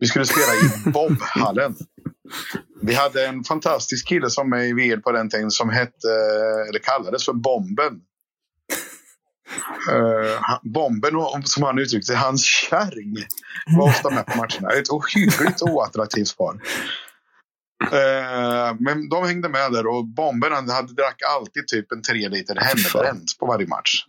vi 0.00 0.06
skulle 0.06 0.26
spela 0.26 0.54
i 0.54 0.90
Bobhallen. 0.90 1.76
Vi 2.82 2.94
hade 2.94 3.26
en 3.26 3.44
fantastisk 3.44 4.08
kille 4.08 4.30
som 4.30 4.52
är 4.52 4.62
i 4.62 4.72
VL 4.72 5.00
på 5.00 5.12
den 5.12 5.30
tiden 5.30 5.50
som 5.50 5.70
hette, 5.70 6.08
eller 6.68 6.78
kallades 6.78 7.24
för 7.24 7.32
Bomben. 7.32 8.00
Uh, 9.90 10.58
bomben, 10.62 11.12
som 11.44 11.62
han 11.62 11.78
uttryckte 11.78 12.14
hans 12.14 12.44
kärring, 12.44 13.16
var 13.76 13.88
ofta 13.88 14.10
med 14.10 14.26
på 14.26 14.36
matcherna. 14.36 14.70
Ett 14.70 14.88
ohyggligt 14.88 15.62
oattraktivt 15.62 16.36
par. 16.36 16.54
Uh, 17.82 18.76
men 18.80 19.08
de 19.08 19.26
hängde 19.26 19.48
med 19.48 19.72
där 19.72 19.86
och 19.86 20.06
bomben 20.06 20.52
han 20.52 20.70
hade, 20.70 20.94
drack 20.94 21.16
alltid 21.28 21.66
typ 21.66 21.92
en 21.92 22.02
tre 22.02 22.28
liter 22.28 22.56
hembränt 22.56 23.38
på 23.38 23.46
varje 23.46 23.66
match. 23.66 24.04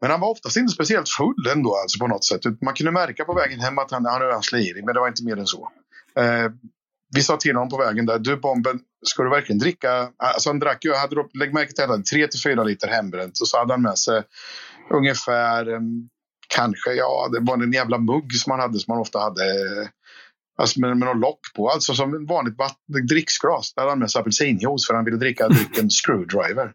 Men 0.00 0.10
han 0.10 0.20
var 0.20 0.30
oftast 0.30 0.56
inte 0.56 0.72
speciellt 0.72 1.08
full 1.08 1.46
ändå 1.52 1.76
alltså 1.76 1.98
på 1.98 2.06
något 2.06 2.24
sätt. 2.24 2.42
Typ, 2.42 2.62
man 2.62 2.74
kunde 2.74 2.92
märka 2.92 3.24
på 3.24 3.34
vägen 3.34 3.60
hem 3.60 3.78
att 3.78 3.90
han, 3.90 4.06
han 4.06 4.20
var 4.20 4.42
slirig, 4.42 4.84
men 4.84 4.94
det 4.94 5.00
var 5.00 5.08
inte 5.08 5.24
mer 5.24 5.36
än 5.36 5.46
så. 5.46 5.70
Eh, 6.18 6.50
vi 7.14 7.22
sa 7.22 7.36
till 7.36 7.54
honom 7.54 7.68
på 7.68 7.76
vägen 7.76 8.06
där, 8.06 8.18
du 8.18 8.36
Bomben, 8.36 8.80
ska 9.06 9.22
du 9.22 9.30
verkligen 9.30 9.58
dricka? 9.58 10.08
Alltså 10.16 10.48
han 10.48 10.58
drack 10.58 10.84
ju, 10.84 10.94
hade, 10.94 11.16
lägg 11.34 11.54
märke 11.54 11.72
till 11.72 11.84
att 11.84 11.88
han 11.88 11.98
hade 11.98 12.04
3 12.04 12.26
till 12.26 12.40
4 12.40 12.64
liter 12.64 12.88
hembränt 12.88 13.40
och 13.40 13.48
så 13.48 13.58
hade 13.58 13.72
han 13.72 13.82
med 13.82 13.98
sig 13.98 14.22
ungefär, 14.90 15.80
kanske, 16.48 16.92
ja, 16.92 17.28
det 17.32 17.40
var 17.40 17.62
en 17.62 17.72
jävla 17.72 17.98
mugg 17.98 18.34
som 18.34 18.50
han 18.50 18.60
hade 18.60 18.78
som 18.78 18.92
han 18.92 19.00
ofta 19.00 19.18
hade 19.18 19.44
Alltså 20.56 20.80
med, 20.80 20.96
med 20.96 21.08
något 21.08 21.20
lock 21.20 21.40
på, 21.56 21.70
alltså 21.70 21.94
som 21.94 22.14
ett 22.14 22.28
vanligt 22.28 22.56
dricksglas. 23.08 23.74
Där 23.74 23.82
hade 23.82 23.92
han 23.92 23.98
med 23.98 24.10
sig 24.10 24.20
apelsinjuice 24.20 24.86
för 24.86 24.94
han 24.94 25.04
ville 25.04 25.16
dricka 25.16 25.48
drycken 25.48 25.90
screwdriver. 26.04 26.72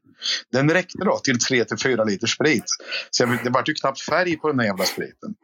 Den 0.51 0.69
räckte 0.69 1.06
då 1.06 1.19
till 1.23 1.39
3 1.39 1.65
till 1.65 1.77
4 1.77 2.03
liter 2.03 2.27
sprit. 2.27 2.64
Så 3.10 3.23
jag, 3.23 3.43
det 3.43 3.49
var 3.49 3.64
ju 3.68 3.73
knappt 3.73 4.01
färg 4.01 4.38
på 4.38 4.47
den 4.47 4.57
där 4.57 4.65
jävla 4.65 4.84
spriten. 4.84 5.35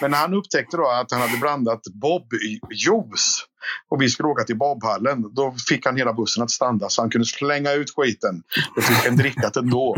Men 0.00 0.10
när 0.10 0.18
han 0.18 0.34
upptäckte 0.34 0.76
då 0.76 0.88
att 0.88 1.12
han 1.12 1.20
hade 1.20 1.36
blandat 1.36 1.80
Bob-juice 2.02 3.44
och 3.90 4.02
vi 4.02 4.10
skulle 4.10 4.28
åka 4.28 4.44
till 4.44 4.58
Bobhallen, 4.58 5.34
då 5.34 5.54
fick 5.68 5.86
han 5.86 5.96
hela 5.96 6.12
bussen 6.12 6.42
att 6.42 6.50
stanna 6.50 6.88
så 6.88 7.02
han 7.02 7.10
kunde 7.10 7.26
slänga 7.26 7.72
ut 7.72 7.90
skiten 7.96 8.42
och 8.76 8.82
fick 8.82 9.06
en 9.06 9.16
drickat 9.16 9.56
ändå. 9.56 9.96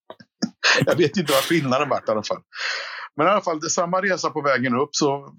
jag 0.86 0.96
vet 0.96 1.16
inte 1.16 1.32
vad 1.32 1.42
skillnaden 1.42 1.88
vart 1.88 2.08
i 2.08 2.10
alla 2.10 2.22
fall. 2.22 2.42
Men 3.16 3.26
i 3.26 3.30
alla 3.30 3.40
fall, 3.40 3.60
det 3.60 3.70
samma 3.70 4.02
resa 4.02 4.30
på 4.30 4.40
vägen 4.42 4.74
upp 4.74 4.88
så 4.92 5.34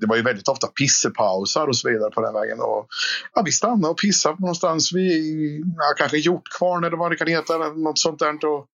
det 0.00 0.06
var 0.06 0.16
ju 0.16 0.22
väldigt 0.22 0.48
ofta 0.48 0.66
pissepausar 0.66 1.66
och 1.66 1.76
så 1.76 1.88
vidare 1.88 2.10
på 2.10 2.20
den 2.20 2.34
vägen. 2.34 2.60
Och, 2.60 2.86
ja, 3.34 3.42
vi 3.44 3.52
stannade 3.52 3.88
och 3.88 3.98
pissade 3.98 4.36
någonstans 4.40 4.92
vid 4.92 5.60
ja, 5.60 5.94
kanske 5.98 6.18
Hjortkvarn 6.18 6.84
eller 6.84 6.96
vad 6.96 7.10
det 7.10 7.16
kan 7.16 7.28
heta. 7.28 7.58
Något 7.58 7.98
sånt 7.98 8.18
där. 8.18 8.46
Och 8.46 8.66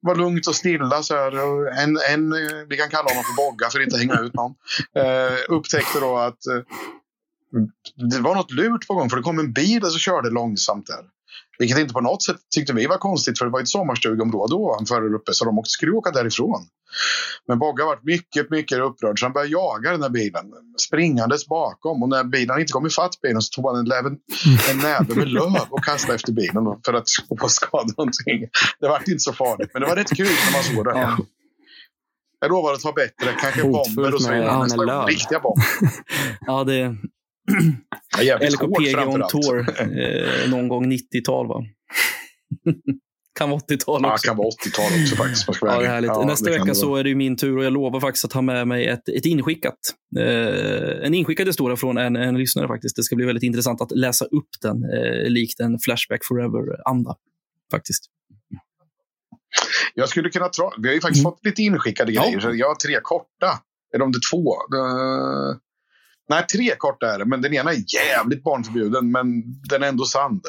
var 0.00 0.14
lugnt 0.14 0.46
och 0.46 0.54
stilla. 0.54 1.02
Så 1.02 1.14
här. 1.14 1.32
En, 1.82 1.98
en, 2.10 2.30
vi 2.68 2.76
kan 2.76 2.88
kalla 2.88 3.08
honom 3.08 3.24
för 3.24 3.36
Bogga 3.36 3.70
för 3.70 3.78
att 3.78 3.84
inte 3.84 3.98
hänga 3.98 4.20
ut 4.20 4.34
någon. 4.34 4.54
Eh, 4.96 5.38
upptäckte 5.48 6.00
då 6.00 6.16
att 6.16 6.46
eh, 6.46 6.62
det 8.10 8.20
var 8.20 8.34
något 8.34 8.50
lurt 8.50 8.86
på 8.86 8.94
gång 8.94 9.10
för 9.10 9.16
det 9.16 9.22
kom 9.22 9.38
en 9.38 9.52
bil 9.52 9.82
och 9.82 9.92
så 9.92 9.98
körde 9.98 10.30
långsamt 10.30 10.86
där. 10.86 11.04
Vilket 11.58 11.78
inte 11.78 11.94
på 11.94 12.00
något 12.00 12.22
sätt 12.22 12.36
tyckte 12.54 12.72
vi 12.72 12.86
var 12.86 12.98
konstigt 12.98 13.38
för 13.38 13.44
det 13.44 13.50
var 13.50 13.60
ett 13.60 13.68
sommarstugområde 13.68 14.54
ovanför 14.54 15.00
där 15.00 15.14
uppe 15.14 15.34
så 15.34 15.44
de 15.44 15.60
skulle 15.64 15.92
åka 15.92 16.10
därifrån. 16.10 16.66
Men 17.48 17.58
Bogga 17.58 17.84
var 17.84 17.98
mycket, 18.02 18.50
mycket 18.50 18.78
upprörd 18.78 19.18
så 19.18 19.26
han 19.26 19.32
började 19.32 19.52
jaga 19.52 19.90
den 19.90 20.02
här 20.02 20.08
bilen 20.08 20.44
springandes 20.86 21.46
bakom 21.46 22.02
och 22.02 22.08
när 22.08 22.24
bilen 22.24 22.60
inte 22.60 22.72
kom 22.72 22.86
ifatt 22.86 23.20
bilen 23.22 23.42
så 23.42 23.50
tog 23.50 23.66
han 23.66 23.86
en, 23.86 23.92
en, 23.92 24.18
en 24.70 24.78
näve 24.78 25.14
med 25.14 25.28
löv 25.28 25.66
och 25.70 25.84
kastade 25.84 26.14
efter 26.14 26.32
bilen 26.32 26.64
för 26.86 26.94
att 26.94 27.08
få 27.40 27.48
skada 27.48 27.92
någonting. 27.96 28.48
Det 28.80 28.88
var 28.88 28.98
inte 28.98 29.18
så 29.18 29.32
farligt 29.32 29.70
men 29.72 29.82
det 29.82 29.88
var 29.88 29.96
rätt 29.96 30.16
kul 30.16 30.26
när 30.26 30.52
man 30.52 30.62
såg 30.62 30.84
det. 30.84 31.00
Ja. 31.00 31.18
Jag 32.40 32.50
lovar 32.50 32.72
att 32.72 32.80
ta 32.80 32.92
bättre, 32.92 33.32
kanske 33.40 33.62
bomber 33.62 34.14
och 34.14 34.22
så 34.22 34.32
vidare 34.32 34.58
nästa 34.58 34.84
gång. 34.84 35.06
Riktiga 35.06 35.40
bomber. 35.40 35.66
ja, 36.46 36.64
det, 36.64 36.96
LKPG 38.52 38.98
on 39.06 39.22
tour 39.28 39.58
eh, 39.80 40.50
någon 40.50 40.68
gång 40.68 40.92
90-tal 40.92 41.48
va? 41.48 41.64
kan 43.38 43.50
vara 43.50 43.60
80-tal 43.60 44.04
också. 44.06 44.26
Ja, 44.26 44.30
kan 44.30 44.36
vara 44.36 44.48
80-tal 44.48 45.02
också 45.02 45.16
faktiskt. 45.16 45.48
ja, 45.60 45.78
det 45.78 45.86
är 45.86 45.90
härligt. 45.90 46.08
Ja, 46.08 46.24
Nästa 46.26 46.50
vecka 46.50 46.74
så 46.74 46.96
är 46.96 47.04
det 47.04 47.14
min 47.14 47.36
tur 47.36 47.58
och 47.58 47.64
jag 47.64 47.72
lovar 47.72 48.00
faktiskt 48.00 48.24
att 48.24 48.30
ta 48.30 48.42
med 48.42 48.68
mig 48.68 48.86
ett, 48.86 49.08
ett 49.08 49.26
inskickat. 49.26 49.78
Eh, 50.18 51.06
en 51.06 51.14
inskickad 51.14 51.46
historia 51.46 51.76
från 51.76 51.98
en, 51.98 52.16
en 52.16 52.38
lyssnare 52.38 52.68
faktiskt. 52.68 52.96
Det 52.96 53.02
ska 53.02 53.16
bli 53.16 53.24
väldigt 53.24 53.42
intressant 53.42 53.80
att 53.80 53.90
läsa 53.90 54.24
upp 54.24 54.48
den 54.62 54.76
eh, 54.84 55.30
likt 55.30 55.60
en 55.60 55.78
Flashback 55.78 56.24
Forever-anda. 56.24 57.16
Faktiskt. 57.70 58.04
Jag 59.94 60.08
skulle 60.08 60.30
kunna 60.30 60.48
tra... 60.48 60.70
Vi 60.78 60.88
har 60.88 60.94
ju 60.94 61.00
faktiskt 61.00 61.24
mm. 61.24 61.32
fått 61.32 61.44
lite 61.44 61.62
inskickade 61.62 62.12
ja. 62.12 62.22
grejer. 62.22 62.40
Så 62.40 62.54
jag 62.54 62.68
har 62.68 62.74
tre 62.74 62.98
korta. 63.02 63.62
Eller 63.94 64.04
om 64.04 64.12
det 64.12 64.18
är 64.18 64.30
två. 64.30 64.54
Uh... 64.54 65.56
Nej, 66.28 66.46
tre 66.46 66.74
korta 66.78 67.14
är 67.14 67.18
det, 67.18 67.24
men 67.24 67.42
den 67.42 67.54
ena 67.54 67.70
är 67.72 67.84
jävligt 67.94 68.42
barnförbjuden, 68.42 69.10
men 69.10 69.26
den 69.68 69.82
är 69.82 69.88
ändå 69.88 70.04
sann. 70.04 70.40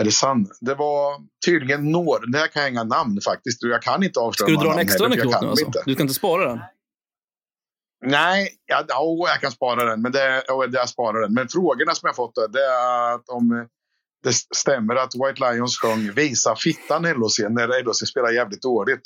Eller 0.00 0.10
sann. 0.10 0.46
Det 0.60 0.74
var 0.74 1.16
tydligen 1.44 1.90
några, 1.92 2.26
det 2.26 2.38
här 2.38 2.46
kan 2.46 2.62
jag 2.62 2.70
inga 2.70 2.84
namn 2.84 3.20
faktiskt, 3.20 3.62
jag 3.62 3.82
kan 3.82 4.02
inte 4.02 4.20
avslöja 4.20 4.54
Ska 4.54 4.62
du 4.62 4.68
dra 4.68 4.72
en 4.72 4.86
extra 4.86 5.06
anekdot 5.06 5.42
nu 5.42 5.48
alltså? 5.48 5.66
Inte. 5.66 5.82
Du 5.86 5.94
ska 5.94 6.02
inte 6.02 6.14
spara 6.14 6.48
den? 6.48 6.60
Nej, 8.06 8.48
ja, 8.66 8.84
oh, 9.00 9.28
jag 9.28 9.40
kan 9.40 9.50
spara 9.50 9.84
den, 9.84 10.02
men 10.02 10.12
det, 10.12 10.42
oh, 10.48 10.66
jag 10.72 10.88
sparar 10.88 11.20
den. 11.20 11.34
Men 11.34 11.48
frågorna 11.48 11.94
som 11.94 12.06
jag 12.06 12.16
fått 12.16 12.34
det 12.52 12.64
är 12.64 13.14
att 13.14 13.28
om 13.28 13.68
det 14.22 14.32
stämmer 14.56 14.94
att 14.94 15.14
White 15.14 15.52
Lions 15.52 15.78
sjöng 15.78 16.12
Visa 16.12 16.56
fittan 16.56 17.02
LHC 17.02 17.38
när 17.38 17.82
LHC 17.82 18.06
spelar 18.06 18.30
jävligt 18.30 18.62
dåligt. 18.62 19.02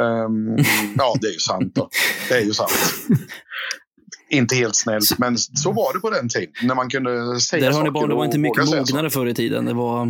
Um, 0.00 0.56
ja, 0.98 1.14
det 1.20 1.26
är 1.26 1.32
ju 1.32 1.38
sant 1.38 1.74
då. 1.74 1.88
Det 2.28 2.34
är 2.34 2.40
ju 2.40 2.52
sant. 2.52 2.70
inte 4.30 4.54
helt 4.56 4.76
snällt, 4.76 5.18
men 5.18 5.38
så 5.38 5.72
var 5.72 5.94
det 5.94 6.00
på 6.00 6.10
den 6.10 6.28
tiden. 6.28 6.52
När 6.62 6.74
man 6.74 6.90
kunde 6.90 7.40
säga 7.40 7.70
Där 7.70 7.76
har 7.76 7.84
ni 7.84 7.90
barn, 7.90 8.08
det 8.08 8.14
var 8.14 8.24
inte 8.24 8.38
mycket 8.38 8.66
mognare 8.66 9.10
förr 9.10 9.26
i 9.26 9.34
tiden. 9.34 9.64
Det 9.64 9.74
var, 9.74 10.06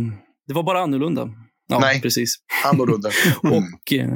det 0.47 0.53
var 0.53 0.63
bara 0.63 0.79
annorlunda. 0.79 1.29
Ja, 1.67 1.79
Nej, 1.79 2.01
precis. 2.01 2.35
annorlunda. 2.65 3.09
Mm. 3.43 3.57
och, 3.57 3.93
eh... 3.93 4.09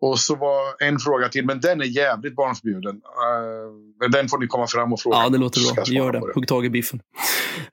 och 0.00 0.18
så 0.18 0.36
var 0.36 0.88
en 0.88 0.98
fråga 0.98 1.28
till, 1.28 1.46
men 1.46 1.60
den 1.60 1.80
är 1.80 1.84
jävligt 1.84 2.36
barnförbjuden. 2.36 2.94
Uh, 2.94 4.10
den 4.10 4.28
får 4.28 4.38
ni 4.38 4.46
komma 4.46 4.66
fram 4.66 4.92
och 4.92 5.00
fråga. 5.00 5.16
Ja, 5.16 5.28
det 5.28 5.38
låter 5.38 5.74
bra. 5.74 5.84
Gör 5.86 6.12
det. 6.12 6.22
Hugg 6.34 6.48
tag 6.48 6.66
i 6.66 6.70
biffen. 6.70 7.00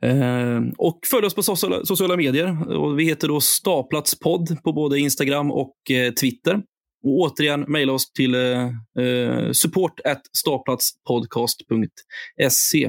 Uh, 0.06 0.62
och 0.78 1.00
följ 1.12 1.26
oss 1.26 1.36
på 1.36 1.44
sociala, 1.44 1.86
sociala 1.86 2.18
medier. 2.18 2.78
Och 2.78 3.00
vi 3.00 3.04
heter 3.04 3.28
då 3.28 3.42
Staplatspodd 3.42 4.64
på 4.64 4.74
både 4.74 5.00
Instagram 5.00 5.52
och 5.52 5.76
uh, 5.92 6.14
Twitter. 6.14 6.62
Och 7.08 7.20
återigen, 7.20 7.66
mejla 7.68 7.94
oss 7.94 8.12
till 8.12 8.36
eh, 8.36 8.66
eh 9.00 9.52
support 9.52 10.00
staplatspodcast.se. 10.34 12.86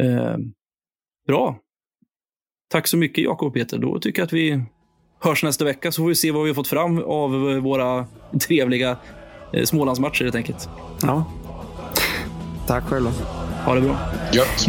Eh, 0.00 0.36
bra. 1.26 1.58
Tack 2.70 2.86
så 2.86 2.96
mycket 2.96 3.24
Jakob 3.24 3.48
och 3.48 3.54
Peter. 3.54 3.78
Då 3.78 3.98
tycker 3.98 4.20
jag 4.20 4.26
att 4.26 4.32
vi 4.32 4.64
hörs 5.20 5.42
nästa 5.42 5.64
vecka 5.64 5.92
så 5.92 6.02
får 6.02 6.08
vi 6.08 6.14
se 6.14 6.30
vad 6.30 6.42
vi 6.42 6.50
har 6.50 6.54
fått 6.54 6.68
fram 6.68 6.98
av 6.98 7.30
våra 7.56 8.06
trevliga 8.46 8.98
eh, 9.52 9.64
Smålandsmatcher 9.64 10.24
helt 10.24 10.36
enkelt. 10.36 10.68
Ja. 11.02 11.32
Tack 12.66 12.84
själva. 12.84 13.10
Ha 13.64 13.74
det 13.74 13.80
bra. 13.80 13.98
Gött. 14.32 14.68